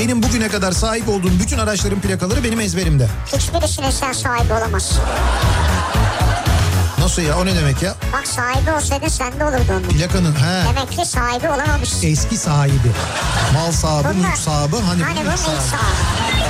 Benim 0.00 0.22
bugüne 0.22 0.48
kadar 0.48 0.72
sahip 0.72 1.08
olduğum 1.08 1.30
bütün 1.40 1.58
araçların 1.58 2.00
plakaları 2.00 2.44
benim 2.44 2.60
ezberimde. 2.60 3.08
Hiçbirisine 3.26 3.92
sen 3.92 4.12
sahibi 4.12 4.52
olamazsın. 4.52 4.98
Nasıl 6.98 7.22
ya 7.22 7.38
o 7.38 7.46
ne 7.46 7.56
demek 7.56 7.82
ya? 7.82 7.94
Bak 8.12 8.26
sahibi 8.26 8.70
olsaydın 8.72 9.08
sen 9.08 9.40
de 9.40 9.44
olurdu 9.44 9.62
onun. 9.70 9.82
Plakanın 9.82 10.32
he. 10.32 10.64
Demek 10.68 10.90
ki 10.92 11.06
sahibi 11.06 11.48
olamamışsın. 11.48 12.06
Eski 12.08 12.36
sahibi. 12.36 12.90
Mal 13.54 13.72
sahibi, 13.72 14.08
Bunlar- 14.08 14.28
mülk 14.28 14.38
sahibi. 14.38 14.76
Hani, 14.76 15.02
Hani 15.02 15.20
bu 15.20 15.24
mülk 15.30 15.38
sahibi. 15.38 15.60
sahibi. 15.60 16.49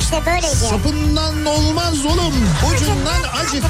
İşte 0.00 0.22
böyleydi. 0.26 0.56
Sapından 0.56 1.46
olmaz 1.46 2.06
oğlum. 2.06 2.34
Ucundan 2.74 3.22
acık. 3.40 3.64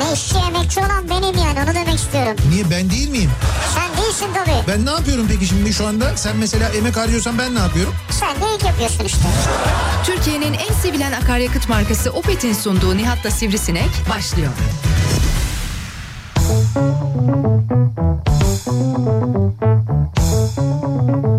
Ne 0.00 0.12
işçi 0.14 0.36
emekçi 0.36 0.80
olan 0.80 1.08
benim 1.10 1.38
yani 1.38 1.58
onu 1.64 1.74
demek 1.74 1.94
istiyorum. 1.94 2.36
Niye 2.50 2.70
ben 2.70 2.90
değil 2.90 3.08
miyim? 3.08 3.30
Sen 3.74 4.02
değilsin 4.04 4.26
tabii. 4.34 4.64
Ben 4.68 4.86
ne 4.86 4.90
yapıyorum 4.90 5.26
peki 5.28 5.46
şimdi 5.46 5.72
şu 5.72 5.86
anda? 5.86 6.16
Sen 6.16 6.36
mesela 6.36 6.68
emek 6.68 6.96
harcıyorsan 6.96 7.38
ben 7.38 7.54
ne 7.54 7.58
yapıyorum? 7.58 7.94
Sen 8.10 8.34
de 8.34 8.54
ilk 8.54 8.64
yapıyorsun 8.64 9.04
işte. 9.04 9.18
Türkiye'nin 10.06 10.52
en 10.52 10.74
sevilen 10.82 11.12
akaryakıt 11.12 11.68
markası 11.68 12.10
Opet'in 12.10 12.52
sunduğu 12.52 12.96
Nihat'la 12.96 13.30
Sivrisinek 13.30 13.90
başlıyor. 14.10 14.52
Türkiye'nin 20.24 21.33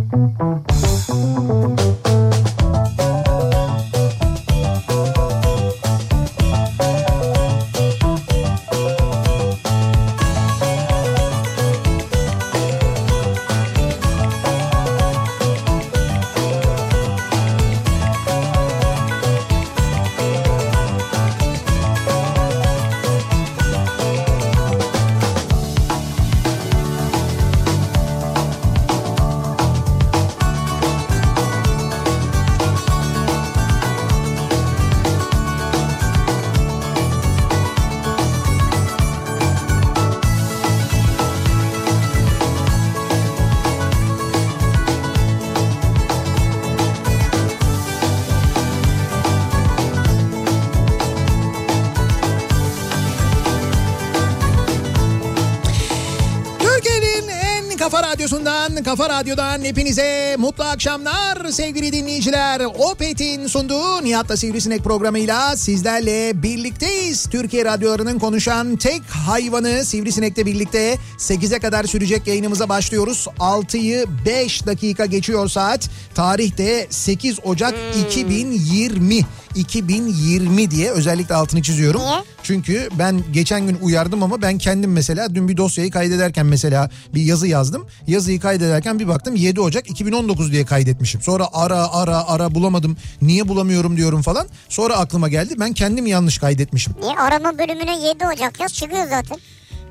radyosundan, 58.35 58.83
kafa 58.83 59.09
radyodan 59.09 59.63
hepinize 59.63 60.35
mutlu 60.37 60.54
akşamlar 60.65 61.49
sevgili 61.51 61.91
dinleyiciler. 61.91 62.61
Opet'in 62.61 63.47
sunduğu 63.47 64.03
Nihat'la 64.03 64.37
Sivrisinek 64.37 64.83
programıyla 64.83 65.57
sizlerle 65.57 66.43
birlikteyiz. 66.43 67.29
Türkiye 67.29 67.65
radyolarının 67.65 68.19
konuşan 68.19 68.75
tek 68.75 69.01
hayvanı 69.09 69.85
Sivrisinek'le 69.85 70.45
birlikte 70.45 70.97
8'e 71.17 71.59
kadar 71.59 71.83
sürecek 71.83 72.27
yayınımıza 72.27 72.69
başlıyoruz. 72.69 73.27
6'yı 73.39 74.05
5 74.25 74.65
dakika 74.65 75.05
geçiyor 75.05 75.49
saat. 75.49 75.89
Tarihte 76.15 76.87
8 76.89 77.39
Ocak 77.43 77.73
2020. 78.09 79.21
2020 79.55 80.71
diye 80.71 80.91
özellikle 80.91 81.35
altını 81.35 81.61
çiziyorum. 81.61 82.01
Niye? 82.01 82.23
Çünkü 82.43 82.89
ben 82.99 83.23
geçen 83.33 83.67
gün 83.67 83.77
uyardım 83.81 84.23
ama 84.23 84.41
ben 84.41 84.57
kendim 84.57 84.91
mesela 84.91 85.35
dün 85.35 85.47
bir 85.47 85.57
dosyayı 85.57 85.91
kaydederken 85.91 86.45
mesela 86.45 86.89
bir 87.13 87.21
yazı 87.21 87.47
yazdım. 87.47 87.85
Yazıyı 88.07 88.39
kaydederken 88.39 88.99
bir 88.99 89.07
baktım 89.07 89.35
7 89.35 89.61
Ocak 89.61 89.89
2019 89.89 90.51
diye 90.51 90.54
kaydetmişim. 90.63 91.21
Sonra 91.21 91.47
ara 91.53 91.93
ara 91.93 92.27
ara 92.27 92.55
bulamadım. 92.55 92.97
Niye 93.21 93.47
bulamıyorum 93.47 93.97
diyorum 93.97 94.21
falan. 94.21 94.47
Sonra 94.69 94.97
aklıma 94.97 95.27
geldi 95.27 95.53
ben 95.59 95.73
kendim 95.73 96.05
yanlış 96.05 96.37
kaydetmişim. 96.37 96.93
Niye 97.01 97.15
arama 97.15 97.57
bölümüne 97.57 98.07
7 98.07 98.27
Ocak 98.27 98.59
yaz 98.59 98.73
çıkıyor 98.73 99.03
zaten. 99.09 99.37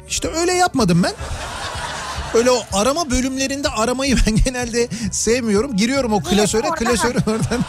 İşte 0.09 0.29
öyle 0.29 0.53
yapmadım 0.53 1.03
ben. 1.03 1.13
Öyle 2.35 2.51
o 2.51 2.63
arama 2.73 3.11
bölümlerinde 3.11 3.69
aramayı 3.69 4.17
ben 4.27 4.37
genelde 4.45 4.89
sevmiyorum. 5.13 5.77
Giriyorum 5.77 6.13
o 6.13 6.21
klasöre 6.21 6.69
klasörü 6.71 7.19
oradan. 7.27 7.65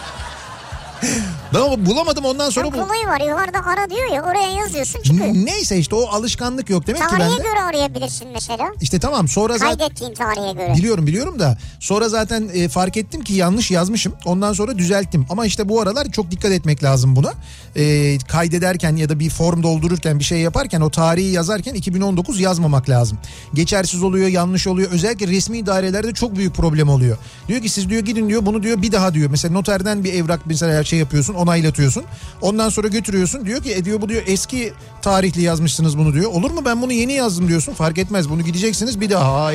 Ama 1.56 1.86
bulamadım 1.86 2.26
ondan 2.26 2.50
sonra 2.50 2.66
Ya 2.68 2.74
bu. 2.74 2.78
kolayı 2.78 3.06
var 3.08 3.20
yukarıda 3.30 3.66
ara 3.66 3.90
diyor 3.90 4.12
ya 4.14 4.24
oraya 4.24 4.52
yazıyorsun 4.52 5.02
çıkıyor. 5.02 5.28
Neyse 5.34 5.78
işte 5.78 5.96
o 5.96 6.08
alışkanlık 6.08 6.70
yok 6.70 6.88
demek 6.88 7.02
ki 7.02 7.08
Tarihe 7.08 7.30
bende. 7.30 7.44
göre 7.44 7.62
arayabilirsin 7.70 8.28
mesela. 8.34 8.72
İşte 8.82 9.00
tamam 9.00 9.28
sonra 9.28 9.58
zaten 9.58 9.78
Kaydettiğin 9.78 10.14
tarihe 10.14 10.54
göre. 10.54 10.74
Biliyorum 10.78 11.08
biliyorum 11.08 11.40
da 11.40 11.58
sonra 11.80 12.10
zaten 12.10 12.50
e, 12.54 12.68
fark 12.70 12.98
ettim 12.98 13.24
ki 13.24 13.34
yanlış 13.34 13.72
yazmışım. 13.72 14.14
Ondan 14.26 14.54
sonra 14.54 14.78
düzelttim. 14.78 15.26
Ama 15.30 15.46
işte 15.46 15.70
bu 15.70 15.82
aralar 15.82 16.12
çok 16.12 16.32
dikkat 16.32 16.52
etmek 16.52 16.84
lazım 16.84 17.16
buna. 17.16 17.34
E, 17.76 18.18
kaydederken 18.18 18.96
ya 18.96 19.10
da 19.10 19.20
bir 19.20 19.30
form 19.30 19.64
doldururken 19.64 20.20
bir 20.20 20.24
şey 20.24 20.40
yaparken 20.40 20.82
o 20.82 20.90
tarihi 20.90 21.32
yazarken 21.32 21.74
2019 21.74 22.40
yazmamak 22.40 22.90
lazım. 22.90 23.18
Geçersiz 23.54 24.04
oluyor, 24.04 24.28
yanlış 24.28 24.68
oluyor. 24.68 24.92
Özellikle 24.92 25.28
resmi 25.28 25.66
dairelerde 25.66 26.14
çok 26.14 26.36
büyük 26.36 26.56
problem 26.56 26.90
oluyor. 26.90 27.18
Diyor 27.48 27.62
ki 27.62 27.70
siz 27.70 27.90
diyor 27.90 28.02
gidin 28.02 28.30
diyor 28.30 28.46
bunu 28.46 28.64
diyor 28.64 28.82
bir 28.82 28.92
daha 28.92 29.14
diyor. 29.14 29.30
Mesela 29.30 29.54
noterden 29.54 30.04
bir 30.04 30.14
evrak 30.14 30.40
mesela 30.46 30.84
şey 30.84 30.95
yapıyorsun 30.96 31.34
onaylatıyorsun. 31.34 32.04
Ondan 32.42 32.70
sonra 32.70 32.88
götürüyorsun. 32.88 33.46
Diyor 33.46 33.64
ki 33.64 33.74
e 33.74 33.86
diyor 33.86 34.02
bu 34.02 34.10
diyor 34.10 34.24
eski 34.28 34.74
tarihli 35.02 35.42
yazmışsınız 35.42 35.98
bunu 35.98 36.14
diyor. 36.14 36.32
Olur 36.32 36.52
mu 36.52 36.62
ben 36.66 36.82
bunu 36.82 36.92
yeni 36.92 37.14
yazdım 37.14 37.48
diyorsun. 37.48 37.74
Fark 37.74 37.98
etmez 37.98 38.30
bunu 38.30 38.42
gideceksiniz 38.42 39.02
bir 39.02 39.10
daha. 39.10 39.52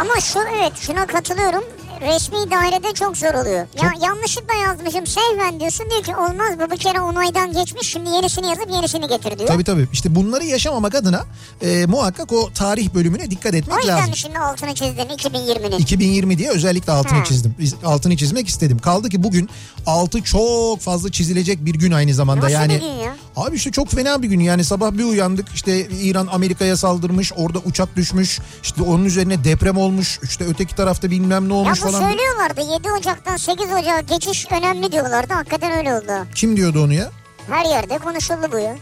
Ama 0.00 0.20
şu 0.20 0.38
evet 0.58 0.72
şuna 0.80 1.06
katılıyorum. 1.06 1.64
Resmi 2.00 2.50
dairede 2.50 2.94
çok 2.94 3.16
zor 3.16 3.34
oluyor. 3.34 3.66
Ya 3.82 3.92
yanlışlıkla 4.02 4.54
yazmışım 4.54 5.04
ben 5.40 5.60
diyorsun 5.60 5.86
diyor 5.90 6.02
ki 6.02 6.16
olmaz 6.16 6.58
bu 6.66 6.70
bir 6.70 6.76
kere 6.76 7.00
onaydan 7.00 7.52
geçmiş 7.52 7.88
şimdi 7.88 8.10
yenisini 8.10 8.46
yazıp 8.48 8.70
yenisini 8.70 9.08
getir 9.08 9.38
diyor. 9.38 9.48
Tabii 9.48 9.64
tabii. 9.64 9.88
İşte 9.92 10.14
bunları 10.14 10.44
yaşamamak 10.44 10.94
adına 10.94 11.24
e, 11.62 11.86
muhakkak 11.86 12.32
o 12.32 12.50
tarih 12.54 12.94
bölümüne 12.94 13.30
dikkat 13.30 13.54
O 13.54 13.56
etmek 13.56 13.78
yüzden 13.78 13.98
lazım. 13.98 14.16
şimdi 14.16 14.38
altını 14.38 14.74
çizdin 14.74 15.02
2020'nin? 15.02 15.78
2020 15.78 16.38
diye 16.38 16.50
özellikle 16.50 16.92
altını 16.92 17.18
Ha. 17.18 17.24
çizdim. 17.24 17.54
Altını 17.84 18.16
çizmek 18.16 18.48
istedim. 18.48 18.78
Kaldı 18.78 19.08
ki 19.08 19.22
bugün 19.22 19.48
altı 19.86 20.22
çok 20.22 20.80
fazla 20.80 21.12
çizilecek 21.12 21.64
bir 21.64 21.74
gün 21.74 21.92
aynı 21.92 22.14
zamanda. 22.14 22.40
Nasıl 22.44 22.54
yani 22.54 22.74
bir 22.74 22.80
gün 22.80 22.86
ya? 22.86 23.16
Abi 23.36 23.56
işte 23.56 23.70
çok 23.70 23.90
fena 23.90 24.22
bir 24.22 24.28
gün. 24.28 24.40
Yani 24.40 24.64
sabah 24.64 24.92
bir 24.92 25.04
uyandık. 25.04 25.46
işte 25.54 25.88
İran 25.88 26.26
Amerika'ya 26.26 26.76
saldırmış. 26.76 27.32
Orada 27.36 27.58
uçak 27.58 27.96
düşmüş. 27.96 28.38
işte 28.62 28.82
onun 28.82 29.04
üzerine 29.04 29.44
deprem 29.44 29.76
olmuş. 29.76 30.20
İşte 30.22 30.44
öteki 30.44 30.76
tarafta 30.76 31.10
bilmem 31.10 31.48
ne 31.48 31.52
Ya 31.52 31.58
olmuş 31.60 31.82
bu 31.82 31.88
falan. 31.88 32.00
söylüyorlardı 32.10 32.60
7 32.60 32.92
Ocak'tan 33.00 33.36
8 33.36 33.66
Ocak'a 33.66 34.00
geçiş 34.00 34.46
önemli 34.52 34.92
diyorlardı. 34.92 35.34
Hakikaten 35.34 35.72
öyle 35.78 35.94
oldu. 35.94 36.26
Kim 36.34 36.56
diyordu 36.56 36.84
onu 36.84 36.92
ya? 36.92 37.10
Her 37.50 37.64
yerde 37.64 37.98
konuşuldu 37.98 38.48
bu 38.52 38.58
ya. 38.58 38.76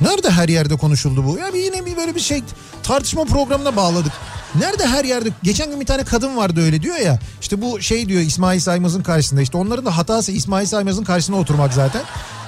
Nerede 0.00 0.30
her 0.30 0.48
yerde 0.48 0.76
konuşuldu 0.76 1.24
bu? 1.24 1.38
Ya 1.38 1.54
bir 1.54 1.58
yine 1.58 1.86
bir 1.86 1.96
böyle 1.96 2.14
bir 2.14 2.20
şey 2.20 2.42
tartışma 2.82 3.24
programına 3.24 3.76
bağladık. 3.76 4.12
Nerede 4.54 4.86
her 4.86 5.04
yerde? 5.04 5.28
Geçen 5.42 5.70
gün 5.70 5.80
bir 5.80 5.86
tane 5.86 6.04
kadın 6.04 6.36
vardı 6.36 6.60
öyle 6.64 6.82
diyor 6.82 6.96
ya. 6.96 7.18
İşte 7.40 7.62
bu 7.62 7.80
şey 7.80 8.08
diyor 8.08 8.20
İsmail 8.20 8.60
Saymaz'ın 8.60 9.02
karşısında. 9.02 9.42
İşte 9.42 9.56
onların 9.58 9.86
da 9.86 9.96
hatası 9.96 10.32
İsmail 10.32 10.66
Saymaz'ın 10.66 11.04
karşısına 11.04 11.36
oturmak 11.36 11.72
zaten. 11.74 12.02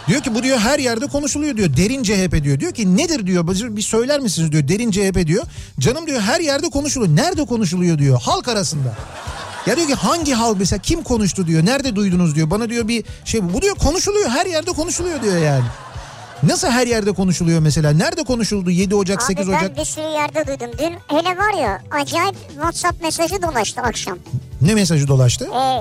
Diyor 0.09 0.21
ki 0.23 0.35
bu 0.35 0.43
diyor 0.43 0.59
her 0.59 0.79
yerde 0.79 1.07
konuşuluyor 1.07 1.57
diyor. 1.57 1.77
Derin 1.77 2.03
CHP 2.03 2.45
diyor. 2.45 2.61
Diyor 2.61 2.73
ki 2.73 2.97
nedir 2.97 3.27
diyor. 3.27 3.47
Bir 3.77 3.83
söyler 3.83 4.21
misiniz 4.21 4.53
diyor. 4.53 4.69
Derin 4.69 4.91
CHP 4.91 5.27
diyor. 5.27 5.45
Canım 5.81 6.07
diyor 6.07 6.21
her 6.21 6.41
yerde 6.41 6.71
konuşuluyor. 6.71 7.17
Nerede 7.17 7.45
konuşuluyor 7.45 7.99
diyor. 7.99 8.21
Halk 8.23 8.49
arasında. 8.49 8.95
Ya 9.67 9.77
diyor 9.77 9.87
ki 9.89 9.95
hangi 9.95 10.33
halk 10.33 10.57
mesela 10.59 10.83
kim 10.83 11.03
konuştu 11.03 11.47
diyor. 11.47 11.67
Nerede 11.67 11.97
duydunuz 11.97 12.35
diyor. 12.35 12.51
Bana 12.51 12.69
diyor 12.71 12.89
bir 12.89 13.05
şey 13.25 13.53
bu 13.55 13.63
diyor 13.63 13.77
konuşuluyor. 13.77 14.31
Her 14.31 14.47
yerde 14.47 14.71
konuşuluyor 14.71 15.23
diyor 15.23 15.39
yani. 15.39 15.65
Nasıl 16.43 16.69
her 16.69 16.87
yerde 16.87 17.13
konuşuluyor 17.13 17.61
mesela? 17.61 17.91
Nerede 17.91 18.25
konuşuldu 18.25 18.71
7 18.71 18.95
Ocak, 18.95 19.19
Abi 19.19 19.25
8 19.25 19.49
ben 19.49 19.59
Ocak? 19.59 19.77
bir 19.79 19.85
sürü 19.85 20.05
yerde 20.05 20.47
duydum. 20.47 20.71
Dün 20.79 21.17
hele 21.17 21.39
var 21.39 21.63
ya 21.63 21.83
acayip 21.91 22.35
WhatsApp 22.55 23.03
mesajı 23.03 23.43
dolaştı 23.43 23.81
akşam. 23.81 24.19
Ne 24.61 24.75
mesajı 24.75 25.09
dolaştı? 25.09 25.45
Ee, 25.45 25.79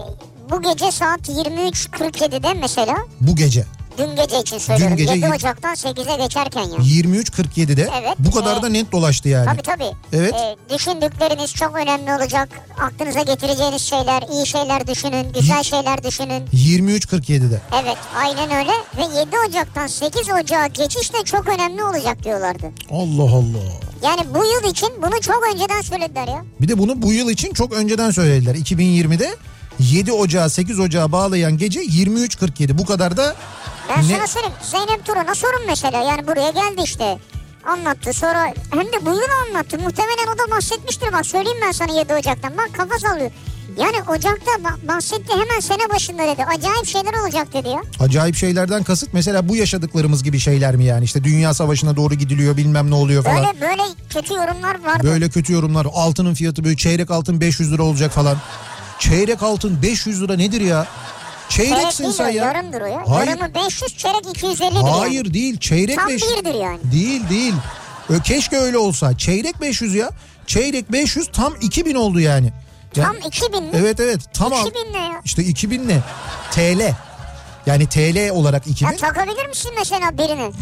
bu 0.51 0.61
gece 0.61 0.91
saat 0.91 1.29
23.47'de 1.29 2.53
mesela 2.53 2.97
Bu 3.21 3.35
gece. 3.35 3.65
Dün 3.97 4.15
gece 4.15 4.39
için 4.39 4.57
söylüyorum. 4.57 4.97
gece 4.97 5.13
7 5.13 5.25
yirmi- 5.25 5.35
Ocak'tan 5.35 5.73
8'e 5.73 6.15
geçerken 6.23 6.61
ya. 6.63 6.77
23.47'de 6.77 7.89
Evet. 8.01 8.15
bu 8.19 8.31
kadar 8.31 8.61
da 8.63 8.67
Ee, 8.67 8.73
net 8.73 8.91
dolaştı 8.91 9.29
yani. 9.29 9.45
Tabii 9.45 9.61
tabii. 9.61 9.91
Evet. 10.13 10.33
Ee, 10.33 10.73
düşündükleriniz 10.75 11.53
çok 11.53 11.75
önemli 11.75 12.13
olacak. 12.13 12.49
Aklınıza 12.81 13.21
getireceğiniz 13.21 13.81
şeyler, 13.81 14.23
iyi 14.33 14.47
şeyler 14.47 14.87
düşünün, 14.87 15.33
güzel 15.33 15.63
şeyler 15.63 16.03
düşünün. 16.03 16.43
23.47'de. 16.53 17.61
Evet 17.83 17.97
aynen 18.15 18.51
öyle 18.51 18.71
ve 18.97 19.19
7 19.19 19.29
Ocak'tan 19.49 19.87
8 19.87 20.29
Ocak'a 20.29 20.67
geçiş 20.67 21.13
de 21.13 21.23
çok 21.25 21.47
önemli 21.49 21.83
olacak 21.83 22.23
diyorlardı. 22.23 22.65
Allah 22.91 23.23
Allah. 23.35 23.63
Yani 24.03 24.21
bu 24.35 24.45
yıl 24.45 24.71
için 24.71 24.89
bunu 25.01 25.21
çok 25.21 25.43
önceden 25.53 25.81
söylediler 25.81 26.27
ya. 26.27 26.43
Bir 26.61 26.67
de 26.67 26.77
bunu 26.77 27.01
bu 27.01 27.13
yıl 27.13 27.29
için 27.29 27.53
çok 27.53 27.73
önceden 27.73 28.11
söylediler. 28.11 28.55
2020'de 28.55 29.35
7 29.79 30.11
Ocağı 30.11 30.49
8 30.49 30.79
Ocağı 30.79 31.11
bağlayan 31.11 31.57
gece 31.57 31.79
23.47. 31.83 32.77
Bu 32.77 32.85
kadar 32.85 33.17
da 33.17 33.35
Ben 33.97 34.09
ne? 34.09 34.15
sana 34.15 34.27
söyleyeyim 34.27 34.55
Zeynep 34.63 35.05
Turan'a 35.05 35.35
sorun 35.35 35.61
mesela 35.67 35.97
yani 36.03 36.27
buraya 36.27 36.49
geldi 36.51 36.81
işte. 36.83 37.17
Anlattı 37.65 38.13
sonra 38.13 38.53
hem 38.71 38.85
de 38.85 39.05
bu 39.05 39.09
yıl 39.09 39.29
anlattı. 39.47 39.77
Muhtemelen 39.79 40.27
o 40.35 40.37
da 40.37 40.55
bahsetmiştir 40.55 41.13
bak 41.13 41.25
söyleyeyim 41.25 41.57
ben 41.65 41.71
sana 41.71 41.93
7 41.99 42.13
Ocak'tan. 42.13 42.57
Bak 42.57 42.69
kafa 42.77 42.99
sallıyor. 42.99 43.31
Yani 43.77 43.95
Ocak'ta 44.09 44.51
ba- 44.51 44.87
bahsetti 44.87 45.33
hemen 45.33 45.59
sene 45.59 45.89
başında 45.93 46.23
dedi. 46.27 46.45
Acayip 46.45 46.85
şeyler 46.85 47.13
olacak 47.23 47.53
dedi 47.53 47.69
ya. 47.69 47.81
Acayip 47.99 48.35
şeylerden 48.35 48.83
kasıt 48.83 49.09
mesela 49.13 49.49
bu 49.49 49.55
yaşadıklarımız 49.55 50.23
gibi 50.23 50.39
şeyler 50.39 50.75
mi 50.75 50.85
yani? 50.85 51.05
İşte 51.05 51.23
dünya 51.23 51.53
savaşına 51.53 51.95
doğru 51.95 52.13
gidiliyor 52.15 52.57
bilmem 52.57 52.91
ne 52.91 52.95
oluyor 52.95 53.23
falan. 53.23 53.37
Böyle 53.43 53.61
böyle 53.61 53.81
kötü 54.09 54.33
yorumlar 54.33 54.83
vardı. 54.85 55.03
Böyle 55.07 55.29
kötü 55.29 55.53
yorumlar. 55.53 55.87
Altının 55.93 56.33
fiyatı 56.33 56.63
böyle 56.63 56.77
çeyrek 56.77 57.11
altın 57.11 57.41
500 57.41 57.71
lira 57.73 57.83
olacak 57.83 58.11
falan. 58.11 58.37
Çeyrek 58.99 59.43
altın 59.43 59.81
500 59.81 60.21
lira 60.21 60.35
nedir 60.35 60.61
ya? 60.61 60.87
Çeyrek 61.51 61.73
Çeyreksin 61.75 62.11
sen 62.11 62.29
ya. 62.29 62.45
yarımdır 62.45 62.81
o 62.81 62.85
ya. 62.85 63.03
Hayır. 63.09 63.27
Yarımı 63.29 63.55
500 63.55 63.97
çeyrek 63.97 64.21
250 64.29 64.69
'dir 64.71 64.75
yani. 64.75 64.89
Hayır 64.89 65.33
değil. 65.33 65.57
Çeyrek 65.59 65.95
Tam 65.97 66.07
500. 66.09 66.31
birdir 66.37 66.53
yani. 66.53 66.79
Değil 66.91 67.29
değil. 67.29 67.53
Ö, 68.09 68.19
Keşke 68.19 68.57
öyle 68.57 68.77
olsa. 68.77 69.17
Çeyrek 69.17 69.61
500 69.61 69.95
ya. 69.95 70.09
Çeyrek 70.47 70.91
500 70.91 71.27
tam 71.31 71.53
2000 71.61 71.95
oldu 71.95 72.19
yani. 72.19 72.53
Ya- 72.95 73.05
Tam 73.05 73.15
2000 73.27 73.63
mi? 73.63 73.69
Evet 73.73 73.99
evet. 73.99 74.19
Tam 74.33 74.53
al- 74.53 74.67
2000 74.67 74.93
ne 74.93 74.97
ya? 74.97 75.21
İşte 75.25 75.43
2000 75.43 75.87
ne? 75.87 75.99
TL. 76.51 76.93
Yani 77.65 77.87
TL 77.89 78.29
olarak 78.31 78.67
2000. 78.67 78.91
Ya 78.91 78.97
takabilir 78.97 79.47
misin 79.47 79.71
mesela 79.77 80.17
birini? 80.17 80.51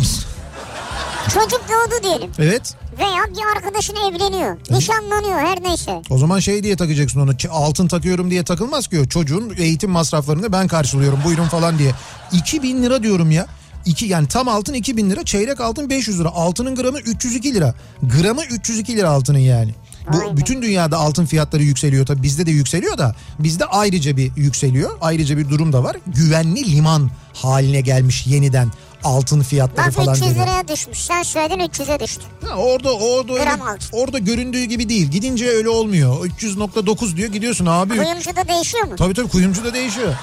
Çocuk 1.34 1.62
doğdu 1.70 2.04
diyelim. 2.04 2.32
Evet. 2.40 2.76
Veya 3.00 3.24
bir 3.30 3.58
arkadaşın 3.58 3.96
evleniyor. 3.96 4.58
Nişanlanıyor 4.70 5.40
her 5.40 5.64
neyse. 5.64 6.02
O 6.10 6.18
zaman 6.18 6.40
şey 6.40 6.64
diye 6.64 6.76
takacaksın 6.76 7.20
onu. 7.20 7.32
Altın 7.50 7.88
takıyorum 7.88 8.32
diye 8.32 8.44
takılmaz 8.44 8.88
ki 8.88 9.00
o. 9.00 9.06
Çocuğun 9.06 9.54
eğitim 9.58 9.92
masraflarını 9.92 10.52
ben 10.52 10.68
karşılıyorum 10.68 11.20
buyurun 11.26 11.48
falan 11.48 11.78
diye. 11.80 11.92
2000 12.32 12.84
lira 12.84 13.04
diyorum 13.04 13.32
ya. 13.32 13.48
İki, 13.86 14.06
yani 14.06 14.28
tam 14.28 14.48
altın 14.48 14.74
2000 14.74 15.10
lira 15.10 15.26
çeyrek 15.26 15.62
altın 15.62 15.90
500 15.90 16.20
lira 16.20 16.30
altının 16.30 16.76
gramı 16.76 17.00
302 17.00 17.54
lira 17.54 17.74
gramı 18.02 18.42
302 18.44 18.98
lira 18.98 19.10
altının 19.10 19.40
yani 19.40 19.74
bu 20.14 20.38
bütün 20.38 20.62
dünyada 20.62 20.98
altın 20.98 21.26
fiyatları 21.26 21.64
yükseliyor 21.64 22.06
tabii 22.06 22.24
bizde 22.24 22.46
de 22.46 22.52
yükseliyor 22.52 22.98
da 22.98 23.16
bizde 23.40 23.66
ayrıca 23.66 24.18
bir 24.18 24.32
yükseliyor 24.36 24.98
ayrıca 25.02 25.38
bir 25.38 25.50
durum 25.50 25.74
da 25.74 25.84
var 25.84 25.98
güvenli 26.08 26.76
liman 26.76 27.10
haline 27.34 27.82
gelmiş 27.82 28.28
yeniden 28.28 28.72
altın 29.04 29.42
fiyatları 29.42 29.88
Bak 29.88 29.94
falan 29.94 30.16
300 30.16 30.30
dedi. 30.32 30.40
liraya 30.40 30.68
düşmüş. 30.68 30.98
Sen 31.00 31.24
söyledin 31.24 31.60
300'e 31.60 32.00
düştü. 32.00 32.22
Ha, 32.46 32.56
orada 32.56 32.94
orada 32.96 33.34
öyle, 33.34 33.52
orada 33.92 34.18
göründüğü 34.20 34.64
gibi 34.64 34.90
değil. 34.90 35.08
Gidince 35.08 35.50
öyle 35.50 35.70
olmuyor. 35.70 36.26
300.9 36.26 37.18
diyor 37.18 37.30
gidiyorsun 37.30 37.66
abi. 37.66 37.98
Kuyumcuda 37.98 38.48
değişiyor 38.48 38.84
mu? 38.88 38.96
Tabii 38.96 39.14
tabii 39.14 39.30
kuyumcu 39.30 39.64
da 39.64 39.74
değişiyor. 39.74 40.14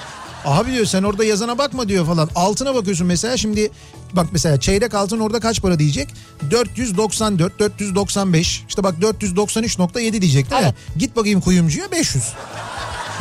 Abi 0.45 0.71
diyor 0.71 0.85
sen 0.85 1.03
orada 1.03 1.23
yazana 1.23 1.57
bakma 1.57 1.89
diyor 1.89 2.05
falan. 2.05 2.29
Altına 2.35 2.75
bakıyorsun 2.75 3.07
mesela 3.07 3.37
şimdi 3.37 3.71
bak 4.13 4.27
mesela 4.31 4.59
çeyrek 4.59 4.93
altın 4.93 5.19
orada 5.19 5.39
kaç 5.39 5.61
para 5.61 5.79
diyecek? 5.79 6.09
494, 6.51 7.59
495 7.59 8.63
işte 8.69 8.83
bak 8.83 8.95
493.7 9.01 10.21
diyecek 10.21 10.51
değil 10.51 10.63
mi? 10.63 10.73
Git 10.97 11.15
bakayım 11.15 11.41
kuyumcuya 11.41 11.91
500. 11.91 12.23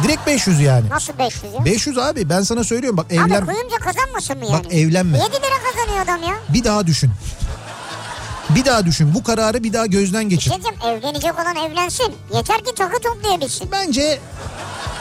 Direkt 0.02 0.26
500 0.26 0.60
yani. 0.60 0.88
Nasıl 0.88 1.18
500 1.18 1.54
ya? 1.54 1.64
500 1.64 1.98
abi 1.98 2.28
ben 2.28 2.42
sana 2.42 2.64
söylüyorum 2.64 2.96
bak 2.96 3.06
evlen 3.12 3.42
Abi 3.42 3.46
kuyumcu 3.46 3.76
kazanmasın 3.76 4.38
mı 4.38 4.44
yani? 4.50 4.64
Bak 4.64 4.74
evlenme. 4.74 5.18
7 5.18 5.28
lira 5.30 5.72
kazanıyor 5.72 6.04
adam 6.04 6.22
ya. 6.22 6.36
bir 6.48 6.64
daha 6.64 6.86
düşün. 6.86 7.10
Bir 8.50 8.64
daha 8.64 8.86
düşün. 8.86 9.14
Bu 9.14 9.22
kararı 9.22 9.64
bir 9.64 9.72
daha 9.72 9.86
gözden 9.86 10.28
geçir. 10.28 10.50
Diyeceğim 10.50 10.76
evlenecek 10.98 11.34
olan 11.40 11.56
evlensin. 11.56 12.14
Yeter 12.34 12.58
ki 12.64 12.74
takı 12.74 13.02
toplayabilsin. 13.02 13.68
Bence 13.72 14.18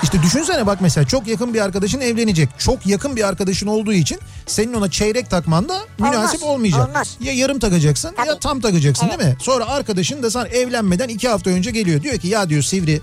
işte 0.04 0.22
düşünsene 0.22 0.68
bak 0.68 0.82
mesela 0.82 1.08
çok 1.08 1.28
yakın 1.28 1.54
bir 1.54 1.62
arkadaşın 1.62 2.02
evlenecek. 2.02 2.50
Çok 2.58 2.86
yakın 2.88 3.16
bir 3.16 3.28
arkadaşın 3.28 3.68
olduğu 3.68 3.94
için 3.94 4.20
senin 4.46 4.74
ona 4.74 4.92
çeyrek 4.92 5.30
takman 5.30 5.70
da 5.70 5.80
münasip 6.00 6.44
Olmaz, 6.44 6.56
olmayacak. 6.56 6.90
olmaz. 6.90 7.18
Ya 7.20 7.34
yarım 7.34 7.60
takacaksın 7.60 8.16
ya 8.18 8.26
Tabii. 8.26 8.40
tam 8.40 8.62
takacaksın 8.62 9.08
Evet. 9.10 9.20
değil 9.20 9.30
mi? 9.32 9.38
Sonra 9.42 9.66
arkadaşın 9.68 10.24
da 10.24 10.32
sana 10.32 10.48
evlenmeden 10.48 11.08
iki 11.10 11.28
hafta 11.30 11.50
önce 11.50 11.72
geliyor. 11.72 12.02
Diyor 12.02 12.18
ki 12.18 12.28
ya 12.28 12.50
diyor 12.50 12.62
Sivri 12.64 13.02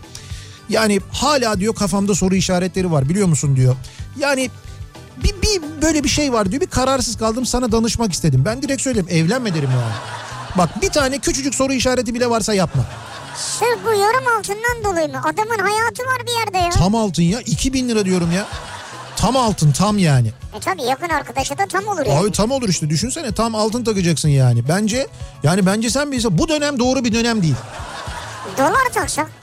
yani 0.73 1.01
hala 1.13 1.61
diyor 1.61 1.75
kafamda 1.75 2.15
soru 2.15 2.35
işaretleri 2.35 2.93
var 2.93 3.09
biliyor 3.09 3.29
musun 3.29 3.57
diyor. 3.57 3.77
Yani 4.19 4.51
bir, 5.17 5.43
bir 5.43 5.83
böyle 5.83 6.05
bir 6.05 6.09
şey 6.09 6.33
var 6.33 6.51
diyor 6.51 6.61
bir 6.61 6.67
kararsız 6.67 7.17
kaldım 7.17 7.47
sana 7.47 7.73
danışmak 7.73 8.13
istedim. 8.13 8.43
Ben 8.45 8.63
direkt 8.63 8.83
söyleyeyim 8.83 9.09
evlenme 9.11 9.55
derim 9.55 9.71
yani. 9.71 9.93
Bak 10.59 10.83
bir 10.83 10.89
tane 10.89 11.19
küçücük 11.19 11.55
soru 11.55 11.73
işareti 11.73 12.15
bile 12.15 12.31
varsa 12.31 12.55
yapma. 12.55 12.85
Sırf 13.37 13.79
bu 13.85 13.91
yorum 13.91 14.39
altından 14.39 14.85
dolayı 14.85 15.09
mı? 15.09 15.21
Adamın 15.25 15.59
hayatı 15.59 16.03
var 16.03 16.27
bir 16.27 16.33
yerde 16.33 16.59
ya. 16.59 16.71
Tam 16.71 16.95
altın 16.95 17.23
ya 17.23 17.41
2000 17.41 17.89
lira 17.89 18.05
diyorum 18.05 18.33
ya. 18.33 18.47
Tam 19.17 19.37
altın 19.37 19.73
tam 19.73 19.99
yani. 19.99 20.29
E 20.57 20.61
tabii 20.61 20.83
yakın 20.83 21.09
arkadaşı 21.09 21.59
da 21.59 21.67
tam 21.67 21.87
olur 21.87 22.07
yani. 22.07 22.19
Abi 22.19 22.33
tam 22.33 22.51
olur 22.51 22.69
işte 22.69 22.91
düşünsene 22.91 23.33
tam 23.33 23.55
altın 23.55 23.85
takacaksın 23.85 24.29
yani. 24.29 24.69
Bence 24.69 25.07
yani 25.43 25.67
bence 25.67 25.91
sen 25.91 26.13
bilirsin 26.13 26.39
bu 26.39 26.49
dönem 26.49 26.79
doğru 26.79 27.05
bir 27.05 27.13
dönem 27.13 27.43
değil. 27.43 27.55
Dolar 28.59 28.89
taksak. 28.95 29.42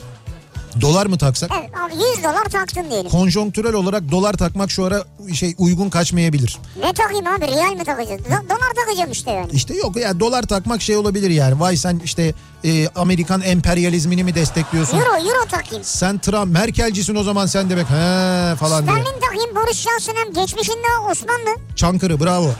Dolar 0.81 1.05
mı 1.05 1.17
taksak? 1.17 1.51
Evet 1.59 1.69
abi 1.85 1.93
100 1.93 2.23
dolar 2.23 2.45
taktın 2.45 2.89
diyelim. 2.89 3.11
Konjonktürel 3.11 3.73
olarak 3.73 4.11
dolar 4.11 4.33
takmak 4.33 4.71
şu 4.71 4.85
ara 4.85 5.03
şey 5.33 5.55
uygun 5.57 5.89
kaçmayabilir. 5.89 6.57
Ne 6.83 6.93
takayım 6.93 7.27
abi 7.27 7.47
real 7.47 7.73
mi 7.73 7.83
takacağız? 7.83 8.21
Do- 8.21 8.49
dolar 8.49 8.73
takacağım 8.85 9.11
işte 9.11 9.31
yani. 9.31 9.51
İşte 9.51 9.73
yok 9.75 9.95
ya 9.95 10.19
dolar 10.19 10.43
takmak 10.43 10.81
şey 10.81 10.97
olabilir 10.97 11.29
yani. 11.29 11.59
Vay 11.59 11.77
sen 11.77 12.01
işte 12.03 12.33
e, 12.65 12.87
Amerikan 12.87 13.41
emperyalizmini 13.41 14.23
mi 14.23 14.35
destekliyorsun? 14.35 14.97
Euro 14.97 15.15
euro 15.15 15.45
takayım. 15.51 15.83
Sen 15.83 16.17
Trump 16.17 16.53
Merkelcisin 16.53 17.15
o 17.15 17.23
zaman 17.23 17.45
sen 17.45 17.69
demek 17.69 17.85
he 17.89 18.55
falan 18.55 18.87
diye. 18.87 18.95
Sterlin 18.95 19.19
takayım 19.19 19.55
Boris 19.55 19.77
Johnson 19.81 20.13
hem 20.25 20.33
geçmişinde 20.33 20.87
Osmanlı. 21.11 21.55
Çankırı 21.75 22.19
bravo. 22.19 22.51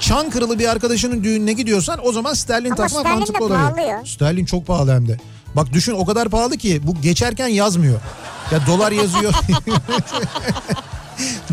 Çankırılı 0.00 0.58
bir 0.58 0.68
arkadaşının 0.68 1.24
düğününe 1.24 1.52
gidiyorsan 1.52 2.06
o 2.06 2.12
zaman 2.12 2.34
sterlin 2.34 2.66
Ama 2.70 2.76
takmak 2.76 2.90
sterlin 3.00 3.18
mantıklı 3.18 3.44
olabilir. 3.44 4.06
Sterlin 4.06 4.44
çok 4.44 4.66
pahalı 4.66 4.92
hem 4.94 5.08
de. 5.08 5.16
Bak 5.56 5.72
düşün 5.72 5.92
o 5.92 6.04
kadar 6.06 6.28
pahalı 6.28 6.56
ki 6.56 6.80
bu 6.82 7.00
geçerken 7.00 7.48
yazmıyor. 7.48 8.00
Ya 8.52 8.66
dolar 8.66 8.92
yazıyor. 8.92 9.32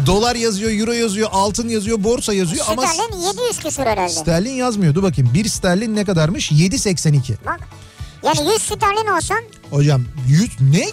dolar 0.05 0.35
yazıyor, 0.35 0.71
euro 0.71 0.91
yazıyor, 0.91 1.29
altın 1.31 1.69
yazıyor, 1.69 2.03
borsa 2.03 2.33
yazıyor 2.33 2.65
ama 2.69 2.87
Sterlin 2.87 3.17
700 3.27 3.59
küsur 3.59 3.83
herhalde. 3.83 4.09
sterlin 4.09 4.51
yazmıyor. 4.51 4.95
Dur 4.95 5.03
bakayım. 5.03 5.33
Bir 5.33 5.45
sterlin 5.49 5.95
ne 5.95 6.05
kadarmış? 6.05 6.51
7.82. 6.51 7.33
Bak 7.45 7.59
yani 8.23 8.51
100 8.53 8.61
sterlin 8.61 9.07
olsan 9.17 9.39
Hocam 9.69 10.01
100 10.27 10.49
ne? 10.61 10.85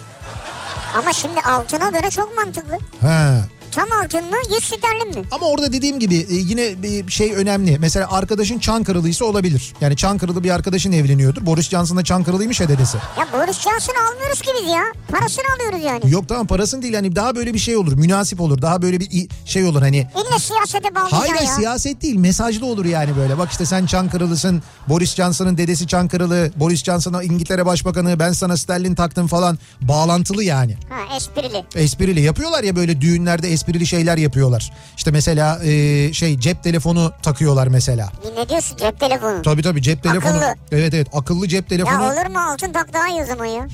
ama 0.97 1.13
şimdi 1.13 1.41
altına 1.41 1.89
göre 1.89 2.09
çok 2.09 2.37
mantıklı. 2.37 2.77
Ha. 3.01 3.41
Tam 3.71 3.87
altın 4.03 4.25
mı 4.25 4.35
100 4.55 4.63
sterlin 4.63 5.19
mi? 5.19 5.25
Ama 5.31 5.47
orada 5.47 5.73
dediğim 5.73 5.99
gibi 5.99 6.15
e, 6.15 6.35
yine 6.35 6.83
bir 6.83 7.11
şey 7.11 7.33
önemli. 7.33 7.77
Mesela 7.79 8.11
arkadaşın 8.11 8.59
Çankırılıysa 8.59 9.25
olabilir. 9.25 9.73
Yani 9.81 9.95
Çankırılı 9.95 10.43
bir 10.43 10.49
arkadaşın 10.49 10.91
evleniyordur. 10.91 11.45
Boris 11.45 11.69
Johnson 11.69 11.97
da 11.97 12.03
Çankırılıymış 12.03 12.59
ya 12.59 12.69
dedesi. 12.69 12.97
Ya 13.19 13.27
Boris 13.33 13.59
Johnson'ı 13.59 13.97
almıyoruz 14.09 14.41
ki 14.41 14.49
biz 14.61 14.71
ya. 14.71 14.83
Parasını 15.11 15.43
alıyoruz 15.55 15.85
yani. 15.85 16.13
Yok 16.13 16.27
tamam 16.29 16.47
parasını 16.47 16.81
değil 16.81 16.93
hani 16.93 17.15
daha 17.15 17.35
böyle 17.35 17.53
bir 17.53 17.59
şey 17.59 17.77
olur. 17.77 17.93
Münasip 17.93 18.41
olur. 18.41 18.61
Daha 18.61 18.81
böyle 18.81 18.99
bir 18.99 19.27
şey 19.45 19.65
olur 19.65 19.81
hani. 19.81 19.97
İlle 19.97 20.39
siyasete 20.39 20.89
Hayır 20.93 21.33
hayır, 21.35 21.47
ya. 21.47 21.55
siyaset 21.55 22.01
değil 22.01 22.15
mesajlı 22.15 22.65
olur 22.65 22.85
yani 22.85 23.17
böyle. 23.17 23.37
Bak 23.37 23.51
işte 23.51 23.65
sen 23.65 23.85
Çankırılısın. 23.85 24.63
Boris 24.89 25.15
Johnson'ın 25.15 25.57
dedesi 25.57 25.87
Çankırılı. 25.87 26.51
Boris 26.55 26.83
Johnson'a 26.83 27.23
İngiltere 27.23 27.65
Başbakanı 27.65 28.19
ben 28.19 28.31
sana 28.31 28.57
sterlin 28.57 28.95
taktım 28.95 29.27
falan. 29.27 29.57
Bağlantılı 29.81 30.43
yani. 30.43 30.77
Ha 30.89 31.15
esprili. 31.15 31.65
Esprili 31.75 32.21
yapıyorlar 32.21 32.63
ya 32.63 32.75
böyle 32.75 33.01
düğünlerde 33.01 33.51
esprili 33.51 33.58
şeyler 33.85 34.17
yapıyorlar. 34.17 34.71
İşte 34.97 35.11
mesela 35.11 35.59
e, 35.63 36.13
şey 36.13 36.39
cep 36.39 36.63
telefonu 36.63 37.13
takıyorlar 37.23 37.67
mesela. 37.67 38.09
Ne 38.37 38.49
diyorsun 38.49 38.77
cep 38.77 38.99
telefonu? 38.99 39.41
Tabii 39.41 39.61
tabii 39.63 39.81
cep 39.81 40.03
telefonu. 40.03 40.37
Akıllı. 40.37 40.55
Evet 40.71 40.93
evet 40.93 41.07
akıllı 41.13 41.47
cep 41.47 41.69
telefonu. 41.69 42.03
Ya 42.03 42.11
olur 42.13 42.31
mu 42.31 42.39
altın 42.39 42.73
tak 42.73 42.93
daha 42.93 43.07
iyi 43.07 43.21
o 43.21 43.25
zaman 43.25 43.45
ya. 43.45 43.67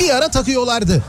bir 0.00 0.10
ara 0.10 0.28
takıyorlardı. 0.30 1.02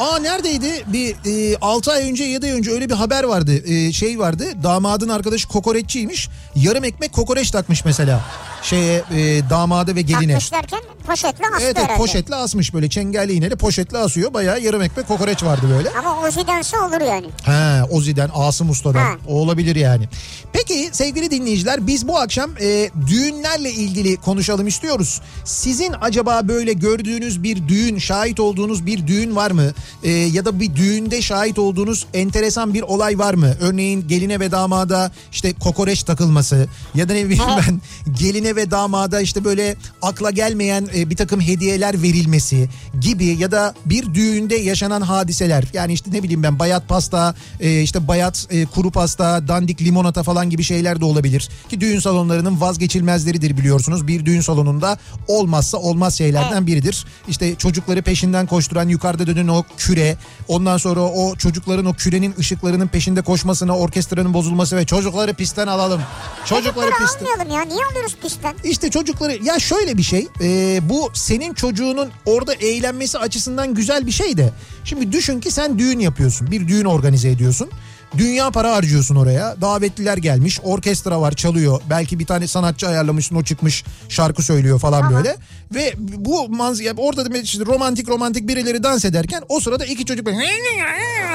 Aa 0.00 0.18
neredeydi? 0.18 0.84
Bir 0.86 1.16
e, 1.52 1.56
6 1.60 1.92
ay 1.92 2.10
önce 2.10 2.24
7 2.24 2.46
ay 2.46 2.52
önce 2.52 2.70
öyle 2.70 2.88
bir 2.88 2.94
haber 2.94 3.24
vardı. 3.24 3.52
E, 3.72 3.92
şey 3.92 4.18
vardı. 4.18 4.44
Damadın 4.62 5.08
arkadaşı 5.08 5.48
kokoreççiymiş. 5.48 6.28
Yarım 6.54 6.84
ekmek 6.84 7.12
kokoreç 7.12 7.50
takmış 7.50 7.84
mesela. 7.84 8.20
Şeye 8.62 9.02
e, 9.16 9.50
damada 9.50 9.94
ve 9.94 10.02
geline. 10.02 10.32
Takmış 10.32 10.52
derken 10.52 10.80
poşetle 11.06 11.28
astı 11.46 11.64
Evet, 11.64 11.76
evet 11.76 11.76
herhalde. 11.76 11.98
poşetle 11.98 12.34
asmış 12.34 12.74
böyle 12.74 12.88
çengelli 12.90 13.32
iğneyle 13.32 13.56
poşetle 13.56 13.98
asıyor. 13.98 14.34
Bayağı 14.34 14.60
yarım 14.60 14.82
ekmek 14.82 15.08
kokoreç 15.08 15.42
vardı 15.42 15.66
böyle. 15.76 15.90
Ama 15.98 16.20
Ozi'dense 16.28 16.78
olur 16.78 17.00
yani. 17.00 17.26
He 17.42 17.84
Ozi'den 17.90 18.30
Asım 18.34 18.70
Usta'dan 18.70 19.00
Ha. 19.00 19.12
o 19.28 19.34
olabilir 19.34 19.76
yani. 19.76 20.08
Peki 20.52 20.88
sevgili 20.92 21.30
dinleyiciler 21.30 21.86
biz 21.86 22.08
bu 22.08 22.18
akşam 22.18 22.50
e, 22.60 22.90
düğünlerle 23.06 23.70
ilgili 23.72 24.16
konuşalım 24.16 24.66
istiyoruz. 24.66 25.20
Sizin 25.44 25.94
acaba 26.00 26.48
böyle 26.48 26.72
gördüğünüz 26.72 27.42
bir 27.42 27.68
düğün 27.68 27.98
şahit 27.98 28.40
olduğunuz 28.40 28.86
bir 28.86 29.06
düğün 29.06 29.36
var 29.36 29.50
mı? 29.50 29.72
E, 30.02 30.10
ya 30.10 30.44
da 30.44 30.60
bir 30.60 30.76
düğünde 30.76 31.22
şahit 31.22 31.58
olduğunuz 31.58 32.06
enteresan 32.14 32.74
bir 32.74 32.82
olay 32.82 33.18
var 33.18 33.34
mı? 33.34 33.54
Örneğin 33.60 34.08
geline 34.08 34.40
ve 34.40 34.50
damada 34.50 35.12
işte 35.32 35.52
kokoreç 35.52 36.02
takılması 36.02 36.68
ya 36.94 37.08
da 37.08 37.12
ne 37.12 37.24
bileyim 37.24 37.44
ben 37.68 37.80
geline 38.18 38.56
ve 38.56 38.70
damada 38.70 39.20
işte 39.20 39.44
böyle 39.44 39.76
akla 40.02 40.30
gelmeyen 40.30 40.88
e, 40.94 41.10
bir 41.10 41.16
takım 41.16 41.40
hediyeler 41.40 42.02
verilmesi 42.02 42.68
gibi 43.00 43.26
ya 43.26 43.50
da 43.50 43.74
bir 43.86 44.14
düğünde 44.14 44.56
yaşanan 44.56 45.00
hadiseler. 45.00 45.64
Yani 45.72 45.92
işte 45.92 46.12
ne 46.12 46.22
bileyim 46.22 46.42
ben 46.42 46.58
bayat 46.58 46.88
pasta 46.88 47.34
e, 47.60 47.82
işte 47.82 48.08
bayat 48.08 48.46
e, 48.50 48.66
kuru 48.66 48.90
pasta 48.90 49.48
dandik 49.48 49.82
limonata 49.82 50.22
falan 50.22 50.50
gibi 50.50 50.62
şeyler 50.62 51.00
de 51.00 51.04
olabilir. 51.04 51.48
Ki 51.68 51.80
düğün 51.80 51.98
salonlarının 51.98 52.60
vazgeçilmezleridir 52.60 53.56
biliyorsunuz. 53.56 54.06
Bir 54.06 54.24
düğün 54.24 54.40
salonunda 54.40 54.98
olmazsa 55.28 55.78
olmaz 55.78 56.18
şeylerden 56.18 56.66
biridir. 56.66 57.04
İşte 57.28 57.54
çocukları 57.54 58.02
peşinden 58.02 58.46
koşturan 58.46 58.88
yukarıda 58.88 59.26
dönen 59.26 59.48
o 59.48 59.64
küre 59.76 60.16
ondan 60.48 60.76
sonra 60.76 61.00
o 61.00 61.36
çocukların 61.36 61.84
o 61.84 61.92
kürenin 61.92 62.34
ışıklarının 62.38 62.88
peşinde 62.88 63.22
koşmasına 63.22 63.78
orkestranın 63.78 64.34
bozulması 64.34 64.76
ve 64.76 64.86
çocukları 64.86 65.34
pistten 65.34 65.66
alalım 65.66 66.00
çocukları 66.44 66.90
Çocukları 66.90 67.06
pistten 67.06 67.26
almayalım 67.26 67.52
ya. 67.54 67.62
Niye 67.74 67.84
alıyoruz 67.90 68.16
pistten? 68.22 68.54
işte 68.64 68.90
çocukları 68.90 69.44
ya 69.44 69.58
şöyle 69.58 69.96
bir 69.96 70.02
şey 70.02 70.28
e, 70.42 70.80
bu 70.88 71.10
senin 71.14 71.54
çocuğunun 71.54 72.10
orada 72.26 72.54
eğlenmesi 72.54 73.18
açısından 73.18 73.74
güzel 73.74 74.06
bir 74.06 74.12
şey 74.12 74.36
de 74.36 74.52
şimdi 74.84 75.12
düşün 75.12 75.40
ki 75.40 75.50
sen 75.50 75.78
düğün 75.78 75.98
yapıyorsun 75.98 76.50
bir 76.50 76.68
düğün 76.68 76.84
organize 76.84 77.30
ediyorsun. 77.30 77.70
Dünya 78.18 78.50
para 78.50 78.72
harcıyorsun 78.72 79.16
oraya. 79.16 79.56
Davetliler 79.60 80.16
gelmiş. 80.16 80.60
Orkestra 80.62 81.20
var 81.20 81.32
çalıyor. 81.32 81.80
Belki 81.90 82.18
bir 82.18 82.26
tane 82.26 82.46
sanatçı 82.46 82.88
ayarlamışsın 82.88 83.36
o 83.36 83.42
çıkmış 83.42 83.84
şarkı 84.08 84.42
söylüyor 84.42 84.78
falan 84.80 85.14
böyle. 85.14 85.36
Ve 85.74 85.94
bu 85.98 86.48
manzara 86.48 86.94
orada 86.96 87.32
da 87.34 87.38
işte 87.38 87.66
romantik 87.66 88.08
romantik 88.08 88.48
birileri 88.48 88.82
dans 88.82 89.04
ederken 89.04 89.42
o 89.48 89.60
sırada 89.60 89.84
iki 89.84 90.04
çocuk 90.04 90.26
böyle 90.26 90.38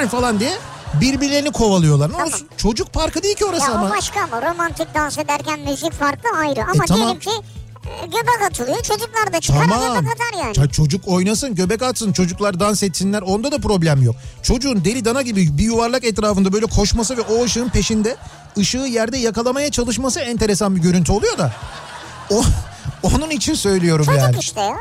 falan 0.11 0.39
diye 0.39 0.51
birbirlerini 1.01 1.51
kovalıyorlar. 1.51 2.11
Ne 2.11 2.23
olsun? 2.23 2.47
Çocuk 2.57 2.93
parkı 2.93 3.23
değil 3.23 3.35
ki 3.35 3.45
orası 3.45 3.71
Ya 3.71 3.77
ama. 3.77 3.87
o 3.87 3.89
başka 3.89 4.21
ama 4.21 4.41
romantik 4.51 4.87
dans 4.95 5.17
ederken 5.17 5.59
müzik 5.59 5.93
farklı 5.93 6.29
ayrı. 6.39 6.63
Ama 6.63 6.83
E, 6.83 6.87
tamam. 6.87 7.03
diyelim 7.03 7.19
ki 7.19 7.29
göbek 8.05 8.41
atılıyor. 8.51 8.81
Çocuklar 8.81 9.33
da 9.33 9.39
çıkar 9.39 9.67
Tamam. 9.69 9.95
göbek 10.03 10.13
atar 10.13 10.43
yani. 10.45 10.59
Ya 10.59 10.67
çocuk 10.67 11.07
oynasın, 11.07 11.55
göbek 11.55 11.81
atsın, 11.81 12.13
çocuklar 12.13 12.59
dans 12.59 12.83
etsinler. 12.83 13.21
Onda 13.21 13.51
da 13.51 13.57
problem 13.57 14.03
yok. 14.03 14.15
Çocuğun 14.43 14.85
deli 14.85 15.05
dana 15.05 15.21
gibi 15.21 15.57
bir 15.57 15.63
yuvarlak 15.63 16.03
etrafında 16.03 16.53
böyle 16.53 16.65
koşması 16.65 17.17
ve 17.17 17.21
o 17.21 17.43
ışığın 17.43 17.69
peşinde 17.69 18.15
ışığı 18.57 18.77
yerde 18.77 19.17
yakalamaya 19.17 19.71
çalışması 19.71 20.19
enteresan 20.19 20.75
bir 20.75 20.81
görüntü 20.81 21.11
oluyor 21.11 21.37
da. 21.37 21.53
O 22.31 22.43
onun 23.03 23.29
için 23.29 23.53
söylüyorum 23.53 24.05
Çocuk 24.05 24.21
yani. 24.21 24.37
işte 24.39 24.61
ya. 24.61 24.77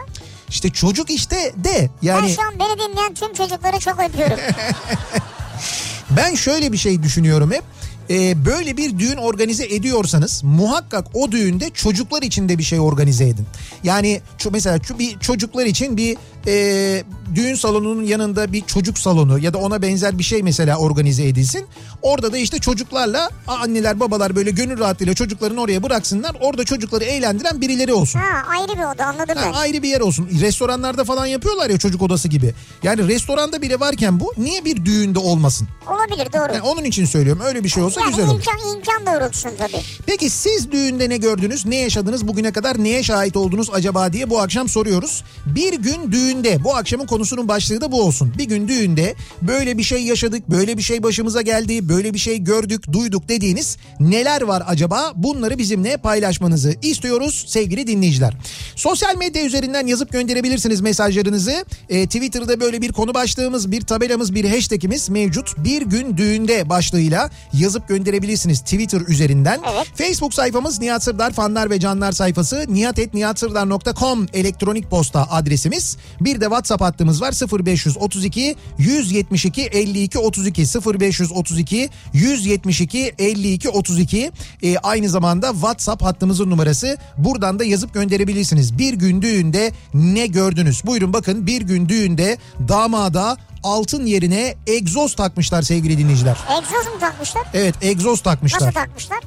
İşte 0.48 0.70
çocuk 0.70 1.10
işte 1.10 1.36
de 1.56 1.90
Ben 2.02 2.06
yani 2.06 2.34
şu 2.34 2.42
an 2.42 2.54
beni 2.58 2.78
dinleyen 2.78 3.14
tüm 3.14 3.34
çocukları 3.34 3.78
çok 3.78 4.00
öpüyorum. 4.00 4.38
ben 6.10 6.34
şöyle 6.34 6.72
bir 6.72 6.76
şey 6.78 7.02
düşünüyorum 7.02 7.52
hep. 7.52 7.62
Ee, 8.10 8.44
böyle 8.44 8.76
bir 8.76 8.98
düğün 8.98 9.16
organize 9.16 9.64
ediyorsanız 9.64 10.42
muhakkak 10.44 11.06
o 11.14 11.32
düğünde 11.32 11.70
çocuklar 11.70 12.22
için 12.22 12.48
de 12.48 12.58
bir 12.58 12.62
şey 12.62 12.80
organize 12.80 13.28
edin. 13.28 13.46
Yani 13.84 14.20
şu 14.38 14.50
mesela 14.50 14.78
şu 14.82 14.98
bir 14.98 15.18
çocuklar 15.18 15.66
için 15.66 15.96
bir 15.96 16.16
e, 16.46 17.02
düğün 17.34 17.54
salonunun 17.54 18.04
yanında 18.04 18.52
bir 18.52 18.60
çocuk 18.60 18.98
salonu 18.98 19.38
ya 19.38 19.52
da 19.54 19.58
ona 19.58 19.82
benzer 19.82 20.18
bir 20.18 20.24
şey 20.24 20.42
mesela 20.42 20.76
organize 20.76 21.28
edilsin. 21.28 21.66
Orada 22.02 22.32
da 22.32 22.38
işte 22.38 22.58
çocuklarla 22.58 23.30
anneler 23.46 24.00
babalar 24.00 24.36
böyle 24.36 24.50
gönül 24.50 24.78
rahatlığıyla 24.78 25.14
çocuklarını 25.14 25.60
oraya 25.60 25.82
bıraksınlar. 25.82 26.36
Orada 26.40 26.64
çocukları 26.64 27.04
eğlendiren 27.04 27.60
birileri 27.60 27.92
olsun. 27.92 28.18
ha 28.18 28.42
ayrı 28.58 28.72
bir 28.78 28.94
oda 28.94 29.06
anladım 29.06 29.36
Ha, 29.36 29.44
ben. 29.46 29.52
ayrı 29.52 29.82
bir 29.82 29.88
yer 29.88 30.00
olsun. 30.00 30.28
Restoranlarda 30.40 31.04
falan 31.04 31.26
yapıyorlar 31.26 31.70
ya 31.70 31.78
çocuk 31.78 32.02
odası 32.02 32.28
gibi. 32.28 32.54
Yani 32.82 33.08
restoranda 33.08 33.62
bile 33.62 33.80
varken 33.80 34.20
bu 34.20 34.32
niye 34.36 34.64
bir 34.64 34.84
düğünde 34.84 35.18
olmasın? 35.18 35.68
Olabilir 35.88 36.32
doğru. 36.32 36.52
Yani 36.54 36.62
onun 36.62 36.84
için 36.84 37.04
söylüyorum. 37.04 37.42
Öyle 37.46 37.64
bir 37.64 37.68
şey 37.68 37.82
olsa 37.82 38.00
yani 38.00 38.10
güzel 38.10 38.26
olur. 38.28 38.34
imkan, 38.34 38.76
imkan 38.76 39.14
doğrultusun 39.14 39.50
tabii. 39.58 39.82
Peki 40.06 40.30
siz 40.30 40.72
düğünde 40.72 41.08
ne 41.08 41.16
gördünüz? 41.16 41.66
Ne 41.66 41.76
yaşadınız? 41.76 42.28
Bugüne 42.28 42.52
kadar 42.52 42.84
neye 42.84 43.02
şahit 43.02 43.36
oldunuz 43.36 43.68
acaba 43.72 44.12
diye 44.12 44.30
bu 44.30 44.40
akşam 44.40 44.68
soruyoruz. 44.68 45.24
Bir 45.46 45.72
gün 45.78 46.12
düğünde 46.34 46.64
bu 46.64 46.76
akşamın 46.76 47.06
konusunun 47.06 47.48
başlığı 47.48 47.80
da 47.80 47.92
bu 47.92 48.02
olsun. 48.02 48.32
Bir 48.38 48.44
gün 48.44 48.68
düğünde 48.68 49.14
böyle 49.42 49.78
bir 49.78 49.82
şey 49.82 50.02
yaşadık, 50.02 50.50
böyle 50.50 50.78
bir 50.78 50.82
şey 50.82 51.02
başımıza 51.02 51.42
geldi, 51.42 51.88
böyle 51.88 52.14
bir 52.14 52.18
şey 52.18 52.38
gördük, 52.38 52.92
duyduk 52.92 53.28
dediğiniz 53.28 53.76
neler 54.00 54.42
var 54.42 54.62
acaba? 54.66 55.12
Bunları 55.16 55.58
bizimle 55.58 55.96
paylaşmanızı 55.96 56.74
istiyoruz 56.82 57.44
sevgili 57.48 57.86
dinleyiciler. 57.86 58.34
Sosyal 58.76 59.16
medya 59.16 59.44
üzerinden 59.44 59.86
yazıp 59.86 60.12
gönderebilirsiniz 60.12 60.80
mesajlarınızı. 60.80 61.64
Ee, 61.88 62.06
Twitter'da 62.06 62.60
böyle 62.60 62.82
bir 62.82 62.92
konu 62.92 63.14
başlığımız, 63.14 63.70
bir 63.70 63.80
tabelamız, 63.80 64.34
bir 64.34 64.44
hashtagimiz 64.44 65.08
mevcut. 65.08 65.64
Bir 65.64 65.82
gün 65.82 66.16
düğünde 66.16 66.68
başlığıyla 66.68 67.30
yazıp 67.52 67.88
gönderebilirsiniz 67.88 68.60
Twitter 68.60 69.00
üzerinden. 69.08 69.60
Evet. 69.72 69.86
Facebook 69.94 70.34
sayfamız 70.34 70.80
Nihat 70.80 71.02
Sırdar 71.02 71.32
fanlar 71.32 71.70
ve 71.70 71.80
canlar 71.80 72.12
sayfası 72.12 72.64
nihatetnihatsırdar.com 72.68 74.26
elektronik 74.32 74.90
posta 74.90 75.26
adresimiz. 75.30 75.96
Bir 76.24 76.40
de 76.40 76.44
WhatsApp 76.44 76.82
hattımız 76.82 77.20
var 77.20 77.32
0532 77.32 78.56
172 78.78 79.62
52 79.62 80.18
32 80.18 80.62
0532 81.00 81.90
172 82.12 83.14
52 83.18 83.68
32 83.68 84.32
Ee, 84.62 84.76
aynı 84.78 85.08
zamanda 85.08 85.52
WhatsApp 85.52 86.02
hattımızın 86.02 86.50
numarası. 86.50 86.98
Buradan 87.18 87.58
da 87.58 87.64
yazıp 87.64 87.94
gönderebilirsiniz. 87.94 88.78
Bir 88.78 88.94
gün 88.94 89.22
düğünde 89.22 89.72
ne 89.94 90.26
gördünüz? 90.26 90.84
Buyurun 90.86 91.12
bakın 91.12 91.46
bir 91.46 91.62
gün 91.62 91.88
düğünde 91.88 92.38
damada 92.68 93.36
altın 93.62 94.06
yerine 94.06 94.54
egzoz 94.66 95.14
takmışlar 95.16 95.62
sevgili 95.62 95.98
dinleyiciler. 95.98 96.36
Egzoz 96.58 96.94
mu 96.94 97.00
takmışlar? 97.00 97.42
Evet 97.54 97.74
egzoz 97.82 98.20
takmışlar. 98.22 98.60
Nasıl 98.60 98.72
takmışlar? 98.72 99.20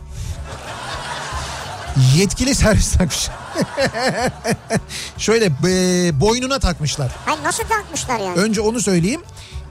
Yetkili 2.16 2.56
servis 2.56 2.92
takmış. 2.92 3.30
Şöyle 5.18 5.46
e, 5.46 6.20
boynuna 6.20 6.60
takmışlar. 6.60 7.12
Hayır 7.26 7.44
nasıl 7.44 7.64
takmışlar 7.64 8.20
yani? 8.20 8.40
Önce 8.40 8.62
onu 8.62 8.82
söyleyeyim. 8.82 9.22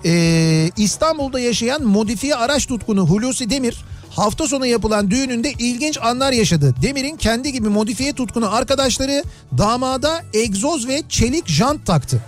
Ee, 0.04 0.70
İstanbul'da 0.76 1.40
yaşayan 1.40 1.82
modifiye 1.82 2.34
araç 2.34 2.66
tutkunu 2.66 3.08
Hulusi 3.08 3.50
Demir 3.50 3.84
hafta 4.16 4.48
sonu 4.48 4.66
yapılan 4.66 5.10
düğününde 5.10 5.52
ilginç 5.52 5.98
anlar 6.02 6.32
yaşadı. 6.32 6.74
Demir'in 6.82 7.16
kendi 7.16 7.52
gibi 7.52 7.68
modifiye 7.68 8.12
tutkunu 8.12 8.54
arkadaşları 8.54 9.24
damada 9.58 10.22
egzoz 10.34 10.88
ve 10.88 11.02
çelik 11.08 11.48
jant 11.48 11.86
taktı. 11.86 12.20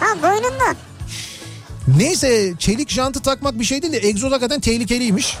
Ha 0.00 0.22
boynunda. 0.22 0.74
Neyse 1.96 2.54
çelik 2.58 2.90
jantı 2.90 3.20
takmak 3.20 3.58
bir 3.58 3.64
şey 3.64 3.82
değil 3.82 3.92
de 3.92 3.98
egzoz 3.98 4.32
hakikaten 4.32 4.60
tehlikeliymiş. 4.60 5.36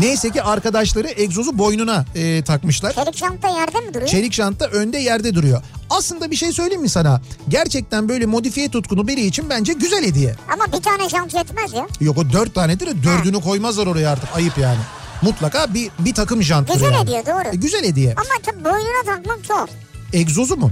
Neyse 0.00 0.30
ki 0.30 0.42
arkadaşları 0.42 1.08
egzozu 1.08 1.58
boynuna 1.58 2.04
e, 2.14 2.42
takmışlar. 2.44 2.92
Çelik 2.92 3.14
çanta 3.16 3.48
yerde 3.48 3.80
mi 3.80 3.94
duruyor? 3.94 4.08
Çelik 4.08 4.32
jant 4.32 4.60
da 4.60 4.68
önde 4.68 4.98
yerde 4.98 5.34
duruyor. 5.34 5.62
Aslında 5.90 6.30
bir 6.30 6.36
şey 6.36 6.52
söyleyeyim 6.52 6.82
mi 6.82 6.88
sana? 6.88 7.20
Gerçekten 7.48 8.08
böyle 8.08 8.26
modifiye 8.26 8.68
tutkunu 8.68 9.08
biri 9.08 9.26
için 9.26 9.50
bence 9.50 9.72
güzel 9.72 10.04
hediye. 10.04 10.34
Ama 10.52 10.66
bir 10.78 10.82
tane 10.82 11.08
jant 11.08 11.34
yetmez 11.34 11.72
ya. 11.72 11.86
Yok 12.00 12.18
o 12.18 12.32
dört 12.32 12.54
tanedir 12.54 12.86
de 12.86 13.02
dördünü 13.02 13.40
koymazlar 13.40 13.86
oraya 13.86 14.10
artık 14.10 14.36
ayıp 14.36 14.58
yani. 14.58 14.78
Mutlaka 15.22 15.74
bir, 15.74 15.90
bir 15.98 16.14
takım 16.14 16.42
janttır 16.42 16.74
Güzel 16.74 16.92
yani. 16.92 17.02
hediye, 17.02 17.26
doğru. 17.26 17.48
E, 17.52 17.56
güzel 17.56 17.84
hediye. 17.84 18.14
Ama 18.16 18.42
tabii 18.42 18.64
boynuna 18.64 19.02
takmak 19.06 19.48
tuhaf. 19.48 19.70
Egzozu 20.12 20.56
mu? 20.56 20.70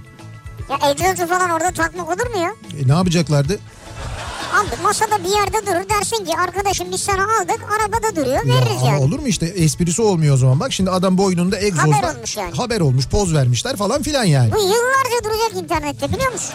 Ya 0.71 0.91
egzozu 0.91 1.29
falan 1.29 1.51
orada 1.51 1.71
takmak 1.71 2.09
olur 2.09 2.31
mu 2.35 2.43
ya? 2.43 2.53
E, 2.85 2.89
ne 2.89 2.93
yapacaklardı? 2.93 3.59
Abi 4.53 4.83
masada 4.83 5.25
bir 5.25 5.29
yerde 5.29 5.67
durur 5.67 5.89
dersin 5.89 6.25
ki 6.25 6.33
arkadaşım 6.39 6.93
biz 6.93 7.01
sana 7.01 7.23
aldık 7.23 7.61
arabada 7.81 8.17
duruyor 8.17 8.45
Ya 8.45 8.55
veririz 8.55 8.83
ama 8.83 8.91
yani. 8.91 9.01
olur 9.05 9.19
mu 9.19 9.29
işte 9.29 9.47
esprisi 9.47 10.03
olmuyor 10.03 10.35
o 10.35 10.39
zaman. 10.39 10.61
Bak 10.61 10.73
şimdi 10.73 10.91
adam 10.91 11.19
boynunda 11.19 11.59
egzozla 11.61 11.97
Haber 11.99 12.15
olmuş 12.17 12.37
yani. 12.37 12.57
haber 12.57 12.81
olmuş 12.81 13.07
poz 13.09 13.35
vermişler 13.35 13.77
falan 13.77 14.03
filan 14.03 14.25
yani. 14.25 14.53
Bu 14.53 14.57
yıllarca 14.59 15.25
duracak 15.25 15.63
internette 15.63 16.13
biliyor 16.13 16.33
musun? 16.33 16.55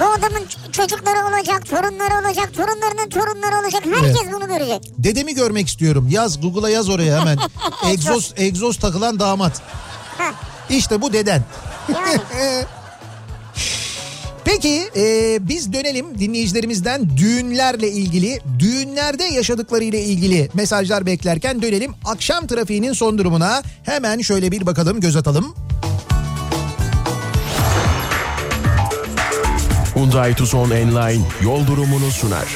Bu 0.00 0.04
adamın 0.04 0.42
çocukları 0.72 1.26
olacak, 1.28 1.66
torunları 1.66 2.26
olacak, 2.26 2.54
torunlarının 2.54 3.08
torunları 3.10 3.60
olacak. 3.62 3.82
Herkes 3.94 4.32
bunu 4.32 4.46
görecek. 4.48 4.92
Dedemi 4.98 5.34
görmek 5.34 5.68
istiyorum. 5.68 6.08
Yaz 6.10 6.40
Google'a 6.40 6.70
yaz 6.70 6.88
oraya 6.88 7.20
hemen. 7.20 7.38
egzoz 7.90 8.32
egzoz 8.36 8.76
takılan 8.78 9.18
damat. 9.20 9.62
Ha, 10.18 10.24
İşte 10.70 11.02
bu 11.02 11.12
deden. 11.12 11.42
yani 11.88 12.20
Peki 14.44 14.82
e, 14.96 15.38
biz 15.48 15.72
dönelim 15.72 16.18
dinleyicilerimizden 16.18 17.16
düğünlerle 17.16 17.90
ilgili, 17.90 18.40
düğünlerde 18.58 19.24
yaşadıklarıyla 19.24 19.98
ilgili 19.98 20.48
mesajlar 20.54 21.06
beklerken 21.06 21.62
dönelim 21.62 21.94
akşam 22.04 22.46
trafiğinin 22.46 22.92
son 22.92 23.18
durumuna. 23.18 23.62
Hemen 23.82 24.20
şöyle 24.20 24.52
bir 24.52 24.66
bakalım 24.66 25.00
göz 25.00 25.16
atalım. 25.16 25.54
Hyundai 29.94 30.34
Tucson 30.34 30.70
Enline 30.70 31.24
yol 31.42 31.66
durumunu 31.66 32.10
sunar. 32.10 32.46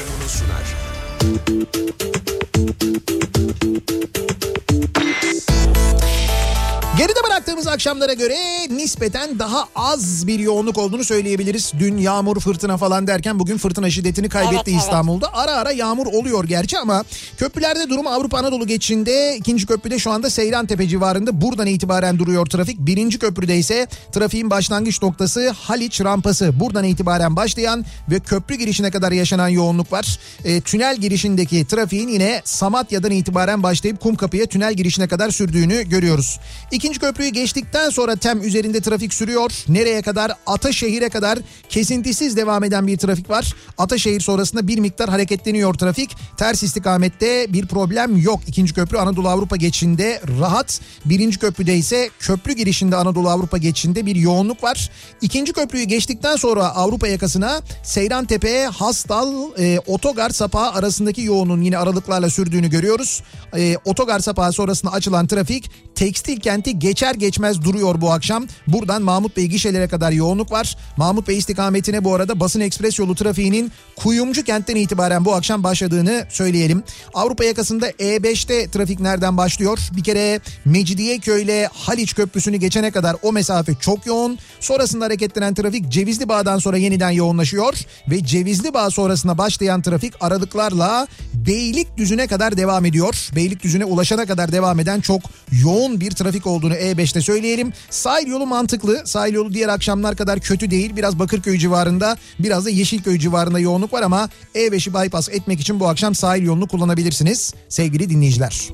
Geride 6.97 7.19
bıraktığımız 7.27 7.67
akşamlara 7.67 8.13
göre 8.13 8.35
nispeten 8.69 9.39
daha 9.39 9.67
az 9.75 10.27
bir 10.27 10.39
yoğunluk 10.39 10.77
olduğunu 10.77 11.03
söyleyebiliriz. 11.03 11.71
Dün 11.79 11.97
yağmur 11.97 12.39
fırtına 12.39 12.77
falan 12.77 13.07
derken 13.07 13.39
bugün 13.39 13.57
fırtına 13.57 13.89
şiddetini 13.89 14.29
kaybetti 14.29 14.55
Evet, 14.55 14.67
evet. 14.67 14.79
İstanbul'da. 14.79 15.33
Ara 15.33 15.51
ara 15.51 15.71
yağmur 15.71 16.05
oluyor 16.07 16.43
gerçi 16.43 16.79
ama 16.79 17.03
köprülerde 17.37 17.89
durum 17.89 18.07
Avrupa 18.07 18.37
Anadolu 18.37 18.67
geçişinde 18.67 19.37
ikinci 19.37 19.65
köprüde 19.65 19.99
şu 19.99 20.11
anda 20.11 20.29
Seyrantepe 20.29 20.87
civarında 20.87 21.41
buradan 21.41 21.67
itibaren 21.67 22.19
duruyor 22.19 22.45
trafik. 22.45 22.79
Birinci 22.79 23.19
köprüde 23.19 23.57
ise 23.57 23.87
trafiğin 24.11 24.49
başlangıç 24.49 25.01
noktası 25.01 25.49
Haliç 25.49 26.01
rampası. 26.01 26.59
Buradan 26.59 26.83
itibaren 26.83 27.35
başlayan 27.35 27.85
ve 28.11 28.19
köprü 28.19 28.55
girişine 28.55 28.91
kadar 28.91 29.11
yaşanan 29.11 29.47
yoğunluk 29.47 29.91
var. 29.91 30.19
E, 30.45 30.61
tünel 30.61 30.97
girişindeki 30.97 31.67
trafiğin 31.67 32.07
yine 32.07 32.41
Samatya'dan 32.45 33.11
itibaren 33.11 33.63
başlayıp 33.63 33.99
Kumkapı'ya 33.99 34.45
tünel 34.45 34.73
girişine 34.73 35.07
kadar 35.07 35.29
sürdüğünü 35.29 35.89
görüyoruz. 35.89 36.39
İkinci 36.87 36.99
köprüyü 36.99 37.29
geçtikten 37.29 37.89
sonra 37.89 38.15
tem 38.15 38.41
üzerinde 38.41 38.81
trafik 38.81 39.13
sürüyor. 39.13 39.51
Nereye 39.69 40.01
kadar? 40.01 40.31
Ataşehir'e 40.45 41.09
kadar 41.09 41.39
kesintisiz 41.69 42.37
devam 42.37 42.63
eden 42.63 42.87
bir 42.87 42.97
trafik 42.97 43.29
var. 43.29 43.53
Ataşehir 43.77 44.19
sonrasında 44.19 44.67
bir 44.67 44.79
miktar 44.79 45.09
hareketleniyor 45.09 45.73
trafik. 45.73 46.15
Ters 46.37 46.63
istikamette 46.63 47.53
bir 47.53 47.67
problem 47.67 48.17
yok. 48.17 48.39
İkinci 48.47 48.73
köprü 48.73 48.97
Anadolu 48.97 49.29
Avrupa 49.29 49.55
geçişinde 49.55 50.21
rahat. 50.39 50.81
Birinci 51.05 51.39
köprüde 51.39 51.75
ise 51.75 52.09
köprü 52.19 52.53
girişinde 52.53 52.95
Anadolu 52.95 53.29
Avrupa 53.29 53.57
geçişinde 53.57 54.05
bir 54.05 54.15
yoğunluk 54.15 54.63
var. 54.63 54.89
İkinci 55.21 55.53
köprüyü 55.53 55.83
geçtikten 55.83 56.35
sonra 56.35 56.75
Avrupa 56.75 57.07
yakasına 57.07 57.61
Seyrantepe, 57.83 58.65
Hastal, 58.65 59.33
e, 59.59 59.79
Otogar 59.87 60.29
Sapağı 60.29 60.71
arasındaki 60.71 61.21
yoğunluğun 61.21 61.61
yine 61.61 61.77
aralıklarla 61.77 62.29
sürdüğünü 62.29 62.69
görüyoruz. 62.69 63.23
E, 63.57 63.77
Otogar 63.85 64.19
Sapağı 64.19 64.53
sonrasında 64.53 64.91
açılan 64.91 65.27
trafik 65.27 65.71
tekstil 65.97 66.39
kenti 66.39 66.76
geçer 66.77 67.15
geçmez 67.15 67.63
duruyor 67.63 68.01
bu 68.01 68.11
akşam. 68.11 68.47
Buradan 68.67 69.01
Mahmut 69.01 69.37
Bey 69.37 69.45
gişelere 69.45 69.87
kadar 69.87 70.11
yoğunluk 70.11 70.51
var. 70.51 70.77
Mahmut 70.97 71.27
Bey 71.27 71.37
istikametine 71.37 72.03
bu 72.03 72.15
arada 72.15 72.39
basın 72.39 72.59
ekspres 72.59 72.99
yolu 72.99 73.15
trafiğinin 73.15 73.71
Kuyumcu 73.95 74.43
kentten 74.43 74.75
itibaren 74.75 75.25
bu 75.25 75.33
akşam 75.33 75.63
başladığını 75.63 76.25
söyleyelim. 76.29 76.83
Avrupa 77.13 77.43
yakasında 77.43 77.91
E5'te 77.91 78.71
trafik 78.71 78.99
nereden 78.99 79.37
başlıyor? 79.37 79.79
Bir 79.97 80.03
kere 80.03 80.39
Mecidiyeköy 80.65 81.43
ile 81.43 81.69
Haliç 81.73 82.15
Köprüsü'nü 82.15 82.57
geçene 82.57 82.91
kadar 82.91 83.15
o 83.21 83.31
mesafe 83.31 83.75
çok 83.75 84.05
yoğun. 84.05 84.37
Sonrasında 84.59 85.05
hareketlenen 85.05 85.53
trafik 85.53 85.89
Cevizli 85.89 86.29
Bağ'dan 86.29 86.59
sonra 86.59 86.77
yeniden 86.77 87.11
yoğunlaşıyor. 87.11 87.73
Ve 88.09 88.25
Cevizli 88.25 88.73
Bağ 88.73 88.89
sonrasında 88.89 89.37
başlayan 89.37 89.81
trafik 89.81 90.13
aralıklarla 90.19 91.07
Beylikdüzü'ne 91.33 92.27
kadar 92.27 92.57
devam 92.57 92.85
ediyor. 92.85 93.29
Beylikdüzü'ne 93.35 93.85
ulaşana 93.85 94.25
kadar 94.25 94.51
devam 94.51 94.79
eden 94.79 95.01
çok 95.01 95.21
yoğun 95.63 95.99
bir 95.99 96.11
trafik 96.11 96.47
olduğunu 96.67 96.79
E5'te 96.79 97.21
söyleyelim. 97.21 97.73
Sahil 97.89 98.27
yolu 98.27 98.45
mantıklı. 98.45 99.01
Sahil 99.05 99.33
yolu 99.33 99.53
diğer 99.53 99.69
akşamlar 99.69 100.15
kadar 100.15 100.39
kötü 100.39 100.71
değil. 100.71 100.95
Biraz 100.95 101.19
Bakırköy 101.19 101.57
civarında 101.57 102.17
biraz 102.39 102.65
da 102.65 102.69
Yeşilköy 102.69 103.19
civarında 103.19 103.59
yoğunluk 103.59 103.93
var 103.93 104.01
ama 104.01 104.29
E5'i 104.55 104.93
bypass 104.93 105.29
etmek 105.29 105.59
için 105.59 105.79
bu 105.79 105.87
akşam 105.87 106.15
sahil 106.15 106.43
yolunu 106.43 106.67
kullanabilirsiniz 106.67 107.53
sevgili 107.69 108.09
dinleyiciler. 108.09 108.69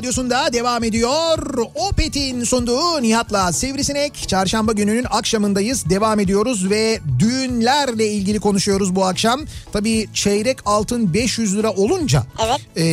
radyosunda 0.00 0.52
devam 0.52 0.84
ediyor. 0.84 1.38
Opet'in 1.74 2.44
sunduğu 2.44 3.02
Nihat'la 3.02 3.52
Sivrisinek. 3.52 4.28
Çarşamba 4.28 4.72
gününün 4.72 5.06
akşamındayız. 5.10 5.90
Devam 5.90 6.20
ediyoruz 6.20 6.70
ve 6.70 7.00
düğünlerle 7.18 8.08
ilgili 8.08 8.40
konuşuyoruz 8.40 8.94
bu 8.94 9.04
akşam. 9.04 9.40
Tabii 9.72 10.08
çeyrek 10.14 10.58
altın 10.66 11.14
500 11.14 11.56
lira 11.56 11.70
olunca 11.70 12.22
Evet. 12.46 12.60
e, 12.76 12.84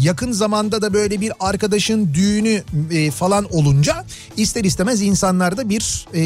yakın 0.00 0.32
zamanda 0.32 0.82
da 0.82 0.92
böyle 0.94 1.20
bir 1.20 1.32
arkadaşın 1.40 2.14
düğünü 2.14 2.62
e, 2.90 3.10
falan 3.10 3.54
olunca 3.54 4.04
ister 4.36 4.64
istemez 4.64 5.02
insanlarda 5.02 5.68
bir 5.68 6.06
e, 6.14 6.20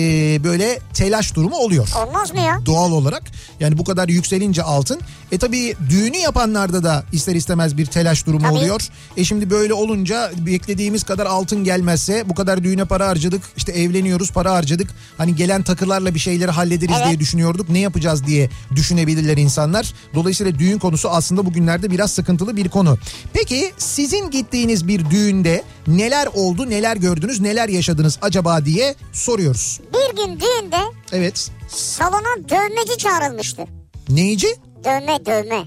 böyle 0.44 0.78
telaş 0.94 1.34
durumu 1.34 1.56
oluyor 1.56 1.88
Olmaz 2.06 2.32
mı 2.34 2.40
ya? 2.40 2.60
doğal 2.66 2.92
olarak. 2.92 3.22
Yani 3.60 3.78
bu 3.78 3.84
kadar 3.84 4.08
yükselince 4.08 4.62
altın. 4.62 5.00
E 5.32 5.38
tabii 5.38 5.74
düğünü 5.90 6.16
yapanlarda 6.16 6.84
da 6.84 7.04
ister 7.12 7.34
istemez 7.34 7.76
bir 7.76 7.86
telaş 7.86 8.26
durumu 8.26 8.42
Tabii. 8.46 8.58
oluyor. 8.58 8.88
E 9.16 9.24
şimdi 9.24 9.50
böyle 9.50 9.74
olunca 9.74 10.17
beklediğimiz 10.38 11.02
kadar 11.04 11.26
altın 11.26 11.64
gelmezse 11.64 12.28
bu 12.28 12.34
kadar 12.34 12.64
düğüne 12.64 12.84
para 12.84 13.08
harcadık. 13.08 13.42
işte 13.56 13.72
evleniyoruz 13.72 14.32
para 14.32 14.52
harcadık. 14.52 14.90
Hani 15.18 15.36
gelen 15.36 15.62
takılarla 15.62 16.14
bir 16.14 16.18
şeyleri 16.18 16.50
hallederiz 16.50 16.94
Evet. 16.98 17.06
diye 17.08 17.18
düşünüyorduk. 17.20 17.68
Ne 17.68 17.78
yapacağız 17.78 18.26
diye 18.26 18.50
düşünebilirler 18.74 19.36
insanlar. 19.36 19.92
Dolayısıyla 20.14 20.58
düğün 20.58 20.78
konusu 20.78 21.08
aslında 21.10 21.46
bugünlerde 21.46 21.90
biraz 21.90 22.12
sıkıntılı 22.12 22.56
bir 22.56 22.68
konu. 22.68 22.98
Peki 23.32 23.72
sizin 23.78 24.30
gittiğiniz 24.30 24.88
bir 24.88 25.10
düğünde 25.10 25.62
neler 25.86 26.28
oldu, 26.34 26.70
neler 26.70 26.96
gördünüz, 26.96 27.40
neler 27.40 27.68
yaşadınız 27.68 28.18
acaba 28.22 28.64
diye 28.64 28.94
soruyoruz. 29.12 29.80
Bir 29.92 30.16
gün 30.16 30.40
düğünde 30.40 30.76
Evet. 31.12 31.50
salona 31.68 32.48
dövmeci 32.48 32.98
çağrılmıştı. 32.98 33.62
Neyici? 34.08 34.48
Dövme 34.84 35.26
dövme. 35.26 35.64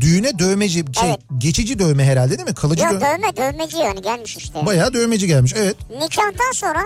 Düğüne 0.00 0.38
dövmeci 0.38 0.84
şey 1.00 1.08
Evet. 1.08 1.20
geçici 1.38 1.78
dövme 1.78 2.04
herhalde 2.04 2.38
değil 2.38 2.48
mi? 2.48 2.54
Kalıcı 2.54 2.82
Yok 2.84 2.92
dövme. 2.92 3.00
dövme 3.06 3.36
dövmeci 3.36 3.76
yani 3.76 4.02
gelmiş 4.02 4.36
işte. 4.36 4.66
Bayağı 4.66 4.92
dövmeci 4.94 5.26
gelmiş 5.26 5.54
evet. 5.56 5.76
Nikahtan 5.90 6.52
sonra 6.54 6.82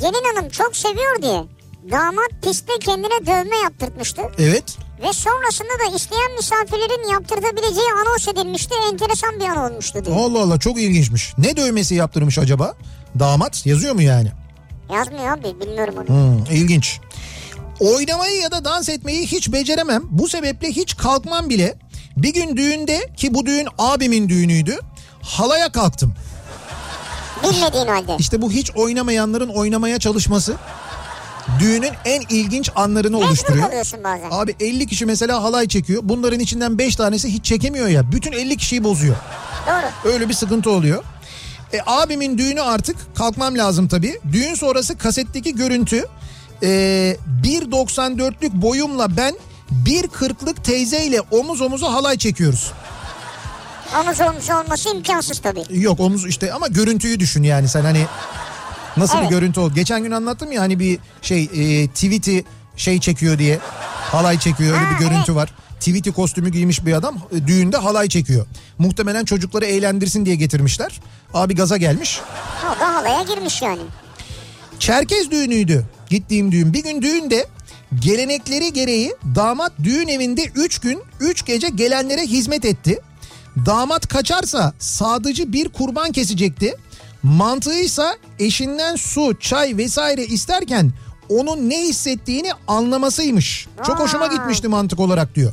gelin 0.00 0.34
hanım 0.36 0.48
çok 0.50 0.76
seviyor 0.76 1.22
diye 1.22 1.44
damat 1.90 2.30
piste 2.42 2.72
kendine 2.80 3.26
dövme 3.26 3.56
yaptırtmıştı. 3.56 4.22
Evet. 4.38 4.64
Ve 5.02 5.12
sonrasında 5.12 5.68
da 5.92 5.96
isteyen 5.96 6.32
misafirlerin 6.36 7.12
yaptırtabileceği 7.12 7.86
anons 8.02 8.28
edilmişti. 8.28 8.74
Enteresan 8.92 9.40
bir 9.40 9.44
an 9.44 9.70
olmuştu 9.72 10.04
diye. 10.04 10.16
Allah 10.16 10.42
Allah 10.42 10.58
çok 10.58 10.78
ilginçmiş. 10.80 11.32
Ne 11.38 11.56
dövmesi 11.56 11.94
yaptırmış 11.94 12.38
acaba? 12.38 12.74
Damat 13.18 13.66
yazıyor 13.66 13.94
mu 13.94 14.02
yani? 14.02 14.28
Yazmıyor 14.92 15.38
abi 15.38 15.60
bilmiyorum 15.60 15.94
onu. 15.98 16.06
Hmm, 16.08 16.44
ilginç. 16.56 17.00
Oynamayı 17.80 18.40
ya 18.40 18.50
da 18.50 18.64
dans 18.64 18.88
etmeyi 18.88 19.26
hiç 19.26 19.52
beceremem. 19.52 20.02
Bu 20.10 20.28
sebeple 20.28 20.68
hiç 20.68 20.96
kalkmam 20.96 21.48
bile. 21.48 21.78
Bir 22.22 22.34
gün 22.34 22.56
düğünde 22.56 23.10
ki 23.16 23.34
bu 23.34 23.46
düğün 23.46 23.68
abimin 23.78 24.28
düğünüydü. 24.28 24.78
Halaya 25.22 25.72
kalktım. 25.72 26.14
Bilmediğin 27.42 27.86
halde. 27.86 28.16
İşte 28.18 28.42
bu 28.42 28.50
hiç 28.52 28.70
oynamayanların 28.76 29.48
oynamaya 29.48 29.98
çalışması 29.98 30.54
düğünün 31.60 31.92
en 32.04 32.22
ilginç 32.28 32.70
anlarını 32.74 33.16
Mecbur 33.16 33.28
oluşturuyor. 33.28 33.70
bazen. 34.04 34.28
Abi 34.30 34.56
50 34.60 34.86
kişi 34.86 35.06
mesela 35.06 35.42
halay 35.42 35.68
çekiyor. 35.68 36.00
Bunların 36.04 36.40
içinden 36.40 36.78
5 36.78 36.96
tanesi 36.96 37.28
hiç 37.32 37.44
çekemiyor 37.44 37.88
ya. 37.88 38.12
Bütün 38.12 38.32
50 38.32 38.56
kişiyi 38.56 38.84
bozuyor. 38.84 39.16
Doğru. 39.66 40.12
Öyle 40.12 40.28
bir 40.28 40.34
sıkıntı 40.34 40.70
oluyor. 40.70 41.04
E, 41.72 41.78
abimin 41.86 42.38
düğünü 42.38 42.60
artık 42.62 42.96
kalkmam 43.14 43.58
lazım 43.58 43.88
tabii. 43.88 44.20
Düğün 44.32 44.54
sonrası 44.54 44.98
kasetteki 44.98 45.54
görüntü 45.56 46.06
e, 46.62 46.66
1.94'lük 47.44 48.62
boyumla 48.62 49.16
ben 49.16 49.34
1.40'lık 49.84 50.64
teyzeyle 50.64 51.20
omuz 51.20 51.60
omuza 51.60 51.92
halay 51.92 52.18
çekiyoruz. 52.18 52.72
Omuz 54.02 54.20
omuz 54.20 54.50
olması 54.50 54.88
imkansız 54.96 55.38
tabii. 55.38 55.64
Yok 55.70 56.00
omuz 56.00 56.26
işte 56.26 56.52
ama 56.52 56.66
görüntüyü 56.68 57.20
düşün 57.20 57.42
yani 57.42 57.68
sen 57.68 57.82
hani 57.82 58.06
nasıl 58.96 59.14
bir 59.16 59.22
Evet. 59.22 59.30
görüntü 59.30 59.60
oldu. 59.60 59.74
Geçen 59.74 60.02
gün 60.02 60.10
anlattım 60.10 60.52
ya 60.52 60.62
hani 60.62 60.78
bir 60.78 60.98
şey 61.22 61.42
e, 61.42 61.88
tweet'i 61.88 62.44
şey 62.76 63.00
çekiyor 63.00 63.38
diye 63.38 63.58
halay 64.10 64.38
çekiyor 64.38 64.74
öyle 64.74 64.84
Ha, 64.84 64.90
bir 64.94 64.98
görüntü 64.98 65.16
evet. 65.26 65.36
var. 65.36 65.54
Tweet'i 65.80 66.12
kostümü 66.12 66.50
giymiş 66.50 66.86
bir 66.86 66.92
adam 66.92 67.18
e, 67.32 67.46
düğünde 67.46 67.76
halay 67.76 68.08
çekiyor. 68.08 68.46
Muhtemelen 68.78 69.24
çocukları 69.24 69.64
eğlendirsin 69.64 70.26
diye 70.26 70.36
getirmişler. 70.36 71.00
Abi 71.34 71.54
gaza 71.54 71.76
gelmiş. 71.76 72.20
O 72.76 72.80
da 72.80 72.94
halaya 72.94 73.22
girmiş 73.22 73.62
yani. 73.62 73.82
Çerkez 74.78 75.30
düğünüydü 75.30 75.84
gittiğim 76.10 76.52
düğün. 76.52 76.72
Bir 76.72 76.82
gün 76.82 77.02
düğünde 77.02 77.46
Gelenekleri 78.00 78.72
gereği 78.72 79.14
damat 79.34 79.72
düğün 79.82 80.08
evinde 80.08 80.44
3 80.54 80.78
gün 80.78 81.00
3 81.20 81.44
gece 81.46 81.68
gelenlere 81.68 82.22
hizmet 82.22 82.64
etti. 82.64 82.98
Damat 83.66 84.08
kaçarsa 84.08 84.72
sadıcı 84.78 85.52
bir 85.52 85.68
kurban 85.68 86.12
kesecekti. 86.12 86.74
Mantığıysa 87.22 88.16
eşinden 88.38 88.96
su, 88.96 89.38
çay 89.40 89.76
vesaire 89.76 90.26
isterken 90.26 90.92
onun 91.28 91.70
ne 91.70 91.82
hissettiğini 91.82 92.50
anlamasıymış. 92.68 93.66
Çok 93.86 93.98
hoşuma 94.00 94.26
gitmişti 94.26 94.68
mantık 94.68 95.00
olarak 95.00 95.34
diyor. 95.34 95.52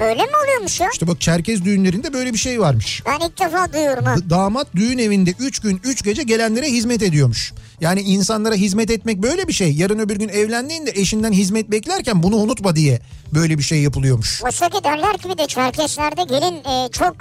Böyle 0.00 0.22
mi 0.22 0.30
oluyormuş 0.44 0.80
ya? 0.80 0.88
İşte 0.92 1.06
bak 1.06 1.20
Çerkez 1.20 1.64
düğünlerinde 1.64 2.12
böyle 2.12 2.32
bir 2.32 2.38
şey 2.38 2.60
varmış. 2.60 3.02
Ben 3.06 3.26
ilk 3.26 3.40
defa 3.40 3.72
duyuyorum 3.72 4.04
ha. 4.04 4.16
D- 4.16 4.30
damat 4.30 4.66
düğün 4.76 4.98
evinde 4.98 5.34
3 5.38 5.58
gün 5.58 5.80
3 5.84 6.04
gece 6.04 6.22
gelenlere 6.22 6.66
hizmet 6.66 7.02
ediyormuş. 7.02 7.52
Yani 7.80 8.00
insanlara 8.00 8.54
hizmet 8.54 8.90
etmek 8.90 9.22
böyle 9.22 9.48
bir 9.48 9.52
şey. 9.52 9.72
Yarın 9.72 9.98
öbür 9.98 10.16
gün 10.16 10.28
evlendiğinde 10.28 10.90
eşinden 10.94 11.32
hizmet 11.32 11.70
beklerken 11.70 12.22
bunu 12.22 12.36
unutma 12.36 12.76
diye 12.76 13.00
böyle 13.34 13.58
bir 13.58 13.62
şey 13.62 13.82
yapılıyormuş. 13.82 14.42
Oysa 14.44 14.68
ki 14.68 14.84
derler 14.84 15.18
ki 15.18 15.28
bir 15.28 15.38
de 15.38 15.46
Çerkeslerde 15.46 16.22
gelin 16.24 16.54
e, 16.54 16.88
çok 16.92 17.16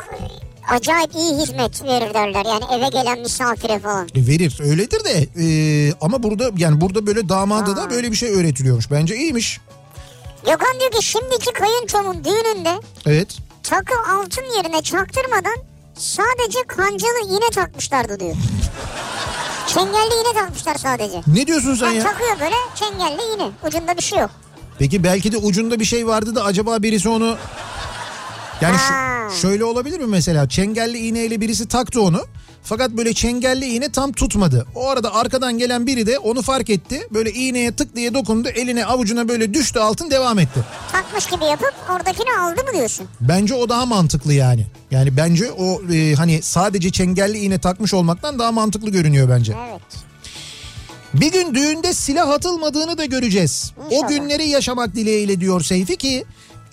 acayip 0.69 1.15
iyi 1.15 1.37
hizmet 1.41 1.83
verir 1.83 2.13
derler. 2.13 2.45
Yani 2.45 2.63
eve 2.73 2.89
gelen 2.89 3.19
misafire 3.19 3.79
falan. 3.79 4.07
E, 4.15 4.27
verir 4.27 4.57
öyledir 4.63 5.03
de 5.05 5.27
e, 5.43 5.93
ama 6.01 6.23
burada 6.23 6.49
yani 6.57 6.81
burada 6.81 7.07
böyle 7.07 7.29
damada 7.29 7.75
da 7.77 7.89
böyle 7.89 8.11
bir 8.11 8.15
şey 8.17 8.29
öğretiliyormuş. 8.29 8.91
Bence 8.91 9.15
iyiymiş. 9.15 9.59
Gökhan 10.45 10.79
diyor 10.79 10.91
ki 10.91 11.05
şimdiki 11.05 11.53
kayınçomun 11.53 12.23
düğününde 12.23 12.71
Evet. 13.05 13.37
takı 13.63 13.93
altın 14.11 14.43
yerine 14.57 14.81
çaktırmadan 14.81 15.55
sadece 15.97 16.59
kancalı 16.67 17.27
iğne 17.29 17.49
takmışlardı 17.53 18.19
diyor. 18.19 18.35
Çengelli 19.67 20.13
iğne 20.13 20.34
takmışlar 20.39 20.75
sadece. 20.75 21.21
Ne 21.28 21.47
diyorsun 21.47 21.75
sen 21.75 21.86
Yani 21.86 21.97
ya? 21.97 22.04
takıyor 22.04 22.39
böyle 22.39 22.56
çengelli 22.75 23.21
iğne. 23.36 23.49
Ucunda 23.67 23.97
bir 23.97 24.01
şey 24.01 24.19
yok. 24.19 24.30
Peki 24.80 25.04
belki 25.04 25.32
de 25.32 25.38
ucunda 25.38 25.80
bir 25.80 25.86
şey 25.86 26.08
vardı 26.08 26.36
da 26.36 26.43
acaba 26.43 26.84
birisi 26.84 27.10
onu... 27.10 27.38
Yani 28.62 28.75
şu- 28.78 29.39
şöyle 29.41 29.65
olabilir 29.65 29.99
mi 29.99 30.06
mesela? 30.08 30.49
Çengelli 30.49 30.97
iğneyle 30.97 31.41
birisi 31.41 31.67
taktı 31.67 32.01
onu. 32.01 32.25
Fakat 32.65 32.91
böyle 32.91 33.13
çengelli 33.13 33.65
iğne 33.65 33.91
tam 33.91 34.12
tutmadı. 34.12 34.65
O 34.75 34.89
arada 34.89 35.13
arkadan 35.15 35.58
gelen 35.58 35.88
biri 35.88 36.08
de 36.08 36.19
onu 36.19 36.41
fark 36.41 36.69
etti. 36.69 37.08
Böyle 37.12 37.32
iğneye 37.34 37.71
tık 37.71 37.95
diye 37.95 38.13
dokundu. 38.13 38.47
Eline 38.49 38.86
avucuna 38.86 39.28
böyle 39.28 39.54
düştü 39.54 39.80
altın 39.80 40.12
devam 40.12 40.39
etti. 40.39 40.60
Takmış 40.91 41.25
gibi 41.25 41.45
yapıp 41.45 41.73
oradakini 41.95 42.38
aldı 42.41 42.63
mı 42.63 42.73
diyorsun? 42.73 43.08
Bence 43.21 43.54
o 43.54 43.69
daha 43.69 43.86
mantıklı 43.86 44.34
yani. 44.34 44.65
Yani 44.91 45.17
bence 45.17 45.51
o 45.51 45.82
e, 45.93 46.13
hani 46.15 46.41
sadece 46.41 46.91
çengelli 46.91 47.38
iğne 47.38 47.60
takmış 47.60 47.93
olmaktan 47.93 48.39
daha 48.39 48.51
mantıklı 48.51 48.89
görünüyor 48.89 49.30
bence. 49.30 49.54
Evet. 49.69 49.82
Bir 51.13 51.32
gün 51.32 51.56
düğünde 51.56 51.93
silah 51.93 52.30
atılmadığını 52.30 52.97
da 52.97 53.06
göreceğiz. 53.06 53.71
O 53.78 53.95
İnşallah. 53.95 54.10
günleri 54.10 54.47
yaşamak 54.49 54.95
dileğiyle 54.95 55.39
diyor 55.39 55.62
Seyfi 55.62 55.95
ki 55.97 56.25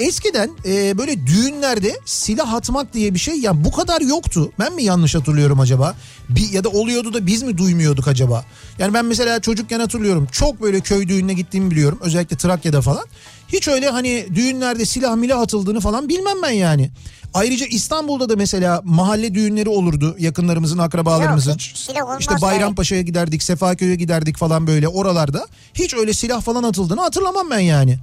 eskiden 0.02 0.50
e, 0.64 0.98
böyle 0.98 1.26
düğünlerde 1.26 2.00
silah 2.04 2.54
atmak 2.54 2.94
diye 2.94 3.14
bir 3.14 3.18
şey 3.18 3.34
ya 3.40 3.64
bu 3.64 3.72
kadar 3.72 4.00
yoktu. 4.00 4.52
Ben 4.58 4.74
mi 4.74 4.82
yanlış 4.84 5.14
hatırlıyorum 5.14 5.60
acaba? 5.60 5.94
Bir, 6.28 6.50
ya 6.50 6.64
da 6.64 6.68
oluyordu 6.68 7.14
da 7.14 7.26
biz 7.26 7.42
mi 7.42 7.58
duymuyorduk 7.58 8.08
acaba? 8.08 8.44
Yani 8.78 8.94
ben 8.94 9.04
mesela 9.04 9.40
çocukken 9.40 9.80
hatırlıyorum. 9.80 10.28
Çok 10.32 10.62
böyle 10.62 10.80
köy 10.80 11.08
düğününe 11.08 11.32
gittiğimi 11.32 11.70
biliyorum. 11.70 11.98
Özellikle 12.02 12.36
Trakya'da 12.36 12.80
falan. 12.80 13.04
Hiç 13.48 13.68
öyle 13.68 13.88
hani 13.88 14.26
düğünlerde 14.34 14.84
silah 14.84 15.16
milah 15.16 15.40
atıldığını 15.40 15.80
falan 15.80 16.08
bilmem 16.08 16.36
ben 16.42 16.50
yani. 16.50 16.90
Ayrıca 17.34 17.66
İstanbul'da 17.66 18.28
da 18.28 18.36
mesela 18.36 18.80
mahalle 18.84 19.34
düğünleri 19.34 19.68
olurdu 19.68 20.16
yakınlarımızın 20.18 20.78
akrabalarımızın. 20.78 21.50
Yok, 21.50 21.60
hiç 21.60 21.76
silah 21.76 22.04
olmaz 22.04 22.20
İşte 22.20 22.34
Bayrampaşa'ya 22.42 23.02
giderdik, 23.02 23.42
Sefaköy'e 23.42 23.94
giderdik 23.94 24.36
falan 24.36 24.66
böyle 24.66 24.88
oralarda. 24.88 25.46
Hiç 25.74 25.94
öyle 25.94 26.12
silah 26.12 26.42
falan 26.42 26.62
atıldığını 26.62 27.00
hatırlamam 27.00 27.50
ben 27.50 27.58
yani. 27.58 27.98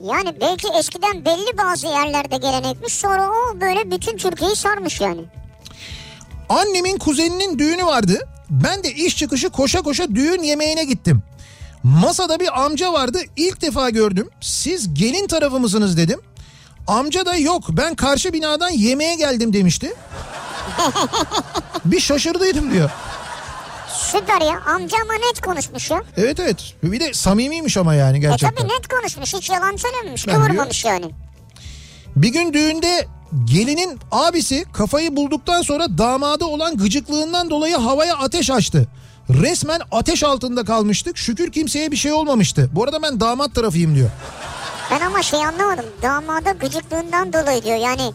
Yani 0.00 0.40
belki 0.40 0.68
eskiden 0.78 1.24
belli 1.24 1.58
bazı 1.58 1.86
yerlerde 1.86 2.36
gelenekmiş 2.36 2.92
sonra 2.92 3.28
o 3.30 3.60
böyle 3.60 3.90
bütün 3.90 4.16
Türkiye'yi 4.16 4.56
sarmış 4.56 5.00
yani. 5.00 5.20
Annemin 6.48 6.98
kuzeninin 6.98 7.58
düğünü 7.58 7.86
vardı. 7.86 8.28
Ben 8.50 8.84
de 8.84 8.92
iş 8.92 9.16
çıkışı 9.16 9.50
koşa 9.50 9.82
koşa 9.82 10.14
düğün 10.14 10.42
yemeğine 10.42 10.84
gittim. 10.84 11.22
Masada 11.82 12.40
bir 12.40 12.64
amca 12.64 12.92
vardı. 12.92 13.18
İlk 13.36 13.62
defa 13.62 13.90
gördüm. 13.90 14.30
Siz 14.40 14.94
gelin 14.94 15.26
tarafı 15.26 15.60
mısınız 15.60 15.96
dedim. 15.96 16.20
Amca 16.86 17.26
da 17.26 17.36
yok 17.36 17.64
ben 17.68 17.94
karşı 17.94 18.32
binadan 18.32 18.70
yemeğe 18.70 19.14
geldim 19.14 19.52
demişti. 19.52 19.94
bir 21.84 22.00
şaşırdıydım 22.00 22.70
diyor. 22.72 22.90
Süper 24.12 24.40
ya 24.40 24.60
amca 24.66 24.96
ama 25.02 25.12
net 25.28 25.40
konuşmuş 25.40 25.90
ya. 25.90 26.02
Evet 26.16 26.40
evet. 26.40 26.74
Bir 26.82 27.00
de 27.00 27.14
samimiymiş 27.14 27.76
ama 27.76 27.94
yani 27.94 28.16
E 28.16 28.20
gerçekten. 28.20 28.54
tabi 28.54 28.68
net 28.68 28.88
konuşmuş 28.88 29.34
hiç 29.34 29.50
yalan 29.50 29.76
söylememiş 29.76 30.26
Ben 30.28 30.34
kıvırmamış 30.34 30.84
yani. 30.84 31.10
Bir 32.16 32.28
gün 32.28 32.52
düğünde 32.52 33.06
gelinin 33.44 33.98
abisi 34.12 34.64
kafayı 34.72 35.16
bulduktan 35.16 35.62
sonra 35.62 35.98
damada 35.98 36.46
olan 36.46 36.76
gıcıklığından 36.76 37.50
dolayı 37.50 37.76
havaya 37.76 38.16
ateş 38.16 38.50
açtı. 38.50 38.86
Resmen 39.30 39.80
ateş 39.92 40.22
altında 40.24 40.64
kalmıştık. 40.64 41.18
Şükür 41.18 41.52
kimseye 41.52 41.90
bir 41.90 41.96
şey 41.96 42.12
olmamıştı. 42.12 42.70
Bu 42.72 42.84
arada 42.84 43.02
ben 43.02 43.20
damat 43.20 43.54
tarafıyım 43.54 43.94
diyor. 43.94 44.10
Ben 44.90 45.00
ama 45.06 45.22
şey 45.22 45.46
anlamadım 45.46 45.84
damada 46.02 46.50
gıcıklığından 46.50 47.32
dolayı 47.32 47.62
diyor 47.64 47.76
yani 47.76 48.12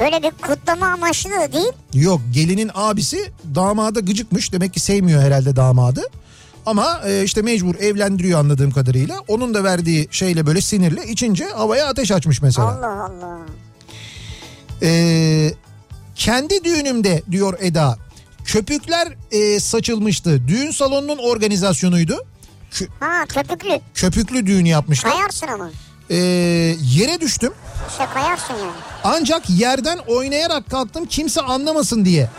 böyle 0.00 0.22
bir 0.22 0.30
kutlama 0.30 0.86
amaçlı 0.86 1.30
da 1.30 1.52
değil. 1.52 1.72
Yok 1.94 2.20
gelinin 2.32 2.70
abisi 2.74 3.32
damada 3.54 4.00
gıcıkmış. 4.00 4.52
Demek 4.52 4.74
ki 4.74 4.80
sevmiyor 4.80 5.22
herhalde 5.22 5.56
damadı. 5.56 6.02
Ama 6.66 7.00
e, 7.06 7.22
işte 7.24 7.42
mecbur 7.42 7.74
evlendiriyor 7.74 8.40
anladığım 8.40 8.70
kadarıyla. 8.70 9.16
Onun 9.28 9.54
da 9.54 9.64
verdiği 9.64 10.08
şeyle 10.10 10.46
böyle 10.46 10.60
sinirle 10.60 11.06
içince 11.08 11.44
havaya 11.44 11.86
ateş 11.86 12.10
açmış 12.12 12.42
mesela. 12.42 12.68
Allah 12.68 13.04
Allah. 13.04 13.38
Ee, 14.82 15.52
kendi 16.16 16.64
düğünümde 16.64 17.22
diyor 17.30 17.58
Eda 17.60 17.98
köpükler 18.44 19.08
e, 19.30 19.60
saçılmıştı. 19.60 20.48
Düğün 20.48 20.70
salonunun 20.70 21.18
organizasyonuydu. 21.18 22.18
Kö- 22.72 22.88
Ha 23.00 23.24
köpüklü 23.28 23.80
köpüklü 23.94 24.46
düğün 24.46 24.64
yapmışlar. 24.64 25.12
kayarsın 25.12 25.46
ama. 25.46 25.70
Ee, 26.12 26.16
yere 26.82 27.20
düştüm. 27.20 27.52
İşte 27.90 28.06
kayarsın 28.14 28.54
yani. 28.54 28.72
Ancak 29.04 29.50
yerden 29.50 29.98
oynayarak 29.98 30.70
kalktım 30.70 31.06
kimse 31.06 31.40
anlamasın 31.40 32.04
diye. 32.04 32.30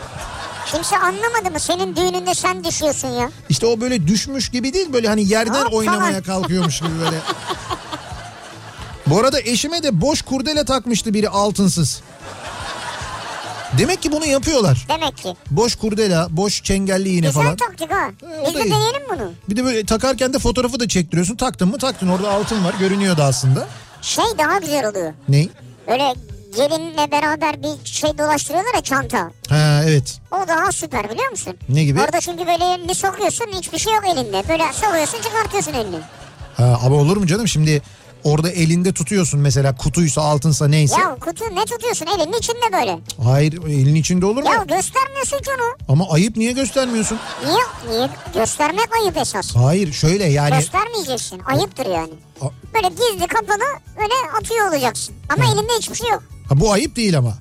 Kimse 0.66 0.98
anlamadı 0.98 1.50
mı 1.52 1.60
senin 1.60 1.96
düğününde 1.96 2.34
sen 2.34 2.64
düşüyorsun 2.64 3.08
ya. 3.08 3.30
İşte 3.48 3.66
o 3.66 3.80
böyle 3.80 4.06
düşmüş 4.06 4.48
gibi 4.50 4.72
değil 4.72 4.92
böyle 4.92 5.08
hani 5.08 5.28
yerden 5.28 5.64
Hop 5.64 5.72
oynamaya 5.74 6.10
falan. 6.10 6.22
kalkıyormuş 6.22 6.80
gibi 6.80 7.00
böyle. 7.04 7.16
Bu 9.06 9.18
arada 9.20 9.40
eşime 9.40 9.82
de 9.82 10.00
boş 10.00 10.22
kurdele 10.22 10.64
takmıştı 10.64 11.14
biri 11.14 11.28
altınsız. 11.28 12.00
Demek 13.78 14.02
ki 14.02 14.12
bunu 14.12 14.26
yapıyorlar. 14.26 14.86
Demek 14.88 15.16
ki. 15.16 15.34
Boş 15.50 15.74
kurdela, 15.76 16.26
boş 16.30 16.62
çengelli 16.62 17.08
iğne 17.08 17.26
Güzel 17.26 17.42
falan. 17.42 17.56
taktik 17.56 17.90
ha. 17.92 18.08
E, 18.22 18.40
o 18.40 18.46
Biz 18.46 18.54
de 18.54 18.58
deneyelim 18.58 19.02
bunu. 19.14 19.32
Bir 19.48 19.56
de 19.56 19.64
böyle 19.64 19.84
takarken 19.86 20.32
de 20.32 20.38
fotoğrafı 20.38 20.80
da 20.80 20.88
çektiriyorsun. 20.88 21.36
Taktın 21.36 21.68
mı 21.68 21.78
taktın 21.78 22.08
orada 22.08 22.30
altın 22.30 22.64
var 22.64 22.74
görünüyordu 22.80 23.22
aslında. 23.22 23.66
Şey 24.02 24.24
daha 24.38 24.58
güzel 24.58 24.88
oluyor. 24.88 25.12
Ney? 25.28 25.48
Böyle 25.88 26.14
gelinle 26.56 27.10
beraber 27.12 27.62
bir 27.62 27.84
şey 27.84 28.18
dolaştırıyorlar 28.18 28.74
ya 28.74 28.80
çanta. 28.82 29.30
Ha 29.48 29.80
evet. 29.84 30.20
O 30.32 30.48
daha 30.48 30.72
süper 30.72 31.10
biliyor 31.10 31.30
musun? 31.30 31.56
Ne 31.68 31.84
gibi? 31.84 32.00
Orada 32.00 32.20
çünkü 32.20 32.46
böyle 32.46 32.64
elini 32.74 32.94
sokuyorsun 32.94 33.46
hiçbir 33.58 33.78
şey 33.78 33.92
yok 33.94 34.04
elinde. 34.06 34.42
Böyle 34.48 34.64
sokuyorsun 34.72 35.18
çıkartıyorsun 35.22 35.72
elini. 35.72 35.98
Ha, 36.56 36.78
ama 36.84 36.96
olur 36.96 37.16
mu 37.16 37.26
canım 37.26 37.48
şimdi 37.48 37.82
orada 38.24 38.50
elinde 38.50 38.92
tutuyorsun 38.92 39.40
mesela 39.40 39.76
kutuysa 39.76 40.22
altınsa 40.22 40.68
neyse. 40.68 41.00
Ya 41.00 41.14
kutu 41.20 41.44
ne 41.54 41.64
tutuyorsun 41.64 42.06
elinin 42.06 42.38
içinde 42.38 42.72
böyle. 42.72 42.98
Hayır 43.24 43.52
elin 43.68 43.94
içinde 43.94 44.26
olur 44.26 44.42
mu? 44.42 44.48
Ya 44.48 44.64
göstermiyorsun 44.76 45.38
ki 45.38 45.50
onu. 45.58 45.76
Ama 45.88 46.10
ayıp 46.10 46.36
niye 46.36 46.52
göstermiyorsun? 46.52 47.18
Niye? 47.46 47.56
Niye? 47.98 48.08
Göstermek 48.34 48.88
ayıp 49.02 49.16
esas. 49.16 49.56
Hayır 49.56 49.92
şöyle 49.92 50.24
yani. 50.24 50.54
Göstermeyeceksin. 50.54 51.40
Ayıptır 51.46 51.86
yani. 51.86 52.12
A- 52.40 52.48
Böyle 52.74 52.88
gizli 52.88 53.26
kapalı 53.26 53.64
böyle 53.98 54.14
atıyor 54.40 54.68
olacaksın. 54.68 55.14
Ama 55.28 55.44
elinde 55.44 55.72
hiçbir 55.78 55.94
şey 55.94 56.08
yok. 56.10 56.22
Ha, 56.48 56.60
bu 56.60 56.72
ayıp 56.72 56.96
değil 56.96 57.18
ama. 57.18 57.34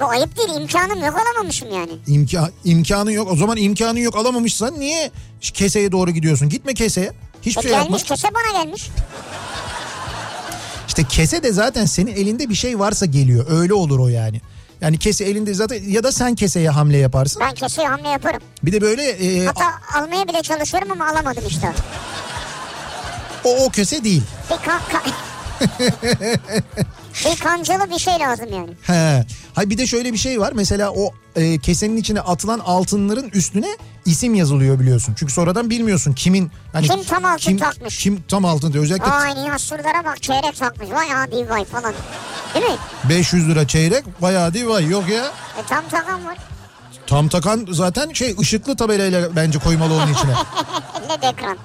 Bu 0.00 0.04
ayıp 0.04 0.36
değil 0.36 0.60
imkanım 0.60 1.04
yok 1.04 1.16
alamamışım 1.20 1.74
yani. 1.74 1.92
İmka, 2.06 2.50
imkanın 2.64 3.10
yok. 3.10 3.28
O 3.32 3.36
zaman 3.36 3.56
imkanın 3.56 3.98
yok 3.98 4.16
alamamışsan 4.16 4.80
niye 4.80 5.10
keseye 5.40 5.92
doğru 5.92 6.10
gidiyorsun? 6.10 6.48
Gitme 6.48 6.74
keseye. 6.74 7.12
Hiçbir 7.42 7.60
E 7.60 7.62
şey 7.62 7.70
yapma. 7.72 7.84
gelmiş 7.84 8.02
kese 8.04 8.28
bana 8.34 8.62
gelmiş. 8.64 8.88
İşte 10.90 11.04
kese 11.04 11.42
de 11.42 11.52
zaten 11.52 11.84
senin 11.84 12.14
elinde 12.14 12.48
bir 12.48 12.54
şey 12.54 12.78
varsa 12.78 13.06
geliyor. 13.06 13.46
Öyle 13.50 13.74
olur 13.74 13.98
o 13.98 14.08
yani. 14.08 14.40
Yani 14.80 14.98
kese 14.98 15.24
elinde 15.24 15.54
zaten 15.54 15.82
ya 15.88 16.02
da 16.04 16.12
sen 16.12 16.34
keseye 16.34 16.70
hamle 16.70 16.96
yaparsın. 16.96 17.42
Ben 17.46 17.54
keseye 17.54 17.88
hamle 17.88 18.08
yaparım. 18.08 18.40
Bir 18.62 18.72
de 18.72 18.80
böyle 18.80 19.02
e, 19.10 19.46
Hatta 19.46 19.64
almaya 19.98 20.28
bile 20.28 20.42
çalışıyorum 20.42 20.92
ama 20.92 21.08
alamadım 21.08 21.42
işte. 21.48 21.72
o 23.44 23.64
o 23.64 23.70
kese 23.70 24.04
değil. 24.04 24.22
Bir 24.50 24.56
kan... 24.66 24.80
kan- 24.92 25.12
bir 27.34 27.40
kancalı 27.40 27.90
bir 27.90 27.98
şey 27.98 28.14
lazım 28.18 28.46
yani. 28.52 28.70
He. 28.82 29.24
Hay 29.54 29.70
bir 29.70 29.78
de 29.78 29.86
şöyle 29.86 30.12
bir 30.12 30.18
şey 30.18 30.40
var. 30.40 30.52
Mesela 30.54 30.90
o 30.92 31.10
e, 31.36 31.58
kesenin 31.58 31.96
içine 31.96 32.20
atılan 32.20 32.58
altınların 32.58 33.28
üstüne 33.30 33.76
isim 34.04 34.34
yazılıyor 34.34 34.80
biliyorsun. 34.80 35.14
Çünkü 35.18 35.32
sonradan 35.32 35.70
bilmiyorsun 35.70 36.12
kimin 36.12 36.50
hani 36.72 36.88
Kim 36.88 37.04
tam 37.04 37.24
altın 37.24 37.56
takmış? 37.56 37.98
Kim 37.98 38.22
tam 38.28 38.44
altın 38.44 38.72
diyor. 38.72 38.84
Özellikle 38.84 39.10
Ay 39.10 39.34
Nihat 39.34 39.60
Surdar'a 39.60 40.04
bak 40.04 40.22
çeyrek 40.22 40.56
takmış. 40.56 40.90
Vay 40.90 41.14
adi 41.14 41.50
vay 41.50 41.64
falan. 41.64 41.94
Değil 42.54 42.66
mi? 42.66 42.76
500 43.08 43.48
lira 43.48 43.66
çeyrek 43.66 44.22
bayağı 44.22 44.54
değil 44.54 44.66
vay 44.66 44.86
yok 44.86 45.08
ya. 45.08 45.24
E, 45.24 45.62
tam 45.68 45.88
takan 45.88 46.26
var. 46.26 46.38
Tam 47.06 47.28
takan 47.28 47.66
zaten 47.70 48.12
şey 48.12 48.36
ışıklı 48.40 48.76
tabelayla 48.76 49.36
bence 49.36 49.58
koymalı 49.58 49.94
onun 49.94 50.12
içine. 50.12 50.32
LED 51.08 51.22
ekran. 51.22 51.58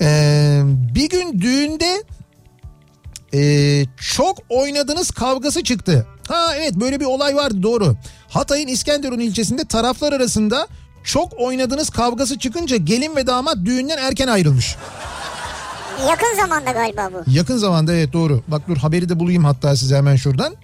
Ee, 0.00 0.62
bir 0.94 1.08
gün 1.08 1.40
düğünde 1.40 2.02
ee, 3.34 3.84
çok 3.96 4.38
oynadınız 4.48 5.10
kavgası 5.10 5.64
çıktı. 5.64 6.06
Ha 6.28 6.56
evet 6.56 6.74
böyle 6.74 7.00
bir 7.00 7.04
olay 7.04 7.36
vardı 7.36 7.62
doğru. 7.62 7.96
Hatay'ın 8.28 8.68
İskenderun 8.68 9.18
ilçesinde 9.18 9.64
taraflar 9.64 10.12
arasında 10.12 10.66
çok 11.04 11.32
oynadınız 11.40 11.90
kavgası 11.90 12.38
çıkınca 12.38 12.76
gelin 12.76 13.16
ve 13.16 13.26
damat 13.26 13.56
düğünden 13.64 13.98
erken 13.98 14.28
ayrılmış. 14.28 14.76
Yakın 16.08 16.36
zamanda 16.36 16.70
galiba 16.70 17.10
bu. 17.12 17.30
Yakın 17.30 17.56
zamanda 17.56 17.92
evet 17.94 18.12
doğru. 18.12 18.42
Bak 18.48 18.62
dur 18.68 18.76
haberi 18.76 19.08
de 19.08 19.18
bulayım 19.20 19.44
hatta 19.44 19.76
size 19.76 19.96
hemen 19.96 20.16
şuradan. 20.16 20.54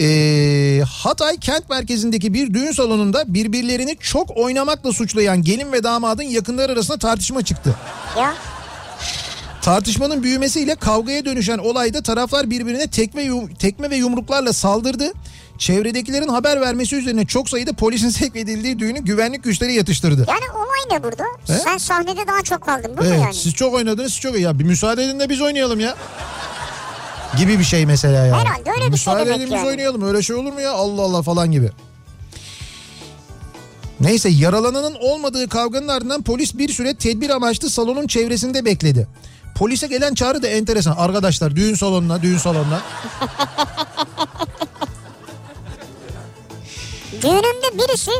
Ee, 0.00 0.82
Hatay 0.88 1.36
kent 1.36 1.70
merkezindeki 1.70 2.34
bir 2.34 2.54
düğün 2.54 2.72
salonunda 2.72 3.34
birbirlerini 3.34 3.96
çok 4.00 4.36
oynamakla 4.36 4.92
suçlayan 4.92 5.42
gelin 5.42 5.72
ve 5.72 5.84
damadın 5.84 6.22
yakınlar 6.22 6.70
arasında 6.70 6.98
tartışma 6.98 7.42
çıktı. 7.42 7.74
Ya 8.18 8.34
Tartışmanın 9.62 10.22
büyümesiyle 10.22 10.74
kavgaya 10.74 11.24
dönüşen 11.24 11.58
olayda 11.58 12.02
taraflar 12.02 12.50
birbirine 12.50 12.86
tekme, 12.86 13.30
tekme 13.58 13.90
ve 13.90 13.96
yumruklarla 13.96 14.52
saldırdı. 14.52 15.12
Çevredekilerin 15.58 16.28
haber 16.28 16.60
vermesi 16.60 16.96
üzerine 16.96 17.26
çok 17.26 17.48
sayıda 17.50 17.72
polisin 17.72 18.08
sevk 18.08 18.36
edildiği 18.36 18.78
düğünü 18.78 18.98
güvenlik 18.98 19.44
güçleri 19.44 19.74
yatıştırdı. 19.74 20.26
yani 20.28 20.50
olay 20.54 20.98
ne 20.98 21.02
burada? 21.04 21.24
He? 21.46 21.52
Sen 21.52 21.78
sahnede 21.78 22.26
daha 22.26 22.42
çok 22.42 22.60
kaldın. 22.60 22.90
Bu 22.96 23.00
mu 23.02 23.06
Evet 23.08 23.20
yani? 23.22 23.34
siz 23.34 23.54
çok 23.54 23.74
oynadınız 23.74 24.12
siz 24.12 24.20
çok 24.20 24.38
ya 24.38 24.58
bir 24.58 24.64
müsaade 24.64 25.04
edin 25.04 25.20
de 25.20 25.28
biz 25.28 25.40
oynayalım 25.40 25.80
ya. 25.80 25.94
Gibi 27.38 27.58
bir 27.58 27.64
şey 27.64 27.86
mesela 27.86 28.26
ya. 28.26 28.36
Herhalde 28.38 28.70
öyle 28.70 28.76
bir 28.76 28.82
şey 28.82 28.90
müsaade 28.90 29.20
demek 29.26 29.36
edin 29.36 29.46
biz 29.46 29.52
yani. 29.52 29.66
oynayalım 29.68 30.02
öyle 30.02 30.22
şey 30.22 30.36
olur 30.36 30.52
mu 30.52 30.60
ya 30.60 30.72
Allah 30.72 31.02
Allah 31.02 31.22
falan 31.22 31.50
gibi. 31.52 31.70
Neyse 34.00 34.28
yaralananın 34.28 34.94
olmadığı 35.00 35.48
kavganın 35.48 35.88
ardından 35.88 36.22
polis 36.22 36.58
bir 36.58 36.68
süre 36.72 36.94
tedbir 36.94 37.30
amaçlı 37.30 37.70
salonun 37.70 38.06
çevresinde 38.06 38.64
bekledi. 38.64 39.06
Polise 39.54 39.86
gelen 39.86 40.14
çağrı 40.14 40.42
da 40.42 40.46
enteresan. 40.48 40.96
Arkadaşlar 40.96 41.56
düğün 41.56 41.74
salonuna 41.74 42.22
düğün 42.22 42.38
salonuna. 42.38 42.80
Düğünümde 47.22 47.78
birisi 47.78 48.10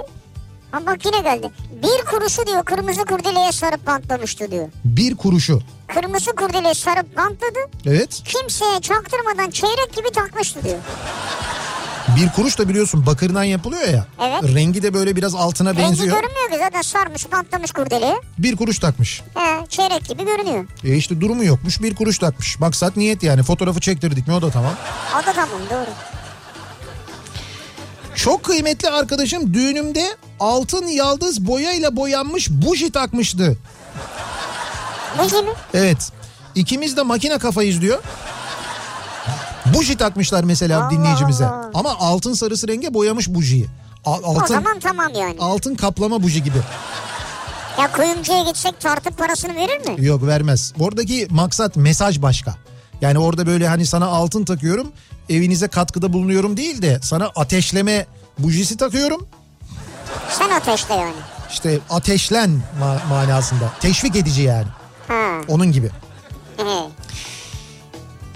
ha 0.70 0.86
bak 0.86 1.04
yine 1.06 1.18
geldi. 1.20 1.50
Bir 1.82 2.04
kuruşu 2.10 2.46
diyor 2.46 2.64
kırmızı 2.64 3.04
kurdeleye 3.04 3.52
sarıp 3.52 3.86
bantlamıştı 3.86 4.50
diyor. 4.50 4.68
Bir 4.84 5.16
kuruşu. 5.16 5.60
Kırmızı 5.94 6.30
kurdeleye 6.32 6.74
sarıp 6.74 7.16
bantladı. 7.16 7.58
Evet. 7.86 8.22
Kimseye 8.24 8.80
çaktırmadan 8.80 9.50
çeyrek 9.50 9.92
gibi 9.96 10.10
takmıştı 10.10 10.64
diyor. 10.64 10.78
Bir 12.16 12.28
kuruş 12.32 12.58
da 12.58 12.68
biliyorsun 12.68 13.06
bakırdan 13.06 13.44
yapılıyor 13.44 13.88
ya. 13.88 14.06
Evet. 14.22 14.54
Rengi 14.54 14.82
de 14.82 14.94
böyle 14.94 15.16
biraz 15.16 15.34
altına 15.34 15.70
Rengi 15.70 15.82
benziyor. 15.82 16.16
görünmüyor 16.20 16.50
ki 16.50 16.56
zaten 16.58 16.82
sarmış 16.82 17.32
bantlamış 17.32 17.72
kurdeleye. 17.72 18.20
Bir 18.38 18.56
kuruş 18.56 18.78
takmış. 18.78 19.22
He, 19.34 19.66
çeyrek 19.68 20.08
gibi 20.08 20.24
görünüyor. 20.24 20.64
E 20.84 20.96
işte 20.96 21.20
durumu 21.20 21.44
yokmuş 21.44 21.82
bir 21.82 21.94
kuruş 21.94 22.18
takmış. 22.18 22.58
Maksat 22.60 22.96
niyet 22.96 23.22
yani 23.22 23.42
fotoğrafı 23.42 23.80
çektirdik 23.80 24.28
mi 24.28 24.34
o 24.34 24.42
da 24.42 24.50
tamam. 24.50 24.72
O 25.14 25.26
da 25.26 25.32
tamam 25.32 25.60
doğru. 25.70 25.86
Çok 28.16 28.44
kıymetli 28.44 28.90
arkadaşım 28.90 29.54
düğünümde 29.54 30.16
altın 30.40 30.86
yaldız 30.86 31.46
boyayla 31.46 31.96
boyanmış 31.96 32.50
buji 32.50 32.92
takmıştı. 32.92 33.58
Ne 35.18 35.26
gibi? 35.26 35.50
Evet. 35.74 36.12
İkimiz 36.54 36.96
de 36.96 37.02
makine 37.02 37.38
kafayız 37.38 37.80
diyor. 37.80 38.02
Buji 39.66 39.96
takmışlar 39.96 40.44
mesela 40.44 40.80
Allah 40.82 40.90
dinleyicimize. 40.90 41.46
Allah. 41.46 41.70
Ama 41.74 41.90
altın 41.98 42.34
sarısı 42.34 42.68
renge 42.68 42.94
boyamış 42.94 43.28
bujiyi. 43.28 43.66
Al- 44.04 44.22
O 44.24 44.30
altın 44.30 44.54
zaman 44.54 44.78
tamam 44.80 45.08
yani. 45.14 45.36
altın 45.40 45.74
kaplama 45.74 46.22
buji 46.22 46.42
gibi. 46.42 46.58
Ya 47.80 47.92
kuyumcuya 47.92 48.42
gitsek 48.42 48.80
tartıp 48.80 49.18
parasını 49.18 49.54
verir 49.54 49.86
mi? 49.88 50.06
Yok 50.06 50.22
vermez. 50.26 50.72
Oradaki 50.80 51.26
maksat 51.30 51.76
mesaj 51.76 52.22
başka. 52.22 52.54
Yani 53.00 53.18
orada 53.18 53.46
böyle 53.46 53.68
hani 53.68 53.86
sana 53.86 54.06
altın 54.06 54.44
takıyorum, 54.44 54.92
evinize 55.28 55.68
katkıda 55.68 56.12
bulunuyorum 56.12 56.56
değil 56.56 56.82
de 56.82 56.98
sana 57.02 57.30
ateşleme 57.36 58.06
bujisi 58.38 58.76
takıyorum. 58.76 59.26
Sen 60.38 60.50
ateşle 60.50 60.94
yani. 60.94 61.14
İşte 61.50 61.78
ateşlen 61.90 62.62
ma- 62.80 63.08
manasında. 63.08 63.72
Teşvik 63.80 64.16
edici 64.16 64.42
yani. 64.42 64.66
Ha. 65.08 65.40
Onun 65.48 65.72
gibi. 65.72 65.90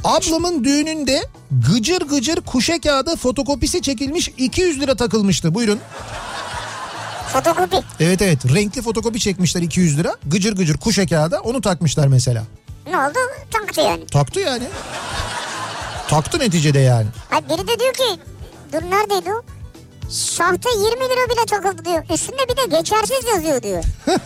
Ablamın 0.05 0.65
düğününde 0.65 1.23
gıcır 1.51 2.01
gıcır 2.01 2.41
kuşe 2.41 2.81
kağıdı 2.81 3.17
fotokopisi 3.17 3.83
çekilmiş 3.83 4.29
200 4.39 4.81
lira 4.81 4.95
takılmıştı. 4.95 5.55
Buyurun. 5.55 5.79
Fotokopi. 7.33 7.77
Evet 8.01 8.23
evet 8.23 8.55
renkli 8.55 8.83
fotokopi 8.83 9.21
çekmişler 9.21 9.63
200 9.63 9.99
lira. 9.99 10.17
Gıcır 10.27 10.57
gıcır 10.57 10.77
kuşe 10.79 11.07
kağıda 11.07 11.41
onu 11.41 11.61
takmışlar 11.61 12.07
mesela. 12.07 12.45
Ne 12.91 12.99
oldu? 12.99 13.19
Taktı 13.51 13.81
yani. 13.81 14.07
Taktı 14.07 14.41
yani. 14.41 14.65
Taktı 16.09 16.39
neticede 16.39 16.79
yani. 16.79 17.07
Hayır 17.31 17.45
biri 17.49 17.69
de 17.69 17.79
diyor 17.79 17.93
ki 17.93 18.21
dur 18.73 18.83
neredeydi 18.91 19.33
o? 19.35 19.43
Sahte 20.11 20.69
20 20.71 20.85
lira 20.91 21.29
bile 21.31 21.47
takıldı 21.51 21.85
diyor. 21.85 22.05
Üstünde 22.15 22.43
bir 22.49 22.57
de 22.57 22.77
geçersiz 22.77 23.25
yazıyor 23.35 23.63
diyor. 23.63 23.85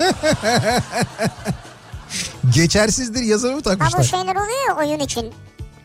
Geçersizdir 2.54 3.22
yazarı 3.22 3.52
mı 3.52 3.56
Ha 3.64 3.74
bu 3.74 3.78
takmışlar? 3.78 4.02
şeyler 4.02 4.36
oluyor 4.36 4.68
ya 4.68 4.76
oyun 4.76 4.98
için. 5.00 5.32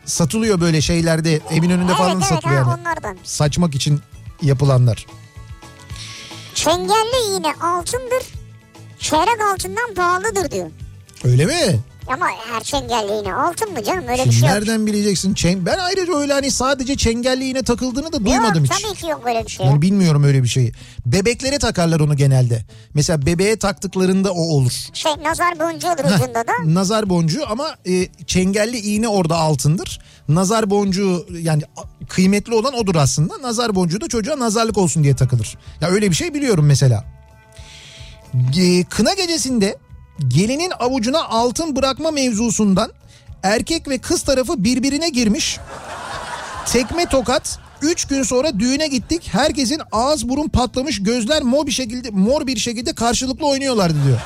Satılıyor 0.04 0.60
böyle 0.60 0.80
şeylerde 0.80 1.40
evin 1.50 1.70
önünde 1.70 1.92
Evet 1.92 1.98
falan 1.98 2.16
evet 2.16 2.24
satılıyor 2.24 2.66
yani. 2.66 2.80
onlardan. 2.80 3.18
Saçmak 3.24 3.74
için 3.74 4.00
yapılanlar. 4.42 5.06
Çengelli 6.54 7.36
iğne 7.36 7.52
altındır. 7.62 8.22
Çeyrek 8.98 9.40
altından 9.54 9.94
pahalıdır 9.94 10.50
diyor. 10.50 10.70
Öyle 11.24 11.46
mi? 11.46 11.80
Ama 12.14 12.26
her 12.52 12.62
çengelli 12.62 13.20
iğne 13.20 13.34
altın 13.34 13.72
mı 13.72 13.84
canım 13.84 14.08
öyle 14.08 14.24
bir 14.24 14.32
şey 14.32 14.40
yok. 14.40 14.50
nereden 14.50 14.86
bileceksin? 14.86 15.34
Çeng... 15.34 15.66
Ben 15.66 15.78
ayrıca 15.78 16.16
öyle 16.16 16.32
hani 16.32 16.50
sadece 16.50 16.96
çengelli 16.96 17.44
iğne 17.48 17.62
takıldığını 17.62 18.12
da 18.12 18.24
duymadım 18.24 18.64
yok, 18.64 18.74
hiç. 18.74 18.82
tabii 18.82 18.94
ki 18.94 19.06
yok 19.06 19.26
böyle 19.26 19.44
bir 19.44 19.50
şey. 19.50 19.66
Yani 19.66 19.82
bilmiyorum 19.82 20.24
öyle 20.24 20.42
bir 20.42 20.48
şeyi. 20.48 20.72
Bebeklere 21.06 21.58
takarlar 21.58 22.00
onu 22.00 22.16
genelde. 22.16 22.64
Mesela 22.94 23.26
bebeğe 23.26 23.56
taktıklarında 23.56 24.32
o 24.32 24.40
olur. 24.40 24.72
Şey 24.92 25.12
nazar 25.24 25.58
boncuğu 25.58 25.88
olur 25.88 26.14
ucunda 26.14 26.44
da. 26.46 26.52
Nazar 26.64 27.10
boncuğu 27.10 27.42
ama 27.48 27.74
e, 27.86 28.08
çengelli 28.26 28.78
iğne 28.78 29.08
orada 29.08 29.36
altındır. 29.36 30.00
Nazar 30.28 30.70
boncuğu 30.70 31.26
yani 31.42 31.62
kıymetli 32.08 32.54
olan 32.54 32.74
odur 32.74 32.94
aslında. 32.94 33.42
Nazar 33.42 33.74
boncuğu 33.74 34.00
da 34.00 34.08
çocuğa 34.08 34.38
nazarlık 34.38 34.78
olsun 34.78 35.04
diye 35.04 35.16
takılır. 35.16 35.58
Ya 35.80 35.88
öyle 35.88 36.10
bir 36.10 36.16
şey 36.16 36.34
biliyorum 36.34 36.66
mesela. 36.66 37.04
E, 38.60 38.84
kına 38.84 39.14
gecesinde 39.14 39.76
gelinin 40.28 40.72
avucuna 40.80 41.24
altın 41.24 41.76
bırakma 41.76 42.10
mevzusundan 42.10 42.92
erkek 43.42 43.88
ve 43.88 43.98
kız 43.98 44.22
tarafı 44.22 44.64
birbirine 44.64 45.08
girmiş. 45.08 45.58
Tekme 46.66 47.06
tokat 47.06 47.58
3 47.82 48.04
gün 48.04 48.22
sonra 48.22 48.58
düğüne 48.58 48.88
gittik. 48.88 49.28
Herkesin 49.32 49.80
ağız 49.92 50.28
burun 50.28 50.48
patlamış, 50.48 51.02
gözler 51.02 51.42
mor 51.42 51.66
bir 51.66 51.72
şekilde 51.72 52.10
mor 52.10 52.46
bir 52.46 52.56
şekilde 52.56 52.92
karşılıklı 52.92 53.46
oynuyorlardı 53.46 53.96
diyor. 54.06 54.20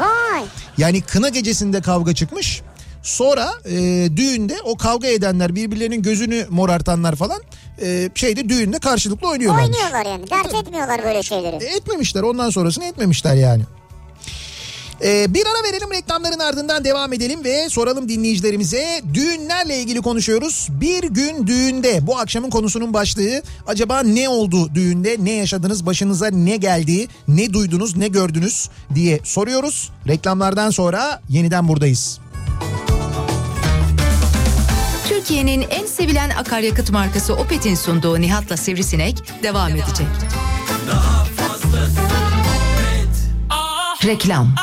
Vay. 0.00 0.42
Yani 0.78 1.00
kına 1.00 1.28
gecesinde 1.28 1.80
kavga 1.80 2.14
çıkmış. 2.14 2.62
Sonra 3.02 3.52
e, 3.64 3.72
düğünde 4.16 4.56
o 4.64 4.76
kavga 4.76 5.08
edenler 5.08 5.54
birbirlerinin 5.54 6.02
gözünü 6.02 6.46
morartanlar 6.50 7.16
falan 7.16 7.42
e, 7.82 8.10
şeyde 8.14 8.48
düğünde 8.48 8.78
karşılıklı 8.78 9.28
oynuyorlarmış. 9.28 9.76
Oynuyorlar 9.76 10.06
yani. 10.12 10.30
Dert 10.30 10.54
etmiyorlar 10.54 11.04
böyle 11.04 11.22
şeyleri. 11.22 11.64
E, 11.64 11.76
etmemişler 11.76 12.22
ondan 12.22 12.50
sonrasını 12.50 12.84
etmemişler 12.84 13.34
yani. 13.34 13.62
E, 15.04 15.34
bir 15.34 15.46
ara 15.46 15.72
verelim 15.72 15.90
reklamların 15.90 16.38
ardından 16.38 16.84
devam 16.84 17.12
edelim 17.12 17.44
ve 17.44 17.68
soralım 17.68 18.08
dinleyicilerimize 18.08 19.02
düğünlerle 19.14 19.78
ilgili 19.78 20.02
konuşuyoruz. 20.02 20.68
Bir 20.70 21.02
gün 21.02 21.46
düğünde 21.46 22.06
bu 22.06 22.18
akşamın 22.18 22.50
konusunun 22.50 22.94
başlığı 22.94 23.42
acaba 23.66 24.02
ne 24.02 24.28
oldu 24.28 24.74
düğünde? 24.74 25.16
Ne 25.20 25.32
yaşadınız? 25.32 25.86
Başınıza 25.86 26.30
ne 26.30 26.56
geldi? 26.56 27.08
Ne 27.28 27.52
duydunuz? 27.52 27.96
Ne 27.96 28.08
gördünüz? 28.08 28.68
diye 28.94 29.20
soruyoruz. 29.24 29.90
Reklamlardan 30.08 30.70
sonra 30.70 31.20
yeniden 31.28 31.68
buradayız. 31.68 32.20
Türkiye'nin 35.08 35.66
en 35.70 35.86
sevilen 35.86 36.30
akaryakıt 36.30 36.90
markası 36.90 37.34
Opet'in 37.34 37.74
sunduğu 37.74 38.20
Nihat'la 38.20 38.56
Sivrisinek 38.56 39.22
devam 39.42 39.70
edecek. 39.70 40.06
Reklam 44.04 44.54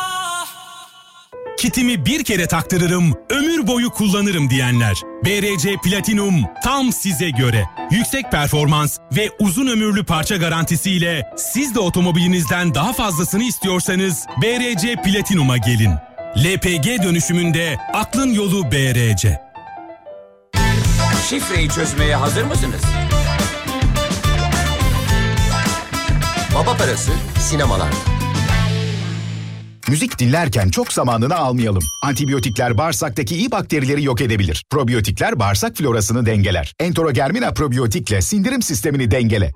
kitimi 1.63 2.05
bir 2.05 2.23
kere 2.23 2.47
taktırırım, 2.47 3.13
ömür 3.29 3.67
boyu 3.67 3.89
kullanırım 3.89 4.49
diyenler. 4.49 5.01
BRC 5.25 5.75
Platinum 5.83 6.35
tam 6.63 6.91
size 6.91 7.29
göre. 7.29 7.65
Yüksek 7.91 8.31
performans 8.31 8.97
ve 9.15 9.29
uzun 9.39 9.67
ömürlü 9.67 10.05
parça 10.05 10.35
garantisiyle 10.35 11.29
siz 11.37 11.75
de 11.75 11.79
otomobilinizden 11.79 12.75
daha 12.75 12.93
fazlasını 12.93 13.43
istiyorsanız 13.43 14.25
BRC 14.41 14.95
Platinum'a 14.95 15.57
gelin. 15.57 15.91
LPG 16.37 17.03
dönüşümünde 17.03 17.77
aklın 17.93 18.33
yolu 18.33 18.71
BRC. 18.71 19.41
Şifreyi 21.29 21.69
çözmeye 21.69 22.15
hazır 22.15 22.43
mısınız? 22.43 22.81
Baba 26.55 26.77
parası 26.77 27.11
sinemalarda. 27.39 28.22
Müzik 29.89 30.19
dinlerken 30.19 30.69
çok 30.69 30.93
zamanını 30.93 31.35
almayalım. 31.35 31.83
Antibiyotikler 32.03 32.77
bağırsaktaki 32.77 33.35
iyi 33.35 33.51
bakterileri 33.51 34.03
yok 34.03 34.21
edebilir. 34.21 34.63
Probiyotikler 34.69 35.39
bağırsak 35.39 35.77
florasını 35.77 36.25
dengeler. 36.25 36.73
Entorogermina 36.79 37.53
probiyotikle 37.53 38.21
sindirim 38.21 38.61
sistemini 38.61 39.11
dengele. 39.11 39.51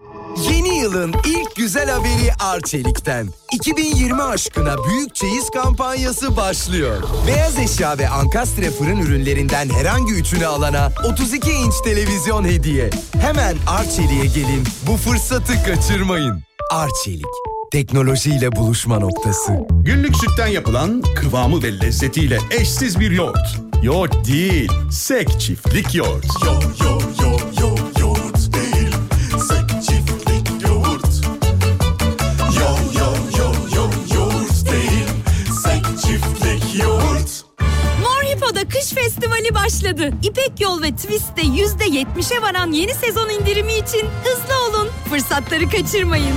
Yeni 0.51 0.77
yılın 0.79 1.13
ilk 1.25 1.55
güzel 1.55 1.89
haberi 1.89 2.33
Arçelik'ten. 2.39 3.27
2020 3.53 4.21
aşkına 4.21 4.75
büyük 4.89 5.15
çeyiz 5.15 5.49
kampanyası 5.49 6.37
başlıyor. 6.37 7.03
Beyaz 7.27 7.59
eşya 7.59 7.97
ve 7.97 8.09
ankastre 8.09 8.71
fırın 8.71 8.97
ürünlerinden 8.97 9.69
herhangi 9.69 10.13
üçünü 10.13 10.45
alana 10.45 10.91
32 11.05 11.51
inç 11.51 11.73
televizyon 11.83 12.43
hediye. 12.45 12.89
Hemen 13.21 13.55
Arçelik'e 13.67 14.25
gelin 14.39 14.63
bu 14.87 14.97
fırsatı 14.97 15.53
kaçırmayın. 15.65 16.43
Arçelik, 16.71 17.25
teknolojiyle 17.71 18.55
buluşma 18.55 18.99
noktası. 18.99 19.51
Günlük 19.71 20.15
sütten 20.15 20.47
yapılan 20.47 21.03
kıvamı 21.15 21.63
ve 21.63 21.79
lezzetiyle 21.79 22.37
eşsiz 22.51 22.99
bir 22.99 23.11
yoğurt. 23.11 23.57
Yoğurt 23.83 24.27
değil, 24.27 24.71
sek 24.91 25.39
çiftlik 25.39 25.95
yoğurt. 25.95 26.25
Yo 26.45 26.53
yo 26.83 26.99
yo 27.21 27.37
yo 27.61 27.75
yoğurt 27.99 28.53
değil, 28.53 28.95
sek 29.49 29.81
çiftlik 29.81 30.61
yoğurt. 30.67 31.25
Yo 32.59 32.99
yo 32.99 33.13
yo 33.37 33.51
yo 33.75 33.89
yoğurt 34.15 34.71
değil, 34.71 35.07
sek 35.63 35.83
çiftlik 36.01 36.83
yoğurt. 36.83 37.47
Kış 38.69 38.93
festivali 38.93 39.55
başladı. 39.55 40.11
İpek 40.23 40.61
Yol 40.61 40.81
ve 40.81 40.91
Twist'te 40.91 41.41
%70'e 41.41 42.41
varan 42.41 42.71
yeni 42.71 42.93
sezon 42.93 43.29
indirimi 43.29 43.73
için 43.73 44.05
hızlı 44.23 44.55
olun. 44.69 44.87
Fırsatları 45.09 45.69
kaçırmayın. 45.69 46.35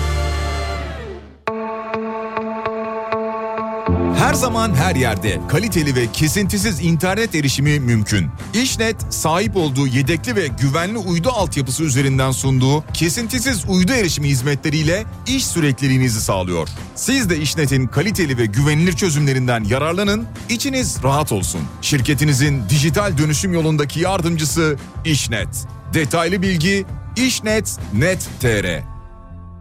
Her 4.31 4.35
zaman 4.35 4.75
her 4.75 4.97
yerde 4.97 5.41
kaliteli 5.49 5.95
ve 5.95 6.13
kesintisiz 6.13 6.81
internet 6.81 7.35
erişimi 7.35 7.81
mümkün. 7.81 8.29
İşnet 8.55 8.97
sahip 9.11 9.57
olduğu 9.57 9.87
yedekli 9.87 10.37
ve 10.37 10.47
güvenli 10.47 10.99
uydu 10.99 11.31
altyapısı 11.31 11.85
üzerinden 11.85 12.31
sunduğu 12.31 12.85
kesintisiz 12.95 13.65
uydu 13.69 13.93
erişimi 13.93 14.29
hizmetleriyle 14.29 15.05
iş 15.27 15.47
sürekliliğinizi 15.47 16.21
sağlıyor. 16.21 16.69
Siz 16.95 17.31
de 17.31 17.39
İşnet'in 17.39 17.87
kaliteli 17.87 18.39
ve 18.39 18.47
güvenilir 18.47 18.93
çözümlerinden 18.93 19.65
yararlanın, 19.65 20.27
içiniz 20.49 21.03
rahat 21.05 21.33
olsun. 21.33 21.61
Şirketinizin 21.83 22.63
dijital 22.69 23.19
dönüşüm 23.19 23.53
yolundaki 23.53 24.01
yardımcısı 24.01 24.77
İşnet. 25.05 25.67
Detaylı 25.95 26.43
bilgi 26.43 26.87
işnet.net.tr 27.17 28.90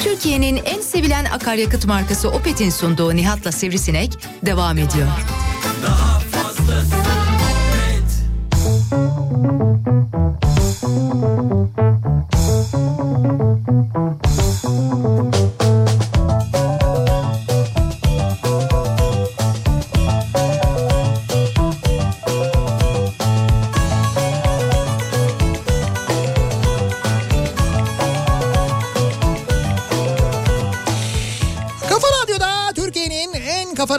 Türkiye'nin 0.03 0.61
en 0.65 0.81
sevilen 0.81 1.25
akaryakıt 1.25 1.85
markası 1.85 2.29
Opet'in 2.29 2.69
sunduğu 2.69 3.15
Nihat'la 3.15 3.51
Sivrisinek 3.51 4.17
devam 4.45 4.77
ediyor. 4.77 5.07
Daha 5.83 6.10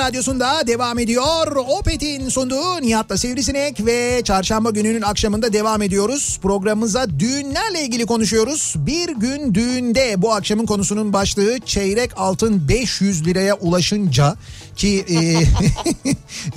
radyosunda 0.02 0.66
devam 0.66 0.98
ediyor. 0.98 1.56
Opet'in 1.56 2.28
sunduğu 2.28 2.82
Nihat'la 2.82 3.16
Sivrisinek 3.16 3.86
ve 3.86 4.22
çarşamba 4.24 4.70
gününün 4.70 5.02
akşamında 5.02 5.52
devam 5.52 5.82
ediyoruz. 5.82 6.38
Programımıza 6.42 7.18
düğünlerle 7.18 7.82
ilgili 7.82 8.06
konuşuyoruz. 8.06 8.74
Bir 8.76 9.08
gün 9.08 9.54
düğünde 9.54 10.22
bu 10.22 10.32
akşamın 10.32 10.66
konusunun 10.66 11.12
başlığı 11.12 11.58
çeyrek 11.66 12.10
altın 12.16 12.68
500 12.68 13.26
liraya 13.26 13.54
ulaşınca 13.54 14.36
ki 14.76 15.04
e, 15.08 15.16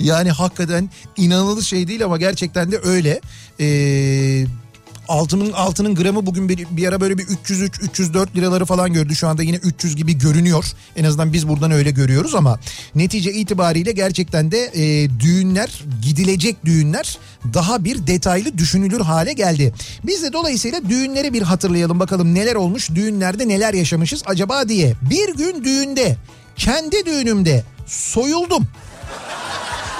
yani 0.00 0.30
hakikaten 0.30 0.90
inanılır 1.16 1.62
şey 1.62 1.88
değil 1.88 2.04
ama 2.04 2.16
gerçekten 2.16 2.72
de 2.72 2.80
öyle. 2.84 3.20
Eee 3.58 4.46
altının 5.08 5.52
altının 5.52 5.94
gramı 5.94 6.26
bugün 6.26 6.48
bir, 6.48 6.66
bir 6.70 6.88
ara 6.88 7.00
böyle 7.00 7.18
bir 7.18 7.24
303 7.24 7.80
304 7.82 8.36
liraları 8.36 8.64
falan 8.64 8.92
gördü. 8.92 9.14
Şu 9.14 9.28
anda 9.28 9.42
yine 9.42 9.56
300 9.56 9.96
gibi 9.96 10.18
görünüyor. 10.18 10.64
En 10.96 11.04
azından 11.04 11.32
biz 11.32 11.48
buradan 11.48 11.70
öyle 11.70 11.90
görüyoruz 11.90 12.34
ama 12.34 12.58
netice 12.94 13.32
itibariyle 13.32 13.92
gerçekten 13.92 14.52
de 14.52 14.70
e, 14.74 15.10
düğünler 15.20 15.84
gidilecek 16.02 16.64
düğünler 16.64 17.18
daha 17.54 17.84
bir 17.84 18.06
detaylı 18.06 18.58
düşünülür 18.58 19.00
hale 19.00 19.32
geldi. 19.32 19.74
Biz 20.04 20.22
de 20.22 20.32
dolayısıyla 20.32 20.88
düğünleri 20.88 21.32
bir 21.32 21.42
hatırlayalım 21.42 22.00
bakalım 22.00 22.34
neler 22.34 22.54
olmuş 22.54 22.90
düğünlerde 22.90 23.48
neler 23.48 23.74
yaşamışız 23.74 24.22
acaba 24.26 24.68
diye. 24.68 24.94
Bir 25.10 25.36
gün 25.36 25.64
düğünde 25.64 26.16
kendi 26.56 27.06
düğünümde 27.06 27.64
soyuldum. 27.86 28.66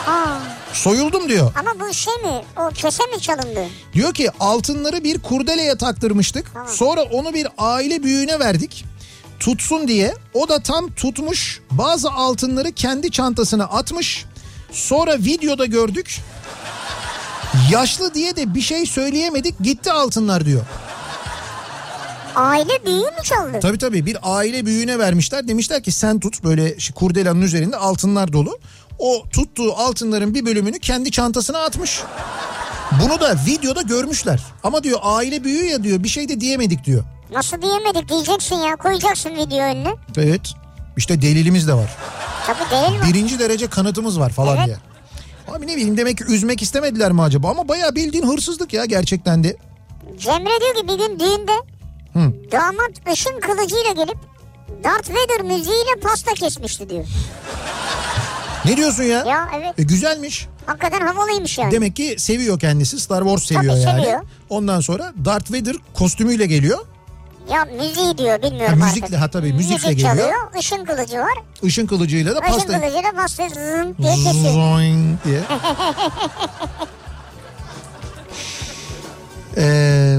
Aa, 0.07 0.56
Soyuldum 0.83 1.29
diyor. 1.29 1.53
ama 1.61 1.71
bu 1.81 1.95
şey 1.95 2.15
mi? 2.15 2.45
O 2.57 2.69
kese 2.75 3.03
mi 3.07 3.21
çalındı? 3.21 3.67
Diyor 3.93 4.15
ki 4.15 4.31
altınları 4.41 5.05
bir 5.05 5.19
kurdeleye 5.19 5.77
taktırmıştık. 5.77 6.53
Sonra 6.67 7.03
onu 7.03 7.35
bir 7.35 7.49
aile 7.59 8.03
büyüğüne 8.03 8.39
verdik. 8.39 8.85
Tutsun 9.41 9.89
diye. 9.89 10.15
O 10.35 10.49
da 10.49 10.63
tam 10.63 10.91
tutmuş. 10.95 11.61
Bazı 11.71 12.11
altınları 12.11 12.73
kendi 12.73 13.11
çantasına 13.11 13.65
atmış. 13.65 14.25
Sonra 14.73 15.19
videoda 15.19 15.67
gördük. 15.67 16.21
Yaşlı 17.71 18.15
diye 18.15 18.37
de 18.37 18.55
bir 18.55 18.61
şey 18.61 18.87
söyleyemedik. 18.87 19.55
Gitti 19.61 19.93
altınlar 19.93 20.45
diyor. 20.45 20.63
Aile 22.37 22.87
büyüğü 22.87 22.97
mü 22.97 23.23
çaldı? 23.25 23.59
Tabii 23.63 23.79
tabii 23.79 24.07
bir 24.07 24.17
aile 24.23 24.67
büyüğüne 24.67 24.99
vermişler. 24.99 25.49
Demişler 25.49 25.83
ki 25.83 25.93
sen 25.93 26.21
tut 26.21 26.45
böyle 26.45 26.77
kurdelanın 26.95 27.43
üzerinde 27.43 27.77
altınlar 27.77 28.33
dolu. 28.33 28.59
O 28.99 29.25
tuttuğu 29.33 29.75
altınların 29.77 30.35
bir 30.35 30.47
bölümünü 30.47 30.79
kendi 30.79 31.11
çantasına 31.11 31.59
atmış. 31.59 32.03
Bunu 33.03 33.21
da 33.21 33.37
videoda 33.47 33.83
görmüşler. 33.83 34.41
Ama 34.65 34.85
diyor 34.85 34.99
aile 35.03 35.45
büyüğü 35.45 35.65
ya 35.67 35.83
diyor 35.85 36.03
bir 36.03 36.09
şey 36.09 36.29
de 36.29 36.41
diyemedik 36.41 36.85
diyor. 36.85 37.05
Nasıl 37.33 37.63
diyemedik 37.63 38.09
diyeceksin 38.09 38.57
ya 38.57 38.77
koyacaksın 38.77 39.31
video 39.37 39.59
önüne. 39.59 39.95
Evet 40.19 40.41
işte 40.97 41.23
delilimiz 41.23 41.69
de 41.69 41.75
var. 41.75 41.97
Tabii 42.47 42.71
değil 42.71 43.01
mi? 43.01 43.07
Birinci 43.09 43.39
derece 43.39 43.67
kanıtımız 43.67 44.21
var 44.21 44.31
falan 44.31 44.67
diye. 44.67 44.77
Abi 45.49 45.67
ne 45.67 45.77
bileyim 45.77 45.97
demek 45.97 46.19
ki 46.19 46.25
üzmek 46.25 46.63
istemediler 46.63 47.13
mi 47.13 47.23
acaba? 47.23 47.51
Ama 47.51 47.69
bayağı 47.69 47.95
bildiğin 47.95 48.27
hırsızlık 48.27 48.73
ya 48.73 48.85
gerçekten 48.85 49.45
de. 49.45 49.57
Cemre 50.19 50.61
diyor 50.61 50.75
ki 50.75 50.89
bir 50.89 50.99
gün 50.99 51.19
düğünde 51.21 51.53
Hı. 52.13 52.33
damat 52.53 53.13
ışın 53.13 53.41
kılıcıyla 53.41 53.93
gelip 53.93 54.17
Darth 54.85 55.11
Vader 55.11 55.43
müziğiyle 55.43 56.01
pasta 56.03 56.35
kesmişti 56.35 56.91
diyor. 56.91 57.05
Ne 58.67 58.77
diyorsun 58.77 59.03
ya? 59.03 59.25
Ya 59.25 59.49
evet. 59.57 59.79
E, 59.79 59.83
güzelmiş. 59.83 60.47
Hakikaten 60.67 61.07
havalıymış 61.07 61.59
yani. 61.59 61.73
Demek 61.73 61.97
ki 61.97 62.15
seviyor 62.19 62.61
kendisi. 62.61 63.01
Star 63.01 63.23
Wars 63.23 63.43
seviyor 63.45 63.75
Tabii 63.75 63.83
yani. 63.83 64.03
seviyor. 64.03 64.23
Ondan 64.49 64.81
sonra 64.81 65.13
Darth 65.25 65.51
Vader 65.53 65.77
kostümüyle 65.95 66.47
geliyor. 66.47 66.79
Ya 67.53 67.65
müziği 67.65 68.19
diyor 68.19 68.43
bilmiyorum 68.43 68.81
Ha, 68.81 68.87
artık. 68.87 68.97
müzikle, 69.03 69.17
ha 69.17 69.31
tabii, 69.31 69.53
müzikle 69.53 69.75
Müzik 69.75 69.91
geliyor. 69.91 70.11
çalıyor. 70.11 70.35
Işın 70.61 70.85
kılıcı 70.85 71.19
var. 71.19 71.33
Işın 71.63 71.87
kılıcıyla 71.87 72.35
da 72.37 72.41
Işın 72.41 72.53
pasta... 72.53 72.81
kılıcıyla 72.81 73.13
pasta 73.13 73.49
zın 73.49 73.97
diye 74.03 74.15
kesiyor. 74.15 74.53
Zoing 74.53 75.17
diye. 75.25 75.41
Ee, 79.59 80.19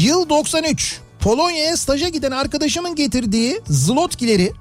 yıl 0.00 0.28
93. 0.28 1.00
Polonya'ya 1.20 1.76
staja 1.76 2.08
giden 2.08 2.30
arkadaşımın 2.30 2.94
getirdiği 2.94 3.60
zlotkileri 3.68 4.52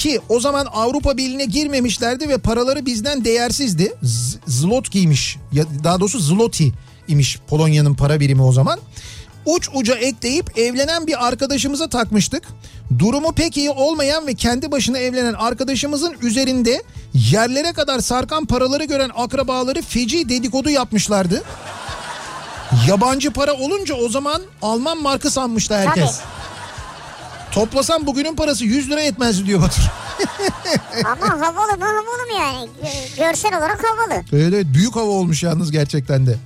ki 0.00 0.20
o 0.28 0.40
zaman 0.40 0.66
Avrupa 0.72 1.16
Birliği'ne 1.16 1.44
girmemişlerdi 1.44 2.28
ve 2.28 2.38
paraları 2.38 2.86
bizden 2.86 3.24
değersizdi. 3.24 3.92
Z- 4.02 4.36
Zlotkiymiş. 4.46 5.36
Ya 5.52 5.64
daha 5.84 6.00
doğrusu 6.00 6.20
zloty 6.20 6.68
imiş 7.08 7.38
Polonya'nın 7.48 7.94
para 7.94 8.20
birimi 8.20 8.42
o 8.42 8.52
zaman. 8.52 8.78
Uç 9.46 9.68
uca 9.74 9.94
ekleyip 9.94 10.58
evlenen 10.58 11.06
bir 11.06 11.26
arkadaşımıza 11.26 11.88
takmıştık. 11.88 12.42
Durumu 12.98 13.32
pek 13.32 13.56
iyi 13.56 13.70
olmayan 13.70 14.26
ve 14.26 14.34
kendi 14.34 14.70
başına 14.70 14.98
evlenen 14.98 15.34
arkadaşımızın 15.34 16.16
üzerinde 16.22 16.82
yerlere 17.14 17.72
kadar 17.72 18.00
sarkan 18.00 18.44
paraları 18.44 18.84
gören 18.84 19.10
akrabaları 19.16 19.82
feci 19.82 20.28
dedikodu 20.28 20.70
yapmışlardı. 20.70 21.42
Yabancı 22.88 23.30
para 23.30 23.52
olunca 23.54 23.94
o 23.94 24.08
zaman 24.08 24.42
Alman 24.62 25.02
markı 25.02 25.30
sanmıştı 25.30 25.74
herkes. 25.74 26.20
Toplasam 27.52 28.06
bugünün 28.06 28.36
parası 28.36 28.64
100 28.64 28.90
lira 28.90 29.00
etmez 29.02 29.46
diyor 29.46 29.62
Batur. 29.62 29.82
Ama 31.04 31.28
havalı 31.30 31.78
mı 31.78 31.84
havalı 31.84 32.26
mı 32.26 32.38
yani? 32.40 32.68
Gö- 32.84 33.16
Görsel 33.16 33.58
olarak 33.58 33.84
havalı. 33.84 34.22
Evet 34.32 34.52
evet 34.54 34.66
büyük 34.74 34.96
hava 34.96 35.10
olmuş 35.10 35.42
yalnız 35.42 35.70
gerçekten 35.70 36.26
de. 36.26 36.36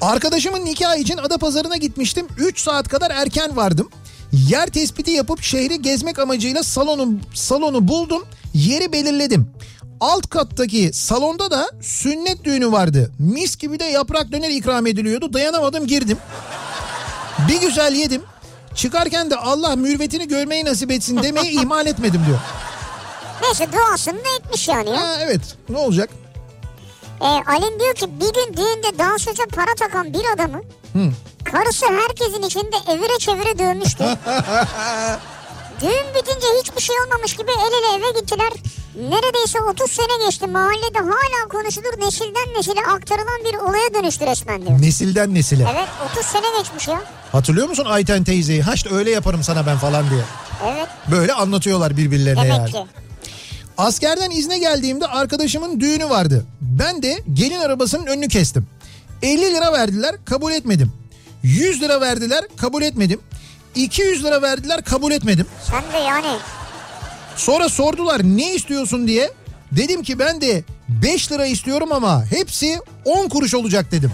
Arkadaşımın 0.00 0.64
nikahı 0.64 0.98
için 0.98 1.16
Adapazarı'na 1.16 1.76
gitmiştim. 1.76 2.26
3 2.38 2.60
saat 2.60 2.88
kadar 2.88 3.10
erken 3.10 3.56
vardım. 3.56 3.88
Yer 4.32 4.66
tespiti 4.66 5.10
yapıp 5.10 5.42
şehri 5.42 5.82
gezmek 5.82 6.18
amacıyla 6.18 6.62
salonu 6.62 7.12
salonu 7.34 7.88
buldum. 7.88 8.24
Yeri 8.54 8.92
belirledim. 8.92 9.50
Alt 10.00 10.30
kattaki 10.30 10.90
salonda 10.92 11.50
da 11.50 11.70
sünnet 11.82 12.44
düğünü 12.44 12.72
vardı. 12.72 13.12
Mis 13.18 13.56
gibi 13.56 13.78
de 13.80 13.84
yaprak 13.84 14.32
döner 14.32 14.50
ikram 14.50 14.86
ediliyordu. 14.86 15.32
Dayanamadım 15.32 15.86
girdim. 15.86 16.18
Bir 17.48 17.60
güzel 17.60 17.94
yedim. 17.94 18.22
Çıkarken 18.74 19.30
de 19.30 19.36
Allah 19.36 19.76
mürvetini 19.76 20.28
görmeyi 20.28 20.64
nasip 20.64 20.90
etsin 20.90 21.22
demeyi 21.22 21.50
ihmal 21.60 21.86
etmedim 21.86 22.22
diyor. 22.26 22.38
Neyse 23.42 23.68
duasını 23.72 24.18
da 24.24 24.28
etmiş 24.40 24.68
yani 24.68 24.90
ya. 24.90 24.96
Ha, 25.02 25.16
evet 25.20 25.40
ne 25.68 25.78
olacak? 25.78 26.10
Ee, 27.20 27.24
Alin 27.24 27.80
diyor 27.80 27.94
ki 27.94 28.06
bir 28.20 28.32
gün 28.34 28.56
düğünde 28.56 28.98
dansöze 28.98 29.46
para 29.46 29.74
takan 29.78 30.14
bir 30.14 30.24
adamı 30.34 30.58
Hı. 30.92 31.10
karısı 31.44 31.86
herkesin 31.86 32.42
içinde 32.42 32.76
evire 32.92 33.18
çevire 33.18 33.58
dövmüştü. 33.58 34.04
Düğün 35.80 36.14
bitince 36.14 36.46
hiçbir 36.62 36.80
şey 36.82 36.96
olmamış 37.06 37.36
gibi 37.36 37.50
el 37.50 37.72
ele 37.72 37.98
eve 38.04 38.20
gittiler. 38.20 38.52
Neredeyse 38.94 39.58
30 39.60 39.90
sene 39.90 40.24
geçti 40.26 40.46
mahallede 40.46 40.98
hala 40.98 41.48
konuşulur 41.48 42.00
nesilden 42.06 42.54
nesile 42.56 42.80
aktarılan 42.80 43.40
bir 43.44 43.54
olaya 43.58 43.94
dönüştü 43.94 44.26
resmen 44.26 44.66
diyor. 44.66 44.82
Nesilden 44.82 45.34
nesile. 45.34 45.66
Evet 45.74 45.88
30 46.12 46.26
sene 46.26 46.58
geçmiş 46.58 46.88
ya. 46.88 47.02
Hatırlıyor 47.32 47.68
musun 47.68 47.84
Ayten 47.88 48.24
teyzeyi? 48.24 48.62
Ha 48.62 48.74
işte 48.74 48.94
öyle 48.94 49.10
yaparım 49.10 49.42
sana 49.42 49.66
ben 49.66 49.78
falan 49.78 50.10
diye. 50.10 50.20
Evet 50.66 50.88
Böyle 51.10 51.32
anlatıyorlar 51.32 51.96
birbirlerine 51.96 52.42
demek 52.42 52.58
yani. 52.58 52.70
ki. 52.72 52.84
Askerden 53.78 54.30
izne 54.30 54.58
geldiğimde 54.58 55.06
arkadaşımın 55.06 55.80
düğünü 55.80 56.08
vardı. 56.10 56.44
Ben 56.60 57.02
de 57.02 57.22
gelin 57.32 57.60
arabasının 57.60 58.06
önünü 58.06 58.28
kestim. 58.28 58.66
50 59.22 59.40
lira 59.54 59.72
verdiler 59.72 60.16
kabul 60.24 60.52
etmedim. 60.52 60.92
100 61.42 61.82
lira 61.82 62.00
verdiler 62.00 62.44
kabul 62.56 62.82
etmedim. 62.82 63.20
200 63.74 64.24
lira 64.24 64.42
verdiler 64.42 64.84
kabul 64.84 65.12
etmedim. 65.12 65.46
Sen 65.70 65.82
de 65.92 65.98
yani 66.04 66.36
Sonra 67.40 67.68
sordular 67.68 68.20
ne 68.24 68.54
istiyorsun 68.54 69.06
diye. 69.06 69.30
Dedim 69.72 70.02
ki 70.02 70.18
ben 70.18 70.40
de 70.40 70.64
5 70.88 71.32
lira 71.32 71.46
istiyorum 71.46 71.92
ama 71.92 72.24
hepsi 72.24 72.78
10 73.04 73.28
kuruş 73.28 73.54
olacak 73.54 73.92
dedim. 73.92 74.12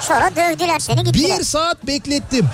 sonra 0.00 0.30
dövdüler 0.36 0.78
seni 0.78 1.04
gittiler. 1.04 1.38
Bir 1.38 1.44
saat 1.44 1.86
beklettim. 1.86 2.46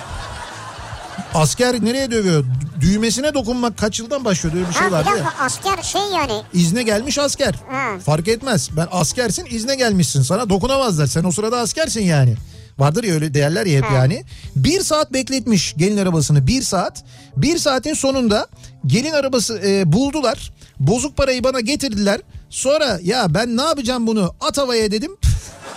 Asker 1.33 1.85
nereye 1.85 2.11
dövüyor? 2.11 2.43
Dü- 2.43 2.81
Düğmesine 2.81 3.33
dokunmak 3.33 3.77
kaç 3.77 3.99
yıldan 3.99 4.25
başlıyor 4.25 4.55
öyle 4.55 4.69
bir 4.69 4.73
şey 4.73 4.83
ya. 4.83 4.91
dakika 4.91 5.33
asker 5.39 5.83
şey 5.83 6.01
yani 6.01 6.41
İzne 6.53 6.83
gelmiş 6.83 7.17
asker. 7.19 7.55
Ha. 7.71 7.99
Fark 8.05 8.27
etmez. 8.27 8.69
Ben 8.77 8.87
askersin 8.91 9.45
izne 9.49 9.75
gelmişsin. 9.75 10.21
Sana 10.21 10.49
dokunamazlar. 10.49 11.07
Sen 11.07 11.23
o 11.23 11.31
sırada 11.31 11.59
askersin 11.59 12.01
yani. 12.01 12.35
Vardır 12.79 13.03
ya 13.03 13.13
öyle 13.13 13.33
değerler 13.33 13.65
ya 13.65 13.77
hep 13.77 13.91
yani. 13.91 14.23
Bir 14.55 14.81
saat 14.81 15.13
bekletmiş 15.13 15.73
gelin 15.77 15.97
arabasını. 15.97 16.47
Bir 16.47 16.61
saat. 16.61 17.03
Bir 17.37 17.57
saatin 17.57 17.93
sonunda 17.93 18.47
gelin 18.85 19.11
arabası 19.11 19.61
e, 19.65 19.91
buldular. 19.93 20.51
Bozuk 20.79 21.17
parayı 21.17 21.43
bana 21.43 21.59
getirdiler. 21.59 22.21
Sonra 22.49 22.99
ya 23.03 23.33
ben 23.33 23.57
ne 23.57 23.61
yapacağım 23.61 24.07
bunu 24.07 24.35
at 24.41 24.57
havaya 24.57 24.91
dedim. 24.91 25.11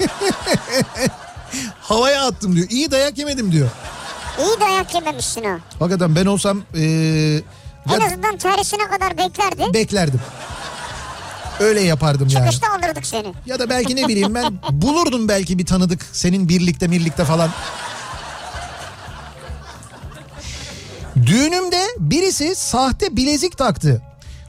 havaya 1.81 2.27
attım 2.27 2.57
diyor. 2.57 2.67
İyi 2.71 2.91
dayak 2.91 3.19
yemedim 3.19 3.53
diyor. 3.53 3.69
iyi 4.39 4.61
dayak 4.61 4.95
yememişsin 4.95 5.45
o. 5.45 5.59
Hakikaten 5.79 6.17
ben 6.17 6.27
olsam 6.27 6.63
e, 6.75 6.83
En 7.95 8.01
ya 8.01 8.07
azından 8.07 8.37
tersine 8.37 8.89
kadar 8.89 9.19
beklerdi. 9.19 9.75
beklerdim. 9.75 10.21
Öyle 11.61 11.81
yapardım 11.81 12.29
yani. 12.31 12.45
Çıkışta 12.45 12.67
alırdık 12.73 13.07
seni. 13.07 13.35
Ya 13.47 13.59
da 13.59 13.71
belki 13.71 13.97
ne 13.97 14.09
bileyim 14.09 14.35
ben 14.35 14.59
bulurdum 14.71 15.29
belki 15.29 15.59
bir 15.59 15.67
tanıdık 15.67 16.07
senin 16.13 16.49
birlikte 16.49 16.91
birlikte 16.91 17.25
falan. 17.25 17.51
Düğünümde 21.27 21.83
birisi 21.99 22.55
sahte 22.55 23.17
bilezik 23.17 23.59
taktı. 23.59 24.03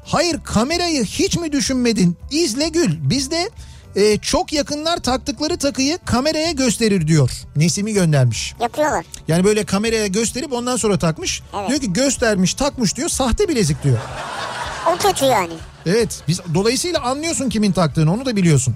Hayır 0.06 0.40
kamerayı 0.44 1.04
hiç 1.04 1.38
mi 1.38 1.52
düşünmedin? 1.52 2.18
İzle 2.32 2.70
gül. 2.70 3.10
Bizde 3.10 3.50
e, 3.96 4.18
çok 4.18 4.54
yakınlar 4.54 4.98
taktıkları 4.98 5.58
takıyı 5.58 5.98
kameraya 6.06 6.52
gösterir 6.52 7.08
diyor. 7.08 7.32
Nesimi 7.56 7.94
göndermiş. 7.94 8.54
Yapıyorlar. 8.60 9.06
Yani 9.28 9.44
böyle 9.44 9.64
kameraya 9.66 10.08
gösterip 10.08 10.54
ondan 10.54 10.76
sonra 10.78 11.00
takmış. 11.00 11.42
Evet. 11.60 11.70
Diyor 11.70 11.80
ki 11.82 11.94
göstermiş 11.94 12.54
takmış 12.54 12.96
diyor 12.96 13.10
sahte 13.10 13.48
bilezik 13.48 13.84
diyor. 13.84 13.98
O 14.94 14.98
kötü 14.98 15.26
yani. 15.26 15.54
Evet 15.90 16.24
biz 16.28 16.40
dolayısıyla 16.54 17.02
anlıyorsun 17.02 17.50
kimin 17.50 17.72
taktığını 17.72 18.14
onu 18.14 18.26
da 18.26 18.36
biliyorsun. 18.36 18.76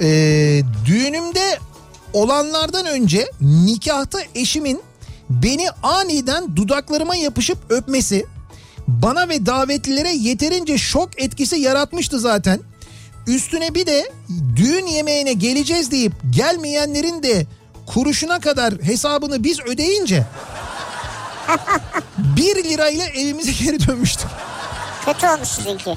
Ee, 0.00 0.62
düğünümde 0.86 1.58
olanlardan 2.12 2.86
önce 2.86 3.30
nikahta 3.40 4.18
eşimin 4.34 4.82
beni 5.30 5.70
aniden 5.82 6.56
dudaklarıma 6.56 7.16
yapışıp 7.16 7.58
öpmesi 7.68 8.26
bana 8.88 9.28
ve 9.28 9.46
davetlilere 9.46 10.12
yeterince 10.12 10.78
şok 10.78 11.22
etkisi 11.22 11.56
yaratmıştı 11.56 12.20
zaten. 12.20 12.60
Üstüne 13.26 13.74
bir 13.74 13.86
de 13.86 14.12
düğün 14.56 14.86
yemeğine 14.86 15.32
geleceğiz 15.32 15.90
deyip 15.90 16.12
gelmeyenlerin 16.30 17.22
de 17.22 17.46
kuruşuna 17.86 18.40
kadar 18.40 18.74
hesabını 18.82 19.44
biz 19.44 19.60
ödeyince 19.60 20.26
1 22.18 22.64
lirayla 22.64 23.06
evimize 23.06 23.52
geri 23.52 23.86
dönmüştük. 23.86 24.28
Kötü 25.04 25.26
olmuş 25.26 25.48
sizinki. 25.48 25.96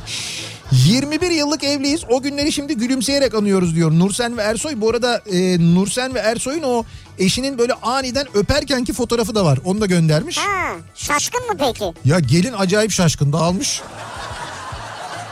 21 0.71 1.31
yıllık 1.31 1.63
evliyiz. 1.63 2.01
O 2.09 2.21
günleri 2.21 2.51
şimdi 2.51 2.77
gülümseyerek 2.77 3.33
anıyoruz 3.33 3.75
diyor. 3.75 3.91
Nursen 3.91 4.37
ve 4.37 4.41
Ersoy 4.41 4.73
bu 4.81 4.89
arada 4.89 5.17
e, 5.17 5.59
Nursen 5.75 6.13
ve 6.15 6.19
Ersoy'un 6.19 6.63
o 6.63 6.83
eşinin 7.19 7.57
böyle 7.57 7.73
aniden 7.73 8.27
öperkenki 8.33 8.93
fotoğrafı 8.93 9.35
da 9.35 9.45
var. 9.45 9.59
Onu 9.65 9.81
da 9.81 9.85
göndermiş. 9.85 10.37
Ha, 10.37 10.75
şaşkın 10.95 11.47
mı 11.47 11.53
peki? 11.59 11.93
Ya 12.05 12.19
gelin 12.19 12.53
acayip 12.53 12.91
şaşkın 12.91 13.33
dağılmış. 13.33 13.81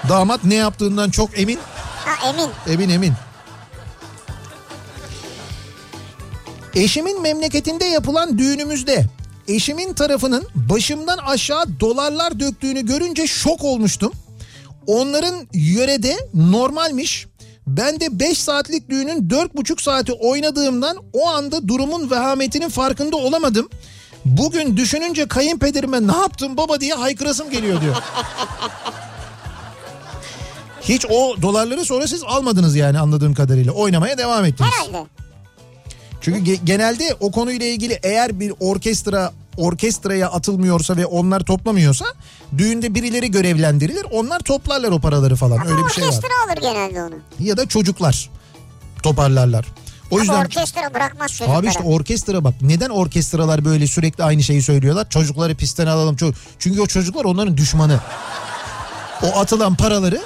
Damat 0.09 0.43
ne 0.43 0.55
yaptığından 0.55 1.09
çok 1.09 1.39
emin. 1.39 1.59
Ha 2.05 2.29
emin. 2.29 2.49
Emin 2.67 2.89
emin. 2.89 3.13
Eşimin 6.75 7.21
memleketinde 7.21 7.85
yapılan 7.85 8.37
düğünümüzde 8.37 9.05
eşimin 9.47 9.93
tarafının 9.93 10.47
başımdan 10.55 11.17
aşağı 11.17 11.79
dolarlar 11.79 12.39
döktüğünü 12.39 12.85
görünce 12.85 13.27
şok 13.27 13.63
olmuştum. 13.63 14.11
Onların 14.87 15.35
yörede 15.53 16.17
normalmiş. 16.33 17.27
Ben 17.67 17.99
de 17.99 18.19
5 18.19 18.39
saatlik 18.39 18.89
düğünün 18.89 19.29
4,5 19.29 19.83
saati 19.83 20.13
oynadığımdan 20.13 20.97
o 21.13 21.27
anda 21.27 21.67
durumun 21.67 22.11
vehametinin 22.11 22.69
farkında 22.69 23.15
olamadım. 23.15 23.69
Bugün 24.25 24.77
düşününce 24.77 25.27
kayınpederime 25.27 26.07
ne 26.07 26.17
yaptın 26.17 26.57
baba 26.57 26.79
diye 26.81 26.93
haykırasım 26.93 27.49
geliyor 27.49 27.81
diyor. 27.81 27.95
Hiç 30.81 31.05
o 31.09 31.41
dolarları 31.41 31.85
sonra 31.85 32.07
siz 32.07 32.23
almadınız 32.23 32.75
yani 32.75 32.99
anladığım 32.99 33.33
kadarıyla. 33.33 33.71
Oynamaya 33.71 34.17
devam 34.17 34.45
ettiniz. 34.45 34.71
Herhalde. 34.73 35.07
Çünkü 36.23 36.51
ge- 36.51 36.59
genelde 36.65 37.15
o 37.19 37.31
konuyla 37.31 37.65
ilgili 37.65 37.99
eğer 38.03 38.39
bir 38.39 38.53
orkestra 38.59 39.31
orkestraya 39.57 40.29
atılmıyorsa 40.31 40.97
ve 40.97 41.05
onlar 41.05 41.39
toplamıyorsa 41.39 42.05
düğünde 42.57 42.95
birileri 42.95 43.31
görevlendirilir. 43.31 44.05
Onlar 44.11 44.39
toplarlar 44.39 44.91
o 44.91 44.99
paraları 44.99 45.35
falan. 45.35 45.57
Ama 45.57 45.69
Öyle 45.71 45.85
bir 45.85 45.89
şey 45.93 46.03
var. 46.03 46.07
orkestra 46.07 46.29
alır 46.47 46.61
genelde 46.61 47.03
onu. 47.03 47.15
Ya 47.39 47.57
da 47.57 47.65
çocuklar 47.67 48.29
toparlarlar. 49.03 49.65
O 50.11 50.15
Ama 50.15 50.23
yüzden 50.23 50.41
orkestra 50.41 50.93
bırakmaz 50.93 51.31
çocuklara. 51.31 51.57
Abi 51.57 51.67
işte 51.67 51.83
orkestra 51.83 52.43
bak 52.43 52.53
neden 52.61 52.89
orkestralar 52.89 53.65
böyle 53.65 53.87
sürekli 53.87 54.23
aynı 54.23 54.43
şeyi 54.43 54.61
söylüyorlar? 54.61 55.09
Çocukları 55.09 55.55
pistten 55.55 55.87
alalım. 55.87 56.15
Çünkü 56.59 56.81
o 56.81 56.87
çocuklar 56.87 57.25
onların 57.25 57.57
düşmanı. 57.57 57.99
O 59.23 59.39
atılan 59.39 59.75
paraları 59.75 60.21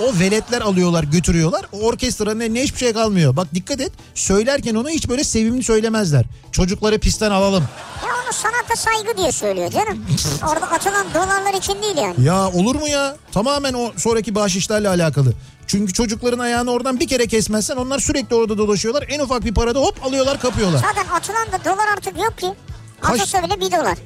o 0.00 0.18
veletler 0.20 0.60
alıyorlar 0.60 1.04
götürüyorlar. 1.04 1.66
O 1.72 1.78
orkestranın 1.78 2.40
eline 2.40 2.62
hiçbir 2.62 2.78
şey 2.78 2.92
kalmıyor. 2.92 3.36
Bak 3.36 3.54
dikkat 3.54 3.80
et 3.80 3.92
söylerken 4.14 4.74
onu 4.74 4.88
hiç 4.88 5.08
böyle 5.08 5.24
sevimli 5.24 5.62
söylemezler. 5.64 6.24
Çocukları 6.52 6.98
pistten 6.98 7.30
alalım. 7.30 7.64
Ya 8.06 8.12
onu 8.24 8.32
sanata 8.32 8.76
saygı 8.76 9.16
diye 9.18 9.32
söylüyor 9.32 9.70
canım. 9.70 10.04
Orada 10.52 10.70
atılan 10.70 11.06
dolarlar 11.14 11.54
için 11.54 11.82
değil 11.82 11.96
yani. 11.96 12.24
Ya 12.24 12.48
olur 12.52 12.74
mu 12.74 12.88
ya? 12.88 13.16
Tamamen 13.32 13.74
o 13.74 13.92
sonraki 13.96 14.34
bahşişlerle 14.34 14.88
alakalı. 14.88 15.32
Çünkü 15.66 15.92
çocukların 15.92 16.38
ayağını 16.38 16.70
oradan 16.70 17.00
bir 17.00 17.08
kere 17.08 17.26
kesmezsen 17.26 17.76
onlar 17.76 17.98
sürekli 17.98 18.36
orada 18.36 18.58
dolaşıyorlar. 18.58 19.04
En 19.08 19.20
ufak 19.20 19.44
bir 19.44 19.54
parada 19.54 19.80
hop 19.80 20.06
alıyorlar 20.06 20.40
kapıyorlar. 20.40 20.78
Zaten 20.78 21.14
atılan 21.14 21.46
da 21.52 21.64
dolar 21.64 21.86
artık 21.96 22.18
yok 22.18 22.38
ki. 22.38 22.54
Atılsa 23.02 23.42
bile 23.42 23.60
bir 23.60 23.70
dolar. 23.72 23.98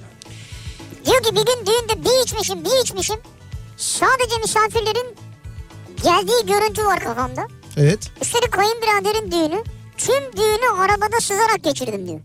Diyor 1.06 1.22
ki 1.22 1.30
bir 1.32 1.46
gün 1.46 1.66
düğünde 1.66 2.04
bir 2.04 2.24
içmişim 2.24 2.64
bir 2.64 2.82
içmişim. 2.82 3.16
Sadece 3.76 4.38
misafirlerin 4.42 5.16
geldiği 6.02 6.46
görüntü 6.46 6.84
var 6.86 6.98
kafamda. 7.00 7.46
Evet. 7.76 7.98
Üstelik 8.22 8.52
kayınbiraderin 8.52 9.30
düğünü. 9.30 9.62
Tüm 9.98 10.32
düğünü 10.36 10.80
arabada 10.80 11.20
sızarak 11.20 11.64
geçirdim 11.64 12.08
diyor. 12.08 12.20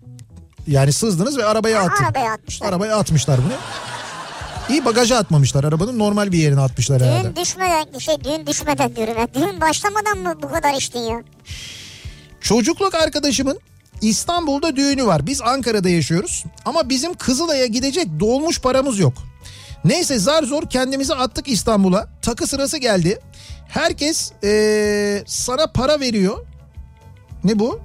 Yani 0.68 0.94
sızdınız 0.94 1.38
ve 1.38 1.46
arabaya 1.46 1.82
attın. 1.82 2.04
Arabaya 2.04 2.32
atmışlar. 2.34 2.68
Arabaya 2.70 2.98
atmışlar 2.98 3.40
bunu. 3.46 3.54
İyi 4.70 4.86
bagaja 4.86 5.18
atmamışlar 5.18 5.64
arabanın 5.64 6.00
normal 6.00 6.32
bir 6.32 6.38
yerine 6.38 6.62
atmışlar 6.62 7.02
herhalde. 7.02 7.36
Düğün 7.36 7.36
düşmeden 7.44 7.98
şey 8.00 8.24
düğün 8.24 8.48
düşmeden 8.48 8.96
diyorum 8.96 9.18
ya. 9.18 9.34
Düğün 9.34 9.62
başlamadan 9.62 10.18
mı 10.18 10.36
bu 10.44 10.50
kadar 10.52 10.74
içtin 10.74 11.00
ya? 11.00 11.24
Çocukluk 12.42 12.96
arkadaşımın 12.96 13.60
İstanbul'da 14.02 14.76
düğünü 14.76 15.06
var. 15.06 15.28
Biz 15.28 15.42
Ankara'da 15.42 15.90
yaşıyoruz. 15.90 16.46
Ama 16.66 16.90
bizim 16.90 17.14
Kızılay'a 17.14 17.66
gidecek 17.66 18.08
dolmuş 18.20 18.62
paramız 18.62 19.00
yok. 19.00 19.14
Neyse 19.86 20.20
zar 20.20 20.44
zor 20.44 20.70
kendimizi 20.70 21.16
attık 21.16 21.48
İstanbul'a. 21.48 22.08
Takı 22.22 22.48
sırası 22.48 22.78
geldi. 22.78 23.20
Herkes 23.68 24.32
eee, 24.44 25.24
sana 25.28 25.68
para 25.68 26.00
veriyor. 26.00 26.38
Ne 27.44 27.60
bu? 27.60 27.80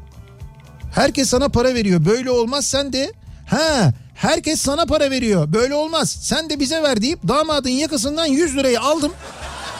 Herkes 0.94 1.28
sana 1.28 1.48
para 1.48 1.74
veriyor. 1.74 2.04
Böyle 2.04 2.30
olmaz 2.30 2.66
sen 2.66 2.92
de. 2.92 3.12
Ha, 3.50 3.92
herkes 4.14 4.60
sana 4.60 4.86
para 4.86 5.10
veriyor. 5.10 5.52
Böyle 5.52 5.74
olmaz. 5.74 6.10
Sen 6.22 6.50
de 6.50 6.60
bize 6.60 6.82
ver 6.82 7.02
deyip 7.02 7.28
damadın 7.28 7.68
yakasından 7.68 8.26
100 8.26 8.56
lirayı 8.56 8.80
aldım. 8.80 9.12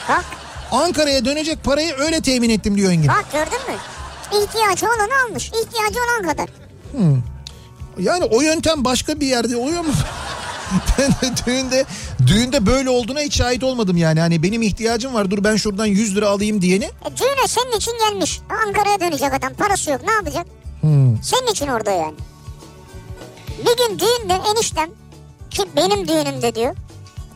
Bak. 0.09 0.25
Ankara'ya 0.71 1.25
dönecek 1.25 1.63
parayı 1.63 1.93
öyle 1.97 2.21
temin 2.21 2.49
ettim 2.49 2.77
diyor 2.77 2.91
Engin. 2.91 3.07
Bak 3.07 3.25
gördün 3.33 3.73
mü? 3.73 3.79
İhtiyacı 4.43 4.85
olanı 4.85 5.23
almış. 5.29 5.47
İhtiyacı 5.47 5.99
olan 5.99 6.31
kadar. 6.31 6.49
Hmm. 6.91 7.21
Yani 7.99 8.23
o 8.23 8.41
yöntem 8.41 8.85
başka 8.85 9.19
bir 9.19 9.27
yerde 9.27 9.57
oluyor 9.57 9.81
mu? 9.81 9.93
ben 10.97 11.11
de 11.11 11.35
düğünde 11.45 11.85
düğünde 12.27 12.65
böyle 12.65 12.89
olduğuna 12.89 13.19
hiç 13.19 13.37
şahit 13.37 13.63
olmadım 13.63 13.97
yani. 13.97 14.19
Hani 14.19 14.43
benim 14.43 14.61
ihtiyacım 14.61 15.13
var 15.13 15.31
dur 15.31 15.43
ben 15.43 15.55
şuradan 15.55 15.85
100 15.85 16.15
lira 16.15 16.27
alayım 16.29 16.61
diyeni. 16.61 16.85
E, 16.85 17.17
düğüne 17.17 17.47
senin 17.47 17.77
için 17.77 17.93
gelmiş. 18.09 18.39
Ankara'ya 18.67 18.99
dönecek 18.99 19.33
adam. 19.33 19.53
Parası 19.53 19.91
yok. 19.91 20.01
Ne 20.07 20.11
yapacak? 20.11 20.45
Hmm. 20.81 21.23
Senin 21.23 21.51
için 21.51 21.67
orada 21.67 21.91
yani. 21.91 22.15
Bir 23.59 23.77
gün 23.77 23.99
düğünde 23.99 24.33
eniştem 24.33 24.89
ki 25.51 25.63
benim 25.75 26.07
düğünümde 26.07 26.55
diyor. 26.55 26.75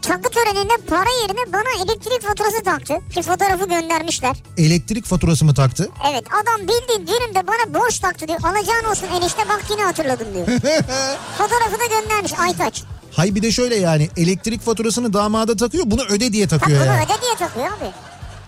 Takı 0.01 0.30
töreninde 0.30 0.78
para 0.89 1.09
yerine 1.21 1.53
bana 1.53 1.84
elektrik 1.84 2.21
faturası 2.21 2.63
taktı. 2.63 2.93
Ki 3.13 3.21
fotoğrafı 3.21 3.67
göndermişler. 3.67 4.36
Elektrik 4.57 5.05
faturası 5.05 5.45
mı 5.45 5.53
taktı? 5.53 5.89
Evet 6.11 6.23
adam 6.28 6.61
bildiğin 6.67 7.07
düğünümde 7.07 7.47
bana 7.47 7.82
borç 7.82 7.99
taktı 7.99 8.28
diyor. 8.28 8.39
Alacağın 8.43 8.91
olsun 8.91 9.07
enişte 9.07 9.49
bak 9.49 9.63
yine 9.69 9.84
hatırladım 9.84 10.28
diyor. 10.34 10.47
Fotoğrafı 11.38 11.80
da 11.80 11.86
göndermiş 11.99 12.39
Aytaç. 12.39 12.84
Hay 13.18 13.36
bir 13.36 13.41
de 13.41 13.51
şöyle 13.51 13.76
yani 13.76 14.09
elektrik 14.18 14.61
faturasını 14.61 15.13
damada 15.13 15.55
takıyor 15.55 15.84
bunu 15.88 16.03
öde 16.03 16.34
diye 16.34 16.47
takıyor 16.47 16.80
bunu 16.80 16.88
yani. 16.88 17.05
öde 17.05 17.22
diye 17.22 17.36
takıyor 17.39 17.68
abi. 17.68 17.91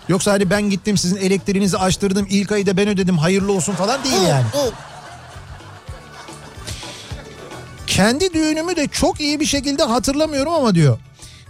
Yoksa 0.09 0.31
hani 0.31 0.49
ben 0.49 0.69
gittim 0.69 0.97
sizin 0.97 1.15
elektriğinizi 1.15 1.77
açtırdım 1.77 2.27
ilk 2.29 2.51
ayı 2.51 2.65
da 2.65 2.77
ben 2.77 2.87
ödedim 2.87 3.17
hayırlı 3.17 3.53
olsun 3.53 3.73
falan 3.73 4.03
değil 4.03 4.21
yani. 4.29 4.45
Değil. 4.53 4.71
Kendi 7.87 8.33
düğünümü 8.33 8.75
de 8.75 8.87
çok 8.87 9.21
iyi 9.21 9.39
bir 9.39 9.45
şekilde 9.45 9.83
hatırlamıyorum 9.83 10.53
ama 10.53 10.75
diyor. 10.75 10.99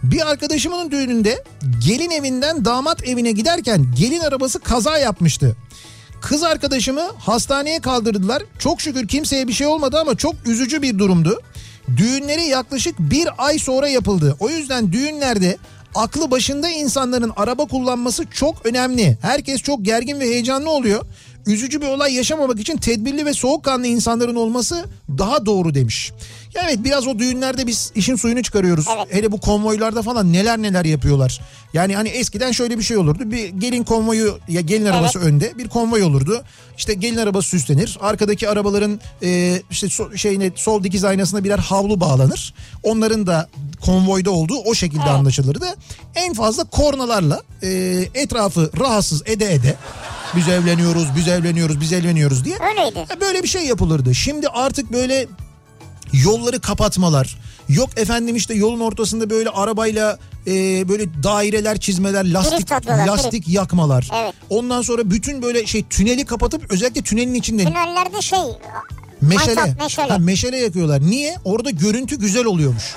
Bir 0.03 0.32
arkadaşımın 0.32 0.91
düğününde 0.91 1.43
gelin 1.86 2.09
evinden 2.11 2.65
damat 2.65 3.07
evine 3.07 3.32
giderken 3.32 3.86
gelin 3.97 4.20
arabası 4.20 4.59
kaza 4.59 4.97
yapmıştı. 4.97 5.55
Kız 6.22 6.43
arkadaşımı 6.43 7.11
hastaneye 7.20 7.80
kaldırdılar. 7.80 8.43
Çok 8.59 8.82
şükür 8.82 9.07
kimseye 9.07 9.47
bir 9.47 9.53
şey 9.53 9.67
olmadı 9.67 9.97
ama 9.99 10.15
çok 10.15 10.36
üzücü 10.45 10.82
bir 10.82 10.99
durumdu. 10.99 11.41
Düğünleri 11.98 12.46
yaklaşık 12.46 13.00
bir 13.00 13.28
ay 13.38 13.60
sonra 13.60 13.88
yapıldı. 13.88 14.36
O 14.40 14.50
yüzden 14.50 14.92
düğünlerde 14.92 15.58
aklı 15.96 16.32
başında 16.32 16.70
insanların 16.70 17.34
araba 17.36 17.66
kullanması 17.66 18.26
çok 18.32 18.66
önemli. 18.66 19.18
Herkes 19.22 19.62
çok 19.62 19.86
gergin 19.86 20.20
ve 20.20 20.26
heyecanlı 20.26 20.70
oluyor. 20.70 21.06
Üzücü 21.48 21.82
bir 21.82 21.88
olay 21.88 22.14
yaşamamak 22.14 22.60
için 22.60 22.78
tedbirli 22.78 23.26
ve 23.26 23.34
soğukkanlı 23.34 23.88
insanların 23.88 24.36
olması 24.36 24.86
daha 25.18 25.46
doğru 25.46 25.74
demiş. 25.74 26.12
Ya 26.56 26.62
evet 26.68 26.80
biraz 26.84 27.08
o 27.08 27.20
düğünlerde 27.20 27.68
biz 27.68 27.91
işin 27.95 28.16
suyunu 28.16 28.43
çıkarıyoruz. 28.43 28.88
Hele 29.10 29.32
bu 29.32 29.39
konvoylarda 29.39 30.02
falan 30.02 30.34
neler 30.34 30.62
neler 30.62 30.86
yapıyorlar. 30.86 31.41
Yani 31.74 31.95
hani 31.95 32.10
eskiden 32.10 32.52
şöyle 32.52 32.78
bir 32.78 32.84
şey 32.84 32.97
olurdu. 32.97 33.32
Bir 33.32 33.47
gelin 33.50 33.84
konvoyu 33.84 34.39
ya 34.47 34.62
gelin 34.62 34.86
arabası 34.86 35.20
önde 35.20 35.58
bir 35.58 35.68
konvoy 35.70 36.04
olurdu. 36.04 36.43
İşte 36.78 36.93
gelin 36.93 37.18
arabası 37.18 37.50
süslenir. 37.50 37.97
Arkadaki 38.02 38.50
arabaların 38.50 39.00
e, 39.24 39.62
işte 39.72 39.88
so- 39.88 40.18
şeyine 40.18 40.52
sol 40.56 40.84
dikiz 40.84 41.04
aynasına 41.04 41.43
birer 41.43 41.58
havlu 41.60 42.00
bağlanır. 42.00 42.54
Onların 42.84 43.28
da 43.28 43.50
konvoyda 43.86 44.32
olduğu 44.32 44.58
o 44.58 44.74
şekilde 44.74 45.02
anlaşılırdı. 45.04 45.66
En 46.16 46.34
fazla 46.34 46.64
kornalarla 46.64 47.41
e, 47.64 47.70
etrafı 48.14 48.72
rahatsız 48.80 49.24
ede 49.26 49.54
ede 49.54 49.76
biz 50.36 50.47
evleniyoruz, 50.47 51.08
biz 51.18 51.28
evleniyoruz, 51.28 51.82
biz 51.82 51.93
evleniyoruz 51.93 52.45
diye. 52.45 52.58
Öyleydi. 52.70 53.06
Böyle 53.22 53.43
bir 53.43 53.47
şey 53.47 53.66
yapılırdı. 53.66 54.16
Şimdi 54.16 54.47
artık 54.47 54.93
böyle 54.93 55.28
yolları 56.14 56.60
kapatmalar. 56.60 57.38
Yok 57.70 57.89
efendim 57.97 58.36
işte 58.36 58.53
yolun 58.53 58.80
ortasında 58.80 59.30
böyle 59.30 59.49
arabayla 59.49 60.20
e, 60.47 60.53
böyle 60.89 61.24
daireler 61.24 61.80
çizmeler, 61.80 62.34
lastik 62.34 62.72
lastik 62.88 63.47
yakmalar. 63.47 64.10
Evet. 64.14 64.34
Ondan 64.49 64.82
sonra 64.82 65.12
bütün 65.12 65.41
böyle 65.41 65.66
şey 65.66 65.84
tüneli 65.89 66.26
kapatıp 66.26 66.72
özellikle 66.72 67.01
tünelin 67.01 67.34
içinde 67.34 67.66
Tünellerde 67.66 68.22
şey 68.22 68.39
meşale. 69.22 69.76
meşale. 69.80 70.12
Ha, 70.12 70.18
meşale 70.18 70.57
yakıyorlar. 70.57 71.01
Niye? 71.01 71.36
Orada 71.45 71.70
görüntü 71.70 72.20
güzel 72.20 72.45
oluyormuş. 72.45 72.95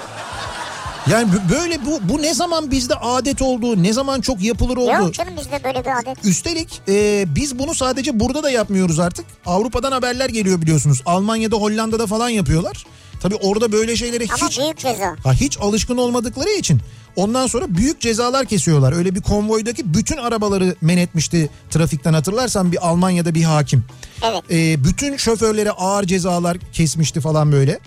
Yani 1.11 1.29
böyle 1.51 1.87
bu 1.87 2.01
bu 2.03 2.23
ne 2.23 2.35
zaman 2.35 2.71
bizde 2.71 2.95
adet 2.95 3.43
oldu, 3.43 3.83
ne 3.83 3.93
zaman 3.93 4.21
çok 4.21 4.43
yapılır 4.43 4.77
oldu. 4.77 4.91
Yok 4.91 5.15
canım 5.15 5.35
bizde 5.41 5.65
böyle 5.65 5.85
bir 5.85 5.99
adet. 6.03 6.25
Üstelik 6.25 6.81
e, 6.89 7.25
biz 7.35 7.59
bunu 7.59 7.75
sadece 7.75 8.21
burada 8.21 8.43
da 8.43 8.51
yapmıyoruz 8.51 8.99
artık. 8.99 9.27
Avrupa'dan 9.47 9.93
haberler 9.93 10.29
geliyor 10.29 10.63
biliyorsunuz. 10.63 11.03
Almanya'da, 11.07 11.57
Hollanda'da 11.57 12.07
falan 12.07 12.29
yapıyorlar. 12.29 12.87
Tabii 13.23 13.35
orada 13.35 13.73
böyle 13.73 13.97
şeylere 13.97 14.25
Ama 14.41 14.49
hiç 14.49 14.59
büyük 14.59 14.79
ceza. 14.79 15.17
ha, 15.25 15.33
hiç 15.33 15.59
alışkın 15.61 15.97
olmadıkları 15.97 16.51
için 16.51 16.81
ondan 17.17 17.47
sonra 17.47 17.65
büyük 17.69 18.01
cezalar 18.01 18.47
kesiyorlar. 18.47 18.93
Öyle 18.93 19.15
bir 19.15 19.21
konvoydaki 19.23 19.95
bütün 19.95 20.17
arabaları 20.17 20.75
men 20.81 20.97
etmişti 20.97 21.51
trafikten 21.71 22.13
hatırlarsan 22.13 22.73
bir 22.73 22.89
Almanya'da 22.89 23.35
bir 23.35 23.43
hakim. 23.43 23.85
Evet. 24.25 24.43
E, 24.51 24.85
bütün 24.85 25.17
şoförlere 25.17 25.71
ağır 25.71 26.05
cezalar 26.05 26.57
kesmişti 26.73 27.21
falan 27.21 27.53
böyle. 27.53 27.79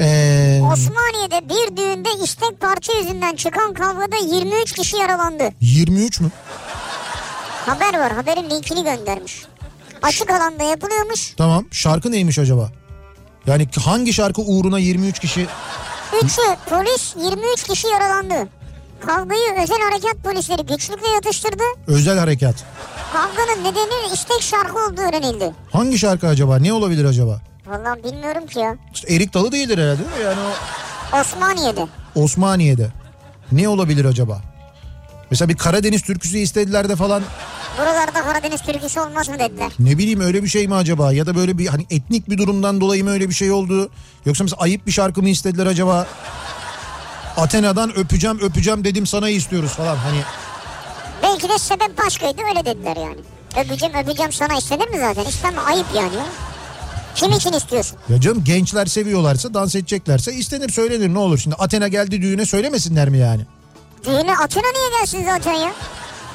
Ee, 0.00 0.60
Osmaniye'de 0.72 1.48
bir 1.48 1.76
düğünde 1.76 2.08
istek 2.24 2.60
parça 2.60 2.92
yüzünden 2.92 3.36
çıkan 3.36 3.74
kavgada 3.74 4.16
23 4.16 4.72
kişi 4.72 4.96
yaralandı. 4.96 5.50
23 5.60 6.20
mü? 6.20 6.30
Haber 7.66 7.98
var 7.98 8.12
haberin 8.12 8.50
linkini 8.50 8.84
göndermiş. 8.84 9.42
Açık 10.04 10.30
alanda 10.30 10.64
yapılıyormuş. 10.64 11.34
Tamam. 11.36 11.64
Şarkı 11.70 12.12
neymiş 12.12 12.38
acaba? 12.38 12.70
Yani 13.46 13.68
hangi 13.84 14.12
şarkı 14.12 14.42
uğruna 14.42 14.78
23 14.78 15.18
kişi... 15.18 15.46
Üçü 16.22 16.42
polis 16.70 17.14
23 17.16 17.62
kişi 17.62 17.86
yaralandı. 17.86 18.48
Kavgayı 19.06 19.62
özel 19.62 19.78
harekat 19.90 20.16
polisleri 20.24 20.62
güçlükle 20.62 21.08
yatıştırdı. 21.08 21.62
Özel 21.86 22.18
harekat. 22.18 22.64
Kavganın 23.12 23.64
nedeni 23.64 24.12
istek 24.14 24.42
şarkı 24.42 24.78
olduğu 24.86 25.00
öğrenildi. 25.00 25.52
Hangi 25.72 25.98
şarkı 25.98 26.28
acaba? 26.28 26.58
Ne 26.58 26.72
olabilir 26.72 27.04
acaba? 27.04 27.40
Vallahi 27.66 28.04
bilmiyorum 28.04 28.46
ki 28.46 28.58
ya. 28.58 28.76
İşte 28.94 29.14
Erik 29.14 29.34
Dalı 29.34 29.52
değildir 29.52 29.78
herhalde 29.78 29.98
değil 29.98 30.10
mi? 30.18 30.24
Yani 30.24 30.38
o 31.14 31.20
Osmaniye'de. 31.20 31.86
Osmaniye'de. 32.14 32.88
Ne 33.52 33.68
olabilir 33.68 34.04
acaba? 34.04 34.40
Mesela 35.30 35.48
bir 35.48 35.56
Karadeniz 35.56 36.02
türküsü 36.02 36.38
istediler 36.38 36.88
de 36.88 36.96
falan. 36.96 37.22
Buralarda 37.78 38.22
Karadeniz 38.24 38.60
türküsü 38.62 39.00
olmaz 39.00 39.28
mı 39.28 39.38
dediler. 39.38 39.70
Ne 39.78 39.98
bileyim 39.98 40.20
öyle 40.20 40.42
bir 40.42 40.48
şey 40.48 40.68
mi 40.68 40.74
acaba? 40.74 41.12
Ya 41.12 41.26
da 41.26 41.34
böyle 41.36 41.58
bir 41.58 41.66
hani 41.66 41.86
etnik 41.90 42.30
bir 42.30 42.38
durumdan 42.38 42.80
dolayı 42.80 43.04
mı 43.04 43.10
öyle 43.10 43.28
bir 43.28 43.34
şey 43.34 43.50
oldu? 43.50 43.90
Yoksa 44.26 44.44
mesela 44.44 44.60
ayıp 44.62 44.86
bir 44.86 44.92
şarkı 44.92 45.22
mı 45.22 45.28
istediler 45.28 45.66
acaba? 45.66 46.06
Athena'dan 47.36 47.96
öpeceğim 47.98 48.38
öpeceğim 48.40 48.84
dedim 48.84 49.06
sana 49.06 49.28
istiyoruz 49.28 49.70
falan 49.70 49.96
hani. 49.96 50.20
Belki 51.22 51.48
de 51.48 51.58
sebep 51.58 51.98
başkaydı 52.04 52.42
öyle 52.48 52.64
dediler 52.64 52.96
yani. 52.96 53.16
Öpeceğim 53.64 53.94
öpeceğim 53.94 54.32
sana 54.32 54.58
istenir 54.58 54.88
mi 54.88 54.98
zaten? 55.00 55.24
İstenme 55.30 55.60
ayıp 55.60 55.86
yani 55.96 56.14
ya. 56.14 56.24
Kim 57.14 57.30
için 57.32 57.52
istiyorsun? 57.52 57.98
Ya 58.08 58.20
canım 58.20 58.44
gençler 58.44 58.86
seviyorlarsa 58.86 59.54
dans 59.54 59.74
edeceklerse 59.74 60.32
istenir 60.32 60.68
söylenir 60.68 61.14
ne 61.14 61.18
olur. 61.18 61.38
Şimdi 61.38 61.56
Athena 61.56 61.88
geldi 61.88 62.22
düğüne 62.22 62.46
söylemesinler 62.46 63.08
mi 63.08 63.18
yani? 63.18 63.42
Düğüne 64.06 64.36
Athena 64.36 64.66
niye 64.74 65.00
gelsin 65.00 65.24
zaten 65.24 65.52
ya? 65.52 65.72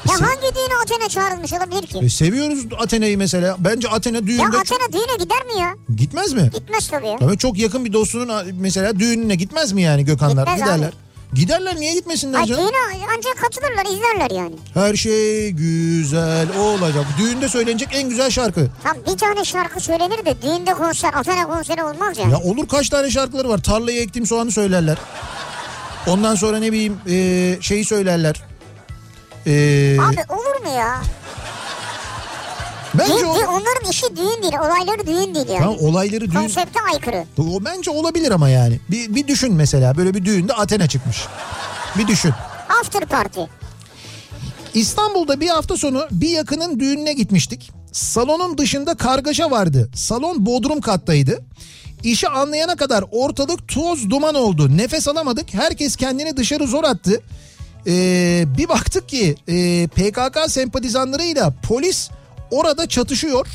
Ya 0.09 0.13
hangi 0.27 0.55
düğüne 0.55 0.75
Athena 0.83 1.09
çağrılmış 1.09 1.53
olabilir 1.53 1.87
ki? 1.87 1.97
E, 2.05 2.09
seviyoruz 2.09 2.59
Athena'yı 2.79 3.17
mesela. 3.17 3.55
Bence 3.59 3.89
Athena 3.89 4.27
düğünde... 4.27 4.41
Ya 4.41 4.47
Athena 4.47 4.91
düğüne 4.93 5.23
gider 5.23 5.45
mi 5.45 5.61
ya? 5.61 5.75
Gitmez 5.95 6.33
mi? 6.33 6.49
Gitmez 6.53 6.87
tabii 6.87 7.07
ya. 7.07 7.17
Ama 7.21 7.37
çok 7.37 7.57
yakın 7.57 7.85
bir 7.85 7.93
dostunun 7.93 8.31
mesela 8.59 8.99
düğününe 8.99 9.35
gitmez 9.35 9.71
mi 9.71 9.81
yani 9.81 10.05
Gökhanlar? 10.05 10.43
Gitmez 10.47 10.59
Giderler. 10.61 10.87
abi. 10.87 10.93
Giderler 11.33 11.75
niye 11.75 11.93
gitmesinler 11.93 12.39
Ay 12.39 12.45
canım? 12.45 12.61
düğüne 12.63 13.05
ancak 13.17 13.37
katılırlar 13.37 13.85
izlerler 13.85 14.31
yani. 14.43 14.55
Her 14.73 14.95
şey 14.95 15.51
güzel 15.51 16.47
olacak. 16.57 17.05
Düğünde 17.17 17.47
söylenecek 17.49 17.89
en 17.91 18.09
güzel 18.09 18.29
şarkı. 18.29 18.67
Tam 18.83 18.97
bir 19.13 19.17
tane 19.17 19.45
şarkı 19.45 19.79
söylenir 19.79 20.25
de 20.25 20.41
düğünde 20.41 20.73
konser 20.73 21.13
Athena 21.13 21.47
konseri 21.47 21.83
olmaz 21.83 22.17
ya. 22.17 22.29
Ya 22.29 22.37
olur 22.39 22.67
kaç 22.67 22.89
tane 22.89 23.09
şarkıları 23.11 23.49
var. 23.49 23.57
Tarlayı 23.63 24.01
ektim 24.01 24.25
soğanı 24.25 24.51
söylerler. 24.51 24.97
Ondan 26.07 26.35
sonra 26.35 26.59
ne 26.59 26.71
bileyim 26.71 26.97
e, 27.09 27.57
şeyi 27.61 27.85
söylerler. 27.85 28.41
E, 29.47 29.51
Abi 30.01 30.33
olur 30.33 30.65
mu 30.65 30.71
ya? 30.77 31.01
Bence 32.93 33.25
o- 33.25 33.29
onların 33.47 33.89
işi 33.91 34.15
düğün 34.15 34.41
değil. 34.43 34.53
Olayları 34.59 35.07
düğün 35.07 35.35
değil 35.35 35.47
yani. 35.49 35.59
Tamam, 35.59 35.75
olayları 35.79 36.25
düğün- 36.31 36.39
Konsepte 36.41 36.79
aykırı. 36.93 37.23
o 37.37 37.65
bence 37.65 37.91
olabilir 37.91 38.31
ama 38.31 38.49
yani. 38.49 38.79
Bir, 38.91 39.15
bir 39.15 39.27
düşün 39.27 39.53
mesela 39.53 39.97
böyle 39.97 40.13
bir 40.13 40.25
düğünde 40.25 40.53
Athena 40.53 40.87
çıkmış. 40.87 41.25
Bir 41.97 42.07
düşün. 42.07 42.31
After 42.81 43.05
party. 43.05 43.41
İstanbul'da 44.73 45.39
bir 45.39 45.47
hafta 45.49 45.77
sonu 45.77 46.07
bir 46.11 46.29
yakının 46.29 46.79
düğününe 46.79 47.13
gitmiştik. 47.13 47.71
Salonun 47.91 48.57
dışında 48.57 48.95
kargaşa 48.95 49.51
vardı. 49.51 49.89
Salon 49.95 50.45
bodrum 50.45 50.81
kattaydı. 50.81 51.41
İşi 52.03 52.27
anlayana 52.29 52.75
kadar 52.75 53.03
ortalık 53.11 53.67
toz 53.67 54.09
duman 54.09 54.35
oldu. 54.35 54.77
Nefes 54.77 55.07
alamadık. 55.07 55.53
Herkes 55.53 55.95
kendini 55.95 56.37
dışarı 56.37 56.67
zor 56.67 56.83
attı. 56.83 57.21
Ee, 57.87 58.43
bir 58.57 58.69
baktık 58.69 59.09
ki 59.09 59.35
e, 59.47 59.87
PKK 59.87 60.51
sempatizanlarıyla 60.51 61.53
polis 61.67 62.09
orada 62.51 62.87
çatışıyor. 62.87 63.47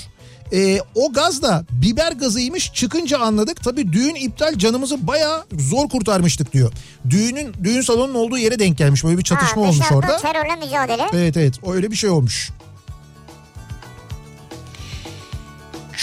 Ee, 0.52 0.78
o 0.94 1.12
gaz 1.12 1.42
da 1.42 1.64
biber 1.70 2.12
gazıymış 2.12 2.72
çıkınca 2.72 3.18
anladık. 3.18 3.64
Tabii 3.64 3.92
düğün 3.92 4.14
iptal 4.14 4.54
canımızı 4.58 5.06
bayağı 5.06 5.44
zor 5.52 5.88
kurtarmıştık 5.88 6.52
diyor. 6.52 6.72
Düğünün 7.10 7.54
düğün 7.64 7.80
salonunun 7.80 8.14
olduğu 8.14 8.38
yere 8.38 8.58
denk 8.58 8.78
gelmiş. 8.78 9.04
Böyle 9.04 9.18
bir 9.18 9.22
çatışma 9.22 9.62
ha, 9.62 9.68
olmuş 9.68 9.92
orada. 9.92 10.16
terörle 10.16 10.56
mücadele. 10.56 11.06
Evet 11.12 11.36
evet 11.36 11.54
öyle 11.66 11.90
bir 11.90 11.96
şey 11.96 12.10
olmuş. 12.10 12.50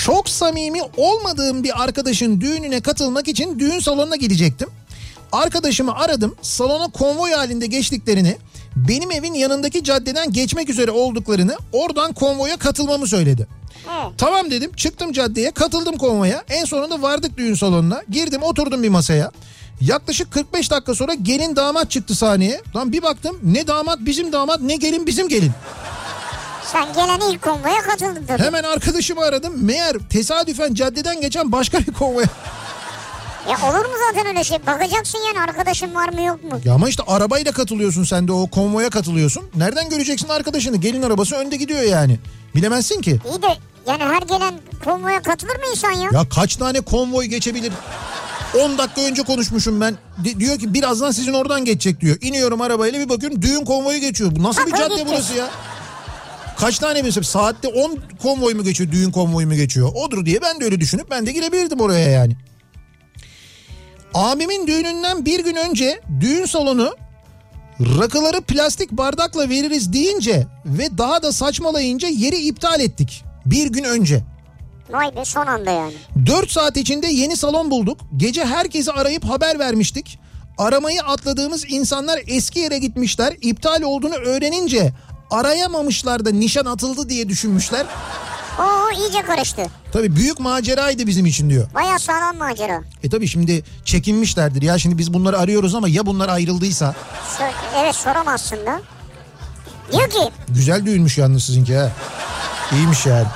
Çok 0.06 0.30
samimi 0.30 0.82
olmadığım 0.98 1.64
bir 1.64 1.84
arkadaşın 1.84 2.42
düğününe 2.42 2.82
katılmak 2.82 3.28
için 3.28 3.60
düğün 3.60 3.80
salonuna 3.80 4.16
gidecektim. 4.16 4.70
Arkadaşımı 5.32 5.96
aradım. 5.96 6.36
Salona 6.42 6.92
konvoy 6.92 7.32
halinde 7.32 7.66
geçtiklerini, 7.68 8.38
benim 8.76 9.12
evin 9.12 9.34
yanındaki 9.34 9.84
caddeden 9.84 10.32
geçmek 10.32 10.70
üzere 10.70 10.92
olduklarını, 10.92 11.58
oradan 11.72 12.14
konvoya 12.14 12.58
katılmamı 12.58 13.08
söyledi. 13.08 13.48
Tamam 14.18 14.52
dedim. 14.52 14.72
Çıktım 14.76 15.12
caddeye, 15.12 15.52
katıldım 15.52 15.98
konvoya. 15.98 16.44
En 16.50 16.66
sonunda 16.66 17.02
vardık 17.02 17.38
düğün 17.38 17.54
salonuna. 17.54 18.04
Girdim, 18.10 18.44
oturdum 18.44 18.84
bir 18.84 18.90
masaya. 18.90 19.32
Yaklaşık 19.82 20.32
45 20.32 20.72
dakika 20.72 20.96
sonra 20.96 21.14
gelin 21.14 21.56
damat 21.56 21.92
çıktı 21.92 22.16
sahneye. 22.16 22.62
Lan 22.76 22.92
bir 22.92 23.02
baktım 23.02 23.40
ne 23.44 23.68
damat 23.68 24.00
bizim 24.00 24.34
damat 24.34 24.62
ne 24.62 24.76
gelin 24.76 25.08
bizim 25.08 25.28
gelin. 25.30 25.52
Sen 26.72 26.94
gelen 26.94 27.32
ilk 27.32 27.42
konvoya 27.42 27.82
katıldın 27.82 28.26
tabii. 28.26 28.44
Hemen 28.44 28.64
arkadaşımı 28.64 29.22
aradım. 29.22 29.54
Meğer 29.66 29.94
tesadüfen 30.10 30.74
caddeden 30.74 31.22
geçen 31.22 31.52
başka 31.52 31.80
bir 31.80 31.94
konvoya. 31.94 32.28
Ya 33.50 33.58
olur 33.72 33.86
mu 33.86 33.92
zaten 34.10 34.28
öyle 34.28 34.44
şey? 34.44 34.58
Bakacaksın 34.68 35.20
yani 35.28 35.40
arkadaşın 35.50 35.96
var 35.96 36.10
mı 36.10 36.22
yok 36.22 36.44
mu? 36.44 36.60
Ya 36.66 36.74
ama 36.74 36.90
işte 36.90 37.04
arabayla 37.08 37.52
katılıyorsun 37.52 38.04
sen 38.04 38.28
de 38.28 38.32
o 38.32 38.48
konvoya 38.48 38.90
katılıyorsun. 38.90 39.44
Nereden 39.56 39.90
göreceksin 39.90 40.28
arkadaşını? 40.30 40.78
Gelin 40.78 41.02
arabası 41.02 41.36
önde 41.36 41.56
gidiyor 41.56 41.82
yani. 41.82 42.20
Bilemezsin 42.56 43.02
ki. 43.02 43.20
İyi 43.32 43.42
de 43.42 43.48
yani 43.88 44.04
her 44.04 44.22
gelen 44.22 44.54
konvoya 44.86 45.22
katılır 45.22 45.56
mı 45.56 45.64
insan 45.72 45.92
ya? 45.92 46.10
Ya 46.14 46.30
kaç 46.36 46.56
tane 46.56 46.82
konvoy 46.82 47.26
geçebilir? 47.26 47.74
10 48.64 48.78
dakika 48.78 49.02
önce 49.02 49.24
konuşmuşum 49.24 49.82
ben. 49.82 49.96
Di- 50.24 50.40
diyor 50.40 50.60
ki 50.60 50.74
birazdan 50.74 51.12
sizin 51.12 51.34
oradan 51.34 51.66
geçecek 51.66 52.02
diyor. 52.02 52.18
İniyorum 52.22 52.62
arabayla 52.62 53.00
bir 53.00 53.10
bakıyorum 53.10 53.42
düğün 53.42 53.66
konvoyu 53.66 54.00
geçiyor. 54.00 54.32
Bu 54.36 54.44
nasıl 54.44 54.66
bir 54.68 54.72
Bak, 54.72 54.80
o 54.80 54.82
cadde 54.82 54.94
gidecek. 54.94 55.08
burası 55.14 55.34
ya? 55.34 55.50
Kaç 56.62 56.80
tane 56.80 57.02
mesela 57.02 57.24
saatte 57.24 57.68
10 57.68 58.00
konvoy 58.22 58.54
mu 58.54 58.64
geçiyor 58.64 58.92
düğün 58.92 59.12
konvoyu 59.12 59.48
mu 59.48 59.56
geçiyor? 59.56 59.92
Odur 59.96 60.26
diye 60.26 60.42
ben 60.42 60.60
de 60.60 60.66
öyle 60.66 60.80
düşünüp 60.80 61.12
ben 61.12 61.26
de 61.26 61.32
girebilirdim 61.32 61.80
oraya 61.80 62.10
yani. 62.10 62.38
Abimin 64.14 64.68
düğününden 64.68 65.26
bir 65.26 65.44
gün 65.44 65.56
önce 65.56 66.02
düğün 66.20 66.46
salonu 66.46 66.96
rakıları 67.80 68.42
plastik 68.42 68.92
bardakla 68.92 69.50
veririz 69.50 69.94
deyince 69.94 70.48
ve 70.66 70.98
daha 70.98 71.24
da 71.24 71.32
saçmalayınca 71.32 72.08
yeri 72.08 72.38
iptal 72.38 72.80
ettik. 72.80 73.24
Bir 73.46 73.68
gün 73.68 73.84
önce. 73.84 74.24
Vay 74.90 75.16
be 75.16 75.26
son 75.26 75.48
anda 75.48 75.72
yani. 75.72 75.94
4 76.26 76.52
saat 76.52 76.78
içinde 76.78 77.08
yeni 77.08 77.38
salon 77.38 77.72
bulduk. 77.72 78.00
Gece 78.18 78.46
herkesi 78.46 78.92
arayıp 78.92 79.24
haber 79.26 79.60
vermiştik. 79.60 80.20
Aramayı 80.58 81.02
atladığımız 81.02 81.66
insanlar 81.70 82.20
eski 82.28 82.60
yere 82.60 82.78
gitmişler. 82.78 83.34
İptal 83.42 83.82
olduğunu 83.82 84.16
öğrenince 84.16 84.94
arayamamışlar 85.32 86.26
da 86.26 86.30
nişan 86.32 86.66
atıldı 86.66 87.10
diye 87.10 87.30
düşünmüşler. 87.30 87.86
Oo 88.60 88.92
iyice 89.00 89.22
karıştı. 89.22 89.62
Tabii 89.94 90.16
büyük 90.16 90.40
maceraydı 90.40 91.08
bizim 91.08 91.26
için 91.26 91.50
diyor. 91.50 91.68
Baya 91.74 92.00
sağlam 92.00 92.38
macera. 92.38 92.82
E 93.04 93.10
tabii 93.10 93.28
şimdi 93.28 93.64
çekinmişlerdir. 93.86 94.62
Ya 94.62 94.78
şimdi 94.78 94.98
biz 94.98 95.14
bunları 95.14 95.40
arıyoruz 95.40 95.76
ama 95.76 95.90
ya 95.90 96.06
bunlar 96.06 96.30
ayrıldıysa. 96.30 96.96
Evet 97.78 97.96
soramazsın 97.96 98.66
da. 98.66 98.82
Diyor 99.92 100.10
ki 100.10 100.32
Güzel 100.50 100.86
düğünmüş 100.86 101.18
yalnız 101.18 101.44
sizinki 101.44 101.76
ha. 101.78 101.92
İyiymiş 102.72 103.06
yani. 103.06 103.28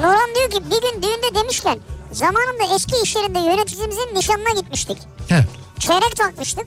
Nurhan 0.00 0.34
diyor 0.34 0.50
ki 0.50 0.64
bir 0.70 0.82
gün 0.82 1.02
düğünde 1.02 1.34
demişken 1.40 1.78
zamanında 2.12 2.74
eski 2.74 3.02
iş 3.02 3.16
yerinde 3.16 3.38
yöneticimizin 3.38 4.14
nişanına 4.14 4.60
gitmiştik. 4.60 4.98
Heh, 5.28 5.42
Çeyrek 5.78 6.16
takmıştık. 6.16 6.66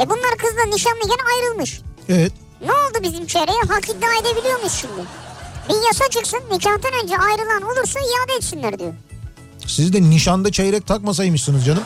E 0.00 0.10
bunlar 0.10 0.36
kızla 0.38 0.64
nişanlıyken 0.74 1.24
ayrılmış. 1.36 1.80
evet. 2.08 2.32
Ne 2.60 2.72
oldu 2.72 2.98
bizim 3.02 3.26
çeyreğe? 3.26 3.56
Hak 3.68 3.84
iddia 3.88 4.14
edebiliyor 4.22 4.58
muyuz 4.58 4.72
şimdi? 4.72 5.00
Bir 5.68 5.86
yasa 5.86 6.08
çıksın 6.10 6.40
nikahtan 6.52 6.90
önce 7.04 7.18
ayrılan 7.18 7.62
olursa 7.62 8.00
iade 8.00 8.36
etsinler 8.38 8.78
diyor. 8.78 8.92
Siz 9.66 9.92
de 9.92 10.02
nişanda 10.02 10.52
çeyrek 10.52 10.86
takmasaymışsınız 10.86 11.64
canım. 11.66 11.82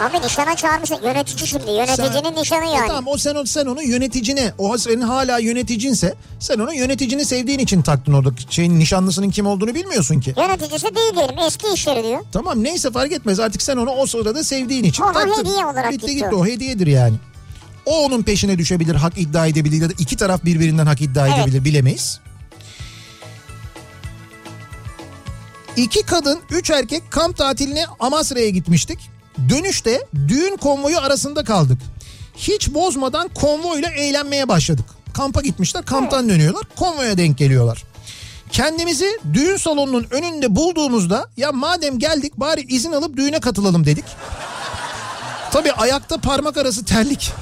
Abi 0.00 0.20
nişana 0.26 0.56
çağırmışlar. 0.56 1.02
Yönetici 1.02 1.46
şimdi. 1.46 1.70
Yöneticinin 1.70 2.36
nişanı 2.36 2.64
E 2.64 2.68
yani. 2.68 2.86
tamam 2.88 3.04
o 3.06 3.18
sen, 3.18 3.44
sen 3.44 3.66
onu 3.66 3.82
yöneticine 3.82 4.52
o 4.58 4.78
senin 4.78 5.00
hala 5.00 5.38
yöneticinse 5.38 6.14
sen 6.40 6.58
onu 6.58 6.74
yöneticini 6.74 7.24
sevdiğin 7.24 7.58
için 7.58 7.82
taktın 7.82 8.12
orada 8.12 8.30
şeyin 8.50 8.78
nişanlısının 8.78 9.30
kim 9.30 9.46
olduğunu 9.46 9.74
bilmiyorsun 9.74 10.20
ki. 10.20 10.34
Yöneticisi 10.36 10.94
değil 10.96 11.14
diyelim. 11.16 11.38
Eski 11.46 11.66
iş 11.74 11.86
yeri 11.86 12.02
diyor. 12.04 12.20
Tamam 12.32 12.62
neyse 12.64 12.90
fark 12.90 13.12
etmez 13.12 13.40
artık 13.40 13.62
sen 13.62 13.76
onu 13.76 13.90
o 13.90 14.06
sırada 14.06 14.44
sevdiğin 14.44 14.84
için 14.84 15.02
Ona 15.02 15.12
taktın. 15.12 15.40
hediye 15.44 15.66
olarak 15.66 15.92
gitti, 15.92 16.14
gitti 16.14 16.34
o 16.34 16.46
hediyedir 16.46 16.86
yani. 16.86 17.14
O 17.86 18.04
onun 18.04 18.22
peşine 18.22 18.58
düşebilir 18.58 18.94
hak 18.94 19.18
iddia 19.18 19.46
edebilir 19.46 19.82
ya 19.82 19.88
da 19.88 19.92
iki 19.98 20.16
taraf 20.16 20.44
birbirinden 20.44 20.86
hak 20.86 21.00
iddia 21.00 21.28
Evet. 21.28 21.38
edebilir 21.38 21.64
bilemeyiz. 21.64 22.20
İki 25.76 26.02
kadın, 26.02 26.40
üç 26.50 26.70
erkek 26.70 27.02
kamp 27.10 27.36
tatiline 27.36 27.84
Amasra'ya 28.00 28.48
gitmiştik. 28.50 28.98
Dönüşte 29.48 30.06
düğün 30.28 30.56
konvoyu 30.56 30.98
arasında 30.98 31.44
kaldık. 31.44 31.78
Hiç 32.36 32.74
bozmadan 32.74 33.28
konvoyla 33.28 33.90
eğlenmeye 33.90 34.48
başladık. 34.48 34.84
Kampa 35.14 35.40
gitmişler, 35.42 35.84
kamptan 35.84 36.28
dönüyorlar, 36.28 36.62
konvoya 36.76 37.18
denk 37.18 37.38
geliyorlar. 37.38 37.84
Kendimizi 38.52 39.18
düğün 39.34 39.56
salonunun 39.56 40.06
önünde 40.10 40.56
bulduğumuzda 40.56 41.28
ya 41.36 41.52
madem 41.52 41.98
geldik 41.98 42.32
bari 42.36 42.60
izin 42.60 42.92
alıp 42.92 43.16
düğüne 43.16 43.40
katılalım 43.40 43.86
dedik. 43.86 44.04
Tabii 45.52 45.72
ayakta 45.72 46.16
parmak 46.18 46.56
arası 46.56 46.84
terlik. 46.84 47.32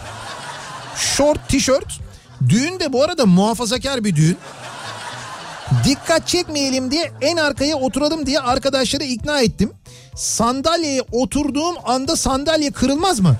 Şort, 0.97 1.49
tişört. 1.49 2.01
Düğün 2.49 2.81
de 2.81 2.93
bu 2.93 3.03
arada 3.05 3.27
muhafazakar 3.27 4.05
bir 4.05 4.17
düğün. 4.17 4.37
Dikkat 5.85 6.29
çekmeyelim 6.29 6.91
diye 6.91 7.13
en 7.21 7.37
arkaya 7.37 7.77
oturalım 7.77 8.27
diye 8.27 8.41
arkadaşları 8.41 9.05
ikna 9.05 9.41
ettim. 9.41 9.73
Sandalyeye 10.17 11.03
oturduğum 11.13 11.77
anda 11.85 12.17
sandalye 12.17 12.71
kırılmaz 12.71 13.21
mı? 13.21 13.37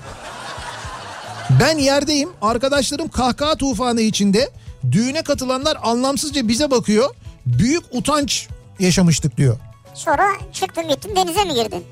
Ben 1.59 1.77
yerdeyim. 1.77 2.29
Arkadaşlarım 2.41 3.07
kahkaha 3.07 3.55
tufanı 3.55 4.01
içinde. 4.01 4.49
Düğüne 4.91 5.21
katılanlar 5.23 5.77
anlamsızca 5.83 6.47
bize 6.47 6.71
bakıyor. 6.71 7.15
büyük 7.45 7.83
utanç 7.91 8.47
yaşamıştık 8.79 9.37
diyor. 9.37 9.57
Sonra 9.93 10.27
çıktın 10.53 10.87
gittin 10.87 11.15
denize 11.15 11.43
mi 11.43 11.53
girdin? 11.53 11.83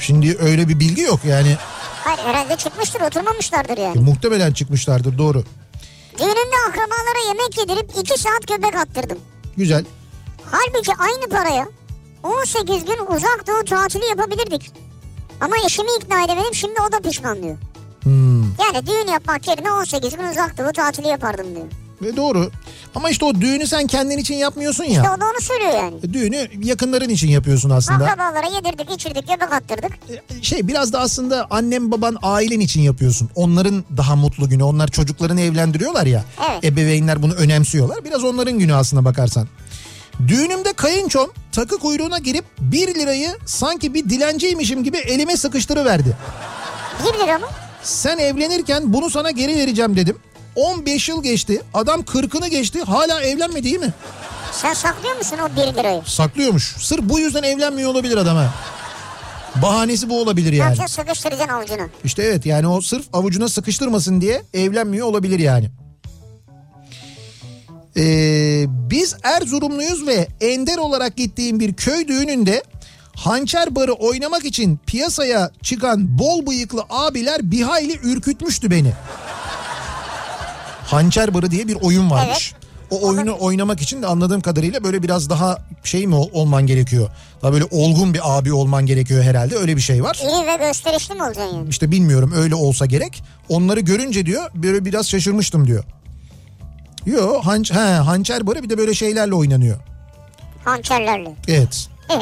Şimdi 0.00 0.36
öyle 0.40 0.68
bir 0.68 0.80
bilgi 0.80 1.02
yok 1.02 1.20
yani 1.24 1.56
Hayır 2.04 2.18
herhalde 2.18 2.56
çıkmıştır 2.56 3.00
oturmamışlardır 3.00 3.78
yani. 3.78 3.98
e, 3.98 4.00
muhtemelen 4.00 4.52
çıkmışlardır 4.52 5.18
doğru. 5.18 5.44
Düğünümde 6.18 6.56
akrabalara 6.68 7.28
yemek 7.28 7.58
yedirip 7.58 7.90
2 8.00 8.20
saat 8.20 8.48
göbek 8.48 8.74
attırdım. 8.76 9.18
Güzel. 9.56 9.84
Halbuki 10.50 10.92
aynı 10.98 11.28
paraya 11.28 11.68
18 12.22 12.84
gün 12.84 13.16
uzak 13.16 13.44
doğu 13.46 13.64
tatili 13.64 14.04
yapabilirdik. 14.04 14.72
Ama 15.40 15.56
eşimi 15.66 15.88
ikna 16.00 16.24
edemedim 16.24 16.54
şimdi 16.54 16.80
o 16.88 16.92
da 16.92 17.00
pişman 17.00 17.42
diyor. 17.42 17.56
Hmm. 18.02 18.42
Yani 18.42 18.86
düğün 18.86 19.12
yapmak 19.12 19.48
yerine 19.48 19.72
18 19.72 20.16
gün 20.16 20.28
uzak 20.28 20.58
doğu 20.58 20.72
tatili 20.72 21.08
yapardım 21.08 21.54
diyor. 21.54 21.66
Ve 22.02 22.16
doğru. 22.16 22.50
Ama 22.94 23.10
işte 23.10 23.24
o 23.24 23.34
düğünü 23.34 23.66
sen 23.66 23.86
kendin 23.86 24.18
için 24.18 24.34
yapmıyorsun 24.34 24.84
İşte 24.84 24.94
ya. 24.94 25.14
o 25.16 25.20
da 25.20 25.24
onu 25.24 25.40
söylüyor 25.40 25.72
yani. 25.74 25.96
E, 26.02 26.12
Düğünü 26.12 26.48
yakınların 26.62 27.08
için 27.08 27.28
yapıyorsun 27.28 27.70
aslında. 27.70 28.04
Akrabalara 28.04 28.46
yedirdik 28.46 28.90
içirdik 28.90 29.28
göbek 29.28 29.52
attırdık. 29.52 29.92
Şey 30.42 30.68
biraz 30.68 30.92
da 30.92 31.00
aslında 31.00 31.46
annem 31.50 31.90
baban 31.90 32.16
ailen 32.22 32.60
için 32.60 32.80
yapıyorsun. 32.80 33.30
Onların 33.34 33.84
daha 33.96 34.16
mutlu 34.16 34.48
günü. 34.48 34.62
Onlar 34.64 34.88
çocuklarını 34.88 35.40
evlendiriyorlar 35.40 36.06
ya. 36.06 36.24
Evet. 36.50 36.64
Ebeveynler 36.64 37.22
bunu 37.22 37.32
önemsiyorlar. 37.34 38.04
Biraz 38.04 38.24
onların 38.24 38.58
günü 38.58 38.74
aslına 38.74 39.04
bakarsan. 39.04 39.48
Düğünümde 40.28 40.72
kayınçom 40.72 41.32
takı 41.52 41.78
kuyruğuna 41.78 42.18
girip 42.18 42.44
1 42.60 42.94
lirayı 42.94 43.28
sanki 43.46 43.94
bir 43.94 44.04
dilenciymişim 44.10 44.84
gibi 44.84 44.96
elime 44.98 45.36
sıkıştırıverdi. 45.36 46.16
1 47.14 47.24
lira 47.24 47.38
mı? 47.38 47.46
Sen 47.82 48.18
evlenirken 48.18 48.92
bunu 48.92 49.10
sana 49.10 49.30
geri 49.30 49.54
vereceğim 49.56 49.96
dedim. 49.96 50.18
15 50.56 51.08
yıl 51.08 51.22
geçti. 51.22 51.62
Adam 51.74 52.00
40'ını 52.00 52.48
geçti. 52.48 52.82
Hala 52.82 53.22
evlenmedi 53.22 53.64
değil 53.64 53.80
mi? 53.80 53.92
Sen 54.52 54.74
saklıyor 54.74 55.16
musun 55.16 55.36
o 55.38 55.56
1 55.56 55.76
lirayı? 55.76 56.02
Saklıyormuş. 56.06 56.76
Sırf 56.78 57.02
bu 57.02 57.18
yüzden 57.18 57.42
evlenmiyor 57.42 57.90
olabilir 57.90 58.16
adam 58.16 58.36
ha. 58.36 58.54
Bahanesi 59.62 60.08
bu 60.08 60.20
olabilir 60.20 60.52
yani. 60.52 60.68
yapacaksın 60.68 61.02
sıkıştıracaksın 61.02 61.54
avucunu. 61.54 61.88
İşte 62.04 62.22
evet 62.22 62.46
yani 62.46 62.66
o 62.68 62.80
sırf 62.80 63.04
avucuna 63.12 63.48
sıkıştırmasın 63.48 64.20
diye 64.20 64.42
evlenmiyor 64.54 65.06
olabilir 65.06 65.38
yani. 65.38 65.70
Ee, 67.96 68.64
biz 68.68 69.16
Erzurumluyuz 69.22 70.06
ve 70.06 70.28
ender 70.40 70.78
olarak 70.78 71.16
gittiğim 71.16 71.60
bir 71.60 71.74
köy 71.74 72.08
düğününde 72.08 72.62
hançer 73.16 73.74
barı 73.74 73.92
oynamak 73.92 74.44
için 74.44 74.80
piyasaya 74.86 75.50
çıkan 75.62 76.18
bol 76.18 76.46
bıyıklı 76.46 76.84
abiler 76.90 77.50
bir 77.50 77.62
hayli 77.62 77.98
ürkütmüştü 78.02 78.70
beni. 78.70 78.92
Hançer 80.84 81.34
barı 81.34 81.50
diye 81.50 81.68
bir 81.68 81.74
oyun 81.74 82.10
varmış. 82.10 82.54
O 82.90 83.06
oyunu 83.08 83.36
oynamak 83.40 83.80
için 83.82 84.02
de 84.02 84.06
anladığım 84.06 84.40
kadarıyla 84.40 84.84
böyle 84.84 85.02
biraz 85.02 85.30
daha 85.30 85.58
şey 85.84 86.06
mi 86.06 86.14
ol- 86.14 86.30
olman 86.32 86.66
gerekiyor? 86.66 87.08
Daha 87.42 87.52
böyle 87.52 87.64
olgun 87.70 88.14
bir 88.14 88.20
abi 88.38 88.52
olman 88.52 88.86
gerekiyor 88.86 89.22
herhalde 89.22 89.56
öyle 89.56 89.76
bir 89.76 89.80
şey 89.80 90.02
var. 90.02 90.18
İyi 90.22 90.46
ve 90.46 90.66
gösterişli 90.66 91.14
mi 91.14 91.22
olacaksın 91.22 91.56
yani? 91.56 91.68
İşte 91.68 91.90
bilmiyorum 91.90 92.32
öyle 92.36 92.54
olsa 92.54 92.86
gerek. 92.86 93.22
Onları 93.48 93.80
görünce 93.80 94.26
diyor 94.26 94.50
böyle 94.54 94.84
biraz 94.84 95.08
şaşırmıştım 95.08 95.66
diyor. 95.66 95.84
Yo 97.06 97.40
hanç, 97.42 97.72
he, 97.72 97.78
hançer 97.78 98.46
barı 98.46 98.62
bir 98.62 98.70
de 98.70 98.78
böyle 98.78 98.94
şeylerle 98.94 99.34
oynanıyor. 99.34 99.76
Hançerlerle. 100.64 101.32
Evet. 101.48 101.88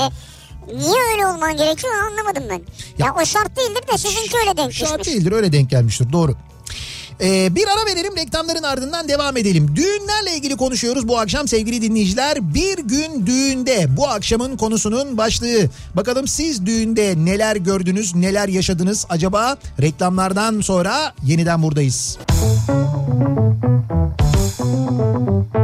Niye 0.77 0.97
öyle 1.13 1.27
olman 1.27 1.57
gerekiyor 1.57 1.93
anlamadım 2.11 2.45
ben. 2.51 2.61
Ya, 3.05 3.15
o 3.23 3.25
şart 3.27 3.57
değildir 3.57 3.83
de 3.93 3.99
sizinki 3.99 4.37
öyle 4.47 4.57
denk 4.57 4.73
Şart 4.73 5.01
düşmüş. 5.01 5.07
değildir 5.17 5.33
öyle 5.33 5.53
denk 5.53 5.71
gelmiştir 5.71 6.13
doğru. 6.13 6.35
Ee, 7.23 7.55
bir 7.55 7.65
ara 7.69 7.87
verelim 7.87 8.17
reklamların 8.17 8.63
ardından 8.63 9.09
devam 9.09 9.37
edelim. 9.37 9.77
Düğünlerle 9.77 10.37
ilgili 10.37 10.57
konuşuyoruz 10.57 11.09
bu 11.09 11.19
akşam 11.19 11.49
sevgili 11.49 11.83
dinleyiciler. 11.83 12.55
Bir 12.55 12.79
gün 12.79 13.27
düğünde 13.27 13.97
bu 13.97 14.09
akşamın 14.09 14.57
konusunun 14.57 15.19
başlığı. 15.19 15.71
Bakalım 15.97 16.29
siz 16.29 16.67
düğünde 16.67 17.15
neler 17.17 17.57
gördünüz 17.57 18.15
neler 18.15 18.49
yaşadınız 18.49 19.07
acaba? 19.09 19.57
Reklamlardan 19.81 20.61
sonra 20.61 21.15
yeniden 21.25 21.63
buradayız. 21.63 22.19
Kafa 24.53 25.62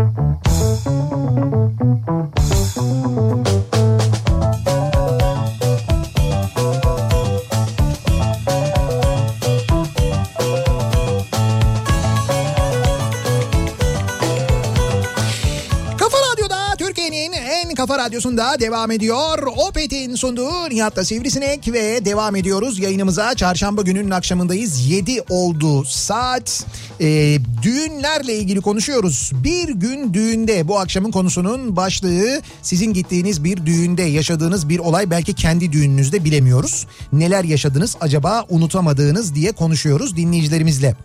radyosunda 18.09 18.61
devam 18.61 18.90
ediyor. 18.90 19.38
Opet'in 19.56 20.14
sunduğu 20.14 20.70
Nihat'la 20.70 21.04
Sivrisinek 21.04 21.72
ve 21.72 22.04
devam 22.04 22.36
ediyoruz 22.36 22.78
yayınımıza. 22.78 23.34
Çarşamba 23.34 23.82
gününün 23.82 24.11
akşamındayız. 24.11 24.90
7 24.90 25.22
oldu 25.30 25.84
saat. 25.84 26.66
Ee, 27.00 27.38
düğünlerle 27.62 28.34
ilgili 28.34 28.61
konuşuyoruz. 28.61 29.32
Bir 29.44 29.68
gün 29.68 30.14
düğünde 30.14 30.68
bu 30.68 30.78
akşamın 30.78 31.11
konusunun 31.11 31.76
başlığı 31.76 32.42
sizin 32.62 32.92
gittiğiniz 32.92 33.44
bir 33.44 33.66
düğünde 33.66 34.02
yaşadığınız 34.02 34.68
bir 34.68 34.78
olay 34.78 35.11
belki 35.11 35.34
kendi 35.34 35.72
düğününüzde 35.72 36.24
bilemiyoruz. 36.24 36.86
Neler 37.12 37.44
yaşadınız 37.44 37.96
acaba 38.00 38.44
unutamadığınız 38.48 39.34
diye 39.34 39.52
konuşuyoruz 39.52 40.16
dinleyicilerimizle. 40.16 40.96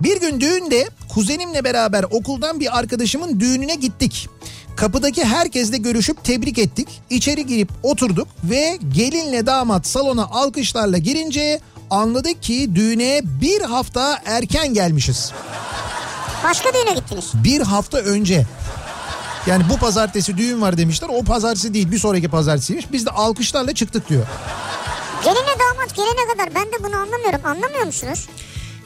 Bir 0.00 0.20
gün 0.20 0.40
düğünde 0.40 0.88
kuzenimle 1.08 1.64
beraber 1.64 2.04
okuldan 2.10 2.60
bir 2.60 2.78
arkadaşımın 2.78 3.40
düğününe 3.40 3.74
gittik. 3.74 4.28
Kapıdaki 4.78 5.24
herkesle 5.24 5.76
görüşüp 5.76 6.24
tebrik 6.24 6.58
ettik. 6.58 6.88
İçeri 7.10 7.46
girip 7.46 7.68
oturduk 7.82 8.28
ve 8.44 8.78
gelinle 8.94 9.46
damat 9.46 9.86
salona 9.86 10.24
alkışlarla 10.24 10.98
girince 10.98 11.60
anladık 11.90 12.42
ki 12.42 12.70
düğüne 12.74 13.20
bir 13.24 13.60
hafta 13.60 14.22
erken 14.24 14.74
gelmişiz. 14.74 15.32
Başka 16.44 16.68
düğüne 16.74 16.94
gittiniz. 16.94 17.32
Bir 17.34 17.60
hafta 17.60 17.98
önce. 17.98 18.46
Yani 19.46 19.64
bu 19.70 19.76
pazartesi 19.76 20.36
düğün 20.36 20.60
var 20.60 20.78
demişler. 20.78 21.08
O 21.12 21.22
pazartesi 21.22 21.74
değil 21.74 21.92
bir 21.92 21.98
sonraki 21.98 22.28
pazartesiymiş. 22.28 22.92
Biz 22.92 23.06
de 23.06 23.10
alkışlarla 23.10 23.74
çıktık 23.74 24.08
diyor. 24.08 24.26
Geline 25.24 25.38
damat 25.38 25.96
gelene 25.96 26.32
kadar 26.32 26.54
ben 26.54 26.66
de 26.66 26.84
bunu 26.84 26.96
anlamıyorum. 26.96 27.40
Anlamıyor 27.44 27.86
musunuz? 27.86 28.28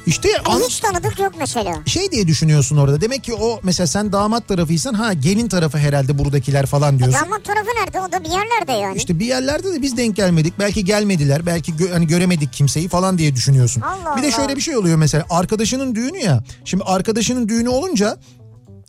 İşte 0.07 0.28
Yani 0.28 0.42
an- 0.46 0.61
hiç 0.61 0.80
tanıdık 0.80 1.18
yok 1.18 1.32
mesela. 1.38 1.74
şey 1.86 2.11
diye 2.12 2.26
düşünüyorsun 2.26 2.76
orada. 2.76 3.00
Demek 3.00 3.24
ki 3.24 3.34
o 3.34 3.61
mesela 3.62 3.86
sen 3.86 4.12
damat 4.12 4.48
tarafıysan 4.48 4.94
ha 4.94 5.12
gelin 5.12 5.48
tarafı 5.48 5.78
herhalde 5.78 6.18
buradakiler 6.18 6.66
falan 6.66 6.98
diyorsun. 6.98 7.20
Damat 7.20 7.44
tarafı 7.44 7.68
nerede? 7.80 8.00
O 8.00 8.12
da 8.12 8.24
bir 8.24 8.28
yerlerde 8.30 8.72
yani. 8.72 8.96
İşte 8.96 9.18
bir 9.18 9.26
yerlerde 9.26 9.74
de 9.74 9.82
biz 9.82 9.96
denk 9.96 10.16
gelmedik. 10.16 10.55
Belki 10.59 10.84
gelmediler. 10.84 11.46
Belki 11.46 11.72
gö- 11.72 11.92
hani 11.92 12.07
göremedik 12.07 12.53
kimseyi 12.53 12.88
falan 12.88 13.18
diye 13.18 13.34
düşünüyorsun. 13.36 13.80
Allah 13.80 14.16
bir 14.16 14.22
de 14.22 14.26
Allah. 14.26 14.36
şöyle 14.36 14.57
bir 14.57 14.61
şey 14.61 14.76
oluyor 14.76 14.96
mesela 14.96 15.24
arkadaşının 15.30 15.94
düğünü 15.94 16.18
ya. 16.18 16.44
Şimdi 16.64 16.84
arkadaşının 16.84 17.48
düğünü 17.48 17.68
olunca 17.68 18.16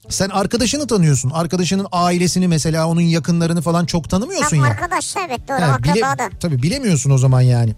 sen 0.09 0.29
arkadaşını 0.29 0.87
tanıyorsun. 0.87 1.29
Arkadaşının 1.29 1.87
ailesini 1.91 2.47
mesela 2.47 2.87
onun 2.87 3.01
yakınlarını 3.01 3.61
falan 3.61 3.85
çok 3.85 4.09
tanımıyorsun 4.09 4.57
ya. 4.57 4.63
arkadaşsa 4.63 5.19
evet 5.27 5.39
doğru 5.47 5.61
Ha, 5.61 5.77
bile- 5.83 5.91
akrabada. 6.05 6.29
tabii 6.39 6.61
bilemiyorsun 6.63 7.11
o 7.11 7.17
zaman 7.17 7.41
yani. 7.41 7.75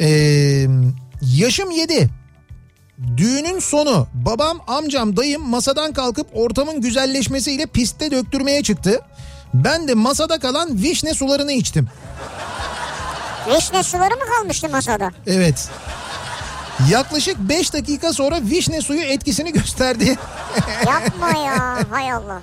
Ee, 0.00 0.66
yaşım 1.22 1.70
7. 1.70 2.10
Düğünün 3.16 3.58
sonu 3.58 4.06
babam 4.14 4.60
amcam 4.66 5.16
dayım 5.16 5.48
masadan 5.48 5.92
kalkıp 5.92 6.26
ortamın 6.34 6.80
güzelleşmesiyle 6.80 7.66
pistte 7.66 8.10
döktürmeye 8.10 8.62
çıktı. 8.62 9.00
Ben 9.54 9.88
de 9.88 9.94
masada 9.94 10.38
kalan 10.38 10.82
vişne 10.82 11.14
sularını 11.14 11.52
içtim. 11.52 11.88
Vişne 13.48 13.82
suları 13.82 14.14
mı 14.14 14.22
kalmıştı 14.36 14.68
masada? 14.68 15.10
Evet. 15.26 15.68
Yaklaşık 16.90 17.38
5 17.38 17.72
dakika 17.72 18.12
sonra 18.12 18.40
vişne 18.42 18.80
suyu 18.80 19.02
etkisini 19.02 19.52
gösterdi. 19.52 20.18
Yapma 20.86 21.38
ya 21.38 21.78
hay 21.90 22.12
Allah. 22.12 22.42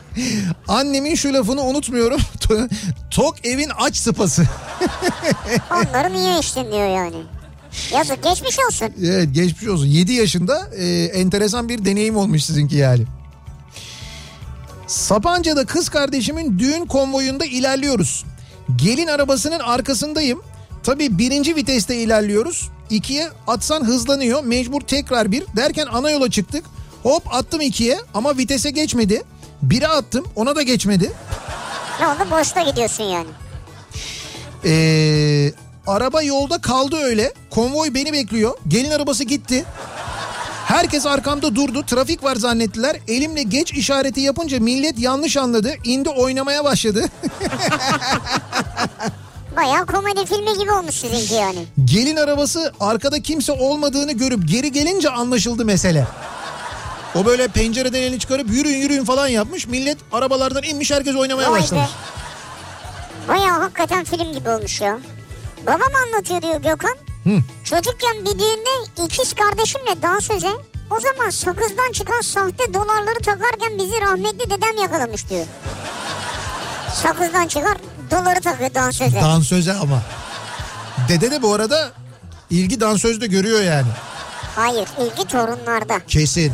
Annemin 0.67 1.15
şu 1.15 1.34
lafını 1.34 1.61
unutmuyorum. 1.61 2.21
Tok 3.11 3.45
evin 3.45 3.71
aç 3.77 3.95
sıpası. 3.97 4.43
Onları 5.71 6.13
niye 6.13 6.39
içtin 6.39 6.71
diyor 6.71 6.88
yani. 6.95 7.39
Yazık 7.93 8.24
geçmiş 8.24 8.57
olsun. 8.67 8.88
Evet 9.03 9.30
geçmiş 9.34 9.67
olsun. 9.67 9.86
7 9.86 10.13
yaşında 10.13 10.70
e, 10.76 11.03
enteresan 11.03 11.70
bir 11.70 11.86
deneyim 11.86 12.17
olmuş 12.17 12.43
sizinki 12.43 12.76
yani. 12.76 13.03
Sapanca'da 14.88 15.65
kız 15.65 15.89
kardeşimin 15.89 16.59
düğün 16.59 16.86
konvoyunda 16.86 17.45
ilerliyoruz. 17.45 18.26
Gelin 18.76 19.07
arabasının 19.07 19.59
arkasındayım. 19.59 20.41
Tabii 20.84 21.17
birinci 21.17 21.55
viteste 21.55 21.95
ilerliyoruz. 21.95 22.70
İkiye 22.89 23.30
atsan 23.47 23.86
hızlanıyor. 23.86 24.43
Mecbur 24.43 24.82
tekrar 24.82 25.32
bir. 25.32 25.43
Derken 25.55 25.88
ana 25.91 26.09
yola 26.09 26.30
çıktık. 26.32 26.65
Hop 27.03 27.34
attım 27.34 27.61
ikiye 27.61 27.97
ama 28.13 28.38
vitese 28.38 28.72
geçmedi. 28.72 29.24
Bire 29.61 29.88
attım 29.88 30.26
ona 30.36 30.55
da 30.55 30.61
geçmedi. 30.61 31.11
Ne 31.99 32.07
oldu 32.07 32.32
boşta 32.32 32.61
gidiyorsun 32.61 33.03
yani. 33.03 33.28
Ee, 34.65 35.51
araba 35.90 36.22
yolda 36.22 36.58
kaldı 36.62 36.96
öyle. 36.96 37.34
Konvoy 37.50 37.94
beni 37.94 38.14
bekliyor. 38.14 38.54
Gelin 38.68 38.92
arabası 38.92 39.24
gitti. 39.24 39.66
Herkes 40.66 41.06
arkamda 41.06 41.56
durdu. 41.56 41.84
Trafik 41.88 42.24
var 42.24 42.36
zannettiler. 42.36 42.98
Elimle 43.08 43.44
geç 43.44 43.74
işareti 43.74 44.22
yapınca 44.22 44.60
millet 44.60 45.00
yanlış 45.00 45.38
anladı. 45.38 45.74
İndi 45.84 46.10
oynamaya 46.10 46.64
başladı. 46.64 47.06
Bayağı 49.56 49.86
komedi 49.86 50.26
filmi 50.26 50.58
gibi 50.58 50.72
olmuş 50.72 50.96
sizinki 50.96 51.34
yani. 51.34 51.66
Gelin 51.86 52.16
arabası 52.18 52.74
arkada 52.80 53.22
kimse 53.22 53.52
olmadığını 53.52 54.12
görüp 54.12 54.48
geri 54.48 54.72
gelince 54.72 55.10
anlaşıldı 55.10 55.66
mesele. 55.66 56.08
O 57.16 57.26
böyle 57.26 57.48
pencereden 57.48 58.02
elini 58.02 58.20
çıkarıp 58.20 58.50
yürüyün 58.50 58.78
yürüyün 58.78 59.06
falan 59.06 59.28
yapmış. 59.28 59.68
Millet 59.68 59.98
arabalardan 60.12 60.64
inmiş 60.64 60.92
herkes 60.92 61.16
oynamaya 61.16 61.52
Vay 61.52 61.60
be. 61.60 61.64
başlamış. 61.64 61.90
Bayağı 63.28 63.60
hakikaten 63.60 64.04
film 64.04 64.34
gibi 64.34 64.50
olmuş 64.50 64.82
ya. 64.82 65.00
Babam 65.68 65.95
anlatıyor 66.07 66.41
diyor 66.41 66.55
Gökhan. 66.62 66.95
Hı. 67.24 67.43
Çocukken 67.64 68.16
bir 68.26 68.39
düğünde 68.39 69.03
ikiz 69.05 69.34
kardeşimle 69.34 70.01
dansöze 70.01 70.51
o 70.91 70.99
zaman 70.99 71.30
sakızdan 71.30 71.91
çıkan 71.91 72.22
sahte 72.22 72.74
dolarları 72.74 73.20
takarken 73.20 73.78
bizi 73.78 74.01
rahmetli 74.01 74.49
dedem 74.49 74.78
yakalamış 74.82 75.30
diyor. 75.30 75.45
Sakızdan 76.93 77.47
çıkar 77.47 77.78
doları 78.12 78.41
takıyor 78.41 78.74
dansöze. 78.74 79.22
Dansöze 79.22 79.74
ama. 79.74 80.01
Dede 81.10 81.32
de 81.32 81.41
bu 81.41 81.53
arada 81.53 81.89
ilgi 82.49 82.82
dansözde 82.82 83.28
görüyor 83.28 83.62
yani. 83.62 83.88
Hayır 84.55 84.88
ilgi 84.99 85.28
torunlarda. 85.28 85.99
Kesin. 86.07 86.53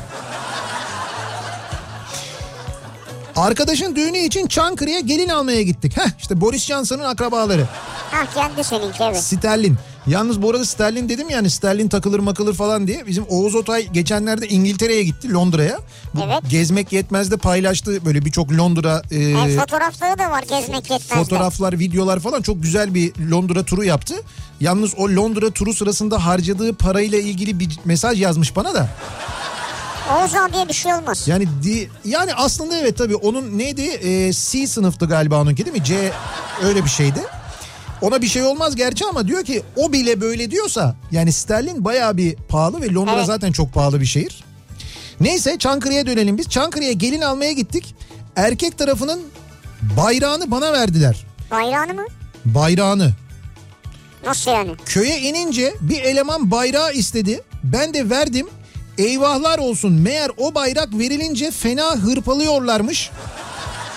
Arkadaşın 3.35 3.95
düğünü 3.95 4.17
için 4.17 4.47
Çankırı'ya 4.47 4.99
gelin 4.99 5.29
almaya 5.29 5.61
gittik. 5.61 5.97
Heh 5.97 6.09
işte 6.19 6.41
Boris 6.41 6.65
Johnson'ın 6.65 7.03
akrabaları. 7.03 7.67
Ha 8.11 8.25
kendi 8.33 8.63
seninki 8.63 9.03
evet. 9.03 9.23
Sterlin. 9.23 9.75
Yalnız 10.07 10.41
bu 10.41 10.49
arada 10.49 10.65
Sterlin 10.65 11.09
dedim 11.09 11.29
yani 11.29 11.49
Sterlin 11.49 11.87
takılır 11.89 12.19
makılır 12.19 12.53
falan 12.53 12.87
diye. 12.87 13.07
Bizim 13.07 13.25
Oğuz 13.29 13.55
Otay 13.55 13.87
geçenlerde 13.87 14.47
İngiltere'ye 14.47 15.03
gitti 15.03 15.33
Londra'ya. 15.33 15.79
Bu 16.13 16.21
Evet. 16.25 16.39
Gezmek 16.49 16.93
yetmez 16.93 17.31
de 17.31 17.37
paylaştı 17.37 18.05
böyle 18.05 18.25
birçok 18.25 18.51
Londra 18.51 19.01
e, 19.11 19.15
E, 19.19 19.57
fotoğrafları 19.59 20.19
da 20.19 20.29
var 20.29 20.41
gezmek 20.49 20.91
yetmez. 20.91 21.19
fotoğraflar, 21.23 21.79
videolar 21.79 22.19
falan 22.19 22.41
çok 22.41 22.63
güzel 22.63 22.93
bir 22.93 23.13
Londra 23.31 23.63
turu 23.63 23.83
yaptı. 23.83 24.15
Yalnız 24.59 24.93
o 24.97 25.03
Londra 25.09 25.49
turu 25.51 25.73
sırasında 25.73 26.25
harcadığı 26.25 26.73
parayla 26.73 27.19
ilgili 27.19 27.59
bir 27.59 27.79
mesaj 27.85 28.21
yazmış 28.21 28.55
bana 28.55 28.73
da. 28.73 28.89
Oğuz 30.13 30.35
abiye 30.35 30.67
bir 30.67 30.73
şey 30.73 30.93
olmaz. 30.93 31.27
Yani 31.27 31.47
di, 31.63 31.89
yani 32.05 32.33
aslında 32.33 32.77
evet 32.77 32.97
tabii 32.97 33.15
onun 33.15 33.57
neydi? 33.57 33.81
Ee, 33.81 34.33
C 34.33 34.67
sınıftı 34.67 35.05
galiba 35.05 35.41
onunki 35.41 35.65
değil 35.65 35.77
mi? 35.77 35.83
C 35.83 36.11
öyle 36.63 36.83
bir 36.85 36.89
şeydi. 36.89 37.19
Ona 38.01 38.21
bir 38.21 38.27
şey 38.27 38.43
olmaz 38.43 38.75
gerçi 38.75 39.05
ama 39.05 39.27
diyor 39.27 39.43
ki 39.43 39.63
o 39.75 39.91
bile 39.91 40.21
böyle 40.21 40.51
diyorsa 40.51 40.95
yani 41.11 41.31
sterlin 41.33 41.85
bayağı 41.85 42.17
bir 42.17 42.35
pahalı 42.35 42.81
ve 42.81 42.93
Londra 42.93 43.13
Evet. 43.15 43.25
zaten 43.25 43.51
çok 43.51 43.73
pahalı 43.73 44.01
bir 44.01 44.05
şehir. 44.05 44.43
Neyse 45.19 45.57
Çankırı'ya 45.59 46.05
dönelim 46.07 46.37
biz. 46.37 46.49
Çankırı'ya 46.49 46.91
gelin 46.91 47.21
almaya 47.21 47.51
gittik. 47.51 47.95
Erkek 48.35 48.77
tarafının 48.77 49.21
bayrağını 49.97 50.51
bana 50.51 50.73
verdiler. 50.73 51.25
Bayrağını 51.51 51.93
mı? 51.93 52.05
Bayrağını. 52.45 53.11
Nasıl 54.25 54.51
yani? 54.51 54.71
Köye 54.85 55.19
inince 55.19 55.73
bir 55.81 56.01
eleman 56.03 56.51
bayrağı 56.51 56.93
istedi. 56.93 57.41
Ben 57.63 57.93
de 57.93 58.09
verdim. 58.09 58.47
Eyvahlar 58.97 59.57
olsun 59.59 59.93
meğer 59.93 60.31
o 60.37 60.55
bayrak 60.55 60.87
verilince 60.93 61.51
fena 61.51 61.95
hırpalıyorlarmış. 61.95 63.11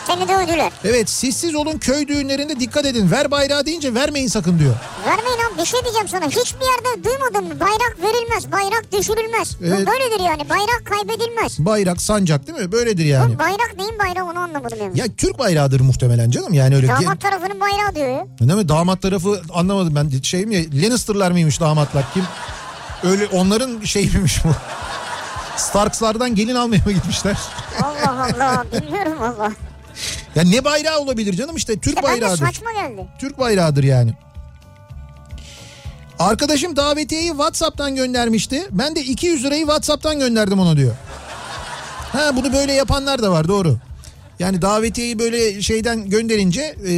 Seni 0.07 0.28
de 0.28 0.34
öldüler. 0.36 0.72
Evet 0.84 1.11
sissiz 1.11 1.55
olun 1.55 1.78
köy 1.78 2.09
düğünlerinde 2.09 2.61
dikkat 2.61 2.86
edin. 2.86 3.11
Ver 3.11 3.30
bayrağı 3.30 3.66
deyince 3.66 3.94
vermeyin 3.94 4.28
sakın 4.28 4.59
diyor. 4.59 4.74
Vermeyin 5.07 5.38
abi 5.53 5.61
bir 5.61 5.64
şey 5.66 5.80
diyeceğim 5.82 6.09
sana. 6.09 6.24
Hiçbir 6.26 6.66
yerde 6.66 7.05
duymadın 7.05 7.44
mı? 7.49 7.61
Bayrak 7.61 7.96
verilmez, 8.03 8.53
bayrak 8.53 8.84
düşürülmez. 8.92 9.57
Evet. 9.62 9.86
Bu 9.86 9.90
böyledir 9.90 10.24
yani. 10.24 10.49
Bayrak 10.49 10.82
kaybedilmez. 10.84 11.59
Bayrak 11.59 12.03
sancak 12.03 12.46
değil 12.46 12.59
mi? 12.59 12.72
Böyledir 12.72 13.05
yani. 13.05 13.34
Bu 13.34 13.38
bayrak 13.38 13.74
neyin 13.78 13.99
bayrağı 13.99 14.24
onu 14.24 14.38
anlamadım 14.38 14.78
yani. 14.82 14.99
Ya 15.01 15.07
Türk 15.16 15.38
bayrağıdır 15.38 15.80
muhtemelen 15.80 16.30
canım 16.30 16.55
yani 16.55 16.76
öyle. 16.76 16.88
Damat 16.88 17.20
tarafının 17.20 17.61
bayrağı 17.61 17.94
diyor 17.94 18.07
ya. 18.09 18.26
Ge- 18.40 18.49
Değil 18.49 18.55
mi? 18.61 18.68
Damat 18.68 19.03
tarafı 19.03 19.40
anlamadım 19.55 19.94
ben 19.94 20.20
şey 20.22 20.46
mi? 20.46 20.82
Lannister'lar 20.82 21.30
mıymış 21.30 21.61
damatlar? 21.61 22.05
Kim? 22.14 22.24
Öyle 23.05 23.26
onların 23.26 23.80
şey 23.84 24.07
miymiş 24.07 24.44
bu? 24.44 24.49
Starks'lardan 25.59 26.34
gelin 26.34 26.54
almaya 26.54 26.82
mı 26.86 26.92
gitmişler? 26.92 27.36
Allah 27.82 28.28
Allah 28.36 28.64
bilmiyorum 28.72 29.20
valla. 29.20 29.52
Ya 30.34 30.42
ne 30.42 30.64
bayrağı 30.64 30.98
olabilir 30.98 31.34
canım 31.34 31.56
işte 31.56 31.78
Türk 31.78 31.86
İşte 31.96 32.02
bayrağıdır. 32.02 32.46
saçma 32.46 32.72
geldi. 32.72 33.06
Türk 33.20 33.38
bayrağıdır 33.38 33.84
yani. 33.84 34.14
Arkadaşım 36.18 36.76
davetiyeyi 36.76 37.28
WhatsApp'tan 37.28 37.94
göndermişti. 37.96 38.66
Ben 38.70 38.96
de 38.96 39.00
200 39.00 39.44
lirayı 39.44 39.61
WhatsApp'tan 39.62 40.18
gönderdim 40.18 40.61
ona 40.61 40.76
diyor. 40.76 40.94
Ha 42.12 42.36
bunu 42.36 42.52
böyle 42.52 42.72
yapanlar 42.72 43.22
da 43.22 43.30
var 43.30 43.48
doğru. 43.48 43.76
Yani 44.38 44.62
davetiyeyi 44.62 45.18
böyle 45.18 45.62
şeyden 45.62 46.11
gönderince 46.11 46.74
e, 46.86 46.92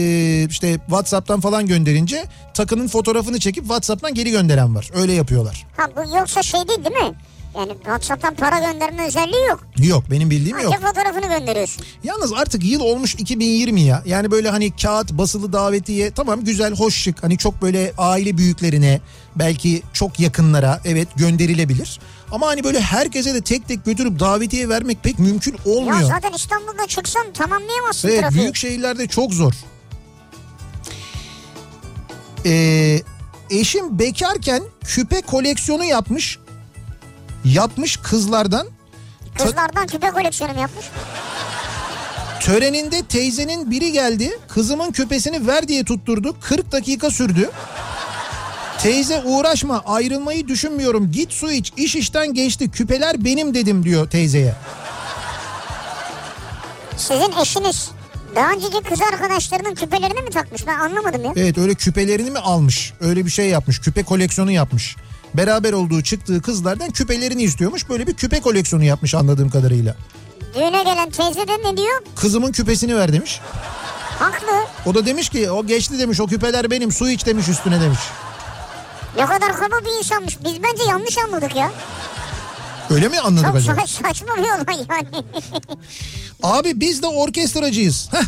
işte 0.51 0.73
WhatsApp'tan 0.75 1.41
falan 1.41 1.67
gönderince 1.67 2.25
takının 2.55 2.89
fotoğrafını 2.89 3.41
çekip 3.41 3.65
WhatsApp'tan 3.65 4.15
geri 4.15 4.31
gönderen 4.31 4.75
var. 4.75 4.91
Öyle 4.95 5.13
yapıyorlar. 5.13 5.67
Ha 5.77 5.87
bu 5.97 6.17
yoksa 6.19 6.43
şey 6.43 6.69
değil 6.69 6.85
değil 6.85 6.97
mi? 6.97 7.15
Yani 7.57 7.73
WhatsApp'tan 7.73 8.35
para 8.35 8.59
gönderme 8.73 9.07
özelliği 9.07 9.47
yok. 9.49 9.61
Yok 9.79 10.05
benim 10.11 10.31
bildiğim 10.31 10.59
yok. 10.59 10.75
Sadece 10.75 10.87
fotoğrafını 10.87 11.39
gönderiyorsun. 11.39 11.85
Yalnız 12.05 12.33
artık 12.33 12.65
yıl 12.65 12.81
olmuş 12.81 13.15
2020 13.15 13.81
ya. 13.81 14.03
Yani 14.07 14.31
böyle 14.31 14.51
hani 14.51 14.77
kağıt 14.77 15.13
basılı 15.13 15.53
davetiye 15.53 16.11
tamam 16.11 16.45
güzel 16.45 16.75
hoş 16.77 16.95
şık. 16.95 17.23
Hani 17.23 17.39
çok 17.39 17.63
böyle 17.63 17.93
aile 17.99 18.37
büyüklerine 18.39 19.01
belki 19.37 19.83
çok 19.93 20.21
yakınlara 20.21 20.81
evet 20.85 21.09
gönderilebilir. 21.17 22.01
Ama 22.33 22.47
hani 22.47 22.65
böyle 22.65 22.81
herkese 22.81 23.35
de 23.35 23.41
tek 23.41 23.69
tek 23.69 23.85
götürüp 23.85 24.21
davetiye 24.21 24.69
vermek 24.69 25.03
pek 25.03 25.19
mümkün 25.19 25.57
olmuyor. 25.67 26.01
Ya 26.01 26.07
zaten 26.07 26.33
İstanbul'da 26.33 26.87
çıksan 26.87 27.33
tamamlayamazsın 27.33 28.09
Evet 28.09 28.21
trafiği. 28.21 28.43
büyük 28.43 28.57
şehirlerde 28.57 29.07
çok 29.07 29.35
zor. 29.35 29.53
Ee, 32.47 33.03
eşim 33.51 33.99
bekarken 33.99 34.63
küpe 34.85 35.21
koleksiyonu 35.21 35.85
yapmış. 35.85 36.39
Yapmış 37.45 37.97
kızlardan. 37.97 38.67
Kızlardan 39.39 39.87
küpe 39.87 40.11
koleksiyonu 40.11 40.53
mu 40.55 40.61
yapmış? 40.61 40.85
Töreninde 42.41 43.03
teyzenin 43.03 43.71
biri 43.71 43.93
geldi. 43.93 44.39
Kızımın 44.49 44.93
küpesini 44.93 45.47
ver 45.47 45.69
diye 45.69 45.85
tutturdu. 45.85 46.37
40 46.41 46.73
dakika 46.73 47.11
sürdü. 47.11 47.51
Teyze 48.79 49.23
uğraşma 49.25 49.83
ayrılmayı 49.87 50.49
düşünmüyorum. 50.49 51.13
Git 51.13 51.33
su 51.33 51.51
iç 51.53 51.73
iş 51.77 51.97
işten 51.97 52.35
geçti. 52.35 52.71
Küpeler 52.71 53.25
benim 53.25 53.55
dedim 53.55 53.85
diyor 53.85 54.11
teyzeye. 54.11 54.55
Sizin 56.97 57.33
eşiniz 57.43 57.91
daha 58.37 58.53
önceki 58.53 58.81
kız 58.89 59.01
arkadaşlarının 59.13 59.75
küpelerini 59.75 60.23
mi 60.23 60.31
takmış? 60.31 60.67
Ben 60.67 60.79
anlamadım 60.79 61.25
ya. 61.25 61.33
Evet 61.37 61.59
öyle 61.59 61.75
küpelerini 61.75 62.31
mi 62.31 62.39
almış? 62.39 62.93
Öyle 63.01 63.25
bir 63.27 63.31
şey 63.31 63.49
yapmış. 63.49 63.81
Küpe 63.81 64.03
koleksiyonu 64.03 64.51
yapmış. 64.51 64.97
Beraber 65.35 65.73
olduğu 65.73 66.03
çıktığı 66.03 66.43
kızlardan 66.43 66.91
küpelerini 66.91 67.43
istiyormuş. 67.43 67.89
Böyle 67.89 68.07
bir 68.07 68.15
küpe 68.15 68.41
koleksiyonu 68.41 68.85
yapmış 68.85 69.15
anladığım 69.15 69.51
kadarıyla. 69.51 69.97
Düğüne 70.55 70.83
gelen 70.83 71.11
teyze 71.11 71.49
de 71.49 71.53
ne 71.65 71.77
diyor? 71.77 72.03
Kızımın 72.17 72.53
küpesini 72.53 72.97
ver 72.97 73.13
demiş. 73.13 73.41
Haklı. 74.19 74.67
O 74.87 74.95
da 74.95 75.07
demiş 75.07 75.29
ki 75.29 75.51
o 75.51 75.67
geçti 75.67 75.99
demiş 75.99 76.21
o 76.21 76.27
küpeler 76.27 76.71
benim 76.71 76.93
su 76.93 77.09
iç 77.11 77.27
demiş 77.27 77.49
üstüne 77.49 77.81
demiş. 77.81 77.99
Ne 79.17 79.27
kadar 79.27 79.57
kaba 79.57 79.77
bir 79.85 79.99
insanmış. 79.99 80.39
Biz 80.45 80.63
bence 80.63 80.83
yanlış 80.89 81.19
anladık 81.19 81.57
ya. 81.57 81.71
Öyle 82.91 83.09
mi 83.09 83.21
anladık 83.21 83.47
Çok 83.47 83.57
acaba? 83.57 83.81
sa- 83.81 83.87
saçma 84.09 84.37
bir 84.37 84.43
olay 84.43 84.87
yani. 84.91 85.25
Abi 86.43 86.81
biz 86.81 87.03
de 87.03 87.07
orkestracıyız. 87.07 88.09
Heh, 88.13 88.25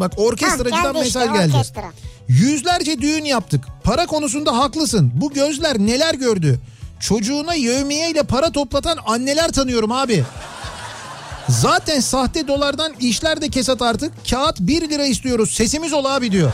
bak 0.00 0.12
orkestracıdan 0.16 0.82
geldi 0.82 0.98
mesaj 0.98 1.06
işte, 1.24 1.26
geldi. 1.38 1.52
orkestra. 1.56 1.82
Yüzlerce 2.28 3.00
düğün 3.00 3.24
yaptık. 3.24 3.64
Para 3.84 4.06
konusunda 4.06 4.58
haklısın. 4.58 5.12
Bu 5.14 5.32
gözler 5.32 5.78
neler 5.78 6.14
gördü. 6.14 6.60
Çocuğuna 7.00 7.54
yevmiye 7.54 8.10
ile 8.10 8.22
para 8.22 8.52
toplatan 8.52 8.98
anneler 9.06 9.52
tanıyorum 9.52 9.92
abi. 9.92 10.24
Zaten 11.48 12.00
sahte 12.00 12.48
dolardan 12.48 12.92
işler 13.00 13.40
de 13.40 13.48
kesat 13.48 13.82
artık. 13.82 14.12
Kağıt 14.30 14.60
1 14.60 14.90
lira 14.90 15.04
istiyoruz. 15.04 15.50
Sesimiz 15.50 15.92
ol 15.92 16.04
abi 16.04 16.32
diyor. 16.32 16.52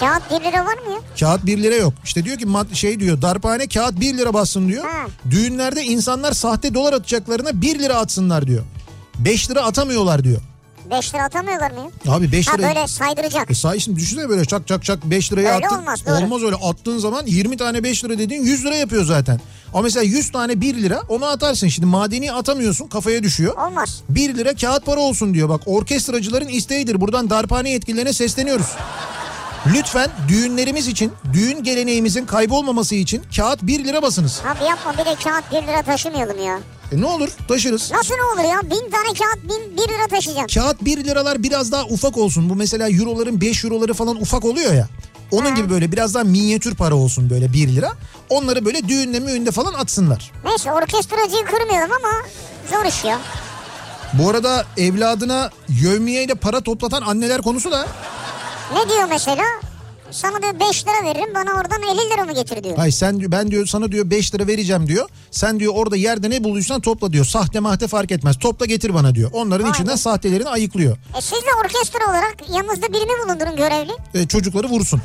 Kağıt 0.00 0.22
1 0.30 0.44
lira 0.44 0.64
var 0.64 0.74
mı 0.74 0.92
ya? 0.92 0.98
Kağıt 1.20 1.46
1 1.46 1.62
lira 1.62 1.74
yok. 1.74 1.94
İşte 2.04 2.24
diyor 2.24 2.38
ki 2.38 2.46
şey 2.76 3.00
diyor 3.00 3.22
darphane 3.22 3.66
kağıt 3.66 4.00
1 4.00 4.18
lira 4.18 4.34
bassın 4.34 4.68
diyor. 4.68 4.84
Düğünlerde 5.30 5.82
insanlar 5.84 6.32
sahte 6.32 6.74
dolar 6.74 6.92
atacaklarına 6.92 7.62
1 7.62 7.78
lira 7.78 7.94
atsınlar 7.96 8.46
diyor. 8.46 8.62
5 9.18 9.50
lira 9.50 9.62
atamıyorlar 9.64 10.24
diyor. 10.24 10.40
5 10.90 11.14
lira 11.14 11.24
atamıyorlar 11.24 11.70
mı 11.70 11.90
ya? 12.06 12.12
Abi 12.12 12.32
5 12.32 12.48
Ha 12.48 12.56
lira... 12.56 12.68
böyle 12.68 12.86
saydıracak. 12.88 13.50
E 13.50 13.54
say 13.54 13.80
şimdi 13.80 14.00
düşünsene 14.00 14.28
böyle 14.28 14.44
çak 14.44 14.66
çak 14.68 14.84
çak 14.84 15.04
5 15.04 15.32
liraya 15.32 15.54
Öyle 15.54 15.66
attın. 15.66 15.76
olmaz, 15.78 16.06
doğru. 16.06 16.14
Olmaz 16.24 16.42
öyle 16.42 16.56
attığın 16.56 16.98
zaman 16.98 17.26
20 17.26 17.56
tane 17.56 17.82
5 17.84 18.04
lira 18.04 18.18
dediğin 18.18 18.42
100 18.44 18.64
lira 18.64 18.74
yapıyor 18.76 19.04
zaten. 19.04 19.40
Ama 19.72 19.82
mesela 19.82 20.02
100 20.02 20.32
tane 20.32 20.60
1 20.60 20.74
lira 20.82 21.02
onu 21.08 21.24
atarsın. 21.26 21.68
Şimdi 21.68 21.86
madeni 21.86 22.32
atamıyorsun 22.32 22.86
kafaya 22.88 23.22
düşüyor. 23.22 23.56
Olmaz. 23.56 24.02
1 24.08 24.34
lira 24.34 24.54
kağıt 24.54 24.86
para 24.86 25.00
olsun 25.00 25.34
diyor. 25.34 25.48
Bak 25.48 25.60
orkestracıların 25.66 26.48
isteğidir. 26.48 27.00
Buradan 27.00 27.30
darphane 27.30 27.70
yetkililerine 27.70 28.12
sesleniyoruz. 28.12 28.66
Lütfen 29.74 30.10
düğünlerimiz 30.28 30.88
için, 30.88 31.12
düğün 31.32 31.62
geleneğimizin 31.62 32.26
kaybolmaması 32.26 32.94
için 32.94 33.22
kağıt 33.36 33.62
1 33.62 33.84
lira 33.84 34.02
basınız. 34.02 34.40
Abi 34.46 34.64
yapma 34.64 34.92
bir 34.92 34.98
de 34.98 35.14
kağıt 35.24 35.44
1 35.52 35.68
lira 35.68 35.82
taşımayalım 35.82 36.44
ya. 36.44 36.58
E 36.92 37.00
ne 37.00 37.06
olur 37.06 37.28
taşırız. 37.48 37.92
Nasıl 37.92 38.14
ne 38.14 38.22
olur 38.22 38.50
ya? 38.54 38.62
Bin 38.62 38.90
tane 38.90 39.06
kağıt 39.18 39.42
bin, 39.42 39.76
1 39.76 39.88
lira 39.88 40.06
taşıyacağım. 40.10 40.48
Kağıt 40.54 40.84
1 40.84 41.04
liralar 41.04 41.42
biraz 41.42 41.72
daha 41.72 41.84
ufak 41.84 42.16
olsun. 42.16 42.50
Bu 42.50 42.54
mesela 42.56 42.88
euroların 42.90 43.40
5 43.40 43.64
euroları 43.64 43.94
falan 43.94 44.16
ufak 44.16 44.44
oluyor 44.44 44.74
ya. 44.74 44.88
Onun 45.30 45.54
gibi 45.54 45.70
böyle 45.70 45.92
biraz 45.92 46.14
daha 46.14 46.24
minyatür 46.24 46.74
para 46.74 46.94
olsun 46.94 47.30
böyle 47.30 47.52
1 47.52 47.68
lira. 47.68 47.92
Onları 48.30 48.64
böyle 48.64 48.88
düğünle 48.88 49.20
müğünde 49.20 49.50
falan 49.50 49.72
atsınlar. 49.72 50.32
Neyse 50.44 50.72
orkestracıyı 50.72 51.44
kırmayalım 51.44 51.90
ama 51.92 52.12
zor 52.70 52.84
iş 52.84 53.04
ya. 53.04 53.18
Bu 54.12 54.30
arada 54.30 54.64
evladına 54.76 55.50
yövmiyeyle 55.68 56.34
para 56.34 56.60
toplatan 56.60 57.02
anneler 57.02 57.42
konusu 57.42 57.70
da 57.70 57.86
Ne 58.74 58.88
diyor 58.90 59.04
mesela? 59.08 59.44
Sana 60.10 60.42
diyor 60.42 60.60
5 60.60 60.84
lira 60.86 61.04
veririm 61.04 61.34
bana 61.34 61.50
oradan 61.60 61.82
50 61.82 62.10
lira 62.10 62.24
mı 62.24 62.32
getir 62.34 62.64
diyor. 62.64 62.76
Hayır 62.76 62.92
sen 62.92 63.32
ben 63.32 63.50
diyor 63.50 63.66
sana 63.66 63.92
diyor 63.92 64.10
5 64.10 64.34
lira 64.34 64.46
vereceğim 64.46 64.86
diyor. 64.86 65.08
Sen 65.30 65.60
diyor 65.60 65.72
orada 65.76 65.96
yerde 65.96 66.30
ne 66.30 66.44
bulduysan 66.44 66.80
topla 66.80 67.12
diyor. 67.12 67.24
Sahte 67.24 67.60
mahte 67.60 67.88
fark 67.88 68.10
etmez. 68.12 68.38
Topla 68.38 68.66
getir 68.66 68.94
bana 68.94 69.14
diyor. 69.14 69.30
Onların 69.32 69.64
Vay 69.64 69.70
içinden 69.70 69.96
sahtelerini 69.96 70.48
ayıklıyor. 70.48 70.96
E 71.18 71.20
siz 71.20 71.38
de 71.42 71.54
orkestra 71.64 72.10
olarak 72.10 72.36
yanınızda 72.54 72.86
birini 72.88 73.24
bulundurun 73.24 73.56
görevli. 73.56 73.92
E, 74.14 74.26
çocukları 74.28 74.66
vursun. 74.68 75.02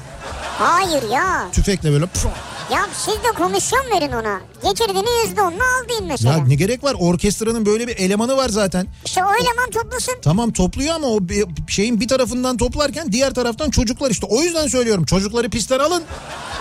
Hayır 0.59 1.09
ya. 1.11 1.47
Tüfekle 1.51 1.91
böyle. 1.91 2.05
pf. 2.05 2.25
Ya 2.71 2.87
siz 2.93 3.13
de 3.13 3.31
komisyon 3.37 3.81
verin 3.95 4.11
ona. 4.11 4.41
Getirdiğini 4.63 5.07
yüzde 5.25 5.41
onunu 5.41 5.63
al 5.63 5.89
deyin 5.89 6.05
mesela. 6.05 6.37
Ya 6.37 6.45
ne 6.45 6.55
gerek 6.55 6.83
var? 6.83 6.95
Orkestranın 6.99 7.65
böyle 7.65 7.87
bir 7.87 7.97
elemanı 7.97 8.37
var 8.37 8.49
zaten. 8.49 8.87
İşte 9.05 9.23
o 9.23 9.27
eleman 9.33 9.69
toplasın. 9.71 10.15
Tamam 10.21 10.51
topluyor 10.51 10.95
ama 10.95 11.07
o 11.07 11.19
şeyin 11.67 11.99
bir 12.01 12.07
tarafından 12.07 12.57
toplarken 12.57 13.11
diğer 13.11 13.33
taraftan 13.33 13.69
çocuklar 13.69 14.11
işte. 14.11 14.27
O 14.29 14.41
yüzden 14.41 14.67
söylüyorum 14.67 15.05
çocukları 15.05 15.49
pistten 15.49 15.79
alın. 15.79 16.03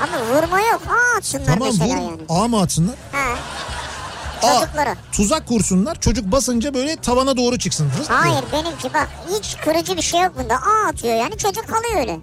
Ama 0.02 0.26
vurma 0.36 0.61
yok. 0.61 0.82
Aa 0.88 1.16
atsınlar 1.18 1.46
Tamam 1.46 1.68
mesela 1.68 1.86
vur. 1.86 1.96
yani. 1.96 2.20
A 2.28 2.48
mı 2.48 2.61
atsınlar? 2.61 2.94
Ha. 3.12 3.36
A. 4.42 4.61
Çocuklara. 4.61 4.96
Tuzak 5.12 5.46
kursunlar. 5.48 6.00
Çocuk 6.00 6.32
basınca 6.32 6.74
böyle 6.74 6.96
tavana 6.96 7.36
doğru 7.36 7.58
çıksın. 7.58 7.90
Hız. 7.98 8.11
Hayır 8.11 8.44
benimki 8.52 8.94
bak 8.94 9.08
hiç 9.38 9.56
kırıcı 9.64 9.96
bir 9.96 10.02
şey 10.02 10.20
yok 10.20 10.32
bunda. 10.38 10.54
A 10.54 10.88
atıyor 10.88 11.14
yani 11.14 11.38
çocuk 11.38 11.68
kalıyor 11.68 11.96
öyle. 12.00 12.18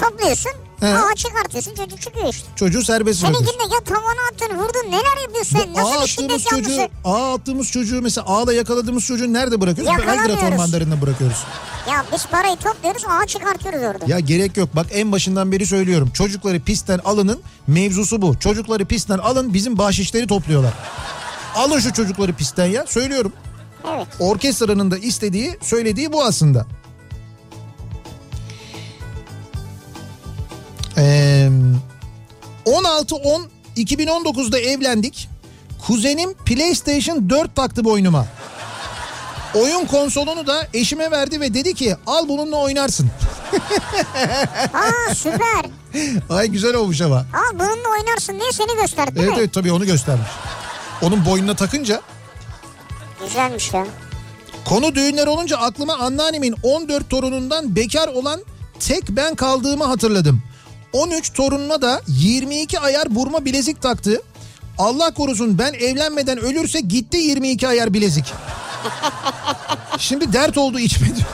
Topluyorsun. 0.00 0.52
He. 0.80 0.86
A 0.86 1.14
çıkartıyorsun 1.14 1.74
çocuk 1.74 2.00
çıkıyor 2.00 2.28
işte. 2.28 2.48
Çocuğu 2.56 2.82
serbest 2.84 3.22
bırakıyorsun. 3.22 3.46
Seninkinde 3.46 3.74
ya 3.74 3.80
tavana 3.84 4.20
attın 4.32 4.58
vurdun 4.58 4.90
neler 4.90 5.22
yapıyorsun 5.22 5.58
sen? 5.58 5.74
Nasıl 5.74 6.02
bir 6.02 6.08
şiddet 6.08 6.48
çocuğu, 6.48 6.70
yanlısı? 6.70 6.88
A 7.04 7.34
attığımız 7.34 7.70
çocuğu 7.70 8.02
mesela 8.02 8.26
A'la 8.26 8.52
yakaladığımız 8.52 9.04
çocuğu 9.04 9.32
nerede 9.32 9.60
bırakıyoruz? 9.60 10.06
Belgrad 10.06 10.52
ormanlarında 10.52 11.02
bırakıyoruz. 11.02 11.36
Ya 11.90 12.04
biz 12.12 12.26
parayı 12.26 12.56
topluyoruz 12.56 13.02
A 13.08 13.26
çıkartıyoruz 13.26 13.80
orada. 13.82 14.04
Ya 14.06 14.20
gerek 14.20 14.56
yok 14.56 14.68
bak 14.76 14.86
en 14.92 15.12
başından 15.12 15.52
beri 15.52 15.66
söylüyorum. 15.66 16.10
Çocukları 16.14 16.60
pistten 16.60 16.98
alının 17.04 17.40
mevzusu 17.66 18.22
bu. 18.22 18.38
Çocukları 18.38 18.84
pistten 18.84 19.18
alın 19.18 19.54
bizim 19.54 19.78
bahşişleri 19.78 20.26
topluyorlar. 20.26 20.72
Alın 21.54 21.78
şu 21.80 21.92
çocukları 21.92 22.32
pistten 22.32 22.66
ya 22.66 22.86
söylüyorum. 22.86 23.32
Evet. 23.94 24.06
Orkestranın 24.20 24.90
da 24.90 24.98
istediği 24.98 25.58
söylediği 25.62 26.12
bu 26.12 26.24
aslında. 26.24 26.66
Ee, 30.96 31.48
16-10 32.66 33.42
2019'da 33.76 34.58
evlendik. 34.58 35.28
Kuzenim 35.86 36.34
PlayStation 36.34 37.30
4 37.30 37.56
taktı 37.56 37.84
boynuma. 37.84 38.26
Oyun 39.54 39.86
konsolunu 39.86 40.46
da 40.46 40.66
eşime 40.74 41.10
verdi 41.10 41.40
ve 41.40 41.54
dedi 41.54 41.74
ki 41.74 41.96
al 42.06 42.28
bununla 42.28 42.56
oynarsın. 42.56 43.10
Aa 44.74 45.14
süper. 45.14 45.64
Ay 46.30 46.48
güzel 46.48 46.74
olmuş 46.74 47.00
ama. 47.00 47.16
Al 47.16 47.54
bununla 47.54 47.88
oynarsın 48.00 48.40
diye 48.40 48.52
seni 48.52 48.80
gösterdi 48.80 49.12
Evet 49.18 49.28
mi? 49.30 49.36
evet 49.38 49.52
tabii 49.54 49.72
onu 49.72 49.86
göstermiş. 49.86 50.28
Onun 51.02 51.24
boynuna 51.26 51.56
takınca 51.56 52.00
Güzelmiş 53.24 53.72
ya. 53.72 53.86
konu 54.64 54.94
düğünler 54.94 55.26
olunca 55.26 55.56
aklıma 55.58 55.94
anneannemin 55.94 56.54
14 56.62 57.10
torunundan 57.10 57.76
bekar 57.76 58.08
olan 58.08 58.40
tek 58.80 59.08
ben 59.08 59.34
kaldığımı 59.34 59.84
hatırladım. 59.84 60.42
13 60.92 61.32
torununa 61.32 61.82
da 61.82 62.02
22 62.08 62.80
ayar 62.80 63.14
burma 63.14 63.44
bilezik 63.44 63.82
taktı. 63.82 64.22
Allah 64.78 65.14
korusun 65.14 65.58
ben 65.58 65.72
evlenmeden 65.72 66.38
ölürse 66.38 66.80
gitti 66.80 67.16
22 67.16 67.68
ayar 67.68 67.94
bilezik. 67.94 68.24
Şimdi 69.98 70.32
dert 70.32 70.58
oldu 70.58 70.78
diyor. 70.78 71.28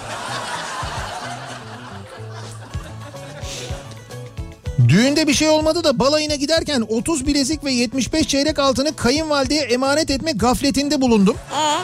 Düğünde 4.88 5.26
bir 5.26 5.34
şey 5.34 5.48
olmadı 5.48 5.84
da 5.84 5.98
balayına 5.98 6.34
giderken 6.34 6.84
30 6.88 7.26
bilezik 7.26 7.64
ve 7.64 7.72
75 7.72 8.28
çeyrek 8.28 8.58
altını 8.58 8.96
kayınvalideye 8.96 9.62
emanet 9.62 10.10
etme 10.10 10.32
gafletinde 10.32 11.00
bulundum. 11.00 11.36
Ee, 11.52 11.78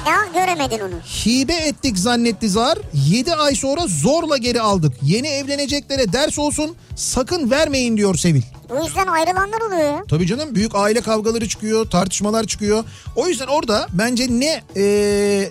bir 0.00 0.06
daha 0.06 0.26
göremedin 0.34 0.78
onu. 0.80 0.94
Hibe 1.00 1.54
ettik 1.54 1.98
zannetti 1.98 2.48
zar. 2.48 2.78
7 2.94 3.34
ay 3.34 3.54
sonra 3.54 3.80
zorla 3.86 4.36
geri 4.36 4.60
aldık. 4.60 4.92
Yeni 5.02 5.28
evleneceklere 5.28 6.12
ders 6.12 6.38
olsun 6.38 6.76
sakın 6.96 7.50
vermeyin 7.50 7.96
diyor 7.96 8.14
Sevil. 8.14 8.42
Bu 8.70 8.84
yüzden 8.84 9.06
ayrılanlar 9.06 9.60
oluyor 9.60 9.92
ya. 9.92 10.04
Tabii 10.08 10.26
canım 10.26 10.54
büyük 10.54 10.74
aile 10.74 11.00
kavgaları 11.00 11.48
çıkıyor, 11.48 11.90
tartışmalar 11.90 12.44
çıkıyor. 12.44 12.84
O 13.16 13.28
yüzden 13.28 13.46
orada 13.46 13.86
bence 13.92 14.26
ne 14.30 14.62
e, 14.76 15.48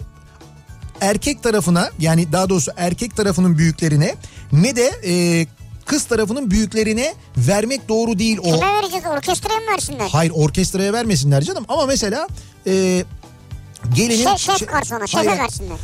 erkek 1.02 1.44
tarafına 1.44 1.90
yani 2.00 2.32
daha 2.32 2.50
doğrusu 2.50 2.72
erkek 2.78 3.16
tarafının 3.16 3.58
büyüklerine 3.58 4.16
ne 4.52 4.76
de 4.76 4.92
e, 5.06 5.46
kız 5.92 6.04
tarafının 6.04 6.52
büyüklerine 6.52 7.14
vermek 7.38 7.90
doğru 7.90 8.20
değil 8.20 8.38
o. 8.38 8.44
Kime 8.44 8.74
vereceğiz? 8.74 9.06
Orkestraya 9.06 9.60
mı 9.60 9.66
versinler? 9.72 10.10
Hayır 10.10 10.32
orkestraya 10.36 10.94
vermesinler 10.94 11.42
canım 11.42 11.66
ama 11.68 11.86
mesela 11.86 12.28
e, 12.68 13.04
gelinin... 13.94 14.36
Şef, 14.36 14.58
şef 14.60 14.68
garsona, 14.68 15.08
şefe 15.08 15.28
Hayır, 15.28 15.42
versinler. 15.42 15.78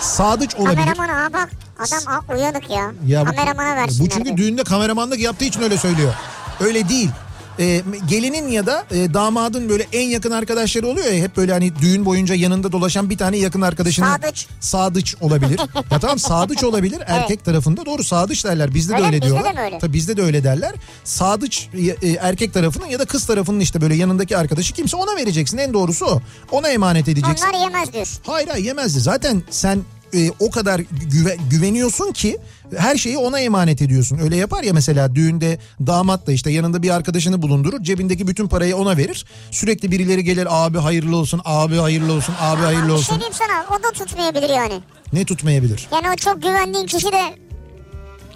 Sadıç 0.00 0.54
olabilir. 0.54 0.76
Kameramana 0.76 1.24
ha 1.24 1.32
bak 1.32 1.50
adam 1.78 2.36
uyanık 2.36 2.70
ya. 2.70 2.92
Ya 3.06 3.24
Kameramana 3.24 3.76
versinler. 3.76 4.10
Bu 4.10 4.14
çünkü 4.14 4.30
de. 4.30 4.36
düğünde 4.36 4.64
kameramanlık 4.64 5.20
yaptığı 5.20 5.44
için 5.44 5.62
öyle 5.62 5.78
söylüyor. 5.78 6.14
Öyle 6.60 6.88
değil. 6.88 7.10
Ee, 7.58 7.82
gelinin 8.08 8.48
ya 8.48 8.66
da 8.66 8.84
e, 8.90 9.14
damadın 9.14 9.68
böyle 9.68 9.86
en 9.92 10.08
yakın 10.08 10.30
arkadaşları 10.30 10.86
oluyor 10.86 11.06
ya 11.12 11.22
hep 11.24 11.36
böyle 11.36 11.52
hani 11.52 11.72
düğün 11.80 12.04
boyunca 12.04 12.34
yanında 12.34 12.72
dolaşan 12.72 13.10
bir 13.10 13.18
tane 13.18 13.36
yakın 13.38 13.60
arkadaşını 13.60 14.06
Sadıç. 14.06 14.46
sadıç 14.60 15.14
olabilir. 15.20 15.60
ya 15.90 15.98
tamam 16.00 16.18
sadıç 16.18 16.64
olabilir 16.64 17.02
erkek 17.06 17.44
tarafında 17.44 17.86
doğru 17.86 18.04
sadıç 18.04 18.44
derler 18.44 18.74
bizde 18.74 18.92
de 18.92 18.96
Öyle, 18.96 19.06
öyle 19.06 19.16
bizde 19.16 19.26
diyorlar. 19.26 19.56
de 19.56 19.60
öyle? 19.60 19.78
Tabii 19.78 19.92
bizde 19.92 20.16
de 20.16 20.22
öyle 20.22 20.44
derler. 20.44 20.72
Sadıç 21.04 21.68
e, 22.02 22.08
e, 22.08 22.12
erkek 22.12 22.54
tarafının 22.54 22.86
ya 22.86 22.98
da 22.98 23.04
kız 23.04 23.26
tarafının 23.26 23.60
işte 23.60 23.80
böyle 23.80 23.94
yanındaki 23.94 24.36
arkadaşı 24.36 24.74
kimse 24.74 24.96
ona 24.96 25.16
vereceksin 25.16 25.58
en 25.58 25.72
doğrusu 25.74 26.06
o. 26.06 26.22
Ona 26.50 26.68
emanet 26.68 27.08
edeceksin. 27.08 27.46
Onlar 27.48 27.60
yemez 27.60 27.92
diyorsun. 27.92 28.18
Hayır 28.26 28.48
hayır 28.48 28.64
yemezdi. 28.64 29.00
Zaten 29.00 29.42
sen 29.50 29.80
e, 30.14 30.30
o 30.40 30.50
kadar 30.50 30.80
güve- 30.80 31.36
güveniyorsun 31.50 32.12
ki 32.12 32.38
her 32.76 32.96
şeyi 32.96 33.18
ona 33.18 33.40
emanet 33.40 33.82
ediyorsun. 33.82 34.18
Öyle 34.18 34.36
yapar 34.36 34.62
ya 34.62 34.72
mesela 34.72 35.14
düğünde 35.14 35.58
damat 35.86 36.26
da 36.26 36.32
işte 36.32 36.50
yanında 36.50 36.82
bir 36.82 36.90
arkadaşını 36.90 37.42
bulundurur. 37.42 37.82
Cebindeki 37.82 38.26
bütün 38.26 38.48
parayı 38.48 38.76
ona 38.76 38.96
verir. 38.96 39.24
Sürekli 39.50 39.90
birileri 39.90 40.24
gelir 40.24 40.48
abi 40.50 40.78
hayırlı 40.78 41.16
olsun, 41.16 41.40
abi 41.44 41.76
hayırlı 41.76 42.12
olsun, 42.12 42.34
abi 42.40 42.62
hayırlı 42.62 42.84
şey 42.86 42.92
olsun. 42.94 43.16
diyeyim 43.20 43.34
sana 43.38 43.78
o 43.78 43.82
da 43.82 43.90
tutmayabilir 44.04 44.48
yani. 44.50 44.80
Ne 45.12 45.24
tutmayabilir? 45.24 45.88
Yani 45.92 46.10
o 46.10 46.16
çok 46.16 46.42
güvendiğin 46.42 46.86
kişi 46.86 47.12
de 47.12 47.34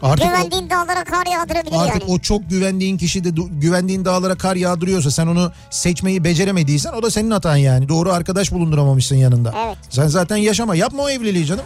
Artık 0.02 0.26
o, 0.26 0.28
güvendiğin 0.28 0.70
dağlara 0.70 1.04
kar 1.04 1.26
yağdırabilir 1.26 1.76
artık 1.76 2.02
yani. 2.02 2.12
o 2.12 2.18
çok 2.18 2.50
güvendiğin 2.50 2.98
kişi 2.98 3.24
de 3.24 3.28
güvendiğin 3.50 4.04
dağlara 4.04 4.34
kar 4.34 4.56
yağdırıyorsa 4.56 5.10
sen 5.10 5.26
onu 5.26 5.52
seçmeyi 5.70 6.24
beceremediysen 6.24 6.92
o 6.92 7.02
da 7.02 7.10
senin 7.10 7.30
hatan 7.30 7.56
yani. 7.56 7.88
Doğru 7.88 8.12
arkadaş 8.12 8.52
bulunduramamışsın 8.52 9.16
yanında. 9.16 9.54
Evet. 9.66 9.76
Sen 9.90 10.06
zaten 10.06 10.36
yaşama 10.36 10.76
yapma 10.76 11.02
o 11.02 11.10
evliliği 11.10 11.46
canım. 11.46 11.64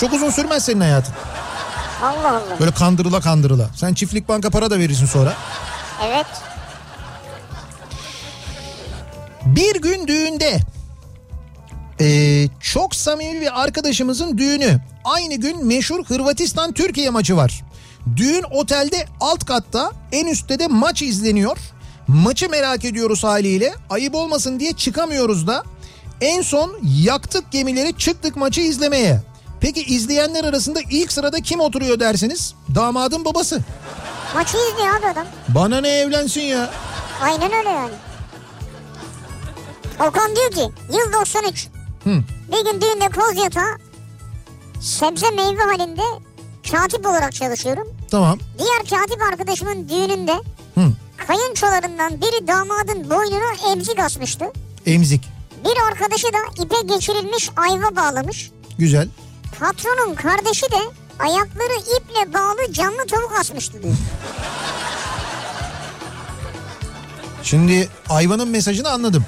Çok 0.00 0.12
uzun 0.12 0.30
sürmez 0.30 0.64
senin 0.64 0.80
hayatın. 0.80 1.14
Allah 2.02 2.30
Allah. 2.30 2.60
Böyle 2.60 2.70
kandırıla 2.70 3.20
kandırıla. 3.20 3.70
Sen 3.74 3.94
çiftlik 3.94 4.28
banka 4.28 4.50
para 4.50 4.70
da 4.70 4.78
verirsin 4.78 5.06
sonra. 5.06 5.34
Evet. 6.04 6.26
Bir 9.46 9.82
gün 9.82 10.06
düğünde 10.06 10.60
ee, 12.00 12.48
çok 12.60 12.94
samimi 12.94 13.40
bir 13.40 13.62
arkadaşımızın 13.62 14.38
düğünü. 14.38 14.80
Aynı 15.04 15.34
gün 15.34 15.66
meşhur 15.66 16.04
Hırvatistan 16.04 16.72
Türkiye 16.72 17.10
maçı 17.10 17.36
var. 17.36 17.62
Düğün 18.16 18.44
otelde 18.50 19.06
alt 19.20 19.44
katta 19.44 19.92
en 20.12 20.26
üstte 20.26 20.58
de 20.58 20.66
maç 20.66 21.02
izleniyor. 21.02 21.58
Maçı 22.08 22.48
merak 22.48 22.84
ediyoruz 22.84 23.24
haliyle. 23.24 23.74
Ayıp 23.90 24.14
olmasın 24.14 24.60
diye 24.60 24.72
çıkamıyoruz 24.72 25.46
da. 25.46 25.62
En 26.20 26.42
son 26.42 26.78
yaktık 26.82 27.52
gemileri 27.52 27.96
çıktık 27.98 28.36
maçı 28.36 28.60
izlemeye. 28.60 29.31
Peki 29.62 29.82
izleyenler 29.82 30.44
arasında 30.44 30.80
ilk 30.90 31.12
sırada 31.12 31.40
kim 31.40 31.60
oturuyor 31.60 32.00
dersiniz? 32.00 32.54
Damadın 32.74 33.24
babası. 33.24 33.60
Maçı 34.34 34.56
izliyor 34.56 34.94
abi 35.00 35.06
adam. 35.06 35.26
Bana 35.48 35.80
ne 35.80 35.88
evlensin 35.88 36.40
ya? 36.40 36.70
Aynen 37.22 37.52
öyle 37.52 37.68
yani. 37.68 37.92
Okan 40.08 40.36
diyor 40.36 40.50
ki 40.50 40.72
yıl 40.92 41.12
93. 41.12 41.68
Hı. 42.04 42.10
Bir 42.52 42.64
gün 42.72 42.80
düğünde 42.80 43.08
koz 43.08 43.36
yatağı 43.44 43.76
sebze 44.80 45.30
meyve 45.30 45.62
halinde 45.62 46.02
katip 46.72 47.06
olarak 47.06 47.32
çalışıyorum. 47.32 47.88
Tamam. 48.10 48.38
Diğer 48.58 49.00
katip 49.00 49.22
arkadaşımın 49.32 49.88
düğününde 49.88 50.34
Hı. 50.74 50.92
kayınçolarından 51.26 52.20
biri 52.20 52.46
damadın 52.48 53.10
boynuna 53.10 53.72
emzik 53.72 53.98
asmıştı. 53.98 54.44
Emzik. 54.86 55.24
Bir 55.64 55.92
arkadaşı 55.92 56.26
da 56.26 56.62
ipe 56.64 56.94
geçirilmiş 56.94 57.50
ayva 57.56 57.96
bağlamış. 57.96 58.50
Güzel. 58.78 59.08
Patronun 59.62 60.14
kardeşi 60.14 60.62
de 60.70 60.78
ayakları 61.18 61.72
iple 61.96 62.34
bağlı 62.34 62.72
canlı 62.72 63.06
tavuk 63.06 63.32
asmıştı 63.40 63.82
diyor. 63.82 63.94
Şimdi 67.42 67.88
ayvanın 68.08 68.48
mesajını 68.48 68.90
anladım. 68.90 69.24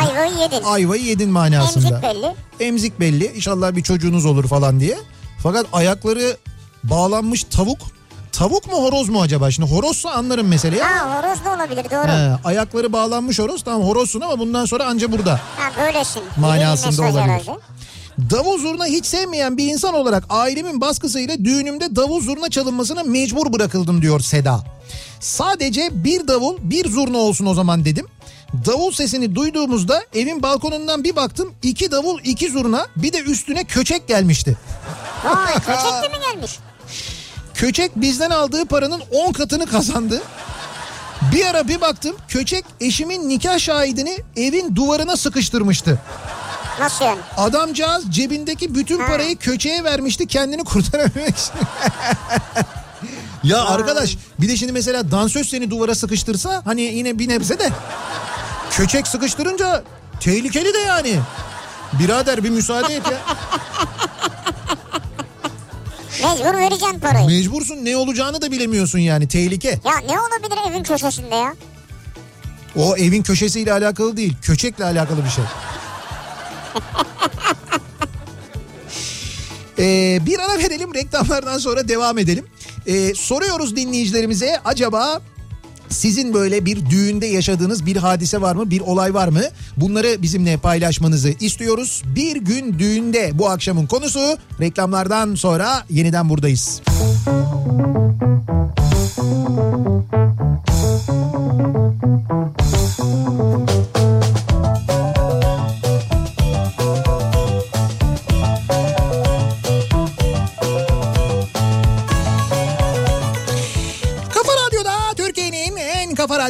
Ayvayı 0.00 0.32
yedin. 0.38 0.62
Ayvayı 0.64 1.02
yedin 1.02 1.30
manasında. 1.30 1.88
Emzik 1.88 2.02
belli. 2.02 2.34
Emzik 2.60 3.00
belli. 3.00 3.26
İnşallah 3.26 3.76
bir 3.76 3.82
çocuğunuz 3.82 4.26
olur 4.26 4.48
falan 4.48 4.80
diye. 4.80 4.98
Fakat 5.42 5.66
ayakları 5.72 6.36
bağlanmış 6.84 7.44
tavuk. 7.44 7.78
Tavuk 8.32 8.66
mu 8.66 8.84
horoz 8.84 9.08
mu 9.08 9.22
acaba? 9.22 9.50
Şimdi 9.50 9.70
horozsa 9.70 10.10
anlarım 10.10 10.48
meseleyi. 10.48 10.82
Ha 10.82 11.18
horoz 11.18 11.44
da 11.44 11.54
olabilir 11.54 11.90
doğru. 11.90 12.08
He, 12.08 12.38
ayakları 12.44 12.92
bağlanmış 12.92 13.38
horoz. 13.38 13.64
Tamam 13.64 13.88
horozsun 13.88 14.20
ama 14.20 14.38
bundan 14.38 14.64
sonra 14.64 14.84
anca 14.84 15.12
burada. 15.12 15.40
Ha 15.56 15.70
böylesin. 15.78 16.22
Manasında 16.36 17.02
olabilir. 17.02 17.22
herhalde. 17.22 17.60
Davul 18.18 18.58
zurna 18.58 18.86
hiç 18.86 19.06
sevmeyen 19.06 19.56
bir 19.56 19.66
insan 19.72 19.94
olarak 19.94 20.24
ailemin 20.28 20.80
baskısıyla 20.80 21.44
düğünümde 21.44 21.96
davul 21.96 22.20
zurna 22.20 22.50
çalınmasına 22.50 23.02
mecbur 23.02 23.52
bırakıldım 23.52 24.02
diyor 24.02 24.20
Seda. 24.20 24.64
Sadece 25.20 26.04
bir 26.04 26.28
davul 26.28 26.56
bir 26.60 26.88
zurna 26.90 27.18
olsun 27.18 27.46
o 27.46 27.54
zaman 27.54 27.84
dedim. 27.84 28.06
Davul 28.66 28.92
sesini 28.92 29.34
duyduğumuzda 29.34 30.02
evin 30.14 30.42
balkonundan 30.42 31.04
bir 31.04 31.16
baktım 31.16 31.54
iki 31.62 31.90
davul 31.90 32.20
iki 32.24 32.50
zurna 32.50 32.86
bir 32.96 33.12
de 33.12 33.20
üstüne 33.20 33.64
köçek 33.64 34.08
gelmişti. 34.08 34.58
Vay 35.24 35.54
köçek 35.54 36.02
de 36.02 36.08
mi 36.08 36.24
gelmiş? 36.32 36.58
Köçek 37.54 37.96
bizden 37.96 38.30
aldığı 38.30 38.64
paranın 38.64 39.02
10 39.12 39.32
katını 39.32 39.66
kazandı. 39.66 40.22
Bir 41.34 41.46
ara 41.46 41.68
bir 41.68 41.80
baktım 41.80 42.16
köçek 42.28 42.64
eşimin 42.80 43.28
nikah 43.28 43.58
şahidini 43.58 44.18
evin 44.36 44.76
duvarına 44.76 45.16
sıkıştırmıştı. 45.16 46.00
Nasıl 46.80 47.04
yani? 47.04 47.20
Adamcağız 47.36 48.04
cebindeki 48.10 48.74
bütün 48.74 48.98
parayı 49.06 49.36
köçeğe 49.38 49.84
vermişti 49.84 50.26
kendini 50.26 50.64
kurtarabilmek 50.64 51.36
için. 51.38 51.52
ya 53.44 53.64
arkadaş 53.64 54.16
bir 54.40 54.48
de 54.48 54.56
şimdi 54.56 54.72
mesela 54.72 55.10
dansöz 55.10 55.48
seni 55.50 55.70
duvara 55.70 55.94
sıkıştırsa 55.94 56.62
hani 56.64 56.82
yine 56.82 57.18
bir 57.18 57.28
nebze 57.28 57.58
de 57.58 57.70
köçek 58.70 59.06
sıkıştırınca 59.08 59.82
tehlikeli 60.20 60.74
de 60.74 60.78
yani. 60.78 61.18
Birader 61.92 62.44
bir 62.44 62.50
müsaade 62.50 62.94
et 62.94 63.02
ya. 63.10 63.18
Mecbur 66.22 66.54
vereceksin 66.58 67.00
parayı. 67.00 67.26
Mecbursun 67.26 67.84
ne 67.84 67.96
olacağını 67.96 68.42
da 68.42 68.50
bilemiyorsun 68.52 68.98
yani 68.98 69.28
tehlike. 69.28 69.68
Ya 69.68 69.98
ne 70.08 70.20
olabilir 70.20 70.70
evin 70.70 70.82
köşesinde 70.82 71.34
ya? 71.34 71.54
O 72.76 72.96
evin 72.96 73.22
köşesiyle 73.22 73.72
alakalı 73.72 74.16
değil 74.16 74.36
köçekle 74.42 74.84
alakalı 74.84 75.24
bir 75.24 75.30
şey. 75.30 75.44
Ee, 79.78 80.18
bir 80.26 80.38
ara 80.38 80.58
verelim 80.58 80.94
reklamlardan 80.94 81.58
sonra 81.58 81.88
devam 81.88 82.18
edelim. 82.18 82.44
Ee, 82.86 83.14
soruyoruz 83.14 83.76
dinleyicilerimize 83.76 84.60
acaba 84.64 85.22
sizin 85.88 86.34
böyle 86.34 86.64
bir 86.64 86.90
düğünde 86.90 87.26
yaşadığınız 87.26 87.86
bir 87.86 87.96
hadise 87.96 88.40
var 88.40 88.56
mı? 88.56 88.70
Bir 88.70 88.80
olay 88.80 89.14
var 89.14 89.28
mı? 89.28 89.42
Bunları 89.76 90.22
bizimle 90.22 90.56
paylaşmanızı 90.56 91.34
istiyoruz. 91.40 92.02
Bir 92.16 92.36
gün 92.36 92.78
düğünde 92.78 93.30
bu 93.34 93.50
akşamın 93.50 93.86
konusu. 93.86 94.38
Reklamlardan 94.60 95.34
sonra 95.34 95.84
yeniden 95.90 96.28
buradayız. 96.28 96.82
Kafa 99.84 100.23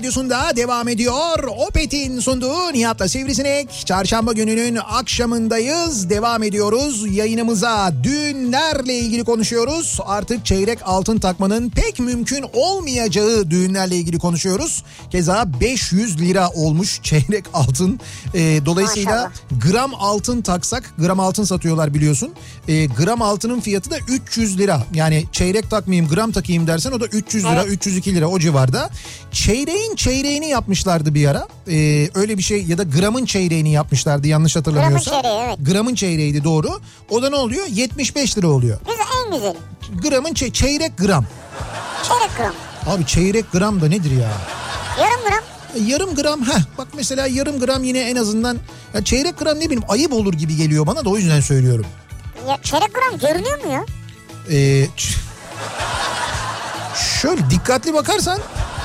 radyosunda 0.04 0.56
devam 0.56 0.88
ediyor. 0.88 1.44
Opet'in 1.68 2.20
sunduğu 2.20 2.72
Nihat'la 2.72 3.08
Sivrisinek. 3.08 3.82
Çarşamba 3.86 4.32
gününün 4.32 4.78
akşamındayız. 4.88 6.10
Devam 6.10 6.42
ediyoruz 6.42 7.16
yayınımıza. 7.16 7.92
Düğünlerle 8.02 8.94
ilgili 8.94 9.24
konuşuyoruz. 9.24 9.98
Artık 10.06 10.46
çeyrek 10.46 10.78
altın 10.84 11.18
takmanın 11.18 11.70
pek 11.70 11.98
mümkün 12.00 12.44
olmayacağı 12.52 13.50
düğünlerle 13.50 13.96
ilgili 13.96 14.18
konuşuyoruz. 14.18 14.84
Keza 15.10 15.60
500 15.60 16.20
lira 16.20 16.50
olmuş 16.50 17.00
çeyrek 17.02 17.44
altın. 17.54 18.00
Ee, 18.34 18.60
dolayısıyla 18.66 19.32
gram 19.70 19.94
altın 19.94 20.42
taksak 20.42 20.94
gram 20.98 21.20
altın 21.20 21.44
satıyorlar 21.44 21.94
biliyorsun. 21.94 22.30
Ee, 22.68 22.86
gram 22.86 23.22
altının 23.22 23.60
fiyatı 23.60 23.90
da 23.90 23.96
300 24.08 24.58
lira. 24.58 24.82
Yani 24.94 25.24
çeyrek 25.32 25.70
takmayayım 25.70 26.08
gram 26.08 26.32
takayım 26.32 26.66
dersen 26.66 26.92
o 26.92 27.00
da 27.00 27.06
300 27.06 27.44
lira 27.44 27.64
302 27.64 28.14
lira 28.14 28.26
o 28.26 28.38
civarda. 28.38 28.90
Çeyreğin 29.32 29.93
çeyreğini 29.96 30.48
yapmışlardı 30.48 31.14
bir 31.14 31.26
ara. 31.28 31.48
Ee, 31.70 32.08
öyle 32.14 32.38
bir 32.38 32.42
şey 32.42 32.62
ya 32.64 32.78
da 32.78 32.82
gramın 32.82 33.24
çeyreğini 33.24 33.72
yapmışlardı 33.72 34.26
yanlış 34.28 34.56
hatırlamıyorsam. 34.56 35.12
Gramın 35.12 35.22
çeyreği, 35.22 35.48
evet. 35.48 35.58
Gramın 35.72 35.94
çeyreğiydi 35.94 36.44
doğru. 36.44 36.80
O 37.10 37.22
da 37.22 37.30
ne 37.30 37.36
oluyor? 37.36 37.66
75 37.66 38.38
lira 38.38 38.48
oluyor. 38.48 38.78
Güzel 38.80 39.04
en 39.26 39.32
güzeli. 39.32 39.56
Gramın 40.10 40.34
çey- 40.34 40.52
çeyrek 40.52 40.98
gram. 40.98 41.24
Çeyrek 42.08 42.36
gram. 42.36 42.52
Abi 42.94 43.06
çeyrek 43.06 43.52
gram 43.52 43.80
da 43.80 43.88
nedir 43.88 44.10
ya? 44.10 44.30
Yarım 45.00 45.20
gram. 45.28 45.40
E, 45.76 45.90
Yarım 45.90 46.14
gram 46.14 46.42
heh 46.46 46.62
bak 46.78 46.88
mesela 46.96 47.26
yarım 47.26 47.60
gram 47.60 47.84
yine 47.84 47.98
en 48.00 48.16
azından 48.16 48.58
ya 48.94 49.04
çeyrek 49.04 49.38
gram 49.38 49.56
ne 49.60 49.64
bileyim 49.64 49.82
ayıp 49.88 50.12
olur 50.12 50.32
gibi 50.34 50.56
geliyor 50.56 50.86
bana 50.86 51.04
da 51.04 51.08
o 51.10 51.16
yüzden 51.16 51.40
söylüyorum. 51.40 51.86
Ya, 52.48 52.58
çeyrek 52.62 52.94
gram 52.94 53.18
görünüyor 53.18 53.64
mu 53.64 53.72
ya? 53.72 53.84
Ee, 54.50 54.86
şöyle 57.22 57.50
dikkatli 57.50 57.94
bakarsan 57.94 58.38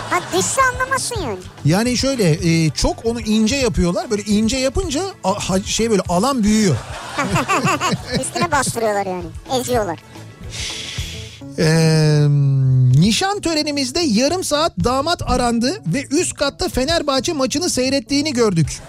Ha 0.10 0.20
düşse 0.38 0.62
anlamazsın 0.74 1.22
yani. 1.22 1.38
yani 1.66 1.97
şöyle 1.97 2.32
e, 2.32 2.70
çok 2.70 3.05
onu 3.05 3.22
ince 3.22 3.55
yapıyorlar 3.55 4.12
böyle 4.12 4.24
ince 4.24 4.57
yapınca 4.57 5.01
a- 5.24 5.49
ha- 5.49 5.64
şey 5.66 5.89
böyle 5.91 6.01
alan 6.10 6.43
büyüyor. 6.43 6.76
Üstüne 8.22 8.51
bastırıyorlar 8.51 9.05
yani. 9.05 9.26
Eziyorlar. 9.62 9.99
Ee, 11.60 12.26
nişan 13.01 13.41
törenimizde 13.41 13.99
yarım 13.99 14.43
saat 14.43 14.74
damat 14.84 15.22
arandı 15.32 15.82
ve 15.88 16.05
üst 16.12 16.34
katta 16.34 16.70
Fenerbahçe 16.70 17.34
maçını 17.34 17.70
seyrettiğini 17.70 18.34
gördük. 18.34 18.80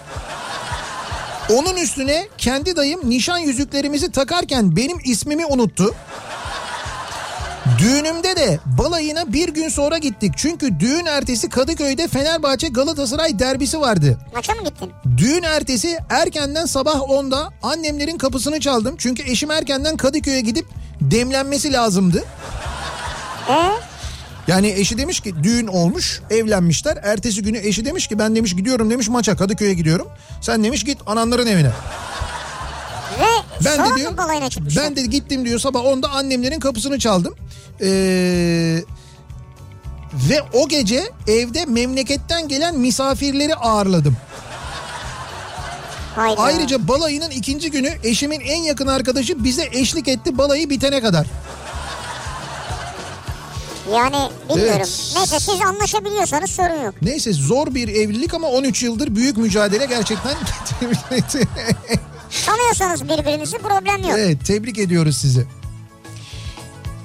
Onun 1.49 1.75
üstüne 1.77 2.27
kendi 2.37 2.75
dayım 2.75 3.09
nişan 3.09 3.37
yüzüklerimizi 3.37 4.11
takarken 4.11 4.75
benim 4.75 4.97
ismimi 5.05 5.45
unuttu. 5.45 5.95
Düğünümde 7.79 8.35
de 8.35 8.59
balayına 8.77 9.33
bir 9.33 9.49
gün 9.49 9.69
sonra 9.69 9.97
gittik. 9.97 10.33
Çünkü 10.37 10.79
düğün 10.79 11.05
ertesi 11.05 11.49
Kadıköy'de 11.49 12.07
Fenerbahçe 12.07 12.67
Galatasaray 12.67 13.39
derbisi 13.39 13.79
vardı. 13.79 14.17
Maça 14.35 14.53
mı 14.53 14.63
gittin? 14.63 14.91
Düğün 15.17 15.43
ertesi 15.43 15.97
erkenden 16.09 16.65
sabah 16.65 16.95
10'da 16.95 17.49
annemlerin 17.63 18.17
kapısını 18.17 18.59
çaldım. 18.59 18.95
Çünkü 18.97 19.23
eşim 19.31 19.51
erkenden 19.51 19.97
Kadıköy'e 19.97 20.41
gidip 20.41 20.65
demlenmesi 21.01 21.73
lazımdı. 21.73 22.23
Yani 24.47 24.67
eşi 24.67 24.97
demiş 24.97 25.19
ki 25.19 25.33
düğün 25.43 25.67
olmuş 25.67 26.21
evlenmişler. 26.29 26.97
Ertesi 27.03 27.41
günü 27.41 27.57
eşi 27.57 27.85
demiş 27.85 28.07
ki 28.07 28.19
ben 28.19 28.35
demiş 28.35 28.55
gidiyorum 28.55 28.89
demiş 28.89 29.09
maça 29.09 29.35
Kadıköy'e 29.35 29.73
gidiyorum. 29.73 30.07
Sen 30.41 30.63
demiş 30.63 30.83
git 30.83 30.97
ananların 31.05 31.47
evine. 31.47 31.71
Ben 33.65 33.75
sonra 33.75 33.89
de 33.89 33.95
diyor 33.95 34.17
balayına 34.17 34.49
ben 34.77 34.95
de 34.95 35.01
gittim 35.01 35.45
diyor 35.45 35.59
sabah 35.59 35.79
10'da 35.79 36.09
annemlerin 36.09 36.59
kapısını 36.59 36.99
çaldım. 36.99 37.35
Ee, 37.81 37.87
ve 40.13 40.41
o 40.53 40.67
gece 40.67 41.03
evde 41.27 41.65
memleketten 41.65 42.47
gelen 42.47 42.77
misafirleri 42.77 43.55
ağırladım. 43.55 44.17
Hayda. 46.15 46.41
Ayrıca 46.41 46.87
balayının 46.87 47.29
ikinci 47.29 47.71
günü 47.71 47.89
eşimin 48.03 48.39
en 48.39 48.61
yakın 48.61 48.87
arkadaşı 48.87 49.43
bize 49.43 49.69
eşlik 49.71 50.07
etti 50.07 50.37
balayı 50.37 50.69
bitene 50.69 51.01
kadar. 51.01 51.27
Yani 53.93 54.29
bilmiyorum. 54.49 54.77
Evet. 54.77 55.13
Neyse 55.15 55.39
siz 55.39 55.61
anlaşabiliyorsanız 55.61 56.51
sorun 56.51 56.85
yok. 56.85 56.95
Neyse 57.01 57.33
zor 57.33 57.75
bir 57.75 57.87
evlilik 57.87 58.33
ama 58.33 58.47
13 58.47 58.83
yıldır 58.83 59.15
büyük 59.15 59.37
mücadele 59.37 59.85
gerçekten. 59.85 60.33
Tanıyorsanız 62.45 63.03
birbirinizi 63.03 63.57
problem 63.57 64.01
yok. 64.01 64.11
evet 64.17 64.45
tebrik 64.45 64.77
ediyoruz 64.79 65.17
sizi. 65.17 65.45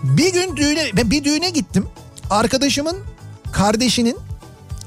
Bir 0.02 0.32
gün 0.32 0.56
düğüne 0.56 1.10
bir 1.10 1.24
düğüne 1.24 1.50
gittim. 1.50 1.86
Arkadaşımın 2.30 2.96
kardeşinin 3.52 4.16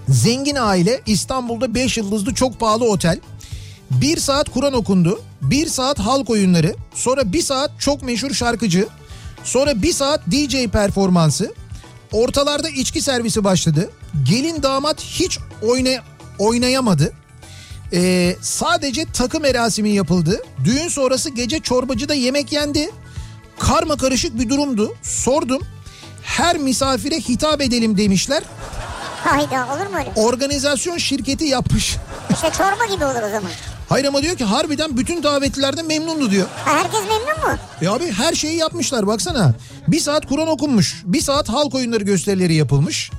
zengin 0.10 0.56
aile 0.56 1.02
İstanbul'da 1.06 1.76
5 1.76 1.98
yıldızlı 1.98 2.34
çok 2.34 2.60
pahalı 2.60 2.90
otel. 2.92 3.20
Bir 3.92 4.18
saat 4.18 4.50
Kur'an 4.50 4.74
okundu. 4.74 5.22
Bir 5.42 5.68
saat 5.68 6.00
halk 6.00 6.30
oyunları. 6.30 6.76
Sonra 6.94 7.34
bir 7.34 7.42
saat 7.42 7.72
çok 7.80 8.04
meşhur 8.04 8.32
şarkıcı. 8.32 8.88
Sonra 9.44 9.82
bir 9.82 9.94
saat 9.94 10.22
DJ 10.32 10.68
performansı. 10.68 11.54
Ortalarda 12.12 12.70
içki 12.70 13.02
servisi 13.02 13.44
başladı. 13.44 13.90
Gelin 14.24 14.64
damat 14.64 15.02
hiç 15.02 15.40
oyna, 15.62 15.90
oynayamadı. 16.40 17.14
Ee, 17.94 18.36
sadece 18.42 19.06
takım 19.14 19.42
merasimi 19.42 19.90
yapıldı. 19.90 20.42
Düğün 20.64 20.88
sonrası 20.88 21.30
gece 21.30 21.60
çorbacıda 21.60 22.14
yemek 22.14 22.52
yendi. 22.52 22.90
Karma 23.60 23.98
karışık 23.98 24.40
bir 24.40 24.50
durumdu. 24.50 24.96
Sordum. 25.02 25.62
Her 26.24 26.58
misafire 26.58 27.16
hitap 27.20 27.62
edelim 27.62 27.98
demişler. 27.98 28.44
Hayda 29.24 29.68
olur 29.76 29.88
mu 29.92 29.98
öyle? 30.00 30.12
Organizasyon 30.16 30.98
şirketi 30.98 31.46
yapmış. 31.46 31.96
İşte 32.34 32.52
çorba 32.58 32.94
gibi 32.94 33.06
olur 33.06 33.28
o 33.28 33.32
zaman. 33.32 33.52
Hayır 33.90 34.06
ama 34.06 34.22
diyor 34.22 34.38
ki 34.38 34.44
harbiden 34.44 34.98
bütün 34.98 35.24
davetlilerden 35.24 35.86
memnundu 35.86 36.32
diyor. 36.32 36.48
Herkes 36.66 37.00
memnun 37.00 37.52
mu? 37.52 37.58
E 37.82 37.88
abi 37.88 38.12
her 38.12 38.34
şeyi 38.34 38.58
yapmışlar 38.58 39.08
baksana. 39.08 39.54
Bir 39.88 40.00
saat 40.00 40.26
Kur'an 40.26 40.48
okunmuş. 40.48 41.02
Bir 41.06 41.22
saat 41.22 41.50
halk 41.50 41.76
oyunları 41.76 42.04
gösterileri 42.04 42.54
yapılmış. 42.56 43.12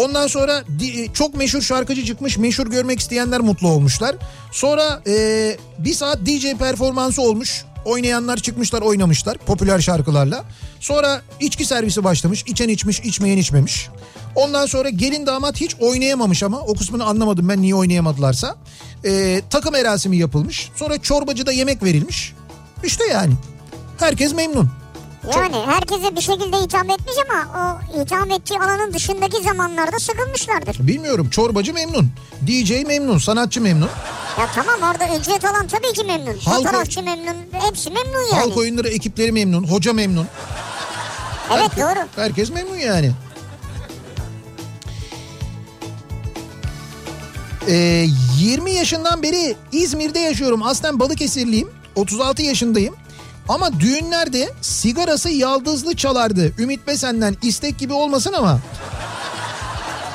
Ondan 0.00 0.26
sonra 0.26 0.64
di- 0.78 1.12
çok 1.14 1.34
meşhur 1.34 1.60
şarkıcı 1.62 2.04
çıkmış. 2.04 2.38
Meşhur 2.38 2.66
görmek 2.66 3.00
isteyenler 3.00 3.40
mutlu 3.40 3.68
olmuşlar. 3.68 4.16
Sonra 4.52 5.02
e, 5.06 5.56
bir 5.78 5.94
saat 5.94 6.18
DJ 6.26 6.54
performansı 6.58 7.22
olmuş. 7.22 7.64
Oynayanlar 7.84 8.36
çıkmışlar 8.36 8.82
oynamışlar 8.82 9.38
popüler 9.38 9.78
şarkılarla. 9.80 10.44
Sonra 10.80 11.22
içki 11.40 11.64
servisi 11.64 12.04
başlamış. 12.04 12.44
İçen 12.46 12.68
içmiş 12.68 13.00
içmeyen 13.00 13.38
içmemiş. 13.38 13.88
Ondan 14.34 14.66
sonra 14.66 14.88
gelin 14.88 15.26
damat 15.26 15.60
hiç 15.60 15.76
oynayamamış 15.80 16.42
ama 16.42 16.60
o 16.60 16.74
kısmını 16.74 17.04
anlamadım 17.04 17.48
ben 17.48 17.62
niye 17.62 17.74
oynayamadılarsa. 17.74 18.56
E, 19.04 19.42
takım 19.50 19.74
erasimi 19.74 20.16
yapılmış. 20.16 20.70
Sonra 20.76 21.02
çorbacıda 21.02 21.52
yemek 21.52 21.82
verilmiş. 21.82 22.32
İşte 22.84 23.04
yani. 23.06 23.32
Herkes 23.98 24.34
memnun. 24.34 24.79
Yani 25.36 25.56
herkese 25.66 26.16
bir 26.16 26.20
şekilde 26.20 26.56
hitap 26.56 26.84
etmiş 26.90 27.14
ama 27.30 27.44
o 27.58 27.98
hitap 28.00 28.30
ettiği 28.30 28.58
alanın 28.60 28.94
dışındaki 28.94 29.42
zamanlarda 29.42 29.98
sıkılmışlardır. 29.98 30.86
Bilmiyorum 30.86 31.30
çorbacı 31.30 31.74
memnun. 31.74 32.10
DJ 32.46 32.70
memnun, 32.86 33.18
sanatçı 33.18 33.60
memnun. 33.60 33.88
Ya 34.38 34.48
tamam 34.54 34.80
orada 34.92 35.16
ücret 35.18 35.44
alan 35.44 35.66
tabii 35.68 35.92
ki 35.92 36.04
memnun. 36.04 36.32
Halk- 36.38 36.56
Fotoğrafçı 36.64 37.02
memnun. 37.02 37.36
Hepsi 37.52 37.90
memnun 37.90 38.20
yani. 38.32 38.40
Halk 38.40 38.56
oyunları 38.56 38.88
ekipleri 38.88 39.32
memnun, 39.32 39.64
hoca 39.64 39.92
memnun. 39.92 40.26
Evet 41.54 41.70
doğru. 41.76 42.06
Herkes 42.16 42.50
memnun 42.50 42.76
yani. 42.76 43.12
Ee, 47.68 48.06
20 48.38 48.70
yaşından 48.72 49.22
beri 49.22 49.56
İzmir'de 49.72 50.18
yaşıyorum. 50.18 50.62
Aslen 50.62 51.00
Balıkesirliyim. 51.00 51.68
36 51.96 52.42
yaşındayım. 52.42 52.94
Ama 53.50 53.80
düğünlerde 53.80 54.50
sigarası 54.60 55.30
yaldızlı 55.30 55.96
çalardı. 55.96 56.52
Ümit 56.58 56.86
Besen'den 56.86 57.36
istek 57.42 57.78
gibi 57.78 57.92
olmasın 57.92 58.32
ama. 58.32 58.60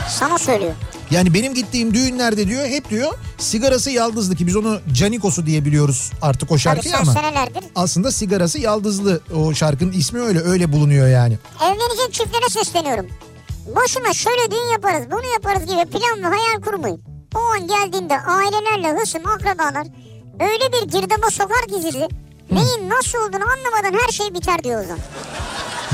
Sana 0.10 0.38
söylüyor. 0.38 0.74
Yani 1.12 1.34
benim 1.34 1.53
gittiğim 1.53 1.94
düğünlerde 1.94 2.48
diyor 2.48 2.66
hep 2.66 2.90
diyor 2.90 3.14
sigarası 3.38 3.91
yaldızlı 3.91 4.36
ki 4.36 4.48
biz 4.48 4.56
onu 4.56 4.80
Canikosu 4.94 5.45
diye 5.45 5.66
biliyoruz 5.66 6.12
artık 6.22 6.52
o 6.52 6.57
şarkıyı 6.57 6.95
ama. 6.98 7.14
sen 7.14 7.22
senelerdir. 7.22 7.64
Aslında 7.76 8.12
sigarası 8.12 8.60
yaldızlı 8.60 9.22
o 9.36 9.53
şarkının 9.53 9.91
ismi 9.91 10.22
öyle 10.22 10.40
öyle 10.40 10.72
bulunuyor 10.72 11.07
yani. 11.07 11.38
Evlenecek 11.64 12.14
çiftlere 12.14 12.49
sesleniyorum. 12.49 13.07
Boşuna 13.76 14.14
şöyle 14.14 14.52
düğün 14.52 14.72
yaparız 14.72 15.12
bunu 15.12 15.26
yaparız 15.34 15.62
gibi 15.62 15.86
plan 15.86 16.24
ve 16.24 16.36
hayal 16.38 16.62
kurmayın. 16.66 17.02
O 17.36 17.40
an 17.40 17.68
geldiğinde 17.68 18.20
ailelerle 18.20 18.99
hısım 19.02 19.28
akrabalar 19.28 19.88
öyle 20.40 20.72
bir 20.74 20.88
girdaba 20.91 21.30
sokar 21.32 21.68
ki 21.68 21.76
sizi. 21.82 22.07
Neyin 22.52 22.90
nasıl 22.90 23.18
olduğunu 23.18 23.44
anlamadan 23.44 24.00
her 24.06 24.12
şey 24.12 24.34
biter 24.34 24.64
diyor 24.64 24.80
o 24.80 24.84
zaman. 24.84 25.00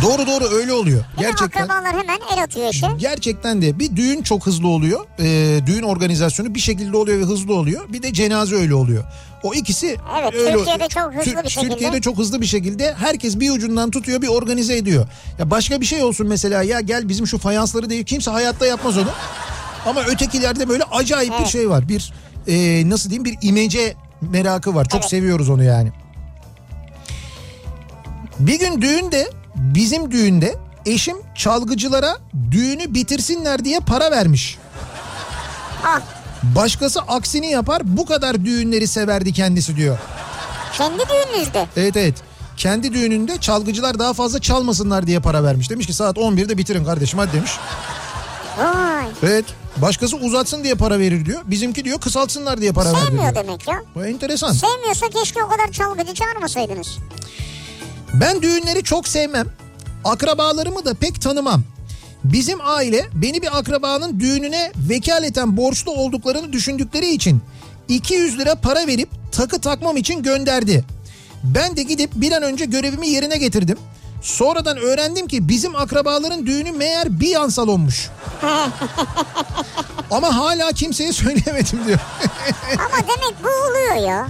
Doğru 0.02 0.28
doğru 0.28 0.56
öyle 0.56 0.74
oluyor. 0.74 1.00
Mi? 1.00 1.06
Gerçekten. 1.20 1.62
Akrabalar 1.64 1.92
hemen 2.02 2.20
el 2.38 2.44
atıyor 2.44 2.70
işe. 2.74 2.88
Gerçekten 2.98 3.62
de 3.62 3.80
bir 3.80 3.96
düğün 3.96 4.22
çok 4.22 4.46
hızlı 4.46 4.68
oluyor. 4.68 5.06
Ee, 5.20 5.60
düğün 5.66 5.84
organizasyonu 5.84 6.56
bir 6.56 6.60
şekilde 6.60 6.98
oluyor 6.98 7.20
ve 7.20 7.24
hızlı 7.24 7.54
oluyor. 7.54 7.94
Bir 7.94 8.04
de 8.04 8.14
cenaze 8.14 8.56
öyle 8.56 8.74
oluyor. 8.76 9.04
O 9.44 9.54
ikisi 9.54 9.98
Evet, 10.22 10.34
öyle 10.34 10.58
Türkiye'de 10.58 10.88
çok 10.88 11.14
hızlı 11.14 11.24
Tür- 11.24 11.44
bir 11.44 11.50
şekilde. 11.50 11.70
Türkiye'de 11.72 12.02
çok 12.02 12.18
hızlı 12.18 12.42
bir 12.42 12.46
şekilde 12.46 12.94
herkes 12.94 13.40
bir 13.40 13.50
ucundan 13.52 13.92
tutuyor 13.92 14.22
bir 14.22 14.28
organize 14.28 14.78
ediyor. 14.78 15.08
Ya 15.40 15.52
başka 15.52 15.82
bir 15.82 15.86
şey 15.86 16.04
olsun 16.04 16.28
mesela 16.28 16.64
ya 16.64 16.80
gel 16.82 17.10
bizim 17.10 17.28
şu 17.28 17.38
fayansları 17.38 17.90
değil 17.90 18.06
kimse 18.06 18.32
hayatta 18.32 18.66
yapmaz 18.66 18.98
onu. 18.98 19.10
Ama 19.86 20.02
ötekilerde 20.02 20.70
böyle 20.70 20.84
acayip 20.84 21.32
bir 21.34 21.38
Evet. 21.38 21.48
şey 21.48 21.70
var. 21.70 21.90
Bir 21.90 22.14
e, 22.48 22.90
nasıl 22.90 23.10
diyeyim 23.10 23.26
bir 23.26 23.38
imece 23.42 23.96
merakı 24.22 24.76
var. 24.76 24.86
Çok 24.86 25.02
Evet. 25.02 25.10
seviyoruz 25.10 25.50
onu 25.50 25.64
yani. 25.64 25.92
Bir 28.42 28.60
gün 28.60 28.82
düğünde 28.82 29.30
bizim 29.56 30.12
düğünde 30.12 30.56
eşim 30.86 31.18
çalgıcılara 31.36 32.18
düğünü 32.52 32.94
bitirsinler 32.94 33.66
diye 33.66 33.80
para 33.80 34.12
vermiş. 34.12 34.58
Ah 35.86 36.02
Başkası 36.44 37.00
aksini 37.00 37.52
yapar 37.52 37.82
bu 37.86 38.06
kadar 38.06 38.46
düğünleri 38.46 38.88
severdi 38.88 39.34
kendisi 39.34 39.76
diyor. 39.76 39.98
kendi 40.78 41.04
düğününüzde. 41.10 41.68
Evet 41.78 41.98
evet. 41.98 42.16
Kendi 42.58 42.94
düğününde 42.94 43.38
çalgıcılar 43.38 44.00
daha 44.00 44.14
fazla 44.14 44.40
çalmasınlar 44.40 45.08
diye 45.08 45.20
para 45.20 45.44
vermiş. 45.44 45.70
Demiş 45.70 45.88
ki 45.88 45.94
saat 45.94 46.18
11'de 46.18 46.58
bitirin 46.58 46.86
kardeşim 46.86 47.20
hadi 47.20 47.34
demiş. 47.34 47.52
Vay. 48.58 49.06
Evet. 49.24 49.46
Başkası 49.78 50.18
uzatsın 50.18 50.64
diye 50.64 50.76
para 50.76 51.00
verir 51.00 51.26
diyor. 51.26 51.42
Bizimki 51.46 51.86
diyor 51.86 52.02
kısaltsınlar 52.02 52.62
diye 52.62 52.72
para 52.72 52.94
verdi 52.94 53.06
Sevmiyor 53.06 53.36
demek 53.36 53.68
ya. 53.68 53.82
Bu 53.96 54.06
enteresan. 54.06 54.52
Sevmiyorsa 54.52 55.10
keşke 55.10 55.44
o 55.44 55.48
kadar 55.48 55.72
çalgıcı 55.72 56.14
çağırmasaydınız. 56.14 56.98
Ben 58.14 58.42
düğünleri 58.42 58.84
çok 58.84 59.08
sevmem. 59.08 59.48
Akrabalarımı 60.04 60.86
da 60.86 60.94
pek 60.94 61.22
tanımam. 61.22 61.64
Bizim 62.24 62.60
aile 62.64 63.06
beni 63.14 63.42
bir 63.42 63.58
akrabanın 63.58 64.20
düğününe 64.20 64.72
vekaleten 64.90 65.58
borçlu 65.58 65.92
olduklarını 65.92 66.54
düşündükleri 66.54 67.14
için 67.14 67.42
200 67.88 68.40
lira 68.40 68.56
para 68.56 68.88
verip 68.88 69.10
takı 69.32 69.62
takmam 69.62 69.98
için 69.98 70.24
gönderdi. 70.24 70.86
Ben 71.44 71.78
de 71.78 71.84
gidip 71.84 72.12
bir 72.16 72.32
an 72.32 72.44
önce 72.44 72.66
görevimi 72.66 73.08
yerine 73.08 73.38
getirdim. 73.38 73.78
Sonradan 74.22 74.78
öğrendim 74.78 75.28
ki 75.28 75.50
bizim 75.50 75.76
akrabaların 75.76 76.46
düğünü 76.46 76.72
meğer 76.72 77.20
bir 77.20 77.28
yan 77.28 77.50
salonmuş. 77.50 78.10
Ama 80.12 80.36
hala 80.38 80.72
kimseye 80.72 81.14
söyleyemedim 81.14 81.86
diyor. 81.86 82.00
Ama 82.78 82.98
demek 82.98 83.44
bu 83.44 83.48
oluyor 83.48 84.08
ya. 84.10 84.28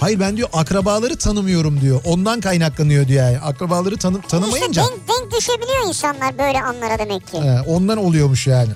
Hayır 0.00 0.20
ben 0.20 0.36
diyor 0.36 0.48
akrabaları 0.52 1.16
tanımıyorum 1.16 1.80
diyor. 1.80 2.00
Ondan 2.04 2.40
kaynaklanıyor 2.40 3.08
diyor 3.08 3.24
yani. 3.24 3.38
Akrabaları 3.38 3.96
tanı, 3.96 4.20
tanımayınca. 4.22 4.82
İşte 4.82 4.94
denk, 4.94 5.08
denk 5.08 5.32
düşebiliyor 5.38 5.88
insanlar 5.88 6.38
böyle 6.38 6.62
anlara 6.62 6.98
demek 6.98 7.26
ki. 7.26 7.42
He, 7.42 7.60
ondan 7.60 7.98
oluyormuş 7.98 8.46
yani. 8.46 8.70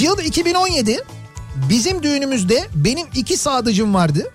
Yıl 0.00 0.18
2017 0.18 0.98
bizim 1.68 2.02
düğünümüzde 2.02 2.66
benim 2.74 3.06
iki 3.14 3.36
sadıcım 3.36 3.94
vardı. 3.94 4.30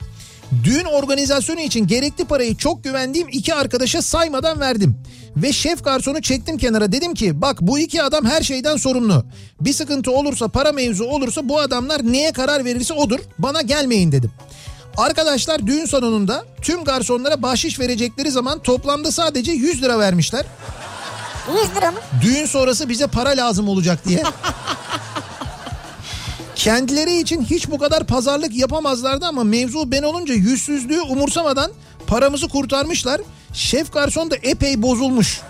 Düğün 0.64 0.86
organizasyonu 0.86 1.60
için 1.60 1.88
gerekli 1.88 2.26
parayı 2.26 2.58
çok 2.58 2.84
güvendiğim 2.84 3.28
iki 3.32 3.54
arkadaşa 3.54 4.02
saymadan 4.02 4.60
verdim. 4.60 4.98
Ve 5.42 5.54
şef 5.54 5.84
garsonu 5.84 6.22
çektim 6.22 6.58
kenara 6.58 6.92
dedim 6.92 7.14
ki 7.14 7.42
bak 7.42 7.58
bu 7.62 7.80
iki 7.80 8.04
adam 8.04 8.26
her 8.26 8.42
şeyden 8.42 8.78
sorumlu. 8.78 9.26
Bir 9.62 9.74
sıkıntı 9.74 10.12
olursa 10.12 10.48
para 10.48 10.72
mevzu 10.72 11.04
olursa 11.06 11.50
bu 11.50 11.60
adamlar 11.60 12.12
neye 12.12 12.32
karar 12.32 12.66
verirse 12.66 12.94
odur 12.94 13.20
bana 13.40 13.62
gelmeyin 13.62 14.12
dedim. 14.12 14.32
Arkadaşlar 14.98 15.68
düğün 15.68 15.86
salonunda 15.86 16.46
tüm 16.62 16.84
garsonlara 16.84 17.42
bahşiş 17.42 17.80
verecekleri 17.80 18.32
zaman 18.32 18.60
toplamda 18.60 19.12
sadece 19.12 19.52
100 19.52 19.82
lira 19.82 20.00
vermişler. 20.00 20.46
100 21.64 21.76
lira 21.76 21.92
mı? 21.92 22.00
Düğün 22.22 22.46
sonrası 22.46 22.90
bize 22.90 23.08
para 23.08 23.30
lazım 23.30 23.68
olacak 23.70 24.08
diye. 24.08 24.24
Kendileri 26.56 27.20
için 27.20 27.44
hiç 27.44 27.70
bu 27.72 27.78
kadar 27.78 28.08
pazarlık 28.08 28.56
yapamazlardı 28.56 29.26
ama 29.26 29.44
mevzu 29.44 29.92
ben 29.92 30.04
olunca 30.04 30.34
yüzsüzlüğü 30.34 31.02
umursamadan 31.02 31.72
paramızı 32.08 32.48
kurtarmışlar. 32.48 33.22
Şef 33.58 33.94
garson 33.94 34.32
da 34.32 34.36
epey 34.36 34.82
bozulmuş. 34.82 35.42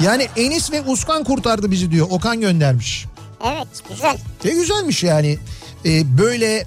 Yani 0.00 0.28
Enis 0.36 0.72
ve 0.72 0.80
Uskan 0.82 1.24
kurtardı 1.24 1.70
bizi 1.70 1.90
diyor. 1.90 2.06
Okan 2.10 2.40
göndermiş. 2.40 3.06
Evet 3.44 3.68
güzel. 3.88 4.16
E 4.44 4.50
güzelmiş 4.50 5.02
yani. 5.02 5.38
E, 5.84 6.18
böyle 6.18 6.66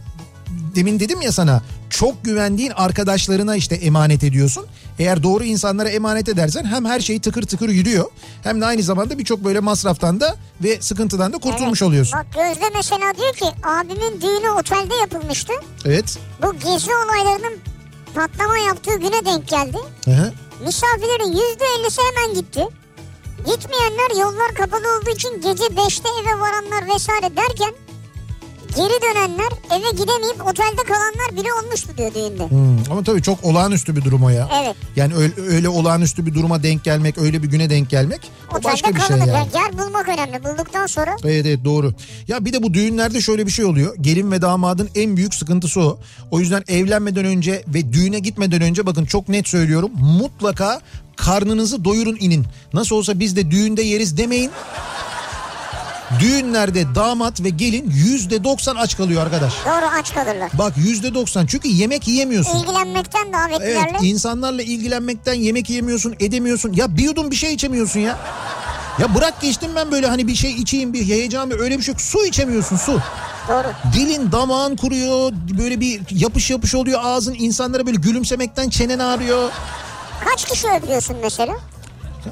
demin 0.76 1.00
dedim 1.00 1.22
ya 1.22 1.32
sana 1.32 1.62
çok 1.90 2.24
güvendiğin 2.24 2.72
arkadaşlarına 2.72 3.56
işte 3.56 3.76
emanet 3.76 4.24
ediyorsun. 4.24 4.66
Eğer 5.00 5.24
doğru 5.24 5.44
insanlara 5.44 5.90
emanet 5.90 6.30
edersen 6.30 6.66
hem 6.66 6.86
her 6.86 7.00
şey 7.00 7.20
tıkır 7.20 7.44
tıkır 7.44 7.70
yürüyor 7.70 8.06
hem 8.44 8.62
de 8.62 8.66
aynı 8.66 8.84
zamanda 8.84 9.20
birçok 9.20 9.44
böyle 9.44 9.60
masraftan 9.60 10.20
da 10.20 10.36
ve 10.64 10.82
sıkıntıdan 10.82 11.34
da 11.34 11.38
kurtulmuş 11.38 11.82
oluyorsun. 11.82 12.20
Bak 12.20 12.26
Gözde 12.34 12.70
mesela 12.76 13.14
diyor 13.18 13.34
ki 13.34 13.46
abimin 13.64 14.22
düğünü 14.22 14.50
otelde 14.50 14.96
yapılmıştı. 14.96 15.54
Evet. 15.86 16.18
Bu 16.42 16.54
gezi 16.54 16.92
olaylarının 16.96 17.77
patlama 18.18 18.58
yaptığı 18.58 18.96
güne 18.96 19.26
denk 19.26 19.48
geldi. 19.48 19.78
Hı 20.06 20.12
hı. 20.12 20.34
Misafirlerin 20.66 21.34
%50'si 21.34 22.02
hemen 22.02 22.34
gitti. 22.34 22.68
Gitmeyenler 23.46 24.22
yollar 24.22 24.54
kapalı 24.56 24.98
olduğu 24.98 25.10
için 25.10 25.42
gece 25.42 25.64
5'te 25.64 26.10
eve 26.22 26.40
varanlar 26.40 26.96
vesaire 26.96 27.36
derken 27.36 27.74
Geri 28.76 29.02
dönenler 29.02 29.50
eve 29.72 29.92
gidemeyip 29.92 30.42
otelde 30.48 30.84
kalanlar 30.88 31.32
bile 31.32 31.54
olmuştu 31.54 31.90
diyor 31.98 32.14
düğünde. 32.14 32.50
Hmm, 32.50 32.92
ama 32.92 33.04
tabii 33.04 33.22
çok 33.22 33.44
olağanüstü 33.44 33.96
bir 33.96 34.04
durum 34.04 34.24
o 34.24 34.30
ya. 34.30 34.50
Evet. 34.64 34.76
Yani 34.96 35.16
öyle, 35.16 35.34
öyle 35.42 35.70
olağanüstü 35.70 36.26
bir 36.26 36.34
duruma 36.34 36.64
denk 36.64 36.84
gelmek, 36.84 37.18
öyle 37.18 37.44
bir 37.44 37.48
güne 37.48 37.70
denk 37.70 37.90
gelmek 37.90 38.32
Otelde 38.52 38.64
başka 38.64 38.96
bir 38.96 39.00
şey 39.00 39.18
yani. 39.18 39.30
Ya 39.30 39.48
yer 39.54 39.78
bulmak 39.78 40.10
önemli. 40.10 40.44
Bulduktan 40.44 40.88
sonra 40.88 41.16
Evet 41.24 41.46
evet 41.46 41.66
doğru. 41.66 41.94
Ya 42.28 42.46
bir 42.46 42.54
de 42.54 42.64
bu 42.64 42.74
düğünlerde 42.74 43.22
şöyle 43.22 43.46
bir 43.46 43.52
şey 43.52 43.66
oluyor. 43.66 43.96
Gelin 44.02 44.32
ve 44.32 44.42
damadın 44.42 44.90
en 44.96 45.18
büyük 45.18 45.34
sıkıntısı 45.36 45.82
o. 45.82 46.00
O 46.32 46.40
yüzden 46.40 46.64
evlenmeden 46.68 47.26
önce 47.26 47.64
ve 47.68 47.94
düğüne 47.94 48.20
gitmeden 48.20 48.62
önce 48.62 48.86
bakın 48.86 49.06
çok 49.06 49.30
net 49.30 49.48
söylüyorum. 49.48 49.92
Mutlaka 50.00 50.82
karnınızı 51.16 51.86
doyurun 51.86 52.18
inin. 52.20 52.46
Nasıl 52.74 52.96
olsa 52.96 53.20
biz 53.20 53.36
de 53.36 53.52
düğünde 53.52 53.82
yeriz 53.82 54.18
demeyin. 54.18 54.52
Düğünlerde 56.20 56.96
damat 56.96 57.44
ve 57.44 57.50
gelin 57.50 57.92
yüzde 57.92 58.44
doksan 58.44 58.76
aç 58.76 58.98
kalıyor 58.98 59.22
arkadaş. 59.24 59.54
doğru 59.66 59.86
aç 60.00 60.14
kalırlar. 60.14 60.52
Bak 60.54 60.74
yüzde 60.78 61.14
doksan 61.14 61.46
çünkü 61.46 61.68
yemek 61.68 62.08
yiyemiyorsun. 62.08 62.60
İlgilenmekten 62.60 63.34
davetlilerle. 63.34 63.80
Evet 63.90 64.02
insanlarla 64.04 64.62
ilgilenmekten 64.62 65.34
yemek 65.34 65.70
yiyemiyorsun 65.70 66.16
edemiyorsun. 66.20 66.74
Ya 66.74 66.98
bir 66.98 67.04
yudum 67.04 67.32
bir 67.32 67.36
şey 67.36 67.54
içemiyorsun 67.54 68.00
ya. 68.00 68.18
Ya 69.00 69.16
bırak 69.16 69.42
geçtim 69.42 69.72
ben 69.76 69.92
böyle 69.92 70.08
hani 70.08 70.28
bir 70.28 70.36
şey 70.36 70.52
içeyim 70.52 70.94
bir 70.94 71.02
yiyeceğim 71.02 71.52
öyle 71.60 71.78
bir 71.78 71.84
şey 71.84 71.92
yok. 71.94 72.02
Su 72.02 72.26
içemiyorsun 72.26 72.78
su. 72.78 73.00
Doğru. 73.50 73.68
Dilin 73.94 74.32
damağın 74.32 74.76
kuruyor 74.76 75.32
böyle 75.60 75.80
bir 75.80 76.02
yapış 76.12 76.52
yapış 76.52 76.76
oluyor 76.76 77.00
ağzın 77.04 77.34
insanlara 77.40 77.86
böyle 77.86 77.98
gülümsemekten 77.98 78.70
çenen 78.70 79.00
ağrıyor. 79.00 79.50
Kaç 80.26 80.46
kişi 80.46 80.68
öpüyorsun 80.68 81.16
mesela? 81.22 81.54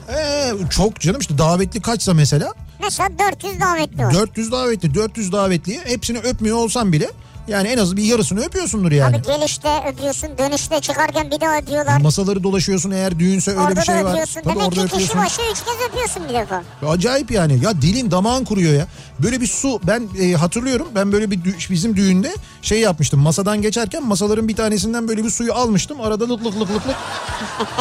Ee, 0.09 0.51
çok 0.69 0.99
canım 0.99 1.19
işte 1.21 1.37
davetli 1.37 1.81
kaçsa 1.81 2.13
mesela 2.13 2.53
Mesela 2.81 3.09
400 3.19 3.59
davetli 3.61 4.03
var. 4.03 4.13
400 4.13 4.51
davetli 4.51 4.95
400 4.95 5.31
davetliyi 5.31 5.79
hepsini 5.85 6.17
öpmüyor 6.19 6.57
olsan 6.57 6.93
bile 6.93 7.09
yani 7.47 7.67
en 7.67 7.77
az 7.77 7.97
bir 7.97 8.03
yarısını 8.03 8.39
öpüyorsundur 8.45 8.91
yani. 8.91 9.15
Abi 9.15 9.21
gelişte 9.25 9.69
öpüyorsun, 9.89 10.29
dönüşte 10.37 10.79
çıkarken 10.79 11.31
bir 11.31 11.41
daha 11.41 11.57
öpüyorlar. 11.57 12.01
Masaları 12.01 12.43
dolaşıyorsun 12.43 12.91
eğer 12.91 13.19
düğünse 13.19 13.51
öyle 13.51 13.59
orada 13.61 13.75
bir 13.75 13.81
şey 13.85 13.95
var. 13.95 14.09
öpüyorsun. 14.11 14.41
Tabii 14.41 14.55
Demek 14.55 14.67
orada 14.67 14.75
ki 14.75 14.81
kişi 14.81 14.93
öpüyorsun. 14.95 15.17
başı 15.21 15.41
üç 15.51 15.59
kez 15.65 15.89
öpüyorsun 15.89 16.23
bir 16.29 16.33
defa. 16.33 16.63
Acayip 16.89 17.31
yani. 17.31 17.59
Ya 17.63 17.81
dilin 17.81 18.11
damağın 18.11 18.45
kuruyor 18.45 18.73
ya. 18.73 18.87
Böyle 19.19 19.41
bir 19.41 19.47
su 19.47 19.79
ben 19.87 20.07
e, 20.21 20.33
hatırlıyorum. 20.33 20.87
Ben 20.95 21.11
böyle 21.11 21.31
bir 21.31 21.37
dü- 21.39 21.69
bizim 21.71 21.95
düğünde 21.95 22.35
şey 22.61 22.79
yapmıştım. 22.79 23.19
Masadan 23.19 23.61
geçerken 23.61 24.03
masaların 24.03 24.47
bir 24.47 24.55
tanesinden 24.55 25.07
böyle 25.07 25.23
bir 25.23 25.29
suyu 25.29 25.53
almıştım. 25.53 26.01
Arada 26.01 26.23
lık 26.29 26.45
lık 26.45 26.59
lık 26.59 26.69
lık 26.69 26.87
lık 26.87 26.95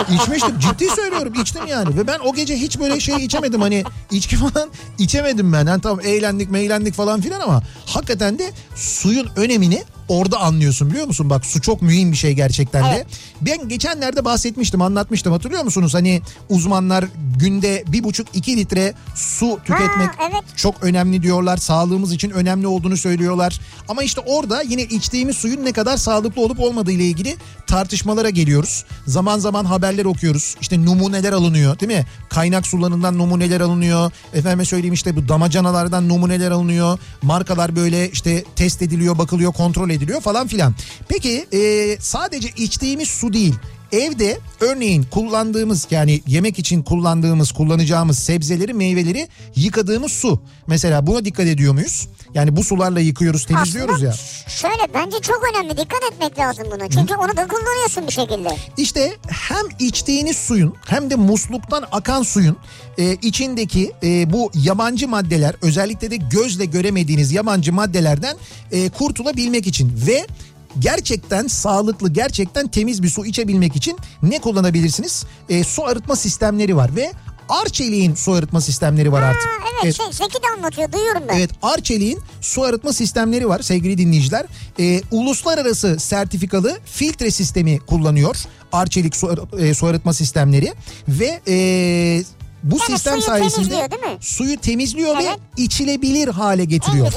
içmiştim. 0.23 0.59
Ciddi 0.59 0.89
söylüyorum 0.91 1.33
içtim 1.43 1.67
yani. 1.67 1.97
Ve 1.97 2.07
ben 2.07 2.19
o 2.19 2.35
gece 2.35 2.57
hiç 2.57 2.79
böyle 2.81 3.01
şey 3.01 3.17
içemedim. 3.25 3.61
Hani 3.61 3.85
içki 4.11 4.37
falan 4.51 4.71
içemedim 4.99 5.53
ben. 5.53 5.67
Yani 5.67 5.81
tamam 5.81 6.01
eğlendik 6.05 6.51
meğlendik 6.51 6.95
falan 6.95 7.21
filan 7.21 7.41
ama 7.41 7.63
hakikaten 7.87 8.39
de 8.39 8.51
suyun 8.75 9.29
önemini 9.55 9.85
orada 10.09 10.41
anlıyorsun 10.41 10.91
biliyor 10.91 11.07
musun? 11.07 11.31
Bak 11.31 11.47
su 11.47 11.61
çok 11.61 11.83
mühim 11.83 12.13
bir 12.13 12.17
şey 12.17 12.33
gerçekten 12.33 12.85
de. 12.85 13.07
Ben 13.41 13.69
geçenlerde 13.69 14.25
bahsetmiştim 14.25 14.83
anlatmıştım 14.83 15.33
hatırlıyor 15.33 15.65
musunuz? 15.65 15.95
Hani 15.95 16.23
uzmanlar 16.49 17.05
günde 17.39 17.85
bir 17.87 18.05
buçuk 18.05 18.27
iki 18.35 18.57
litre 18.57 18.95
su 19.15 19.59
tüketmek 19.65 20.11
çok 20.57 20.83
önemli 20.83 21.23
diyorlar. 21.23 21.57
Sağlığımız 21.57 22.13
için 22.13 22.31
önemli 22.31 22.67
olduğunu 22.67 22.97
söylüyorlar. 22.97 23.61
Ama 23.89 24.03
işte 24.03 24.21
orada 24.21 24.63
yine 24.63 24.83
içtiğimiz 24.83 25.37
suyun 25.37 25.65
ne 25.65 25.73
kadar 25.73 25.97
sağlıklı 25.97 26.43
olup 26.43 26.61
olmadığı 26.61 26.93
ile 26.93 27.05
ilgili 27.05 27.37
tartışmalara 27.67 28.31
geliyoruz. 28.31 28.85
Zaman 29.07 29.39
zaman 29.39 29.65
haberler 29.65 30.05
okuyoruz. 30.05 30.57
İşte 30.61 30.85
numuneler 30.85 31.33
alınıyor 31.33 31.81
değil 31.81 31.93
mi? 31.93 32.07
Kaynak 32.29 32.67
sularından 32.67 33.19
numuneler 33.19 33.61
alınıyor. 33.61 34.11
Efendime 34.35 34.65
söyleyeyim 34.65 34.95
işte 34.95 35.17
bu 35.17 35.29
damacanalardan 35.29 36.09
numuneler 36.09 36.51
alınıyor. 36.51 36.99
Markalar 37.23 37.77
böyle 37.77 38.11
işte 38.11 38.45
test 38.57 38.83
ediliyor, 38.83 39.19
bakılıyor, 39.19 39.53
kontrol 39.53 39.91
ediliyor 39.95 40.21
falan 40.21 40.47
filan. 40.47 40.75
Peki 41.09 41.47
e, 41.53 41.97
sadece 42.01 42.49
içtiğimiz 42.57 43.09
su 43.09 43.33
değil. 43.33 43.55
Evde 43.93 44.39
örneğin 44.61 45.03
kullandığımız 45.03 45.87
yani 45.91 46.23
yemek 46.27 46.59
için 46.59 46.83
kullandığımız 46.83 47.53
kullanacağımız 47.53 48.19
sebzeleri 48.19 48.75
meyveleri 48.75 49.29
yıkadığımız 49.57 50.13
su. 50.13 50.41
Mesela 50.67 51.07
buna 51.07 51.25
dikkat 51.25 51.47
ediyor 51.47 51.73
muyuz? 51.73 52.09
Yani 52.35 52.57
bu 52.57 52.65
sularla 52.65 53.01
yıkıyoruz 53.01 53.47
temizliyoruz 53.47 53.95
Aslında 53.95 54.11
ya. 54.11 54.17
Şöyle 54.49 54.95
bence 54.95 55.21
çok 55.21 55.43
önemli 55.53 55.77
dikkat 55.77 56.03
etmek 56.13 56.39
lazım 56.39 56.67
buna. 56.73 56.89
Çünkü 56.89 57.15
onu 57.15 57.37
da 57.37 57.47
kullanıyorsun 57.47 58.07
bir 58.07 58.13
şekilde. 58.13 58.49
İşte 58.77 59.13
hem 59.29 59.67
içtiğiniz 59.79 60.37
suyun 60.37 60.75
hem 60.87 61.11
de 61.11 61.15
musluktan 61.17 61.85
akan 61.93 62.23
suyun 62.23 62.57
e, 62.99 63.13
içindeki 63.13 63.93
e, 64.03 64.33
bu 64.33 64.51
yabancı 64.55 65.09
maddeler 65.09 65.55
özellikle 65.63 66.11
de 66.11 66.17
gözle 66.17 66.65
göremediğiniz 66.65 67.33
yabancı 67.33 67.73
maddelerden 67.73 68.37
e, 68.73 68.89
kurtulabilmek 68.89 69.67
için 69.67 69.93
ve 70.07 70.27
gerçekten 70.79 71.47
sağlıklı 71.47 72.13
gerçekten 72.13 72.69
temiz 72.69 73.03
bir 73.03 73.09
su 73.09 73.27
içebilmek 73.27 73.77
için 73.77 73.99
ne 74.23 74.39
kullanabilirsiniz? 74.39 75.25
E, 75.49 75.65
su 75.65 75.85
arıtma 75.85 76.17
sistemleri 76.17 76.77
var 76.77 76.97
ve 76.97 77.13
Arçelik'in 77.49 78.15
su 78.15 78.33
arıtma 78.33 78.61
sistemleri 78.61 79.13
var 79.13 79.23
artık. 79.23 79.51
Evet, 79.85 79.97
şey 79.97 80.07
Zeki 80.13 80.43
de 80.43 80.47
anlatıyor 80.57 80.93
duyuyorum 80.93 81.23
ben. 81.29 81.39
Evet 81.39 81.51
Arçelik'in 81.63 82.21
su 82.41 82.63
arıtma 82.63 82.93
sistemleri 82.93 83.49
var 83.49 83.61
sevgili 83.61 83.99
dinleyiciler. 83.99 84.47
Ee, 84.81 85.01
uluslararası 85.11 86.01
sertifikalı 86.01 86.79
filtre 86.85 87.31
sistemi 87.31 87.79
kullanıyor 87.79 88.37
Arçelik 88.75 89.17
su, 89.17 89.49
e, 89.59 89.75
su 89.75 89.87
arıtma 89.87 90.15
sistemleri 90.15 90.73
ve 91.09 91.41
e, 91.49 92.25
bu 92.65 92.77
Yani 92.77 92.87
sistem 92.87 93.13
suyu 93.13 93.23
sayesinde 93.23 93.55
temizliyor, 93.69 93.91
değil 93.91 94.03
mi? 94.03 94.19
suyu 94.21 94.57
temizliyor 94.61 95.19
ve 95.19 95.27
içilebilir 95.57 96.29
hale 96.29 96.65
getiriyor. 96.65 97.13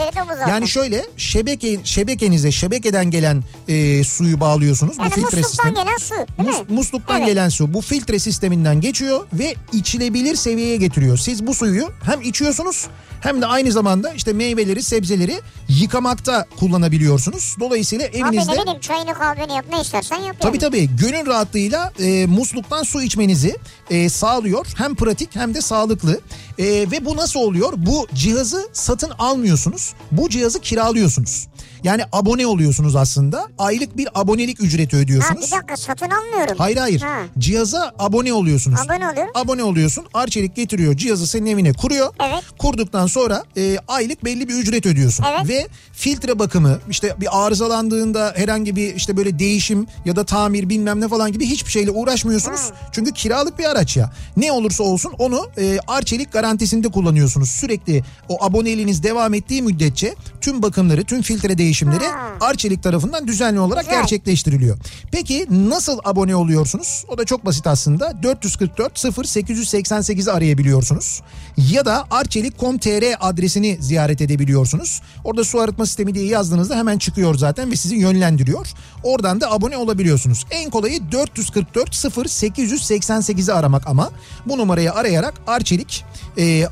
Yani 0.50 0.68
şöyle 0.68 1.06
şebeke 1.18 1.80
şebekenize 1.84 2.52
şebekeden 2.52 3.12
gelen 3.12 3.44
e, 3.68 4.04
suyu 4.04 4.40
bağlıyorsunuz 4.40 4.98
Yani 4.98 5.12
bu 5.12 5.16
filtre 5.16 5.44
sistemi. 5.44 5.74
gelen 5.74 5.98
su 5.98 6.14
değil 6.16 6.50
Mus- 6.50 6.60
mi? 6.70 6.76
musluktan 6.76 7.18
Evet. 7.18 7.28
gelen 7.28 7.50
su 7.50 7.74
bu 7.74 7.82
filtre 7.82 8.20
sisteminden 8.20 8.82
geçiyor 8.82 9.28
ve 9.34 9.56
içilebilir 9.74 10.36
seviyeye 10.36 10.78
getiriyor. 10.78 11.18
Siz 11.18 11.48
bu 11.48 11.54
suyu 11.54 11.90
hem 12.04 12.22
içiyorsunuz 12.22 12.88
hem 13.22 13.42
de 13.42 13.46
aynı 13.46 13.72
zamanda 13.72 14.14
işte 14.14 14.34
meyveleri, 14.34 14.84
sebzeleri 14.84 15.40
yıkamakta 15.70 16.46
kullanabiliyorsunuz. 16.60 17.56
Dolayısıyla 17.60 18.08
Abi 18.08 18.18
evinizde 18.18 18.52
ne 18.52 18.62
bileyim 18.62 18.80
çayını 18.80 19.14
kahveni 19.14 19.54
yap 19.54 19.66
ne 19.72 19.82
istersen 19.82 20.18
yap. 20.18 20.36
Tabii 20.40 20.60
tabii 20.60 20.90
gönül 21.02 21.26
rahatlığıyla 21.28 21.94
e, 22.00 22.26
musluktan 22.26 22.84
su 22.84 23.02
içmenizi 23.02 23.58
e, 23.90 24.10
sağlıyor. 24.10 24.68
Hem 24.78 24.96
pratik 24.96 25.36
hem 25.38 25.54
de 25.54 25.62
sağlıklı. 25.62 26.20
E, 26.60 26.66
ve 26.66 27.06
bu 27.06 27.18
nasıl 27.18 27.40
oluyor? 27.40 27.74
Bu 27.78 28.08
cihazı 28.14 28.70
satın 28.74 29.12
almıyorsunuz. 29.20 29.94
Bu 30.12 30.30
cihazı 30.30 30.60
kiralıyorsunuz. 30.60 31.48
Yani 31.84 32.04
abone 32.12 32.48
oluyorsunuz 32.48 32.96
aslında. 32.96 33.48
Aylık 33.58 33.98
bir 33.98 34.08
abonelik 34.16 34.62
ücreti 34.62 34.96
Ha 34.96 35.02
ödüyorsunuz. 35.02 35.42
bir 35.48 35.52
dakika 35.52 35.78
satın 35.78 36.10
almıyorum. 36.10 36.56
Hayır 36.58 36.78
hayır. 36.78 37.02
Ha. 37.02 37.20
Cihaza 37.40 37.94
abone 38.00 38.34
oluyorsunuz. 38.34 38.80
Abone 38.86 39.10
oluyorum. 39.10 39.32
Abone 39.36 39.64
oluyorsun. 39.64 40.06
Arçelik 40.14 40.56
getiriyor 40.56 40.98
cihazı 40.98 41.28
senin 41.28 41.46
evine 41.46 41.74
kuruyor. 41.74 42.14
Evet. 42.20 42.44
Kurduktan 42.58 43.08
sonra 43.08 43.44
e, 43.58 43.78
aylık 43.88 44.26
belli 44.26 44.50
bir 44.50 44.54
ücret 44.54 44.86
ödüyorsun. 44.86 45.26
Evet. 45.32 45.48
Ve 45.50 45.68
filtre 45.94 46.40
bakımı 46.40 46.80
işte 46.90 47.16
bir 47.22 47.46
arızalandığında 47.46 48.34
herhangi 48.36 48.76
bir 48.76 48.96
işte 48.96 49.18
böyle 49.18 49.40
değişim 49.40 49.88
ya 50.06 50.16
da 50.16 50.26
tamir 50.26 50.70
bilmem 50.70 51.02
ne 51.02 51.08
falan 51.08 51.32
gibi 51.32 51.46
hiçbir 51.46 51.72
şeyle 51.72 51.92
uğraşmıyorsunuz. 51.92 52.62
Çünkü 52.92 53.12
kiralık 53.14 53.60
bir 53.60 53.66
araç 53.66 53.98
ya. 53.98 54.12
Ne 54.38 54.52
olursa 54.52 54.84
olsun 54.84 55.14
onu 55.18 55.50
e, 55.58 55.80
Arçelik 55.88 56.32
garantisinde 56.48 56.90
kullanıyorsunuz. 56.90 57.50
Sürekli 57.50 58.04
o 58.30 58.44
aboneliğiniz 58.46 59.04
devam 59.04 59.34
ettiği 59.34 59.62
müddetçe 59.62 60.16
tüm 60.42 60.62
bakımları, 60.62 61.04
tüm 61.04 61.22
filtre 61.22 61.58
değişimleri 61.58 62.04
Arçelik 62.42 62.84
tarafından 62.84 63.28
düzenli 63.28 63.60
olarak 63.60 63.86
Güzel. 63.86 64.00
gerçekleştiriliyor. 64.00 64.78
Peki 65.12 65.48
nasıl 65.50 66.00
abone 66.04 66.36
oluyorsunuz? 66.36 67.06
O 67.08 67.18
da 67.18 67.26
çok 67.26 67.46
basit 67.46 67.68
aslında. 67.68 68.24
444 68.24 69.00
0 69.00 69.24
888'i 69.24 70.32
arayabiliyorsunuz. 70.32 71.22
Ya 71.58 71.86
da 71.86 72.06
arçelik.com.tr 72.12 73.16
adresini 73.20 73.78
ziyaret 73.80 74.22
edebiliyorsunuz. 74.22 75.02
Orada 75.24 75.44
su 75.44 75.60
arıtma 75.60 75.86
sistemi 75.86 76.14
diye 76.16 76.26
yazdığınızda 76.26 76.76
hemen 76.76 76.98
çıkıyor 76.98 77.36
zaten 77.36 77.72
ve 77.72 77.76
sizi 77.76 77.96
yönlendiriyor. 77.96 78.68
Oradan 79.04 79.42
da 79.42 79.52
abone 79.52 79.78
olabiliyorsunuz. 79.78 80.46
En 80.52 80.70
kolayı 80.70 81.12
444 81.12 81.96
0 81.96 82.26
888'i 82.26 83.54
aramak 83.54 83.88
ama 83.88 84.12
bu 84.46 84.58
numarayı 84.58 84.94
arayarak 84.94 85.34
Arçelik 85.48 86.06
e, 86.38 86.68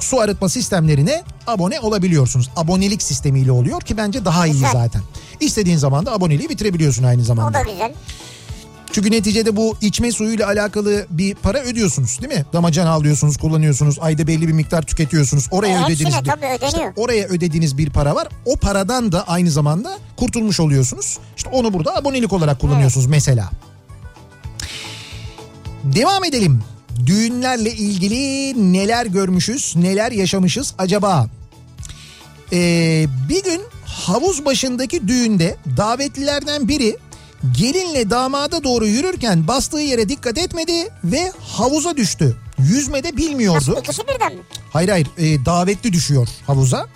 su 0.00 0.20
arıtma 0.20 0.48
sistemlerine 0.48 1.22
abone 1.46 1.80
olabiliyorsunuz. 1.80 2.50
Abonelik 2.56 3.02
sistemiyle 3.02 3.52
oluyor 3.52 3.80
ki 3.80 3.96
bence 3.96 4.24
daha 4.24 4.46
iyi 4.46 4.52
Güzel. 4.52 4.72
zaten. 4.72 5.02
İstediğin 5.40 5.76
zaman 5.76 6.06
da 6.06 6.12
aboneliği 6.12 6.48
bitirebiliyorsun 6.48 7.04
aynı 7.04 7.22
O 7.22 7.24
zamanda. 7.24 7.58
da 7.58 7.62
güzel. 7.62 7.92
Çünkü 8.92 9.10
neticede 9.10 9.56
bu 9.56 9.76
içme 9.80 10.12
suyuyla 10.12 10.46
alakalı 10.46 11.06
bir 11.10 11.34
para 11.34 11.58
ödüyorsunuz 11.60 12.18
değil 12.22 12.34
mi? 12.34 12.44
Damacana 12.52 12.90
alıyorsunuz, 12.90 13.36
kullanıyorsunuz. 13.36 13.98
Ayda 14.00 14.26
belli 14.26 14.48
bir 14.48 14.52
miktar 14.52 14.82
tüketiyorsunuz. 14.82 15.46
Oraya 15.50 15.80
E, 15.80 15.84
ödediğiniz 15.84 16.14
bir, 16.20 16.24
tabii 16.24 16.46
ödeniyor. 16.46 16.66
İşte 16.68 16.92
oraya 16.96 17.26
ödediğiniz 17.26 17.78
bir 17.78 17.90
para 17.90 18.14
var. 18.14 18.28
O 18.46 18.56
paradan 18.56 19.12
da 19.12 19.28
aynı 19.28 19.50
zamanda 19.50 19.98
kurtulmuş 20.16 20.60
oluyorsunuz. 20.60 21.18
İşte 21.36 21.50
onu 21.52 21.72
burada 21.72 21.96
abonelik 21.96 22.32
olarak 22.32 22.60
kullanıyorsunuz 22.60 23.06
mesela. 23.06 23.50
Devam 25.84 26.24
edelim. 26.24 26.62
Düğünlerle 27.06 27.72
ilgili 27.72 28.54
neler 28.72 29.06
görmüşüz, 29.06 29.76
neler 29.76 30.12
yaşamışız 30.12 30.74
acaba? 30.78 31.26
Ee, 32.52 33.06
bir 33.28 33.44
gün 33.44 33.60
havuz 33.84 34.44
başındaki 34.44 35.08
düğünde 35.08 35.56
davetlilerden 35.76 36.68
biri 36.68 36.96
gelinle 37.52 38.10
damada 38.10 38.64
doğru 38.64 38.86
yürürken 38.86 39.48
bastığı 39.48 39.80
yere 39.80 40.08
dikkat 40.08 40.38
etmedi 40.38 40.88
ve 41.04 41.32
havuza 41.40 41.96
düştü. 41.96 42.36
Yüzme 42.58 43.04
de 43.04 43.16
bilmiyordu. 43.16 43.78
İkisi 43.82 44.02
birden 44.02 44.34
mi? 44.34 44.42
Hayır 44.70 44.88
hayır 44.88 45.06
e, 45.18 45.44
davetli 45.44 45.92
düşüyor 45.92 46.28
havuza. 46.46 46.86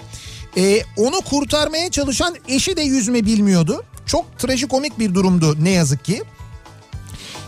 E, 0.57 0.83
onu 0.97 1.21
kurtarmaya 1.21 1.91
çalışan 1.91 2.35
eşi 2.49 2.77
de 2.77 2.83
yüzme 2.83 3.27
bilmiyordu. 3.27 3.85
Çok 4.07 4.39
trajikomik 4.39 4.99
bir 4.99 5.15
durumdu 5.15 5.57
ne 5.65 5.71
yazık 5.71 6.05
ki. 6.05 6.23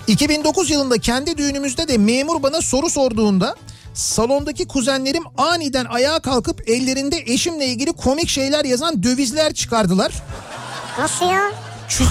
2009 0.07 0.71
yılında 0.71 0.99
kendi 0.99 1.39
düğünümüzde 1.39 1.89
de 1.89 1.99
memur 1.99 2.43
bana 2.43 2.63
soru 2.63 2.91
sorduğunda 2.91 3.57
salondaki 3.95 4.69
kuzenlerim 4.69 5.23
aniden 5.39 5.85
ayağa 5.85 6.19
kalkıp 6.19 6.69
ellerinde 6.69 7.17
eşimle 7.27 7.67
ilgili 7.67 7.93
komik 7.93 8.29
şeyler 8.29 8.65
yazan 8.65 9.03
dövizler 9.03 9.55
çıkardılar. 9.55 10.13
Nasıl 10.99 11.27
ya? 11.27 11.53
Çok, 11.89 12.09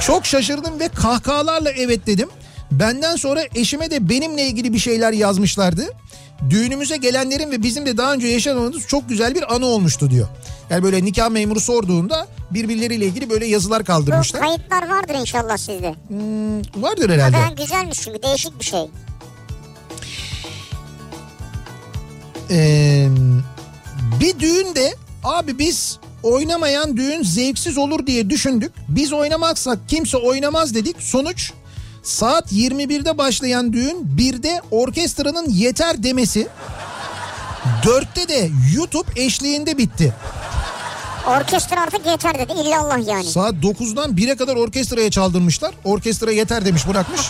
çok 0.00 0.26
şaşırdım 0.26 0.80
ve 0.80 0.88
kahkahalarla 0.88 1.70
evet 1.70 2.06
dedim. 2.06 2.28
Benden 2.70 3.16
sonra 3.16 3.40
eşime 3.54 3.90
de 3.90 4.08
benimle 4.08 4.46
ilgili 4.46 4.72
bir 4.72 4.78
şeyler 4.78 5.12
yazmışlardı. 5.12 5.84
Düğünümüze 6.50 6.96
gelenlerin 6.96 7.50
ve 7.50 7.62
bizim 7.62 7.86
de 7.86 7.96
daha 7.96 8.12
önce 8.12 8.26
yaşadığımız 8.26 8.86
çok 8.86 9.08
güzel 9.08 9.34
bir 9.34 9.54
anı 9.54 9.66
olmuştu 9.66 10.10
diyor. 10.10 10.28
Yani 10.70 10.82
böyle 10.82 11.04
nikah 11.04 11.30
memuru 11.30 11.60
sorduğunda 11.60 12.26
birbirleriyle 12.50 13.06
ilgili 13.06 13.30
böyle 13.30 13.46
yazılar 13.46 13.80
Bu 13.80 13.84
kaldırmışlar. 13.84 14.42
kayıtlar 14.42 14.88
vardır 14.88 15.14
inşallah 15.14 15.56
sizde. 15.56 15.94
Vardır 16.76 17.10
herhalde. 17.10 17.36
Hakikaten 17.36 17.64
güzelmiş 17.64 18.00
çünkü 18.00 18.22
değişik 18.22 18.60
bir 18.60 18.64
şey. 18.64 18.80
Ee, 22.50 23.08
bir 24.20 24.38
düğünde 24.38 24.94
abi 25.24 25.58
biz 25.58 25.98
oynamayan 26.22 26.96
düğün 26.96 27.22
zevksiz 27.22 27.78
olur 27.78 28.06
diye 28.06 28.30
düşündük. 28.30 28.72
Biz 28.88 29.12
oynamazsak 29.12 29.78
kimse 29.88 30.16
oynamaz 30.16 30.74
dedik. 30.74 31.02
Sonuç 31.02 31.52
saat 32.06 32.52
21'de 32.52 33.18
başlayan 33.18 33.72
düğün 33.72 34.08
1'de 34.18 34.60
orkestranın 34.70 35.48
yeter 35.48 36.02
demesi 36.02 36.48
4'te 37.82 38.28
de 38.28 38.50
YouTube 38.74 39.10
eşliğinde 39.16 39.78
bitti. 39.78 40.14
Orkestra 41.26 41.80
artık 41.80 42.06
yeter 42.06 42.38
dedi 42.38 42.52
illallah 42.52 43.08
yani. 43.08 43.24
Saat 43.24 43.54
9'dan 43.54 44.10
1'e 44.10 44.36
kadar 44.36 44.56
orkestraya 44.56 45.10
çaldırmışlar. 45.10 45.74
Orkestra 45.84 46.32
yeter 46.32 46.64
demiş 46.64 46.88
bırakmış. 46.88 47.20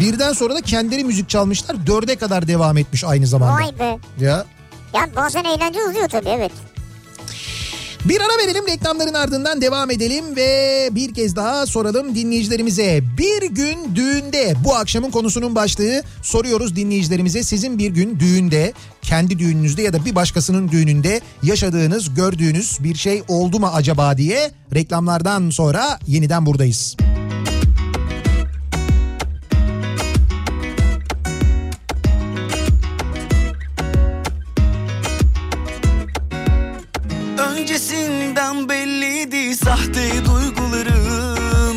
Birden 0.00 0.32
sonra 0.32 0.54
da 0.54 0.60
kendileri 0.60 1.04
müzik 1.04 1.28
çalmışlar. 1.28 1.74
4'e 1.74 2.16
kadar 2.16 2.48
devam 2.48 2.78
etmiş 2.78 3.04
aynı 3.04 3.26
zamanda. 3.26 3.54
Vay 3.54 3.78
be. 3.78 3.98
Ya 4.20 4.44
Ya 4.94 5.08
bazen 5.16 5.44
eğlence 5.44 5.82
oluyor 5.82 6.08
tabii 6.08 6.28
evet. 6.28 6.52
Bir 8.04 8.20
ara 8.20 8.46
verelim 8.46 8.66
reklamların 8.66 9.14
ardından 9.14 9.60
devam 9.60 9.90
edelim 9.90 10.36
ve 10.36 10.88
bir 10.92 11.14
kez 11.14 11.36
daha 11.36 11.66
soralım 11.66 12.14
dinleyicilerimize. 12.14 13.00
Bir 13.18 13.42
gün 13.42 13.94
düğünde 13.94 14.54
bu 14.64 14.74
akşamın 14.74 15.10
konusunun 15.10 15.54
başlığı 15.54 16.02
soruyoruz 16.22 16.76
dinleyicilerimize. 16.76 17.42
Sizin 17.42 17.78
bir 17.78 17.90
gün 17.90 18.20
düğünde 18.20 18.72
kendi 19.02 19.38
düğününüzde 19.38 19.82
ya 19.82 19.92
da 19.92 20.04
bir 20.04 20.14
başkasının 20.14 20.68
düğününde 20.68 21.20
yaşadığınız 21.42 22.14
gördüğünüz 22.14 22.78
bir 22.84 22.94
şey 22.94 23.22
oldu 23.28 23.60
mu 23.60 23.70
acaba 23.74 24.18
diye 24.18 24.50
reklamlardan 24.74 25.50
sonra 25.50 25.98
yeniden 26.06 26.46
buradayız. 26.46 26.96
Öncesinden 26.98 27.23
sahte 39.64 40.24
duygularım. 40.24 41.76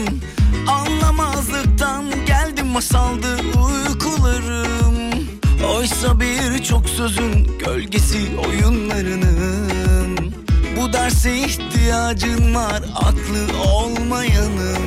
Anlamazlıktan 0.68 2.06
geldim 2.26 2.68
masaldı 2.68 3.28
uykularım. 3.38 4.96
Oysa 5.76 6.20
birçok 6.20 6.90
sözün 6.90 7.58
gölgesi 7.66 8.18
oyunlarının. 8.48 10.34
Bu 10.78 10.94
derse 10.94 11.38
ihtiyacın 11.38 12.56
var 12.56 12.84
aklı 12.96 13.70
olmayanın. 13.74 14.78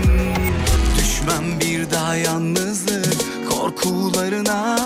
Düşmem 0.99 1.61
bir 1.61 1.91
daha 1.91 2.17
yalnızlık 2.17 3.51
korkularına. 3.51 4.77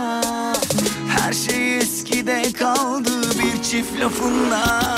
Her 1.08 1.32
şey 1.32 1.78
eskide 1.78 2.52
kaldı 2.58 3.10
bir 3.38 3.62
çift 3.62 4.00
lafınla 4.00 4.94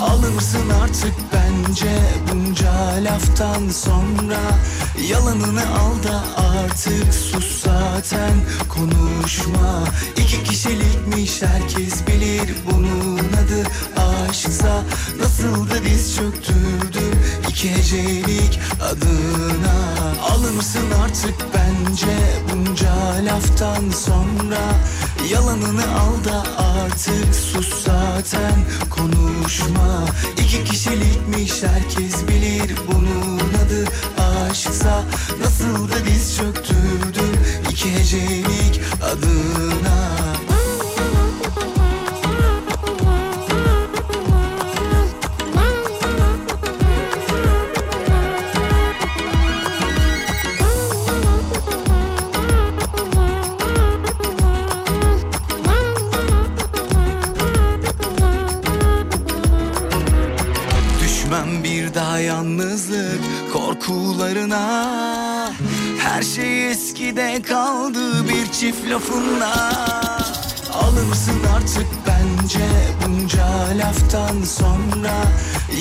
Alırsın 0.00 0.70
artık 0.82 1.14
bence 1.32 1.98
bunca 2.32 2.72
laftan 3.04 3.68
sonra? 3.68 4.40
Yalanını 5.10 5.62
al 5.62 6.02
da 6.08 6.24
artık 6.42 7.14
sus 7.14 7.64
zaten 7.64 8.34
konuşma. 8.68 9.84
İki 10.16 10.44
kişilikmiş 10.44 11.42
herkes 11.42 12.06
bilir 12.06 12.54
bunun 12.70 13.18
adı 13.18 13.66
aşksa. 14.28 14.82
Nasıl 15.20 15.70
da 15.70 15.84
diz 15.84 16.16
çöktürdüm 16.16 17.18
iki 17.50 17.70
hecelik 17.70 18.60
adına 18.80 19.74
Alırsın 20.30 20.90
artık 21.04 21.34
bence 21.54 22.16
bunca 22.52 22.94
laftan 23.24 23.90
sonra? 23.90 24.60
Yalanını 25.30 25.82
al 25.82 26.24
da 26.24 26.44
artık 26.58 27.34
sus 27.34 27.84
zaten 27.84 28.54
konuşma. 28.90 30.04
İki 30.38 30.64
kişilikmiş 30.64 31.62
herkes 31.62 32.28
bilir 32.28 32.76
bunun 32.92 33.38
adı 33.38 33.84
aşksa. 34.50 35.02
Nasıl 35.42 35.88
da 35.88 36.06
diz 36.06 36.36
çöktürdüm 36.36 37.40
iki 37.70 37.94
hecelik 37.94 38.80
adına 39.02 40.19
Yalnızlık 62.18 63.20
korkularına 63.52 65.52
Her 65.98 66.22
şey 66.22 66.70
eskide 66.70 67.42
kaldı 67.42 68.28
bir 68.28 68.52
çift 68.52 68.90
lafınla. 68.90 69.70
Alırsın 70.72 71.40
artık 71.56 71.86
bence 72.06 72.66
bunca 73.06 73.46
laftan 73.78 74.42
sonra. 74.42 75.12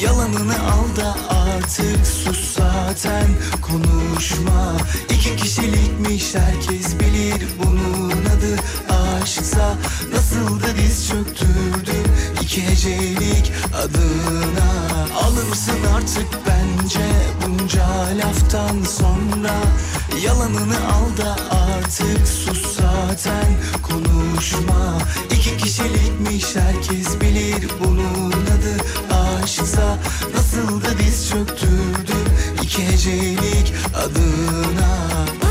Yalanını 0.03 0.53
al 0.53 0.95
da 0.97 1.15
artık 1.29 2.07
sus 2.07 2.55
zaten 2.57 3.27
konuşma. 3.61 4.73
İki 5.09 5.35
kişilikmiş 5.35 6.35
herkes 6.35 6.99
bilir 6.99 7.47
bunun 7.63 8.09
adı 8.09 8.55
aşksa 9.29 9.75
Nasıl 10.13 10.59
da 10.63 10.77
diz 10.77 11.07
çöktürdüm 11.07 12.13
iki 12.41 12.67
hecelik 12.67 13.51
adına. 13.75 14.69
Alırsın 15.23 15.83
artık 15.95 16.27
bence 16.47 17.05
bunca 17.45 17.87
laftan 18.17 18.83
sonra. 18.83 19.53
Yalanını 20.23 20.77
al 20.77 21.17
da 21.17 21.37
artık 21.51 22.27
sus 22.27 22.75
zaten 22.75 23.47
konuşma. 23.81 24.97
İki 25.31 25.57
kişilikmiş 25.57 26.55
herkes 26.55 27.21
bilir 27.21 27.69
bunun 27.83 28.31
adı. 28.31 28.83
Aşksa 29.43 29.97
Nasıl 30.35 30.81
da 30.81 30.99
diz 30.99 31.29
çöktürdüm 31.29 32.25
iki 32.63 32.87
hecelik 32.87 33.73
adına 33.95 35.48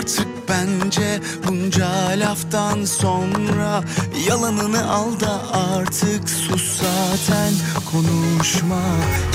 artık 0.00 0.28
bence 0.48 1.20
bunca 1.48 1.88
laftan 2.16 2.84
sonra 2.84 3.82
Yalanını 4.28 4.92
al 4.92 5.20
da 5.20 5.42
artık 5.52 6.30
sus 6.30 6.80
zaten 6.80 7.52
konuşma. 7.92 8.80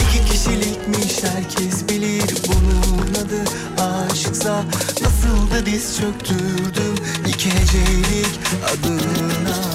İki 0.09 0.31
kişilikmiş 0.31 1.23
herkes 1.23 1.89
bilir 1.89 2.35
bunun 2.47 3.13
adı. 3.13 3.43
Aşksa 3.81 4.63
Nasıl 5.01 5.51
da 5.51 5.65
diz 5.65 5.97
çöktürdüm 5.97 6.95
iki 7.27 7.49
hecelik 7.49 8.39
adına 8.65 9.74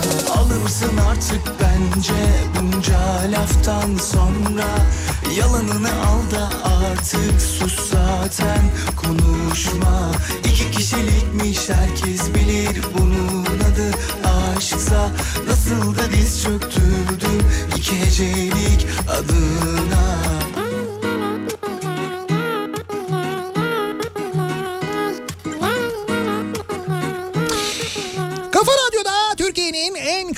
Alırsın 0.50 0.96
artık 0.96 1.42
bence 1.60 2.12
bunca 2.56 2.98
laftan 3.30 3.96
sonra. 3.96 4.66
Yalanını 5.38 5.90
al 5.90 6.30
da 6.30 6.50
artık 6.68 7.40
sus 7.40 7.90
zaten 7.90 8.62
konuşma. 8.96 10.12
İki 10.44 10.70
kişilikmiş 10.70 11.68
herkes 11.68 12.34
bilir 12.34 12.82
bunun 12.98 13.44
adı 13.44 13.90
aşksa. 14.56 15.10
Nasıl 15.48 15.98
da 15.98 16.12
diz 16.12 16.42
çöktürdüm 16.42 17.42
iki 17.76 18.00
hecelik 18.00 18.86
adına 19.08 20.39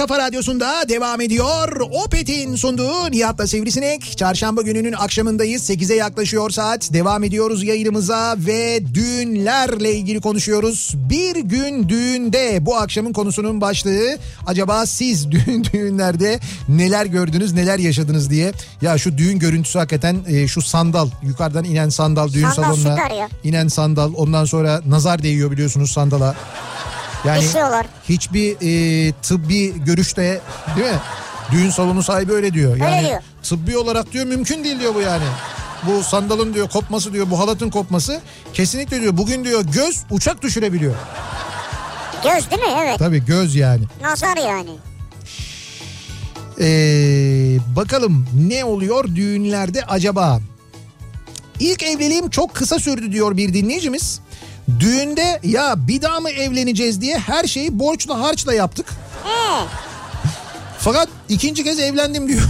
kafa 0.03 0.19
radyosunda 0.19 0.89
devam 0.89 1.21
ediyor. 1.21 1.81
Opet'in 1.81 2.57
sunduğu 2.57 3.11
Nihat'la 3.11 3.47
Sivrisinek. 3.47 4.19
Çarşamba 4.19 4.63
gününün 4.63 4.93
akşamındayız. 4.93 5.71
8'e 5.71 5.97
yaklaşıyor 5.97 6.51
saat. 6.51 6.93
Devam 6.93 7.25
ediyoruz 7.25 7.65
yayınımıza 7.65 8.37
ve 8.39 8.95
düğünlerle 8.95 9.95
ilgili 9.95 10.21
konuşuyoruz. 10.21 10.93
Bir 10.95 11.37
gün 11.37 11.89
düğünde 11.89 12.67
bu 12.67 12.77
akşamın 12.77 13.13
konusunun 13.13 13.61
başlığı. 13.61 14.19
Acaba 14.47 14.87
siz 14.87 15.31
düğün 15.31 15.65
düğünlerde 15.65 16.41
neler 16.69 17.07
gördünüz, 17.07 17.53
neler 17.53 17.79
yaşadınız 17.79 18.31
diye. 18.31 18.53
Ya 18.81 18.99
şu 18.99 19.19
düğün 19.19 19.39
görüntüsü 19.39 19.79
hakikaten 19.79 20.17
e, 20.29 20.49
şu 20.49 20.63
sandal, 20.63 21.09
yukarıdan 21.23 21.65
inen 21.65 21.89
sandal 21.89 22.33
düğün 22.33 22.49
Sandal 22.51 22.77
salonuna. 22.77 22.99
inen 23.45 23.69
sandal. 23.69 24.13
Ondan 24.17 24.45
sonra 24.45 24.81
nazar 24.87 25.23
değiyor 25.23 25.51
biliyorsunuz 25.51 25.93
sandala. 25.93 26.35
Yani 27.25 27.41
Düşüyorlar. 27.43 27.87
hiçbir 28.09 28.57
e, 28.61 29.13
tıbbi 29.13 29.85
görüşte 29.85 30.41
değil 30.77 30.87
mi? 30.89 30.99
Düğün 31.53 31.71
salonu 31.71 32.03
sahibi 32.03 32.33
öyle 32.33 32.53
diyor. 32.55 32.73
Öyle 32.73 32.85
Yani 32.85 33.07
diyor. 33.09 33.23
tıbbi 33.43 33.77
olarak 33.79 34.13
diyor 34.13 34.27
mümkün 34.27 34.65
değil 34.65 34.81
diyor 34.81 34.95
bu 34.95 35.01
yani. 35.01 35.25
Bu 35.87 36.03
sandalın 36.03 36.55
diyor 36.55 36.69
kopması 36.69 37.13
diyor 37.13 37.31
bu 37.31 37.39
halatın 37.39 37.71
kopması 37.71 38.21
kesinlikle 38.55 39.01
diyor 39.01 39.17
bugün 39.17 39.45
diyor 39.45 39.65
göz 39.65 40.03
uçak 40.11 40.43
düşürebiliyor. 40.43 40.95
Göz 42.25 42.51
değil 42.51 42.63
mi? 42.63 42.69
Evet. 42.83 42.99
Tabii 42.99 43.25
göz 43.25 43.55
yani. 43.55 43.85
Nazar 44.03 44.37
yani. 44.37 44.71
Ee, 46.61 47.59
bakalım 47.77 48.27
ne 48.49 48.65
oluyor 48.65 49.05
düğünlerde 49.15 49.85
acaba? 49.85 50.41
İlk 51.61 51.83
evliliğim 51.83 52.31
çok 52.31 52.55
kısa 52.55 52.79
sürdü 52.79 53.13
diyor 53.13 53.37
bir 53.37 53.55
dinleyicimiz. 53.55 54.21
Düğünde 54.81 55.41
ya 55.43 55.75
bir 55.89 56.03
daha 56.03 56.21
mı 56.21 56.31
evleneceğiz 56.31 57.01
diye 57.01 57.19
her 57.19 57.45
şeyi 57.45 57.79
borçla 57.79 58.21
harçla 58.21 58.55
yaptık. 58.55 58.87
Ee, 59.27 59.65
Fakat 60.79 61.09
ikinci 61.29 61.65
kez 61.65 61.79
evlendim 61.81 62.29
diyor. 62.29 62.43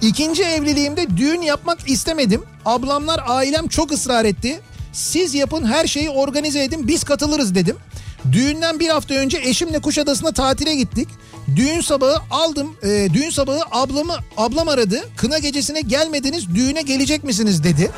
İkinci 0.00 0.42
evliliğimde 0.42 1.16
düğün 1.16 1.42
yapmak 1.42 1.88
istemedim. 1.90 2.42
Ablamlar 2.64 3.20
ailem 3.26 3.68
çok 3.68 3.92
ısrar 3.92 4.24
etti. 4.24 4.60
Siz 4.92 5.34
yapın 5.34 5.64
her 5.66 5.86
şeyi 5.86 6.10
organize 6.10 6.64
edin 6.64 6.88
biz 6.88 7.04
katılırız 7.04 7.54
dedim. 7.54 7.76
Düğünden 8.32 8.80
bir 8.80 8.88
hafta 8.88 9.14
önce 9.14 9.38
eşimle 9.38 9.78
Kuşadası'na 9.78 10.32
tatile 10.32 10.74
gittik. 10.74 11.08
Düğün 11.56 11.80
sabahı 11.80 12.16
aldım. 12.30 12.76
e, 12.82 13.08
düğün 13.14 13.30
sabahı 13.30 13.60
ablamı 13.70 14.16
ablam 14.36 14.68
aradı. 14.68 15.08
Kına 15.16 15.38
gecesine 15.38 15.80
gelmediniz 15.80 16.54
düğüne 16.54 16.82
gelecek 16.82 17.24
misiniz 17.24 17.64
dedi. 17.64 17.90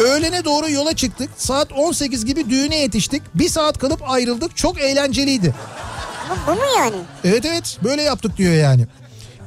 Öğlene 0.00 0.44
doğru 0.44 0.70
yola 0.70 0.96
çıktık. 0.96 1.30
Saat 1.36 1.72
18 1.72 2.24
gibi 2.24 2.50
düğüne 2.50 2.76
yetiştik. 2.76 3.22
Bir 3.34 3.48
saat 3.48 3.78
kalıp 3.78 4.10
ayrıldık. 4.10 4.56
Çok 4.56 4.80
eğlenceliydi. 4.80 5.54
bu, 6.30 6.50
bu 6.50 6.54
mu 6.54 6.62
yani? 6.78 6.96
Evet 7.24 7.44
evet 7.44 7.78
böyle 7.84 8.02
yaptık 8.02 8.36
diyor 8.36 8.52
yani. 8.54 8.86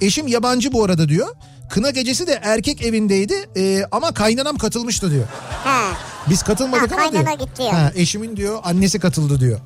Eşim 0.02 0.28
yabancı 0.28 0.72
bu 0.72 0.84
arada 0.84 1.10
diyor. 1.10 1.28
Kına 1.70 1.90
gecesi 1.90 2.28
de 2.28 2.40
erkek 2.44 2.82
evindeydi 2.82 3.50
e, 3.58 3.84
ama 3.92 4.14
kaynanam 4.14 4.58
katılmıştı 4.58 5.12
diyor. 5.12 5.26
Ha. 5.64 5.82
Biz 6.30 6.44
katılmadık 6.44 6.92
Ha, 6.92 6.96
ama 7.02 7.12
diyor. 7.12 7.40
gitti 7.40 7.64
yani. 7.64 7.72
Ha, 7.74 7.92
eşimin 7.96 8.38
diyor 8.38 8.60
annesi 8.64 9.00
katıldı 9.00 9.40
diyor. 9.40 9.60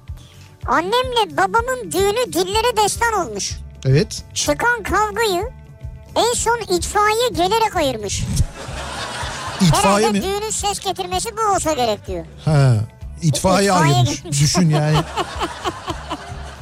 Annemle 0.68 1.38
babamın 1.38 1.92
düğünü 1.92 2.34
dillere 2.34 2.78
destan 2.84 3.14
olmuş. 3.14 3.52
Evet. 3.86 4.24
Çıkan 4.34 4.84
kavgayı 4.84 5.44
en 6.16 6.34
son 6.34 6.60
itfaiye 6.76 7.30
gelerek 7.30 7.76
ayırmış. 7.76 8.24
İtfaiye 9.68 10.08
Herhalde 10.08 10.20
mi? 10.20 10.24
düğünün 10.26 10.50
ses 10.50 10.80
getirmesi 10.80 11.30
bu 11.38 11.56
olsa 11.56 11.74
gerek 11.74 12.08
diyor. 12.08 12.26
Ha, 12.46 12.76
itfaiye 13.22 13.70
İtfaiye 13.70 13.72
ayırmış. 13.72 14.24
Düşün 14.42 14.70
yani. 14.70 14.98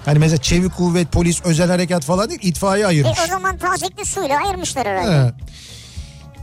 Hani 0.06 0.20
mesela 0.20 0.42
çevik 0.42 0.78
kuvvet, 0.78 1.12
polis, 1.12 1.42
özel 1.46 1.70
harekat 1.70 2.04
falan 2.04 2.30
değil 2.30 2.40
itfaiye 2.44 2.84
E 2.84 2.88
ayırmış. 2.88 3.20
o 3.26 3.28
zaman 3.28 3.58
tazikli 3.58 4.06
suyla 4.06 4.38
ayırmışlar 4.46 4.88
herhalde. 4.88 5.12
Ha. 5.16 5.34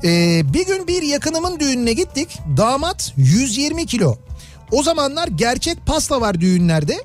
Ee, 0.05 0.40
bir 0.52 0.66
gün 0.66 0.86
bir 0.86 1.02
yakınımın 1.02 1.60
düğününe 1.60 1.93
gittik. 1.93 2.39
Damat 2.56 3.12
120 3.16 3.86
kilo. 3.86 4.16
O 4.72 4.82
zamanlar 4.82 5.28
gerçek 5.28 5.86
pasta 5.86 6.20
var 6.20 6.40
düğünlerde. 6.40 6.97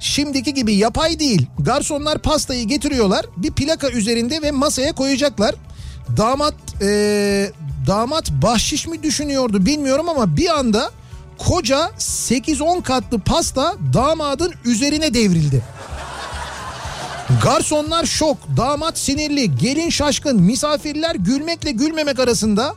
Şimdiki 0.00 0.54
gibi 0.54 0.74
yapay 0.74 1.18
değil. 1.18 1.46
Garsonlar 1.58 2.18
pastayı 2.18 2.64
getiriyorlar. 2.64 3.26
Bir 3.36 3.52
plaka 3.52 3.88
üzerinde 3.90 4.42
ve 4.42 4.50
masaya 4.50 4.92
koyacaklar. 4.92 5.54
Damat 6.16 6.54
ee, 6.82 7.50
damat 7.88 8.30
bahşiş 8.30 8.86
mi 8.86 9.02
düşünüyordu 9.02 9.66
bilmiyorum 9.66 10.08
ama 10.08 10.36
bir 10.36 10.58
anda 10.58 10.90
koca 11.38 11.90
8-10 11.98 12.82
katlı 12.82 13.18
pasta 13.18 13.74
damadın 13.94 14.54
üzerine 14.64 15.14
devrildi. 15.14 15.62
Garsonlar 17.42 18.04
şok, 18.04 18.36
damat 18.56 18.98
sinirli, 18.98 19.56
gelin 19.56 19.90
şaşkın, 19.90 20.42
misafirler 20.42 21.14
gülmekle 21.14 21.70
gülmemek 21.70 22.18
arasında. 22.18 22.74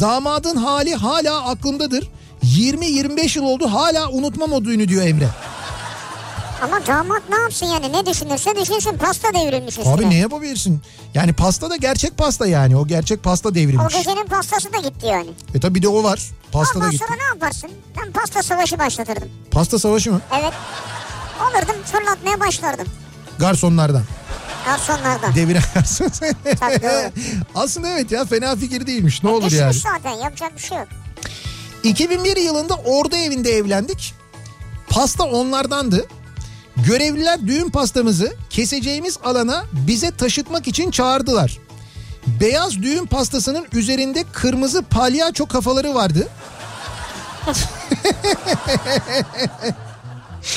Damadın 0.00 0.56
hali 0.56 0.94
hala 0.94 1.44
aklımdadır. 1.48 2.08
20-25 2.44 3.38
yıl 3.38 3.44
oldu 3.44 3.66
hala 3.66 4.10
unutmam 4.10 4.52
o 4.52 4.64
düğünü 4.64 4.88
diyor 4.88 5.06
Emre. 5.06 5.28
Ama 6.62 6.86
damat 6.86 7.22
ne 7.30 7.36
yapsın 7.40 7.66
yani 7.66 7.92
ne 7.92 8.06
düşünürse 8.06 8.56
düşünsün 8.56 8.96
pasta 8.98 9.28
devrilmiş 9.34 9.78
üstüne. 9.78 9.94
Abi 9.94 10.10
ne 10.10 10.14
yapabilirsin? 10.16 10.80
Yani 11.14 11.32
pasta 11.32 11.70
da 11.70 11.76
gerçek 11.76 12.18
pasta 12.18 12.46
yani. 12.46 12.76
O 12.76 12.86
gerçek 12.86 13.22
pasta 13.22 13.48
O 13.48 13.54
devrilmiş. 13.54 13.94
gecenin 13.96 14.26
pastası 14.26 14.72
da 14.72 14.78
gitti 14.78 15.06
yani. 15.06 15.30
E 15.54 15.60
tabi 15.60 15.74
bir 15.74 15.82
de 15.82 15.88
o 15.88 16.02
var. 16.04 16.22
Pasta 16.52 16.74
da 16.74 16.78
Ondan 16.78 16.90
gitti. 16.90 17.04
sonra 17.08 17.18
ne 17.18 17.24
yaparsın? 17.24 17.70
Ben 18.00 18.12
pasta 18.12 18.42
savaşı 18.42 18.78
başlatırdım. 18.78 19.28
Pasta 19.50 19.78
savaşı 19.78 20.12
mı? 20.12 20.20
Evet. 20.40 20.52
Olurdum 21.42 21.76
fırlatmaya 21.84 22.40
başlardım. 22.40 22.86
Garsonlardan. 23.38 24.02
Garsonlardan. 24.64 25.34
Devire 25.34 25.60
garson. 25.74 26.10
Aslında 27.54 27.88
evet 27.88 28.12
ya 28.12 28.24
fena 28.24 28.56
fikir 28.56 28.86
değilmiş. 28.86 29.22
Ne 29.24 29.30
olur 29.30 29.42
Düşmüş 29.46 29.60
yani. 29.60 29.74
zaten 29.74 30.10
yapacak 30.10 30.56
bir 30.56 30.62
şey 30.62 30.78
yok. 30.78 30.88
2001 31.82 32.36
yılında 32.36 32.74
ordu 32.74 33.16
evinde 33.16 33.50
evlendik. 33.50 34.14
Pasta 34.88 35.24
onlardandı. 35.24 36.06
Görevliler 36.86 37.46
düğün 37.46 37.70
pastamızı 37.70 38.36
keseceğimiz 38.50 39.18
alana 39.24 39.64
bize 39.72 40.10
taşıtmak 40.10 40.68
için 40.68 40.90
çağırdılar. 40.90 41.58
Beyaz 42.40 42.82
düğün 42.82 43.06
pastasının 43.06 43.66
üzerinde 43.72 44.24
kırmızı 44.32 44.82
palyaço 44.82 45.46
kafaları 45.46 45.94
vardı. 45.94 46.28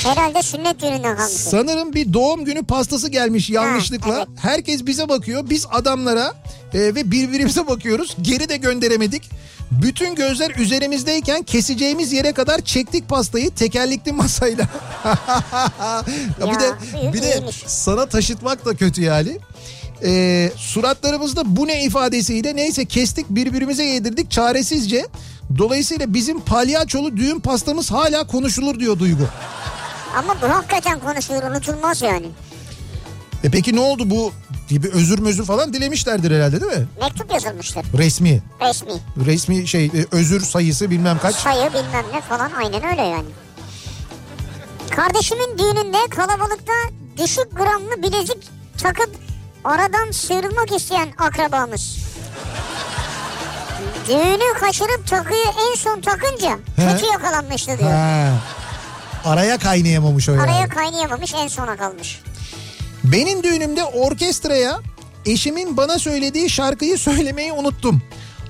Herhalde 0.02 0.42
sünnet 0.42 0.80
düğününden 0.82 1.16
kalmış. 1.16 1.32
Sanırım 1.32 1.92
bir 1.92 2.12
doğum 2.12 2.44
günü 2.44 2.62
pastası 2.62 3.08
gelmiş 3.08 3.50
yanlışlıkla. 3.50 4.26
Herkes 4.42 4.86
bize 4.86 5.08
bakıyor. 5.08 5.50
Biz 5.50 5.66
adamlara 5.70 6.34
e, 6.74 6.78
ve 6.78 7.10
birbirimize 7.10 7.66
bakıyoruz. 7.66 8.16
Geri 8.22 8.48
de 8.48 8.56
gönderemedik. 8.56 9.30
Bütün 9.70 10.14
gözler 10.14 10.50
üzerimizdeyken 10.50 11.42
keseceğimiz 11.42 12.12
yere 12.12 12.32
kadar 12.32 12.60
çektik 12.60 13.08
pastayı 13.08 13.50
tekerlekli 13.50 14.12
masayla. 14.12 14.68
ya 16.40 16.50
bir 16.54 16.60
de 16.60 16.72
bir 17.12 17.22
de 17.22 17.40
sana 17.66 18.06
taşıtmak 18.06 18.64
da 18.64 18.76
kötü 18.76 19.02
yani. 19.02 19.38
E, 20.04 20.50
suratlarımızda 20.56 21.56
bu 21.56 21.66
ne 21.66 21.84
ifadesiyle 21.84 22.56
neyse 22.56 22.84
kestik 22.84 23.30
birbirimize 23.30 23.84
yedirdik 23.84 24.30
çaresizce. 24.30 25.06
Dolayısıyla 25.58 26.14
bizim 26.14 26.40
palyaçolu 26.40 27.16
düğün 27.16 27.40
pastamız 27.40 27.90
hala 27.90 28.26
konuşulur 28.26 28.80
diyor 28.80 28.98
Duygu. 28.98 29.28
Ama 30.16 30.36
bu 30.42 30.48
hakikaten 30.54 31.00
konuşulur 31.00 31.42
unutulmaz 31.42 32.02
yani. 32.02 32.26
E 33.44 33.50
peki 33.50 33.76
ne 33.76 33.80
oldu 33.80 34.10
bu 34.10 34.32
gibi 34.68 34.88
özür 34.92 35.18
mözür 35.18 35.44
falan 35.44 35.72
dilemişlerdir 35.72 36.30
herhalde 36.36 36.60
değil 36.60 36.72
mi? 36.72 36.86
Mektup 37.00 37.32
yazılmıştır. 37.32 37.84
Resmi. 37.98 38.42
Resmi. 38.60 38.92
Resmi 39.26 39.68
şey 39.68 39.84
e, 39.86 40.06
özür 40.12 40.40
sayısı 40.40 40.90
bilmem 40.90 41.18
kaç. 41.22 41.34
Sayı 41.36 41.68
bilmem 41.72 42.04
ne 42.14 42.20
falan 42.20 42.50
aynen 42.58 42.90
öyle 42.90 43.02
yani. 43.02 43.28
Kardeşimin 44.90 45.58
düğününde 45.58 45.96
kalabalıkta 46.10 46.72
düşük 47.18 47.56
gramlı 47.56 48.02
bilezik 48.02 48.48
takıp 48.82 49.10
aradan 49.64 50.10
sıyrılmak 50.10 50.72
isteyen 50.72 51.08
akrabamız. 51.18 51.98
Düğünü 54.08 54.54
kaçırıp 54.60 55.08
takıyı 55.08 55.44
en 55.70 55.74
son 55.76 56.00
takınca 56.00 56.58
He. 56.76 56.92
kötü 56.92 57.06
yakalanmıştı 57.12 57.78
diyor. 57.78 57.90
Ha. 57.90 58.28
Araya 59.24 59.58
kaynayamamış 59.58 60.28
o 60.28 60.32
yani. 60.32 60.42
Araya 60.42 60.68
kaynayamamış 60.68 61.34
en 61.34 61.48
sona 61.48 61.76
kalmış. 61.76 62.20
Benim 63.04 63.42
düğünümde 63.42 63.84
orkestraya 63.84 64.80
eşimin 65.26 65.76
bana 65.76 65.98
söylediği 65.98 66.50
şarkıyı 66.50 66.98
söylemeyi 66.98 67.52
unuttum. 67.52 68.02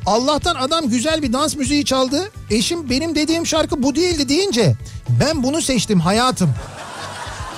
Allah'tan 0.07 0.55
adam 0.55 0.89
güzel 0.89 1.23
bir 1.23 1.33
dans 1.33 1.57
müziği 1.57 1.85
çaldı. 1.85 2.31
Eşim 2.51 2.91
benim 2.91 3.15
dediğim 3.15 3.47
şarkı 3.47 3.83
bu 3.83 3.95
değildi 3.95 4.29
deyince 4.29 4.75
ben 5.21 5.43
bunu 5.43 5.63
seçtim 5.63 6.01
hayatım. 6.01 6.55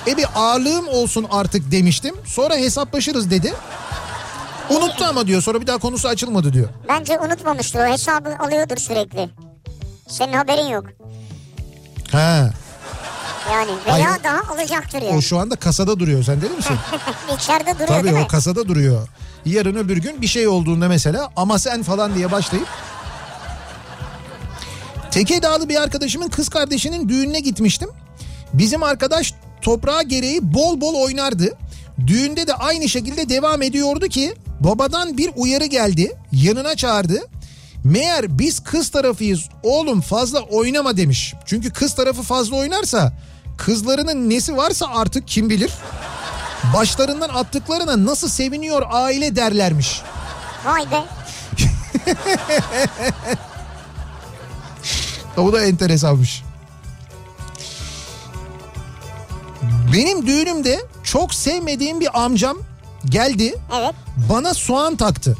E 0.07 0.17
bir 0.17 0.25
ağırlığım 0.35 0.87
olsun 0.87 1.27
artık 1.31 1.71
demiştim. 1.71 2.15
Sonra 2.25 2.55
hesaplaşırız 2.55 3.31
dedi. 3.31 3.53
Unuttu 4.69 5.05
ama 5.05 5.27
diyor. 5.27 5.41
Sonra 5.41 5.61
bir 5.61 5.67
daha 5.67 5.77
konusu 5.77 6.07
açılmadı 6.07 6.53
diyor. 6.53 6.69
Bence 6.89 7.19
unutmamıştır 7.19 7.79
o 7.79 7.85
hesabı 7.85 8.37
alıyordur 8.39 8.77
sürekli. 8.77 9.29
Senin 10.07 10.33
haberin 10.33 10.67
yok. 10.67 10.85
Ha. 12.11 12.49
Yani 13.51 13.71
veya 13.85 14.11
Hayır. 14.11 14.23
daha 14.23 14.53
alacaktır 14.53 15.01
yani. 15.01 15.17
O 15.17 15.21
şu 15.21 15.39
anda 15.39 15.55
kasada 15.55 15.99
duruyor. 15.99 16.23
Sen 16.23 16.41
değil 16.41 16.53
misin? 16.53 16.75
İçeride 17.37 17.73
duruyor 17.73 17.87
Tabii 17.87 18.03
değil 18.03 18.15
o 18.15 18.19
mi? 18.19 18.27
kasada 18.27 18.67
duruyor. 18.67 19.07
Yarın 19.45 19.75
öbür 19.75 19.97
gün 19.97 20.21
bir 20.21 20.27
şey 20.27 20.47
olduğunda 20.47 20.87
mesela 20.87 21.31
ama 21.35 21.59
sen 21.59 21.83
falan 21.83 22.15
diye 22.15 22.31
başlayıp 22.31 22.67
Tekirdağlı 25.11 25.69
bir 25.69 25.81
arkadaşımın 25.83 26.27
kız 26.27 26.49
kardeşinin 26.49 27.09
düğününe 27.09 27.39
gitmiştim. 27.39 27.89
Bizim 28.53 28.83
arkadaş 28.83 29.33
toprağı 29.61 30.03
gereği 30.03 30.53
bol 30.53 30.81
bol 30.81 30.95
oynardı. 30.95 31.57
Düğünde 32.07 32.47
de 32.47 32.53
aynı 32.53 32.89
şekilde 32.89 33.29
devam 33.29 33.61
ediyordu 33.61 34.07
ki 34.07 34.33
babadan 34.59 35.17
bir 35.17 35.31
uyarı 35.35 35.65
geldi. 35.65 36.11
Yanına 36.31 36.75
çağırdı. 36.75 37.21
Meğer 37.83 38.39
biz 38.39 38.59
kız 38.59 38.89
tarafıyız 38.89 39.49
oğlum 39.63 40.01
fazla 40.01 40.39
oynama 40.39 40.97
demiş. 40.97 41.33
Çünkü 41.45 41.73
kız 41.73 41.95
tarafı 41.95 42.21
fazla 42.21 42.55
oynarsa 42.55 43.13
kızlarının 43.57 44.29
nesi 44.29 44.57
varsa 44.57 44.87
artık 44.87 45.27
kim 45.27 45.49
bilir. 45.49 45.71
Başlarından 46.73 47.29
attıklarına 47.29 48.05
nasıl 48.05 48.29
seviniyor 48.29 48.83
aile 48.91 49.35
derlermiş. 49.35 50.01
Vay 50.65 50.91
be. 50.91 51.03
O 55.37 55.53
da 55.53 55.61
enteresanmış. 55.61 56.43
Benim 59.93 60.27
düğünümde 60.27 60.85
çok 61.03 61.33
sevmediğim 61.33 61.99
bir 61.99 62.23
amcam 62.23 62.57
geldi. 63.05 63.55
Evet. 63.79 63.95
Bana 64.29 64.53
soğan 64.53 64.95
taktı. 64.95 65.37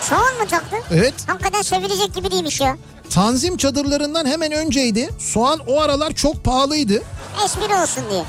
Soğan 0.00 0.34
mı 0.34 0.48
taktı? 0.50 0.76
Evet. 0.90 1.14
Hakikaten 1.26 1.62
sevilecek 1.62 2.14
gibi 2.14 2.30
değilmiş 2.30 2.60
ya. 2.60 2.76
Tanzim 3.14 3.56
çadırlarından 3.56 4.26
hemen 4.26 4.52
önceydi. 4.52 5.08
Soğan 5.18 5.60
o 5.66 5.80
aralar 5.80 6.12
çok 6.12 6.44
pahalıydı. 6.44 7.02
Espri 7.44 7.74
olsun 7.74 8.04
diye. 8.10 8.24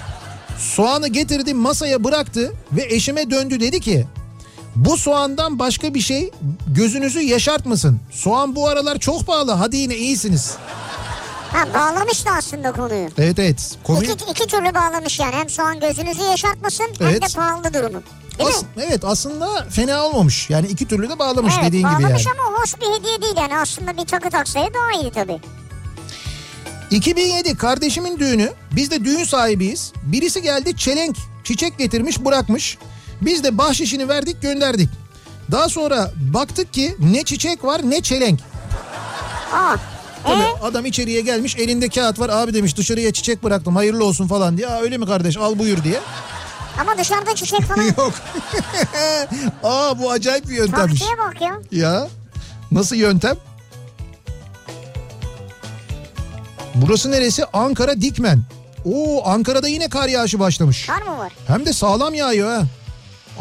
Soğanı 0.59 1.07
getirdi 1.07 1.53
masaya 1.53 2.03
bıraktı 2.03 2.53
ve 2.71 2.83
eşime 2.83 3.31
döndü 3.31 3.59
dedi 3.59 3.79
ki 3.79 4.05
bu 4.75 4.97
soğandan 4.97 5.59
başka 5.59 5.93
bir 5.93 5.99
şey 5.99 6.31
gözünüzü 6.67 7.19
yaşartmasın. 7.19 7.99
Soğan 8.11 8.55
bu 8.55 8.67
aralar 8.67 8.97
çok 8.99 9.27
pahalı 9.27 9.51
hadi 9.51 9.77
yine 9.77 9.95
iyisiniz. 9.95 10.55
Ha 11.51 11.67
bağlamış 11.73 12.25
da 12.25 12.31
aslında 12.31 12.71
konuyu. 12.71 13.09
Evet 13.17 13.39
evet. 13.39 13.71
Konuyu... 13.83 14.11
İki, 14.11 14.25
iki 14.31 14.47
türlü 14.47 14.73
bağlamış 14.73 15.19
yani. 15.19 15.35
Hem 15.35 15.49
soğan 15.49 15.79
gözünüzü 15.79 16.21
yaşartmasın 16.23 16.87
hem 16.99 17.07
Evet. 17.07 17.21
de 17.21 17.25
pahalı 17.35 17.73
durumu. 17.73 18.01
Değil 18.39 18.49
As- 18.49 18.61
mi? 18.61 18.67
evet 18.87 19.03
aslında 19.05 19.65
fena 19.69 20.03
olmamış. 20.03 20.49
Yani 20.49 20.67
iki 20.67 20.87
türlü 20.87 21.09
de 21.09 21.19
bağlamış 21.19 21.53
evet, 21.55 21.67
dediğin 21.67 21.83
gibi 21.83 21.93
yani. 21.93 22.03
bağlamış 22.03 22.27
ama 22.27 22.59
hoş 22.59 22.75
bir 22.75 22.99
hediye 22.99 23.21
değil 23.21 23.33
yani. 23.37 23.57
Aslında 23.57 23.97
bir 23.97 24.05
takı 24.05 24.29
taksaydı 24.29 24.73
daha 24.73 25.01
iyi 25.01 25.11
tabii. 25.11 25.39
2007 26.91 27.57
kardeşimin 27.57 28.19
düğünü. 28.19 28.53
Biz 28.75 28.91
de 28.91 29.05
düğün 29.05 29.23
sahibiyiz. 29.23 29.93
Birisi 30.03 30.41
geldi 30.41 30.77
çelenk 30.77 31.15
çiçek 31.43 31.77
getirmiş 31.77 32.19
bırakmış. 32.25 32.77
Biz 33.21 33.43
de 33.43 33.57
bahşişini 33.57 34.09
verdik 34.09 34.41
gönderdik. 34.41 34.89
Daha 35.51 35.69
sonra 35.69 36.11
baktık 36.33 36.73
ki 36.73 36.95
ne 36.99 37.23
çiçek 37.23 37.63
var 37.63 37.81
ne 37.83 38.01
çelenk. 38.01 38.39
Aa. 39.53 39.75
Tabii 40.23 40.41
Ee? 40.41 40.63
adam 40.63 40.85
içeriye 40.85 41.21
gelmiş 41.21 41.55
elinde 41.55 41.89
kağıt 41.89 42.19
var 42.19 42.29
abi 42.29 42.53
demiş 42.53 42.77
dışarıya 42.77 43.13
çiçek 43.13 43.43
bıraktım 43.43 43.75
hayırlı 43.75 44.05
olsun 44.05 44.27
falan 44.27 44.57
diye. 44.57 44.67
Aa, 44.67 44.81
öyle 44.81 44.97
mi 44.97 45.05
kardeş 45.05 45.37
al 45.37 45.59
buyur 45.59 45.83
diye. 45.83 45.99
Ama 46.79 46.97
dışarıda 46.97 47.35
çiçek 47.35 47.61
falan. 47.61 47.83
Yok. 47.97 48.13
Aa 49.63 49.99
bu 49.99 50.11
acayip 50.11 50.49
bir 50.49 50.55
yöntemmiş. 50.55 50.99
Taktiğe 51.01 51.17
bak 51.27 51.41
ya. 51.41 51.59
Ya 51.71 52.07
nasıl 52.71 52.95
yöntem? 52.95 53.37
Burası 56.75 57.11
neresi? 57.11 57.45
Ankara 57.45 58.01
Dikmen. 58.01 58.41
Oo 58.85 59.21
Ankara'da 59.25 59.67
yine 59.67 59.89
kar 59.89 60.07
yağışı 60.09 60.39
başlamış. 60.39 60.85
Kar 60.85 61.01
mı 61.01 61.17
var? 61.17 61.31
Hem 61.47 61.65
de 61.65 61.73
sağlam 61.73 62.13
yağıyor 62.13 62.49
ha. 62.49 62.63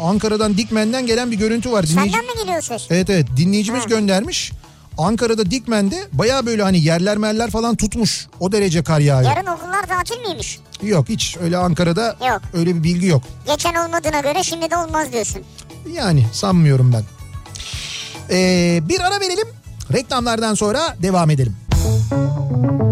Ankara'dan 0.01 0.57
Dikmen'den 0.57 1.05
gelen 1.05 1.31
bir 1.31 1.37
görüntü 1.37 1.71
var. 1.71 1.87
Dinleyici... 1.87 2.11
Senden 2.11 2.25
mi 2.35 2.41
geliyor 2.43 2.61
ses? 2.61 2.87
Evet 2.89 3.09
evet 3.09 3.27
dinleyicimiz 3.37 3.87
göndermiş. 3.87 4.51
Ankara'da 4.97 5.51
Dikmen'de 5.51 6.07
baya 6.13 6.45
böyle 6.45 6.63
hani 6.63 6.83
yerler 6.83 7.17
merler 7.17 7.51
falan 7.51 7.75
tutmuş. 7.75 8.27
O 8.39 8.51
derece 8.51 8.83
kar 8.83 8.99
yağıyor. 8.99 9.31
Yarın 9.35 9.45
okullar 9.47 9.83
tatil 9.87 10.19
miymiş? 10.21 10.59
Yok 10.85 11.09
hiç 11.09 11.37
öyle 11.41 11.57
Ankara'da 11.57 12.15
Yok. 12.29 12.41
öyle 12.53 12.75
bir 12.75 12.83
bilgi 12.83 13.07
yok. 13.07 13.23
Geçen 13.47 13.73
olmadığına 13.75 14.19
göre 14.19 14.43
şimdi 14.43 14.71
de 14.71 14.77
olmaz 14.77 15.11
diyorsun. 15.13 15.41
Yani 15.93 16.25
sanmıyorum 16.33 16.93
ben. 16.93 17.03
Ee, 18.29 18.79
bir 18.89 18.99
ara 18.99 19.19
verelim. 19.19 19.47
Reklamlardan 19.93 20.53
sonra 20.53 20.95
devam 21.01 21.29
edelim. 21.29 21.55
Kafa 21.71 22.84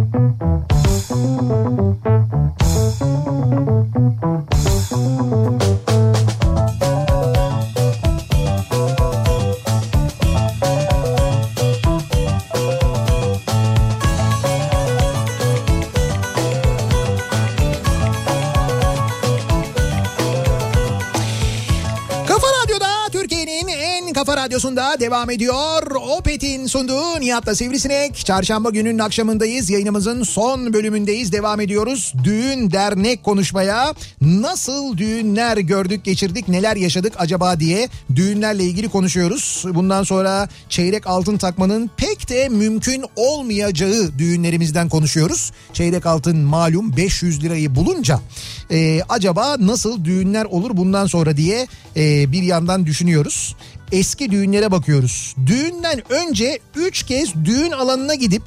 radyosunda 24.54 25.00
devam 25.00 25.30
ediyor. 25.30 25.96
Opet'in 26.18 26.68
sunduğu 26.68 27.20
Nihat'la 27.20 27.56
Sivrisinek. 27.56 28.16
Çarşamba 28.16 28.70
gününün 28.70 29.00
akşamındayız. 29.00 29.70
Yayınımızın 29.70 30.24
son 30.24 30.74
bölümündeyiz. 30.74 31.32
Devam 31.32 31.62
ediyoruz. 31.62 32.14
Düğün 32.24 32.72
dernek 32.72 33.24
konuşmaya. 33.24 33.94
Nasıl 34.22 34.98
düğünler 34.98 35.58
gördük, 35.58 36.06
geçirdik, 36.06 36.48
neler 36.48 36.76
yaşadık 36.76 37.14
acaba 37.18 37.60
diye 37.60 37.90
düğünlerle 38.16 38.64
ilgili 38.64 38.90
konuşuyoruz. 38.90 39.66
Bundan 39.74 40.04
sonra 40.04 40.50
çeyrek 40.70 41.08
altın 41.08 41.38
takmanın 41.38 41.90
pek 41.98 42.30
de 42.30 42.50
mümkün 42.50 43.06
olmayacağı 43.16 44.12
düğünlerimizden 44.18 44.90
konuşuyoruz. 44.90 45.52
Çeyrek 45.74 46.06
altın 46.06 46.38
malum 46.38 46.98
500 46.98 47.44
lirayı 47.44 47.76
bulunca 47.76 48.20
e, 48.72 49.02
acaba 49.10 49.56
nasıl 49.60 50.06
düğünler 50.06 50.46
olur 50.46 50.78
bundan 50.78 51.06
sonra 51.06 51.38
diye 51.38 51.68
e, 51.96 52.32
bir 52.32 52.44
yandan 52.44 52.86
düşünüyoruz. 52.86 53.56
Eski 53.94 54.32
düğünlere 54.32 54.72
bakıyoruz. 54.72 55.36
Düğünden 55.46 56.14
önce 56.14 56.60
3 56.76 57.04
kez 57.04 57.34
düğün 57.46 57.72
alanına 57.72 58.16
gidip 58.16 58.42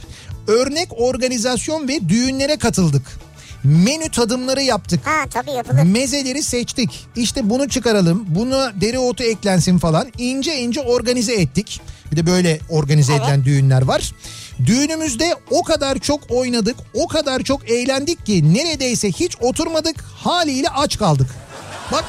örnek 0.48 0.88
organizasyon 1.00 1.88
ve 1.88 2.08
düğünlere 2.08 2.56
katıldık. 2.56 3.02
Menü 3.64 4.08
tadımları 4.08 4.62
yaptık. 4.62 5.00
Ha 5.04 5.24
tabii 5.30 5.50
yapılır. 5.50 5.82
Mezeleri 5.82 6.42
seçtik. 6.42 7.06
İşte 7.16 7.50
bunu 7.50 7.68
çıkaralım. 7.68 8.24
Buna 8.28 8.80
dereotu 8.80 9.24
eklensin 9.24 9.78
falan. 9.78 10.06
İnce 10.18 10.58
ince 10.58 10.80
organize 10.80 11.34
ettik. 11.34 11.80
Bir 12.12 12.16
de 12.16 12.26
böyle 12.26 12.58
organize 12.70 13.14
edilen 13.14 13.44
düğünler 13.44 13.82
var. 13.82 14.12
Düğünümüzde 14.66 15.34
o 15.50 15.62
kadar 15.62 15.98
çok 15.98 16.20
oynadık, 16.30 16.76
o 16.94 17.08
kadar 17.08 17.42
çok 17.42 17.70
eğlendik 17.70 18.26
ki 18.26 18.54
neredeyse 18.54 19.08
hiç 19.08 19.36
oturmadık, 19.40 20.02
haliyle 20.02 20.68
aç 20.68 20.98
kaldık. 20.98 21.28
Bak 21.92 22.04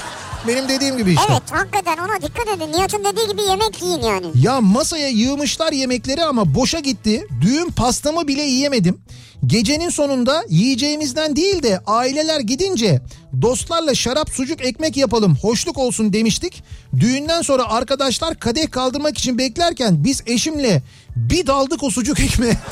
benim 0.48 0.70
dediğim 0.70 0.98
gibi 0.98 1.12
işte. 1.12 1.24
Evet 1.32 1.42
hakikaten 1.52 1.98
ona 1.98 2.22
dikkat 2.22 2.48
edin. 2.48 2.72
Nihat'ın 2.72 3.04
dediği 3.06 3.28
gibi 3.28 3.42
yemek 3.42 3.82
yiyin 3.82 4.02
yani. 4.02 4.28
Ya 4.36 4.62
masaya 4.62 5.08
yığmışlar 5.08 5.72
yemekleri 5.74 6.24
ama 6.24 6.56
boşa 6.56 6.80
gitti. 6.80 7.28
Düğün 7.42 7.70
pastamı 7.70 8.28
bile 8.28 8.42
yiyemedim. 8.42 9.02
Gecenin 9.46 9.90
sonunda 9.90 10.44
yiyeceğimizden 10.50 11.36
değil 11.36 11.64
de 11.64 11.80
aileler 11.88 12.40
gidince 12.40 13.02
dostlarla 13.42 13.96
şarap 13.96 14.30
sucuk 14.30 14.66
ekmek 14.66 14.98
yapalım 14.98 15.38
hoşluk 15.42 15.78
olsun 15.78 16.14
demiştik. 16.14 16.64
Düğünden 17.00 17.42
sonra 17.42 17.70
arkadaşlar 17.70 18.36
kadeh 18.40 18.72
kaldırmak 18.72 19.18
için 19.18 19.38
beklerken 19.38 20.04
biz 20.04 20.24
eşimle 20.26 20.82
bir 21.16 21.48
daldık 21.48 21.84
o 21.84 21.90
sucuk 21.90 22.20
ekmeğe. 22.20 22.58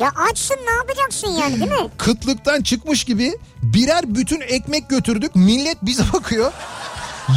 Ya 0.00 0.12
açsın 0.30 0.56
ne 0.66 0.70
yapacaksın 0.70 1.28
yani 1.28 1.60
değil 1.60 1.82
mi? 1.82 1.90
Kıtlıktan 1.98 2.62
çıkmış 2.62 3.04
gibi 3.04 3.32
birer 3.62 4.14
bütün 4.14 4.40
ekmek 4.40 4.88
götürdük. 4.90 5.36
Millet 5.36 5.76
bize 5.82 6.02
bakıyor. 6.12 6.52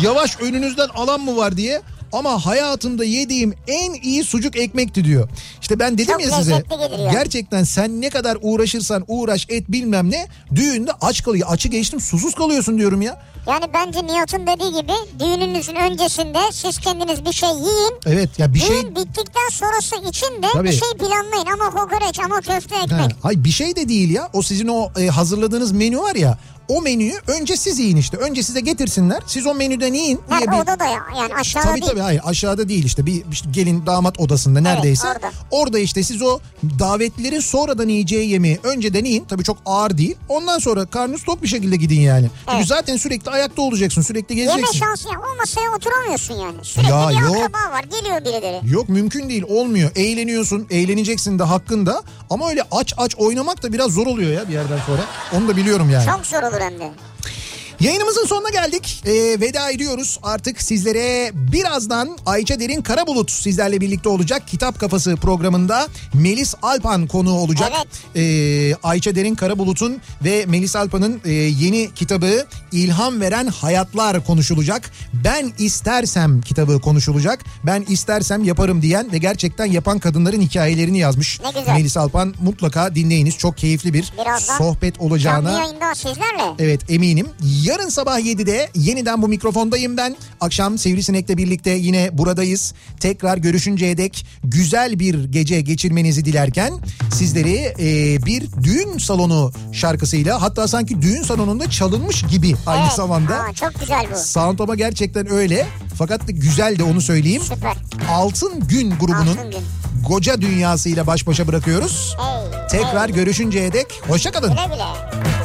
Yavaş 0.04 0.40
önünüzden 0.40 0.88
alan 0.88 1.22
mı 1.22 1.38
var 1.38 1.58
diye 1.58 1.82
ama 2.14 2.46
hayatımda 2.46 3.06
yediğim 3.06 3.54
en 3.68 3.94
iyi 3.94 4.24
sucuk 4.24 4.56
ekmekti 4.56 5.04
diyor. 5.04 5.30
İşte 5.62 5.80
ben 5.80 5.98
dedim 5.98 6.14
Çok 6.14 6.22
ya 6.22 6.32
size 6.32 6.64
gerçekten 7.12 7.64
sen 7.64 8.02
ne 8.02 8.10
kadar 8.10 8.38
uğraşırsan 8.42 9.04
uğraş 9.08 9.46
et 9.50 9.72
bilmem 9.72 10.12
ne 10.12 10.28
düğünde 10.56 10.92
aç 11.02 11.24
kalıyor. 11.24 11.48
Açı 11.52 11.70
geçtim 11.70 12.00
susuz 12.00 12.36
kalıyorsun 12.36 12.78
diyorum 12.78 13.02
ya. 13.02 13.22
Yani 13.48 13.66
bence 13.74 14.04
Nihat'ın 14.04 14.48
dediği 14.48 14.82
gibi 14.82 14.94
düğününüzün 15.20 15.76
öncesinde 15.76 16.40
siz 16.52 16.78
kendiniz 16.78 17.26
bir 17.26 17.32
şey 17.32 17.50
yiyin. 17.50 17.94
Evet 18.06 18.40
ya 18.40 18.54
bir 18.54 18.60
şey 18.60 18.82
Düğün 18.84 18.96
bittikten 18.96 19.50
sonrası 19.52 19.96
için 19.96 20.44
de 20.44 20.48
Tabii. 20.54 20.68
bir 20.68 20.74
şey 20.74 20.90
planlayın 21.00 21.46
ama 21.54 21.70
kokoreç 21.70 22.20
ama 22.20 22.42
köfte 22.42 22.76
ekmek. 22.76 23.00
Ha, 23.00 23.08
hayır 23.22 23.44
bir 23.44 23.52
şey 23.52 23.76
de 23.76 23.90
değil 23.90 24.10
ya. 24.10 24.30
O 24.34 24.42
sizin 24.42 24.68
o 24.68 24.90
e, 25.00 25.08
hazırladığınız 25.08 25.72
menü 25.72 26.00
var 26.00 26.16
ya. 26.16 26.38
O 26.68 26.82
menüyü 26.82 27.14
önce 27.28 27.58
siz 27.58 27.80
yiyin 27.80 27.98
işte. 27.98 28.18
Önce 28.18 28.44
size 28.44 28.60
getirsinler. 28.60 29.22
Siz 29.28 29.46
o 29.48 29.54
menüden 29.56 29.94
yiyin. 29.94 30.20
Ha, 30.30 30.38
diye 30.40 30.52
bir- 30.52 30.58
odada 30.64 30.86
ya 30.86 31.04
yani 31.18 31.36
aşağıda 31.36 31.68
Tabii 31.68 31.82
değil. 31.82 31.92
tabii 31.92 32.00
hayır 32.02 32.22
aşağıda 32.26 32.70
değil 32.70 32.86
işte 32.86 33.06
bir 33.06 33.24
işte 33.32 33.50
gelin 33.52 33.86
damat 33.86 34.20
odasında 34.20 34.60
neredeyse. 34.62 35.08
orada. 35.08 35.32
orada 35.52 35.80
işte 35.80 36.04
siz 36.04 36.22
o 36.22 36.40
davetlilerin 36.80 37.40
sonradan 37.40 37.88
yiyeceği 37.88 38.30
yemeği 38.30 38.60
önceden 38.64 39.06
yiyin. 39.06 39.26
Tabii 39.26 39.44
çok 39.44 39.58
ağır 39.66 39.98
değil. 39.98 40.16
Ondan 40.30 40.60
sonra 40.60 40.86
karnınız 40.86 41.24
tok 41.24 41.44
bir 41.44 41.48
şekilde 41.48 41.76
gidin 41.76 42.02
yani. 42.02 42.30
Çünkü 42.46 42.58
Evet. 42.58 42.68
zaten 42.68 42.98
sürekli 42.98 43.32
ayakta 43.32 43.62
olacaksın 43.62 44.02
sürekli 44.02 44.40
Yeme 44.40 44.52
gezeceksin. 44.52 44.80
şansı 44.80 45.08
ya 45.08 45.14
o 45.34 45.38
masaya 45.38 45.76
oturamıyorsun 45.76 46.34
yani. 46.36 46.58
Sürekli 46.64 46.92
Ya 46.92 47.10
bir 47.10 47.14
yok. 47.16 47.36
akraba 47.36 47.72
var 47.76 47.84
geliyor 47.84 48.22
birileri. 48.22 48.62
Yok 48.72 48.90
mümkün 48.90 49.30
değil 49.30 49.44
olmuyor. 49.50 49.92
Eğleniyorsun 49.96 50.68
eğleneceksin 50.70 51.40
de 51.40 51.44
hakkında. 51.44 52.04
Ama 52.30 52.50
öyle 52.50 52.64
aç 52.72 52.94
aç 52.98 53.16
oynamak 53.16 53.64
da 53.64 53.74
biraz 53.74 53.92
zor 53.92 54.08
oluyor 54.08 54.32
ya 54.32 54.48
bir 54.48 54.54
yerden 54.54 54.80
sonra. 54.86 55.02
Onu 55.38 55.48
da 55.48 55.58
biliyorum 55.58 55.90
yani. 55.90 56.06
Çok 56.06 56.26
zor 56.26 56.44
olur 56.44 56.57
hem 56.62 56.78
de. 56.80 56.90
Yayınımızın 57.80 58.26
sonuna 58.26 58.50
geldik. 58.50 59.04
Ee, 59.06 59.12
veda 59.42 59.72
ediyoruz. 59.72 60.20
Artık 60.24 60.62
sizlere 60.62 61.32
birazdan 61.34 62.18
Ayça 62.26 62.60
Derin 62.60 62.82
Karabulut 62.82 63.32
sizlerle 63.32 63.82
birlikte 63.82 64.10
olacak. 64.10 64.48
Kitap 64.48 64.80
Kafası 64.80 65.16
programında 65.16 65.88
Melis 66.14 66.56
Alpan 66.62 67.08
konuğu 67.08 67.34
olacak. 67.40 67.72
Ee, 68.16 68.74
Ayça 68.84 69.16
Derin 69.16 69.36
Karabulut'un 69.36 70.02
ve 70.24 70.46
Melis 70.46 70.76
Alpan'ın 70.76 71.22
e, 71.26 71.32
yeni 71.32 71.94
kitabı 71.96 72.46
İlham 72.72 73.22
Veren 73.22 73.48
Hayatlar 73.48 74.26
konuşulacak. 74.26 74.92
Ben 75.14 75.54
istersem 75.58 76.42
kitabı 76.42 76.82
konuşulacak. 76.82 77.40
Ben 77.66 77.86
istersem 77.90 78.44
yaparım 78.44 78.82
diyen 78.82 79.12
ve 79.12 79.18
gerçekten 79.18 79.66
yapan 79.66 80.00
kadınların 80.00 80.42
hikayelerini 80.42 81.00
yazmış. 81.00 81.40
Ne 81.42 81.60
güzel. 81.60 81.74
Melis 81.74 81.98
Alpan 81.98 82.34
mutlaka 82.42 82.96
dinleyiniz. 82.96 83.38
Çok 83.38 83.58
keyifli 83.58 83.94
bir 83.94 84.14
Birazdan 84.22 84.58
sohbet 84.58 85.00
olacağına. 85.00 85.52
Canlı 85.52 85.62
yayında 85.62 85.96
sizlerle. 85.96 86.44
Evet 86.60 86.82
eminim. 86.90 87.28
Yarın 87.68 87.90
sabah 87.90 88.20
7'de 88.20 88.70
yeniden 88.76 89.22
bu 89.22 89.28
mikrofondayım 89.28 89.98
ben. 89.98 90.16
Akşam 90.42 90.78
Sivrisinek'le 90.78 91.38
birlikte 91.38 91.70
yine 91.72 92.18
buradayız. 92.18 92.74
Tekrar 93.00 93.38
görüşünceye 93.38 93.98
dek 93.98 94.26
güzel 94.44 95.00
bir 95.00 95.24
gece 95.24 95.62
geçirmenizi 95.62 96.26
dilerken 96.26 96.74
sizleri 97.14 97.74
e, 97.80 98.26
bir 98.26 98.48
düğün 98.64 98.98
salonu 98.98 99.52
şarkısıyla 99.74 100.42
hatta 100.42 100.68
sanki 100.68 101.02
düğün 101.02 101.24
salonunda 101.24 101.70
çalınmış 101.70 102.24
gibi 102.24 102.56
aynı 102.66 102.84
Evet, 102.84 102.94
zamanda. 102.94 103.40
aa, 103.44 103.54
çok 103.54 103.80
güzel 103.80 104.06
bu. 104.14 104.18
Sound 104.20 104.60
ama 104.60 104.76
gerçekten 104.76 105.32
öyle. 105.32 105.68
Fakat 105.98 106.22
güzel 106.28 106.80
de 106.80 106.84
onu 106.84 107.02
söyleyeyim. 107.02 107.42
Süper. 107.44 107.78
Altın 108.10 108.68
Gün 108.68 108.92
grubunun 108.92 109.38
Altın 109.38 109.52
Gün. 109.52 109.62
Goca 110.08 110.42
dünyasıyla 110.42 111.08
baş 111.08 111.28
başa 111.28 111.48
bırakıyoruz. 111.48 112.16
Hey, 112.20 112.68
Tekrar 112.70 113.10
görüşünceye 113.10 113.74
dek 113.74 113.88
hoşçakalın. 114.08 114.50
Güle 114.52 114.66
güle. 114.66 115.37